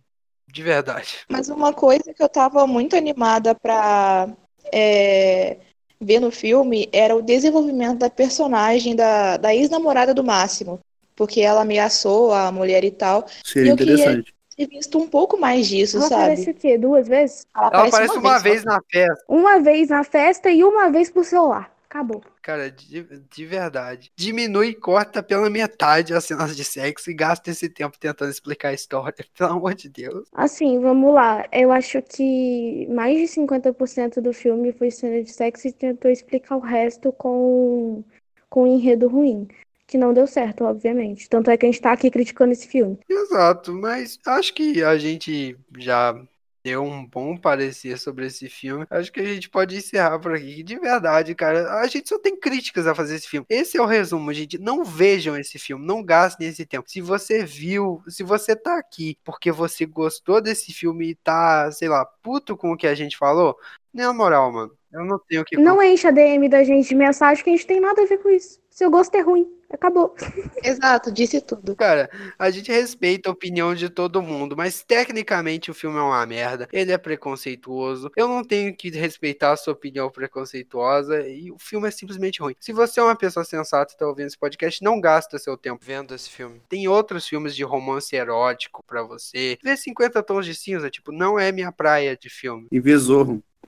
De 0.48 0.64
verdade. 0.64 1.20
Mas 1.30 1.50
uma 1.50 1.74
coisa 1.74 2.14
que 2.14 2.24
eu 2.24 2.30
tava 2.30 2.66
muito 2.66 2.95
animada 2.95 3.54
pra 3.54 4.30
é, 4.74 5.58
ver 6.00 6.20
no 6.20 6.32
filme 6.32 6.89
era 6.91 7.16
o 7.16 7.22
desenvolvimento 7.22 8.00
da 8.00 8.10
personagem 8.10 8.95
da, 8.95 9.38
da 9.38 9.54
ex-namorada 9.54 10.14
do 10.14 10.24
Máximo. 10.24 10.80
Porque 11.16 11.41
ela 11.41 11.62
ameaçou 11.62 12.32
a 12.34 12.52
mulher 12.52 12.84
e 12.84 12.91
tal. 12.91 13.26
Seria 13.43 13.72
Eu 13.72 13.76
queria- 13.78 13.93
interessante. 13.95 14.34
Ter 14.56 14.68
visto 14.68 14.98
um 14.98 15.08
pouco 15.08 15.38
mais 15.39 15.68
disso, 15.68 15.98
Ela 15.98 16.08
sabe? 16.08 16.22
aparece 16.24 16.50
o 16.50 16.54
quê? 16.56 16.78
Duas 16.80 17.08
vezes? 17.08 17.45
Ela 17.56 17.68
aparece 17.68 18.18
uma 18.18 18.39
vez 18.39 18.64
só. 18.64 18.70
na 18.70 18.80
festa. 18.91 19.24
Uma 19.30 19.60
vez 19.60 19.89
na 19.89 20.04
festa 20.04 20.50
e 20.50 20.64
uma 20.64 20.89
vez 20.89 21.12
por 21.12 21.24
celular. 21.24 21.72
Acabou. 21.90 22.22
Cara, 22.42 22.70
de, 22.70 23.04
de 23.32 23.46
verdade. 23.46 24.12
Diminui 24.16 24.70
e 24.70 24.76
corta 24.76 25.24
pela 25.24 25.50
metade 25.50 26.14
as 26.14 26.26
cenas 26.26 26.56
de 26.56 26.64
sexo 26.64 27.10
e 27.10 27.14
gasta 27.14 27.50
esse 27.50 27.70
tempo 27.70 27.98
tentando 27.98 28.30
explicar 28.30 28.70
a 28.70 28.74
história. 28.74 29.26
Pelo 29.38 29.52
amor 29.54 29.74
de 29.74 29.88
Deus. 29.88 30.28
Assim, 30.34 30.80
vamos 30.80 31.14
lá. 31.14 31.48
Eu 31.52 31.72
acho 31.72 32.02
que 32.02 32.88
mais 32.90 33.18
de 33.18 33.42
50% 33.42 34.22
do 34.22 34.34
filme 34.34 34.74
foi 34.74 34.92
cena 34.92 35.24
de 35.24 35.32
sexo 35.32 35.68
e 35.68 35.72
tentou 35.72 36.12
explicar 36.12 36.58
o 36.58 36.62
resto 36.62 37.12
com, 37.14 38.04
com 38.50 38.64
um 38.64 38.68
enredo 38.68 39.08
ruim. 39.08 39.48
Que 39.88 39.98
não 39.98 40.14
deu 40.14 40.28
certo, 40.28 40.66
obviamente. 40.66 41.30
Tanto 41.30 41.50
é 41.50 41.56
que 41.56 41.66
a 41.66 41.72
gente 41.72 41.82
tá 41.82 41.94
aqui 41.94 42.12
criticando 42.12 42.52
esse 42.52 42.68
filme. 42.68 43.00
Exato, 43.10 43.72
mas 43.72 44.20
acho 44.26 44.54
que 44.54 44.84
a 44.84 44.98
gente 44.98 45.58
já 45.78 46.22
deu 46.68 46.84
um 46.84 47.05
bom 47.05 47.38
parecer 47.38 47.97
sobre 47.97 48.26
esse 48.26 48.49
filme. 48.49 48.86
Acho 48.89 49.09
que 49.09 49.22
a 49.22 49.26
gente 49.26 49.49
pode 49.49 49.78
encerrar 49.78 50.20
por 50.20 50.34
aqui. 50.34 50.61
De 50.63 50.78
verdade, 50.78 51.34
cara, 51.34 51.80
a 51.80 51.88
gente 51.88 52.09
só 52.09 52.20
tem 52.20 52.38
críticas 52.38 52.86
a 52.86 52.93
fazer 52.93 53.15
esse 53.15 53.30
filme. 53.30 53.45
Esse 53.49 53.78
é 53.78 53.82
o 53.82 53.86
resumo, 53.86 54.34
gente. 54.34 54.57
Não 54.57 54.84
vejam 54.84 55.38
esse 55.38 55.57
filme, 55.57 55.86
não 55.86 56.03
gastem 56.03 56.45
esse 56.45 56.65
tempo. 56.65 56.89
Se 56.89 56.99
você 56.99 57.45
viu, 57.45 58.03
se 58.09 58.22
você 58.22 58.53
tá 58.53 58.78
aqui 58.78 59.18
porque 59.24 59.49
você 59.49 59.86
gostou 59.86 60.41
desse 60.41 60.74
filme 60.74 61.11
e 61.11 61.15
tá, 61.15 61.72
sei 61.72 61.88
lá, 61.88 62.05
puto 62.22 62.57
com 62.57 62.74
o 62.74 62.78
que 62.78 62.88
a 62.88 62.95
gente 62.95 63.18
falou, 63.18 63.55
na 63.93 64.11
moral, 64.11 64.51
mano, 64.51 64.74
eu 64.91 65.05
não 65.05 65.18
tenho 65.20 65.43
o 65.43 65.45
que. 65.45 65.55
Não 65.55 65.82
enche 65.82 66.05
a 66.05 66.11
DM 66.11 66.49
da 66.49 66.65
gente 66.65 66.89
de 66.89 66.95
mensagem 66.95 67.41
que 67.45 67.49
a 67.49 67.53
gente 67.53 67.65
tem 67.65 67.80
nada 67.80 68.01
a 68.01 68.05
ver 68.05 68.18
com 68.18 68.30
isso. 68.30 68.59
Seu 68.70 68.91
gosto 68.91 69.15
é 69.15 69.22
ruim. 69.22 69.57
Acabou. 69.70 70.15
Exato, 70.63 71.11
disse 71.11 71.41
tudo. 71.41 71.76
Cara, 71.76 72.09
a 72.39 72.49
gente 72.49 72.72
respeita 72.72 73.30
a 73.30 73.34
opinião 73.34 73.76
de 73.76 73.89
todo 73.89 74.22
mundo, 74.22 74.55
mas 74.55 74.84
tecnicamente 74.84 75.70
o 75.70 75.74
filme 75.74 75.97
é 75.97 76.01
uma 76.01 76.26
merda. 76.26 76.68
Ele 76.72 76.91
é 76.91 76.97
preconceituoso. 76.97 78.09
Eu 78.15 78.28
não 78.28 78.43
tenho 78.43 78.76
que 78.76 78.89
respeitar 78.89 79.51
a 79.51 79.57
sua 79.57 79.74
opinião 79.74 80.09
preconceituosa 80.09 81.28
e 81.28 81.51
o 81.51 81.57
filme 81.59 81.88
é 81.88 81.91
simplesmente 81.91 82.41
ruim. 82.41 82.55
Se 82.59 82.72
você 82.72 82.99
é 82.99 83.03
uma 83.03 83.15
pessoa 83.15 83.43
sensata 83.43 83.93
e 83.93 83.97
tá 83.97 84.07
ouvindo 84.07 84.28
esse 84.28 84.38
podcast, 84.38 84.84
não 84.84 85.01
gasta 85.01 85.38
seu 85.38 85.57
tempo 85.57 85.84
vendo 85.84 86.15
esse 86.15 86.30
filme. 86.30 86.61
Tem 86.70 86.88
outros 86.88 87.28
filmes 87.28 87.55
de 87.55 87.63
romance 87.63 88.15
erótico 88.15 88.84
para 88.88 89.03
você. 89.03 89.57
Ver 89.63 89.78
50 89.78 90.24
tons 90.24 90.45
de 90.45 90.55
cinza, 90.55 90.89
tipo, 90.89 91.11
não 91.11 91.38
é 91.38 91.51
minha 91.51 91.72
praia 91.72 92.15
de 92.15 92.30
filme. 92.30 92.68
E 92.72 92.80
ver 92.80 92.97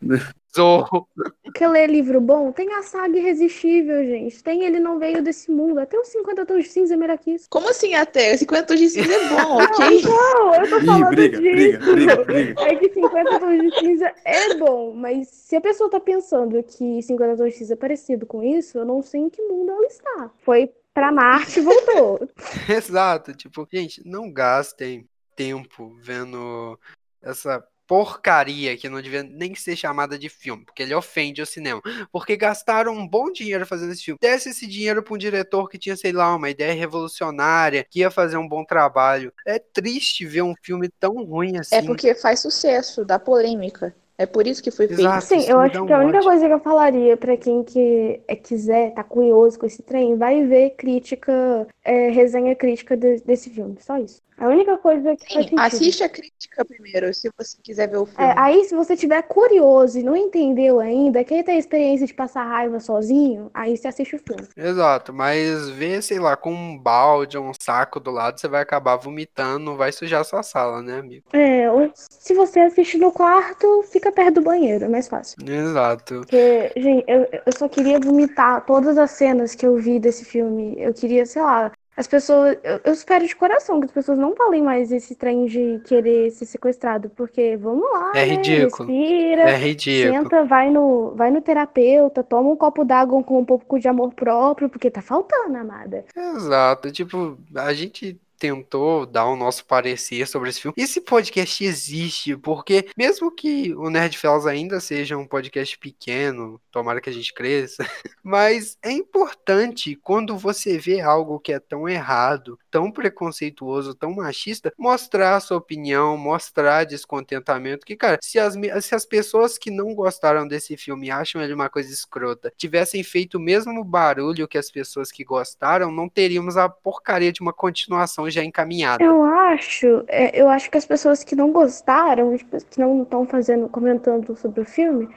Zorro. 0.56 1.08
Quer 1.54 1.68
ler 1.68 1.90
livro 1.90 2.20
bom? 2.20 2.52
Tem 2.52 2.74
a 2.74 2.82
saga 2.82 3.18
Irresistível, 3.18 4.04
gente. 4.04 4.44
Tem 4.44 4.64
Ele 4.64 4.80
Não 4.80 4.98
Veio 4.98 5.22
Desse 5.22 5.52
Mundo. 5.52 5.80
Até 5.80 5.98
os 6.00 6.08
50 6.08 6.46
Tons 6.46 6.64
de 6.64 6.70
Cinza 6.70 6.94
é 6.96 6.98
melhor 6.98 7.18
que 7.18 7.32
isso. 7.32 7.48
Como 7.50 7.70
assim 7.70 7.94
até? 7.94 8.36
50 8.36 8.66
tons 8.66 8.80
de 8.80 8.90
cinza 8.90 9.14
é 9.14 9.30
bom, 9.30 9.62
ok? 9.62 10.02
Não, 10.02 10.56
eu 10.56 10.70
tô 10.70 10.80
Ih, 10.80 10.86
falando 10.86 11.10
briga, 11.10 11.38
briga, 11.40 11.78
disso. 11.78 11.92
briga, 11.94 12.26
briga. 12.26 12.62
É 12.64 12.76
que 12.76 12.90
50 12.94 13.40
Tons 13.40 13.62
de 13.62 13.80
Cinza 13.80 14.14
é 14.26 14.56
bom, 14.56 14.94
mas 14.94 15.28
se 15.28 15.56
a 15.56 15.62
pessoa 15.62 15.90
tá 15.90 16.00
pensando 16.00 16.64
que 16.64 17.02
50 17.02 17.38
Tons 17.38 17.52
de 17.52 17.58
Cinza 17.60 17.74
é 17.74 17.78
parecido 17.78 18.26
com 18.26 18.44
isso, 18.44 18.78
eu 18.78 18.86
não 18.86 19.02
sei 19.04 19.22
em 19.22 19.30
que 19.30 19.42
mundo 19.44 19.72
ela 19.72 19.86
está. 19.86 20.32
Foi 20.40 20.72
pra 20.94 21.12
Marte 21.12 21.60
e 21.60 21.64
voltou. 21.64 22.28
Exato, 22.68 23.34
tipo, 23.34 23.68
gente, 23.72 24.02
não 24.04 24.32
gastem 24.32 25.08
tempo 25.36 25.96
vendo 26.02 26.78
essa 27.22 27.64
porcaria 27.90 28.78
que 28.78 28.88
não 28.88 29.02
devia 29.02 29.24
nem 29.24 29.56
ser 29.56 29.76
chamada 29.76 30.18
de 30.18 30.30
filme, 30.30 30.64
porque 30.64 30.84
ele 30.84 30.94
ofende 30.94 31.42
o 31.42 31.46
cinema. 31.46 31.82
Porque 32.12 32.38
gastaram 32.38 32.94
um 32.94 33.08
bom 33.08 33.32
dinheiro 33.32 33.66
fazendo 33.66 33.92
esse 33.92 34.04
filme. 34.04 34.20
Desse 34.22 34.50
esse 34.50 34.68
dinheiro 34.68 35.02
pra 35.02 35.16
um 35.16 35.18
diretor 35.18 35.68
que 35.68 35.80
tinha, 35.80 35.98
sei 35.98 36.12
lá, 36.12 36.36
uma 36.36 36.52
ideia 36.52 36.74
revolucionária, 36.74 37.84
que 37.90 38.02
ia 38.02 38.12
fazer 38.12 38.38
um 38.38 38.48
bom 38.48 38.64
trabalho. 38.64 39.34
É 39.46 39.58
triste 39.58 40.24
ver 40.24 40.44
um 40.44 40.54
filme 40.62 40.88
tão 41.00 41.16
ruim 41.26 41.58
assim. 41.58 41.76
É 41.78 41.82
porque 41.82 42.14
faz 42.14 42.40
sucesso, 42.42 43.04
dá 43.04 43.18
polêmica. 43.18 43.96
É 44.20 44.26
por 44.26 44.46
isso 44.46 44.62
que 44.62 44.70
foi 44.70 44.86
feito. 44.88 45.00
Exato. 45.00 45.26
Sim, 45.26 45.38
isso 45.38 45.50
eu 45.50 45.60
acho 45.60 45.82
um 45.82 45.88
que 45.88 45.94
a 45.94 46.00
única 46.00 46.18
ódio. 46.18 46.30
coisa 46.30 46.46
que 46.46 46.54
eu 46.54 46.60
falaria 46.60 47.16
pra 47.18 47.38
quem 47.38 47.64
que 47.64 48.22
é, 48.28 48.36
quiser, 48.36 48.94
tá 48.94 49.02
curioso 49.02 49.58
com 49.58 49.66
esse 49.66 49.82
trem, 49.82 50.18
vai 50.18 50.46
ver 50.46 50.72
crítica, 50.72 51.66
é, 51.84 52.10
resenha 52.10 52.54
crítica 52.56 52.98
de- 52.98 53.22
desse 53.22 53.50
filme. 53.50 53.78
Só 53.80 53.98
isso. 53.98 54.22
A 54.40 54.48
única 54.48 54.78
coisa 54.78 55.16
que 55.16 55.34
faz 55.34 55.46
Sim, 55.46 55.58
sentido. 55.58 55.60
assiste 55.60 56.04
a 56.04 56.10
crítica 56.10 56.66
primeiro, 56.66 57.14
se 57.14 57.30
você 57.38 57.58
quiser 57.62 57.90
ver 57.90 57.98
o 57.98 58.06
filme. 58.06 58.24
É, 58.24 58.40
aí, 58.40 58.64
se 58.64 58.74
você 58.74 58.96
tiver 58.96 59.22
curioso 59.24 60.00
e 60.00 60.04
não 60.04 60.16
entendeu 60.16 60.80
ainda, 60.80 61.24
quer 61.24 61.44
ter 61.44 61.52
a 61.52 61.58
experiência 61.58 62.08
de 62.08 62.14
passar 62.14 62.44
raiva 62.44 62.80
sozinho, 62.80 63.52
aí 63.54 63.76
você 63.76 63.88
assiste 63.88 64.16
o 64.16 64.20
filme. 64.20 64.48
Exato, 64.56 65.14
mas 65.14 65.70
ver, 65.72 66.02
sei 66.02 66.20
lá, 66.20 66.38
com 66.38 66.54
um 66.54 66.78
balde 66.78 67.38
ou 67.38 67.46
um 67.46 67.52
saco 67.60 68.00
do 68.00 68.12
lado, 68.12 68.40
você 68.40 68.48
vai 68.48 68.62
acabar 68.62 68.96
vomitando, 68.96 69.76
vai 69.76 69.92
sujar 69.92 70.24
sua 70.24 70.42
sala, 70.42 70.82
né, 70.82 71.00
amigo? 71.00 71.26
É, 71.34 71.70
ou 71.70 71.92
se 71.94 72.34
você 72.34 72.62
assiste 72.62 72.98
no 72.98 73.12
quarto, 73.12 73.84
fica 73.92 74.12
perto 74.12 74.36
do 74.36 74.42
banheiro, 74.42 74.86
é 74.86 74.88
mais 74.88 75.08
fácil. 75.08 75.38
Exato. 75.46 76.22
Porque, 76.22 76.72
gente, 76.78 77.04
eu, 77.08 77.28
eu 77.46 77.58
só 77.58 77.68
queria 77.68 78.00
vomitar 78.00 78.66
todas 78.66 78.98
as 78.98 79.12
cenas 79.12 79.56
que 79.56 79.66
eu 79.66 79.76
vi 79.76 80.00
desse 80.00 80.24
filme. 80.26 80.76
Eu 80.78 80.94
queria, 80.94 81.26
sei 81.26 81.42
lá, 81.42 81.72
as 82.00 82.08
pessoas. 82.08 82.58
Eu, 82.64 82.82
eu 82.86 82.94
espero 82.94 83.28
de 83.28 83.36
coração 83.36 83.80
que 83.80 83.86
as 83.86 83.92
pessoas 83.92 84.18
não 84.18 84.36
falem 84.36 84.62
mais 84.64 84.92
esse 84.92 85.16
trem 85.16 85.46
de 85.46 85.80
querer 85.82 86.32
ser 86.32 86.46
sequestrado, 86.46 87.10
porque 87.12 87.58
vamos 87.58 87.90
lá, 87.92 88.14
É 88.14 88.24
né? 88.26 88.36
ridículo. 88.36 88.96
Respira. 88.96 89.44
É 89.44 89.56
ridículo. 89.58 90.32
Senta, 90.32 90.46
vai 90.46 90.70
no, 90.72 91.14
vai 91.16 91.30
no 91.32 91.42
terapeuta, 91.42 92.24
toma 92.24 92.50
um 92.52 92.56
copo 92.56 92.86
d'água 92.86 93.24
com 93.24 93.40
um 93.40 93.46
pouco 93.46 93.80
de 93.80 93.88
amor 93.88 94.14
próprio, 94.14 94.70
porque 94.70 94.90
tá 94.92 95.02
faltando, 95.02 95.58
amada. 95.58 96.06
Exato, 96.16 96.92
tipo, 96.92 97.38
a 97.56 97.74
gente 97.74 98.20
tentou 98.40 99.06
dar 99.06 99.26
o 99.26 99.36
nosso 99.36 99.66
parecer 99.66 100.26
sobre 100.26 100.50
esse 100.50 100.62
filme. 100.62 100.74
Esse 100.78 101.02
podcast 101.02 101.64
existe 101.64 102.38
porque, 102.38 102.88
mesmo 102.98 103.30
que 103.30 103.76
o 103.76 103.90
Nerd 103.90 104.18
Fellas 104.18 104.48
ainda 104.48 104.80
seja 104.80 105.18
um 105.18 105.28
podcast 105.28 105.78
pequeno, 105.78 106.60
tomara 106.72 107.02
que 107.02 107.10
a 107.10 107.14
gente 107.14 107.34
cresça, 107.34 107.84
mas 108.24 108.78
é 108.82 108.92
importante 108.92 109.96
quando 109.98 110.38
você 110.38 110.78
vê 110.78 111.02
algo 111.02 111.40
que 111.40 111.52
é 111.52 111.60
tão 111.60 111.88
errado, 111.88 112.58
tão 112.72 112.90
preconceituoso, 112.90 113.94
tão 113.94 114.14
machista, 114.14 114.74
mostrar 114.78 115.36
a 115.36 115.40
sua 115.40 115.58
opinião, 115.58 116.16
mostrar 116.16 116.86
descontentamento. 116.86 117.86
Que, 117.86 117.98
cara, 117.98 118.18
se 118.24 118.40
as, 118.40 118.54
se 118.86 118.96
as 118.96 119.06
pessoas 119.06 119.58
que 119.58 119.70
não 119.70 119.94
gostaram 119.94 120.48
desse 120.48 120.78
filme 120.78 121.12
acham 121.12 121.42
ele 121.42 121.54
uma 121.54 121.70
coisa 121.70 121.92
escrota 121.92 122.54
tivessem 122.56 123.04
feito 123.04 123.36
o 123.36 123.42
mesmo 123.42 123.84
barulho 123.84 124.48
que 124.48 124.58
as 124.58 124.72
pessoas 124.72 125.12
que 125.12 125.24
gostaram, 125.26 125.92
não 125.92 126.08
teríamos 126.08 126.56
a 126.56 126.70
porcaria 126.70 127.32
de 127.34 127.42
uma 127.42 127.52
continuação 127.52 128.29
já 128.30 128.44
encaminhada. 128.44 129.04
Eu 129.04 129.24
acho, 129.24 130.04
é, 130.08 130.40
eu 130.40 130.50
acho 130.50 130.70
que 130.70 130.78
as 130.78 130.86
pessoas 130.86 131.24
que 131.24 131.36
não 131.36 131.52
gostaram, 131.52 132.38
que 132.38 132.80
não 132.80 133.04
estão 133.04 133.26
fazendo, 133.26 133.68
comentando 133.70 134.36
sobre 134.36 134.62
o 134.62 134.66
filme, 134.66 135.08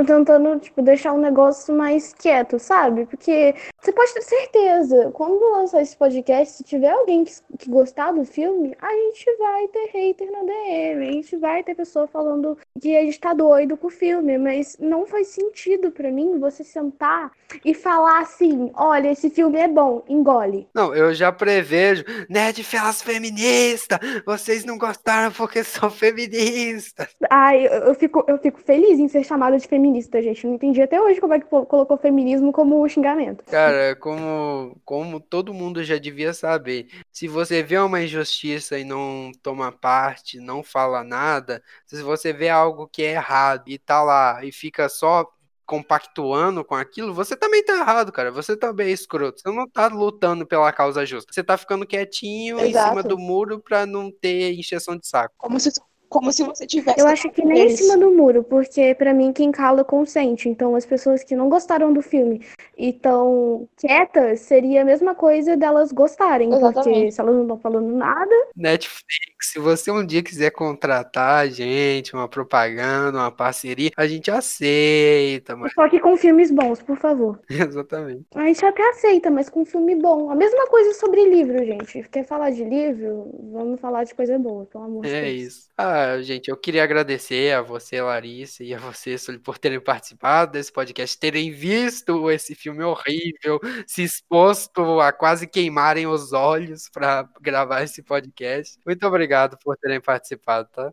estão 0.00 0.04
tentando, 0.04 0.58
tipo, 0.60 0.82
deixar 0.82 1.12
o 1.12 1.20
negócio 1.20 1.74
mais 1.74 2.12
quieto, 2.12 2.58
sabe? 2.58 3.06
Porque 3.06 3.54
você 3.80 3.92
pode 3.92 4.12
ter 4.14 4.22
certeza, 4.22 5.10
quando 5.12 5.52
lançar 5.52 5.80
esse 5.80 5.96
podcast, 5.96 6.56
se 6.56 6.64
tiver 6.64 6.90
alguém 6.90 7.24
que, 7.24 7.32
que 7.58 7.70
gostar 7.70 8.12
do 8.12 8.24
filme, 8.24 8.76
a 8.80 8.90
gente 8.92 9.36
vai 9.38 9.68
ter 9.68 9.90
hater 9.92 10.30
na 10.30 10.42
DM, 10.42 11.08
a 11.08 11.12
gente 11.12 11.36
vai 11.36 11.62
ter 11.62 11.74
pessoa 11.74 12.06
falando 12.06 12.58
que 12.80 12.96
a 12.96 13.02
gente 13.02 13.20
tá 13.20 13.32
doido 13.32 13.76
com 13.76 13.86
o 13.86 13.90
filme, 13.90 14.38
mas 14.38 14.76
não 14.78 15.06
faz 15.06 15.28
sentido 15.28 15.90
pra 15.90 16.10
mim 16.10 16.38
você 16.38 16.62
sentar 16.64 17.30
e 17.64 17.74
falar 17.74 18.20
assim, 18.20 18.70
olha, 18.74 19.12
esse 19.12 19.30
filme 19.30 19.58
é 19.58 19.68
bom, 19.68 20.02
engole. 20.08 20.68
Não, 20.74 20.94
eu 20.94 21.14
já 21.14 21.30
prevejo. 21.32 22.04
Nerd 22.28 22.62
Felas 22.64 23.02
feminista! 23.02 24.00
Vocês 24.26 24.64
não 24.64 24.76
gostaram 24.76 25.32
porque 25.32 25.62
são 25.62 25.90
feministas. 25.90 27.08
Ai, 27.30 27.66
eu, 27.66 27.70
eu 27.70 27.94
fico, 27.94 28.24
eu 28.26 28.38
fico 28.38 28.60
feliz 28.60 28.98
em 28.98 29.08
ser 29.08 29.24
chamada 29.24 29.56
de 29.58 29.66
feminista, 29.66 29.85
gente. 29.94 30.44
Eu 30.44 30.48
não 30.48 30.56
entendi 30.56 30.82
até 30.82 31.00
hoje 31.00 31.20
como 31.20 31.34
é 31.34 31.40
que 31.40 31.46
colocou 31.46 31.96
feminismo 31.96 32.52
como 32.52 32.88
xingamento. 32.88 33.44
Cara, 33.44 33.96
como, 33.96 34.76
como 34.84 35.20
todo 35.20 35.54
mundo 35.54 35.82
já 35.82 35.98
devia 35.98 36.32
saber, 36.32 36.88
se 37.12 37.28
você 37.28 37.62
vê 37.62 37.78
uma 37.78 38.02
injustiça 38.02 38.78
e 38.78 38.84
não 38.84 39.30
toma 39.42 39.70
parte, 39.72 40.40
não 40.40 40.62
fala 40.62 41.04
nada, 41.04 41.62
se 41.86 42.02
você 42.02 42.32
vê 42.32 42.48
algo 42.48 42.88
que 42.88 43.02
é 43.02 43.12
errado 43.12 43.64
e 43.68 43.78
tá 43.78 44.02
lá 44.02 44.44
e 44.44 44.52
fica 44.52 44.88
só 44.88 45.26
compactuando 45.66 46.64
com 46.64 46.76
aquilo, 46.76 47.12
você 47.12 47.36
também 47.36 47.62
tá 47.64 47.74
errado, 47.80 48.12
cara. 48.12 48.30
Você 48.30 48.56
também 48.56 48.88
é 48.88 48.92
escroto. 48.92 49.40
Você 49.40 49.50
não 49.50 49.68
tá 49.68 49.88
lutando 49.88 50.46
pela 50.46 50.72
causa 50.72 51.04
justa. 51.04 51.32
Você 51.32 51.42
tá 51.42 51.58
ficando 51.58 51.84
quietinho 51.84 52.58
em 52.60 52.66
cima 52.66 53.00
Exato. 53.00 53.08
do 53.08 53.18
muro 53.18 53.58
pra 53.60 53.84
não 53.84 54.10
ter 54.10 54.54
encheção 54.54 54.96
de 54.96 55.08
saco. 55.08 55.34
Como 55.36 55.58
se, 55.58 55.72
como 56.08 56.32
se 56.32 56.42
você 56.44 56.66
tivesse. 56.66 57.00
Eu 57.00 57.06
acho 57.06 57.30
que 57.30 57.44
nem 57.44 57.66
em 57.66 57.76
cima 57.76 57.96
do 57.96 58.10
muro, 58.12 58.42
porque 58.44 58.94
pra 58.94 59.12
mim 59.12 59.32
quem 59.32 59.50
cala 59.50 59.84
consente. 59.84 60.48
Então 60.48 60.74
as 60.74 60.86
pessoas 60.86 61.22
que 61.24 61.34
não 61.36 61.48
gostaram 61.48 61.92
do 61.92 62.02
filme 62.02 62.44
e 62.76 62.92
tão 62.92 63.68
quietas, 63.76 64.40
seria 64.40 64.82
a 64.82 64.84
mesma 64.84 65.14
coisa 65.14 65.56
delas 65.56 65.92
gostarem. 65.92 66.48
Porque 66.50 66.64
Exatamente. 66.64 67.12
se 67.14 67.20
elas 67.20 67.34
não 67.34 67.42
estão 67.42 67.58
falando 67.58 67.94
nada, 67.94 68.34
Netflix, 68.54 69.50
se 69.52 69.58
você 69.58 69.90
um 69.90 70.04
dia 70.04 70.22
quiser 70.22 70.50
contratar 70.50 71.44
a 71.44 71.48
gente, 71.48 72.14
uma 72.14 72.28
propaganda, 72.28 73.18
uma 73.18 73.30
parceria, 73.30 73.90
a 73.96 74.06
gente 74.06 74.30
aceita, 74.30 75.56
mas 75.56 75.72
só 75.72 75.88
que 75.88 76.00
com 76.00 76.16
filmes 76.16 76.50
bons, 76.50 76.82
por 76.82 76.96
favor. 76.96 77.38
exatamente. 77.48 78.24
A 78.34 78.46
gente 78.46 78.64
até 78.64 78.88
aceita, 78.90 79.30
mas 79.30 79.48
com 79.48 79.64
filme 79.64 79.94
bom. 79.96 80.30
A 80.30 80.34
mesma 80.34 80.66
coisa 80.66 80.94
sobre 80.94 81.24
livro, 81.28 81.58
gente. 81.64 82.02
Quer 82.10 82.24
falar 82.24 82.50
de 82.50 82.64
livro? 82.64 83.30
Vamos 83.52 83.80
falar 83.80 84.04
de 84.04 84.14
coisa 84.14 84.38
boa, 84.38 84.64
pelo 84.66 84.84
amor 84.84 85.04
de 85.04 85.14
É 85.14 85.22
Deus. 85.22 85.42
isso. 85.42 85.68
Ah, 85.76 85.95
gente, 86.22 86.48
eu 86.48 86.56
queria 86.56 86.82
agradecer 86.84 87.54
a 87.54 87.62
você, 87.62 88.00
Larissa, 88.00 88.62
e 88.64 88.74
a 88.74 88.78
você, 88.78 89.16
Sully, 89.18 89.38
por 89.38 89.58
terem 89.58 89.80
participado 89.80 90.52
desse 90.52 90.72
podcast, 90.72 91.18
terem 91.18 91.50
visto 91.52 92.30
esse 92.30 92.54
filme 92.54 92.82
horrível, 92.82 93.60
se 93.86 94.02
exposto 94.02 95.00
a 95.00 95.12
quase 95.12 95.46
queimarem 95.46 96.06
os 96.06 96.32
olhos 96.32 96.88
para 96.88 97.28
gravar 97.40 97.82
esse 97.82 98.02
podcast. 98.02 98.78
Muito 98.84 99.06
obrigado 99.06 99.56
por 99.62 99.76
terem 99.76 100.00
participado, 100.00 100.68
tá? 100.72 100.92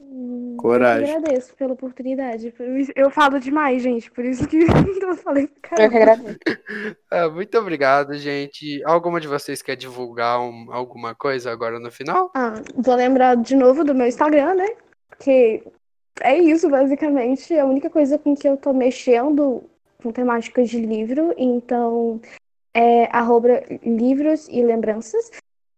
Hum, 0.00 0.56
Coragem. 0.58 1.10
Eu 1.10 1.18
agradeço 1.18 1.54
pela 1.56 1.72
oportunidade. 1.74 2.52
Eu 2.94 3.10
falo 3.10 3.38
demais, 3.38 3.82
gente, 3.82 4.10
por 4.10 4.24
isso 4.24 4.46
que 4.46 4.56
eu 5.02 5.16
falei 5.16 5.44
Eu 5.44 5.48
que 5.48 5.60
caramba. 5.60 5.96
agradeço. 5.96 6.38
Ah, 7.08 7.28
muito 7.30 7.56
obrigado, 7.56 8.14
gente. 8.18 8.82
Alguma 8.84 9.20
de 9.20 9.28
vocês 9.28 9.62
quer 9.62 9.76
divulgar 9.76 10.40
um- 10.40 10.66
alguma 10.72 11.14
coisa 11.14 11.50
agora 11.52 11.78
no 11.78 11.90
final? 11.90 12.30
Ah, 12.34 12.54
vou 12.74 12.94
lembrar 12.94 13.36
de 13.36 13.54
novo 13.54 13.84
do 13.84 13.94
meu 13.94 14.06
Instagram, 14.16 14.54
né? 14.54 14.68
Porque 15.10 15.62
é 16.20 16.38
isso, 16.38 16.68
basicamente. 16.70 17.52
É 17.52 17.60
a 17.60 17.66
única 17.66 17.90
coisa 17.90 18.18
com 18.18 18.34
que 18.34 18.48
eu 18.48 18.56
tô 18.56 18.72
mexendo 18.72 19.62
com 20.02 20.10
temáticas 20.10 20.70
de 20.70 20.80
livro. 20.80 21.34
Então, 21.36 22.20
é 22.74 23.04
arroba 23.14 23.62
livros 23.84 24.48
e 24.48 24.62
lembranças. 24.62 25.30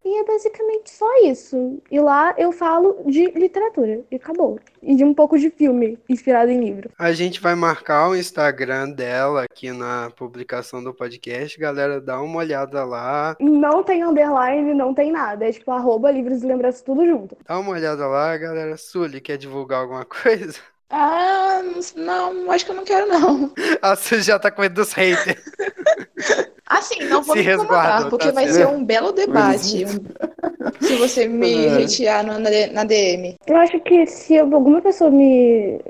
E 0.09 0.21
é 0.21 0.25
basicamente 0.25 0.91
só 0.91 1.07
isso. 1.23 1.83
E 1.91 2.01
lá 2.01 2.35
eu 2.39 2.51
falo 2.51 3.03
de 3.05 3.27
literatura. 3.33 4.01
E 4.11 4.17
acabou. 4.17 4.59
E 4.83 4.97
de 4.97 5.05
um 5.05 5.13
pouco 5.13 5.39
de 5.39 5.51
filme 5.51 5.99
inspirado 6.09 6.51
em 6.51 6.59
livro. 6.59 6.91
A 6.99 7.13
gente 7.13 7.43
vai 7.43 7.55
marcar 7.55 8.09
o 8.09 8.17
Instagram 8.17 8.89
dela 8.93 9.43
aqui 9.43 9.71
na 9.71 10.11
publicação 10.17 10.83
do 10.83 10.95
podcast. 10.95 11.61
Galera, 11.61 12.01
dá 12.01 12.23
uma 12.23 12.39
olhada 12.39 12.87
lá. 12.87 13.37
Não 13.39 13.83
tem 13.83 14.03
underline, 14.03 14.73
não 14.73 14.95
tem 14.95 15.13
nada. 15.13 15.47
É 15.47 15.53
tipo 15.53 15.71
arroba 15.73 16.11
livros 16.11 16.43
e 16.43 16.47
lembranças 16.47 16.81
tudo 16.81 17.05
junto. 17.05 17.37
Dá 17.47 17.59
uma 17.59 17.73
olhada 17.73 18.07
lá, 18.07 18.35
galera. 18.39 18.79
Sully, 18.79 19.21
quer 19.21 19.37
divulgar 19.37 19.81
alguma 19.81 20.07
coisa? 20.09 20.59
Ah, 20.89 21.61
não, 21.95 22.51
acho 22.51 22.65
que 22.65 22.71
eu 22.71 22.77
não 22.77 22.85
quero, 22.85 23.07
não. 23.09 23.53
A 23.83 23.95
Sully 23.95 24.23
já 24.23 24.39
tá 24.39 24.51
com 24.51 24.63
medo 24.63 24.75
dos 24.75 24.95
haters. 24.95 25.37
Assim, 26.69 27.05
não 27.05 27.23
vou 27.23 27.37
Se 27.37 27.43
me 27.43 27.53
incomodar, 27.55 27.83
resguarda, 27.85 28.11
porque 28.11 28.27
tá 28.27 28.33
vai 28.33 28.49
certo. 28.49 28.57
ser 28.71 28.77
um 28.77 28.85
belo 28.85 29.12
debate. 29.12 29.85
um- 29.87 30.79
Se 30.87 30.97
você 30.97 31.27
me 31.27 31.66
É. 31.66 31.83
hatear 31.85 32.25
no- 32.27 32.39
na, 32.39 32.51
na 32.73 32.85
DM. 32.85 33.37
Eu 33.47 33.57
acho 33.57 33.81
que 33.81 34.07
se 34.07 34.39
alguma 34.39 34.81
pessoa 34.83 35.11
me, 35.11 35.81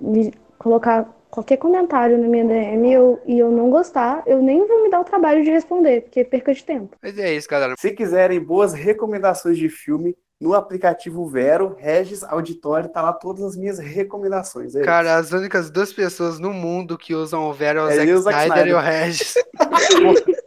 me 0.00 0.32
colocar 0.58 1.14
qualquer 1.30 1.58
comentário 1.58 2.16
na 2.18 2.26
minha 2.26 2.44
DM 2.44 2.90
eu, 2.92 3.20
e 3.26 3.38
eu 3.38 3.50
não 3.50 3.68
gostar, 3.70 4.22
eu 4.26 4.40
nem 4.42 4.66
vou 4.66 4.82
me 4.84 4.90
dar 4.90 5.00
o 5.00 5.04
trabalho 5.04 5.44
de 5.44 5.50
responder, 5.50 6.02
porque 6.02 6.24
perca 6.24 6.54
de 6.54 6.64
tempo. 6.64 6.96
Mas 7.02 7.18
é 7.18 7.34
isso, 7.34 7.48
galera. 7.48 7.74
Se 7.78 7.90
quiserem 7.92 8.40
boas 8.40 8.72
recomendações 8.72 9.58
de 9.58 9.68
filme, 9.68 10.16
no 10.40 10.54
aplicativo 10.54 11.26
Vero, 11.26 11.74
Regis 11.78 12.22
Auditório, 12.22 12.88
tá 12.88 13.00
lá 13.00 13.12
todas 13.12 13.42
as 13.42 13.56
minhas 13.56 13.78
recomendações. 13.78 14.74
É 14.74 14.82
Cara, 14.82 15.16
as 15.16 15.32
únicas 15.32 15.70
duas 15.70 15.92
pessoas 15.92 16.38
no 16.38 16.52
mundo 16.52 16.98
que 16.98 17.14
usam 17.14 17.44
o 17.48 17.52
Vero 17.52 17.80
é 17.80 17.82
o 17.84 17.88
É 17.88 17.96
Zack 17.96 18.10
e 18.10 18.16
Zack 18.18 18.42
Snyder 18.42 18.66
e 18.66 18.74
o 18.74 18.78
Snyder. 18.78 19.00
Regis. 19.00 19.34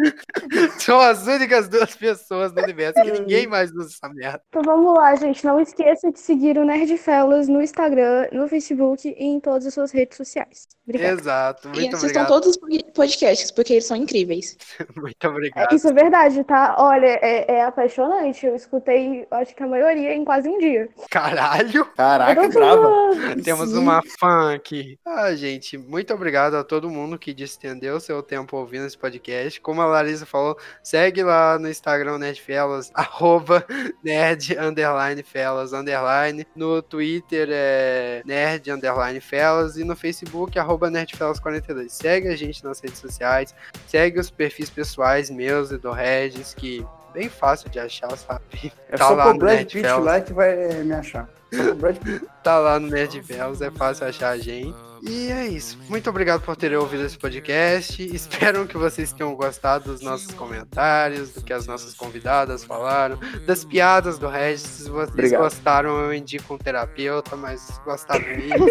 São 0.78 1.00
as 1.00 1.26
únicas 1.26 1.68
duas 1.68 1.94
pessoas 1.94 2.52
no 2.52 2.62
universo 2.62 3.02
que 3.02 3.12
ninguém 3.12 3.46
mais 3.46 3.70
usa 3.72 3.88
essa 3.88 4.12
merda. 4.12 4.42
Então 4.48 4.62
vamos 4.62 4.94
lá, 4.94 5.14
gente. 5.14 5.44
Não 5.44 5.60
esqueça 5.60 6.10
de 6.10 6.18
seguir 6.18 6.58
o 6.58 6.64
Nerd 6.64 6.96
Fellas 6.98 7.48
no 7.48 7.62
Instagram, 7.62 8.28
no 8.32 8.48
Facebook 8.48 9.08
e 9.08 9.24
em 9.24 9.40
todas 9.40 9.66
as 9.66 9.74
suas 9.74 9.92
redes 9.92 10.16
sociais. 10.16 10.68
Obrigada. 10.90 11.20
Exato. 11.20 11.68
E 11.68 11.80
Muito 11.80 11.96
assistam 11.96 12.22
obrigado. 12.22 12.28
todos 12.28 12.48
os 12.48 12.82
podcasts, 12.92 13.50
porque 13.50 13.74
eles 13.74 13.84
são 13.84 13.96
incríveis. 13.96 14.56
Muito 14.96 15.28
obrigado. 15.28 15.72
Isso 15.72 15.88
é 15.88 15.92
verdade, 15.92 16.42
tá? 16.44 16.74
Olha, 16.78 17.18
é, 17.22 17.58
é 17.58 17.64
apaixonante. 17.64 18.44
Eu 18.44 18.56
escutei, 18.56 19.26
acho 19.30 19.54
que 19.54 19.62
a 19.62 19.66
maioria 19.66 20.14
em 20.14 20.24
quase 20.24 20.48
um 20.48 20.58
dia. 20.58 20.88
Caralho. 21.10 21.84
Caraca, 21.96 22.48
brava. 22.48 22.90
Temos 23.44 23.70
Sim. 23.70 23.78
uma 23.78 24.02
fã 24.18 24.54
aqui. 24.54 24.98
Ah, 25.06 25.32
gente, 25.34 25.78
muito 25.78 26.12
obrigado 26.12 26.54
a 26.54 26.64
todo 26.64 26.90
mundo 26.90 27.18
que 27.18 27.32
distendeu 27.32 28.00
seu 28.00 28.22
tempo 28.22 28.56
ouvindo 28.56 28.86
esse 28.86 28.98
podcast. 28.98 29.60
Como 29.60 29.80
a 29.80 29.86
Larissa 29.90 30.24
falou, 30.26 30.56
segue 30.82 31.22
lá 31.22 31.58
no 31.58 31.68
Instagram 31.68 32.18
Nerdfellas, 32.18 32.90
arroba 32.94 33.64
nerd 34.02 34.56
underline 34.58 35.22
fellas 35.22 35.72
underline. 35.72 36.46
No 36.54 36.80
Twitter 36.82 37.48
é 37.50 38.22
nerd 38.24 38.70
underline 38.70 39.20
fellas 39.20 39.76
e 39.76 39.84
no 39.84 39.94
Facebook 39.96 40.58
arroba 40.58 40.90
nerdfellas42. 40.90 41.88
Segue 41.88 42.28
a 42.28 42.36
gente 42.36 42.64
nas 42.64 42.80
redes 42.80 42.98
sociais, 42.98 43.54
segue 43.86 44.18
os 44.18 44.30
perfis 44.30 44.70
pessoais 44.70 45.30
meus 45.30 45.70
e 45.70 45.78
do 45.78 45.90
Regis, 45.92 46.54
que 46.54 46.84
bem 47.12 47.28
fácil 47.28 47.68
de 47.70 47.78
achar, 47.78 48.16
sabe? 48.16 48.72
É 48.88 48.96
Tá 48.96 49.08
só 49.08 49.14
lá 49.14 49.32
no 49.32 49.38
Brad 49.38 49.56
Nerd 49.56 49.72
Pitt 49.72 49.82
Fellas. 49.82 50.04
lá 50.04 50.20
que 50.20 50.32
vai 50.32 50.56
me 50.84 50.92
achar. 50.94 51.28
Tá 52.42 52.58
lá 52.58 52.78
no 52.78 52.88
Nerd 52.88 53.20
Velas, 53.20 53.60
é 53.60 53.70
fácil 53.70 54.06
achar 54.06 54.30
a 54.30 54.38
gente. 54.38 54.89
E 55.02 55.30
é 55.30 55.46
isso. 55.46 55.78
Muito 55.88 56.10
obrigado 56.10 56.42
por 56.42 56.56
terem 56.56 56.76
ouvido 56.76 57.04
esse 57.04 57.16
podcast. 57.16 58.02
Espero 58.14 58.66
que 58.66 58.76
vocês 58.76 59.12
tenham 59.12 59.34
gostado 59.34 59.92
dos 59.92 60.00
nossos 60.00 60.32
comentários, 60.34 61.30
do 61.30 61.42
que 61.42 61.52
as 61.52 61.66
nossas 61.66 61.94
convidadas 61.94 62.64
falaram, 62.64 63.18
das 63.46 63.64
piadas 63.64 64.18
do 64.18 64.28
Regis. 64.28 64.62
Se 64.62 64.90
vocês 64.90 65.10
Obrigado. 65.10 65.42
gostaram, 65.42 65.98
eu 66.00 66.14
indico 66.14 66.54
um 66.54 66.58
terapeuta, 66.58 67.36
mas 67.36 67.80
gostaram 67.84 68.24
mesmo. 68.36 68.66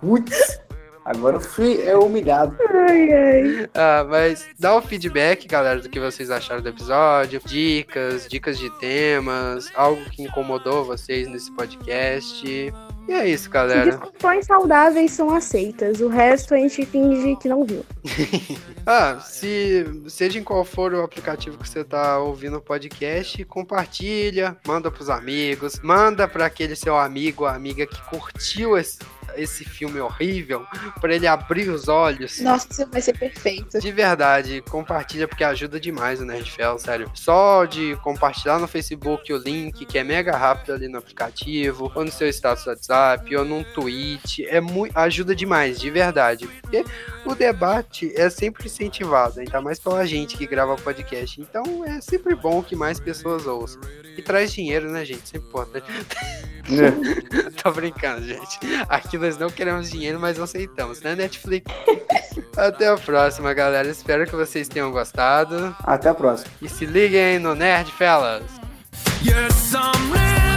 Putz, 0.00 0.60
agora 1.04 1.36
eu 1.36 1.40
fui 1.40 1.82
é 1.82 1.96
humilhado. 1.96 2.56
Ai, 2.68 3.12
ai. 3.12 3.70
Ah, 3.74 4.06
mas 4.08 4.46
dá 4.58 4.76
o 4.76 4.82
feedback, 4.82 5.46
galera, 5.46 5.80
do 5.80 5.88
que 5.88 6.00
vocês 6.00 6.30
acharam 6.30 6.62
do 6.62 6.68
episódio, 6.68 7.40
dicas, 7.44 8.26
dicas 8.28 8.58
de 8.58 8.70
temas, 8.78 9.70
algo 9.74 10.02
que 10.10 10.22
incomodou 10.22 10.84
vocês 10.84 11.28
nesse 11.28 11.50
podcast. 11.52 12.72
E 13.10 13.12
é 13.12 13.28
isso, 13.28 13.50
galera. 13.50 13.90
Discussões 13.90 14.46
saudáveis 14.46 15.10
são 15.10 15.34
aceitas. 15.34 16.00
O 16.00 16.08
resto 16.08 16.54
a 16.54 16.58
gente 16.58 16.86
finge 16.86 17.34
que 17.36 17.48
não 17.48 17.64
viu. 17.64 17.84
Ah, 18.86 19.20
se 19.20 19.84
seja 20.08 20.38
em 20.38 20.42
qual 20.42 20.64
for 20.64 20.92
o 20.94 21.02
aplicativo 21.02 21.58
que 21.58 21.68
você 21.68 21.84
tá 21.84 22.18
ouvindo 22.18 22.56
o 22.56 22.60
podcast, 22.60 23.44
compartilha, 23.44 24.56
manda 24.66 24.90
pros 24.90 25.10
amigos, 25.10 25.78
manda 25.80 26.26
para 26.26 26.46
aquele 26.46 26.74
seu 26.74 26.96
amigo 26.96 27.44
ou 27.44 27.48
amiga 27.48 27.86
que 27.86 28.02
curtiu 28.08 28.76
esse, 28.76 28.98
esse 29.36 29.64
filme 29.64 30.00
horrível, 30.00 30.66
para 31.00 31.14
ele 31.14 31.26
abrir 31.26 31.68
os 31.68 31.88
olhos. 31.88 32.40
Nossa, 32.40 32.66
isso 32.70 32.86
vai 32.90 33.00
ser 33.00 33.16
perfeito. 33.16 33.78
De 33.78 33.92
verdade, 33.92 34.62
compartilha 34.68 35.26
porque 35.26 35.44
ajuda 35.44 35.80
demais 35.80 36.20
o 36.20 36.24
Nerdfell, 36.24 36.78
sério. 36.78 37.10
Só 37.14 37.64
de 37.64 37.96
compartilhar 38.02 38.58
no 38.58 38.66
Facebook 38.66 39.32
o 39.32 39.38
link, 39.38 39.84
que 39.86 39.98
é 39.98 40.04
mega 40.04 40.36
rápido 40.36 40.72
ali 40.72 40.88
no 40.88 40.98
aplicativo, 40.98 41.90
ou 41.94 42.04
no 42.04 42.10
seu 42.10 42.28
status 42.28 42.64
do 42.64 42.70
WhatsApp, 42.70 43.36
ou 43.36 43.44
num 43.44 43.62
tweet, 43.62 44.46
é 44.46 44.60
muito, 44.60 44.96
ajuda 44.96 45.34
demais, 45.34 45.78
de 45.78 45.90
verdade. 45.90 46.46
Porque 46.62 46.84
o 47.24 47.34
debate 47.34 48.12
é 48.16 48.28
sempre 48.30 48.66
incentivado, 48.66 49.40
ainda 49.40 49.60
mais 49.60 49.78
pela 49.78 50.06
gente 50.06 50.36
que 50.36 50.46
grava 50.46 50.76
podcast. 50.76 51.40
Então 51.40 51.84
é 51.84 52.00
sempre 52.00 52.34
bom 52.34 52.62
que 52.62 52.76
mais 52.76 52.98
pessoas 52.98 53.46
ouçam. 53.46 53.80
E 54.16 54.22
traz 54.22 54.52
dinheiro, 54.52 54.90
né, 54.90 55.04
gente? 55.04 55.24
Isso 55.24 55.36
é 55.36 55.38
importante. 55.38 55.86
Tô 57.62 57.72
brincando, 57.72 58.26
gente. 58.26 58.58
Aqui 58.88 59.16
nós 59.20 59.38
não 59.38 59.50
queremos 59.50 59.90
dinheiro, 59.90 60.18
mas 60.18 60.38
aceitamos, 60.38 61.00
né, 61.02 61.14
Netflix? 61.14 61.72
Até 62.56 62.88
a 62.88 62.96
próxima, 62.96 63.52
galera. 63.54 63.88
Espero 63.88 64.26
que 64.26 64.34
vocês 64.34 64.68
tenham 64.68 64.90
gostado. 64.90 65.74
Até 65.84 66.08
a 66.08 66.14
próxima. 66.14 66.50
E 66.60 66.68
se 66.68 66.86
liguem 66.86 67.38
no 67.38 67.54
Nerd 67.54 67.90
Fellas. 67.92 68.42
Yes, 69.22 69.74
I'm 69.74 70.12
ready. 70.12 70.49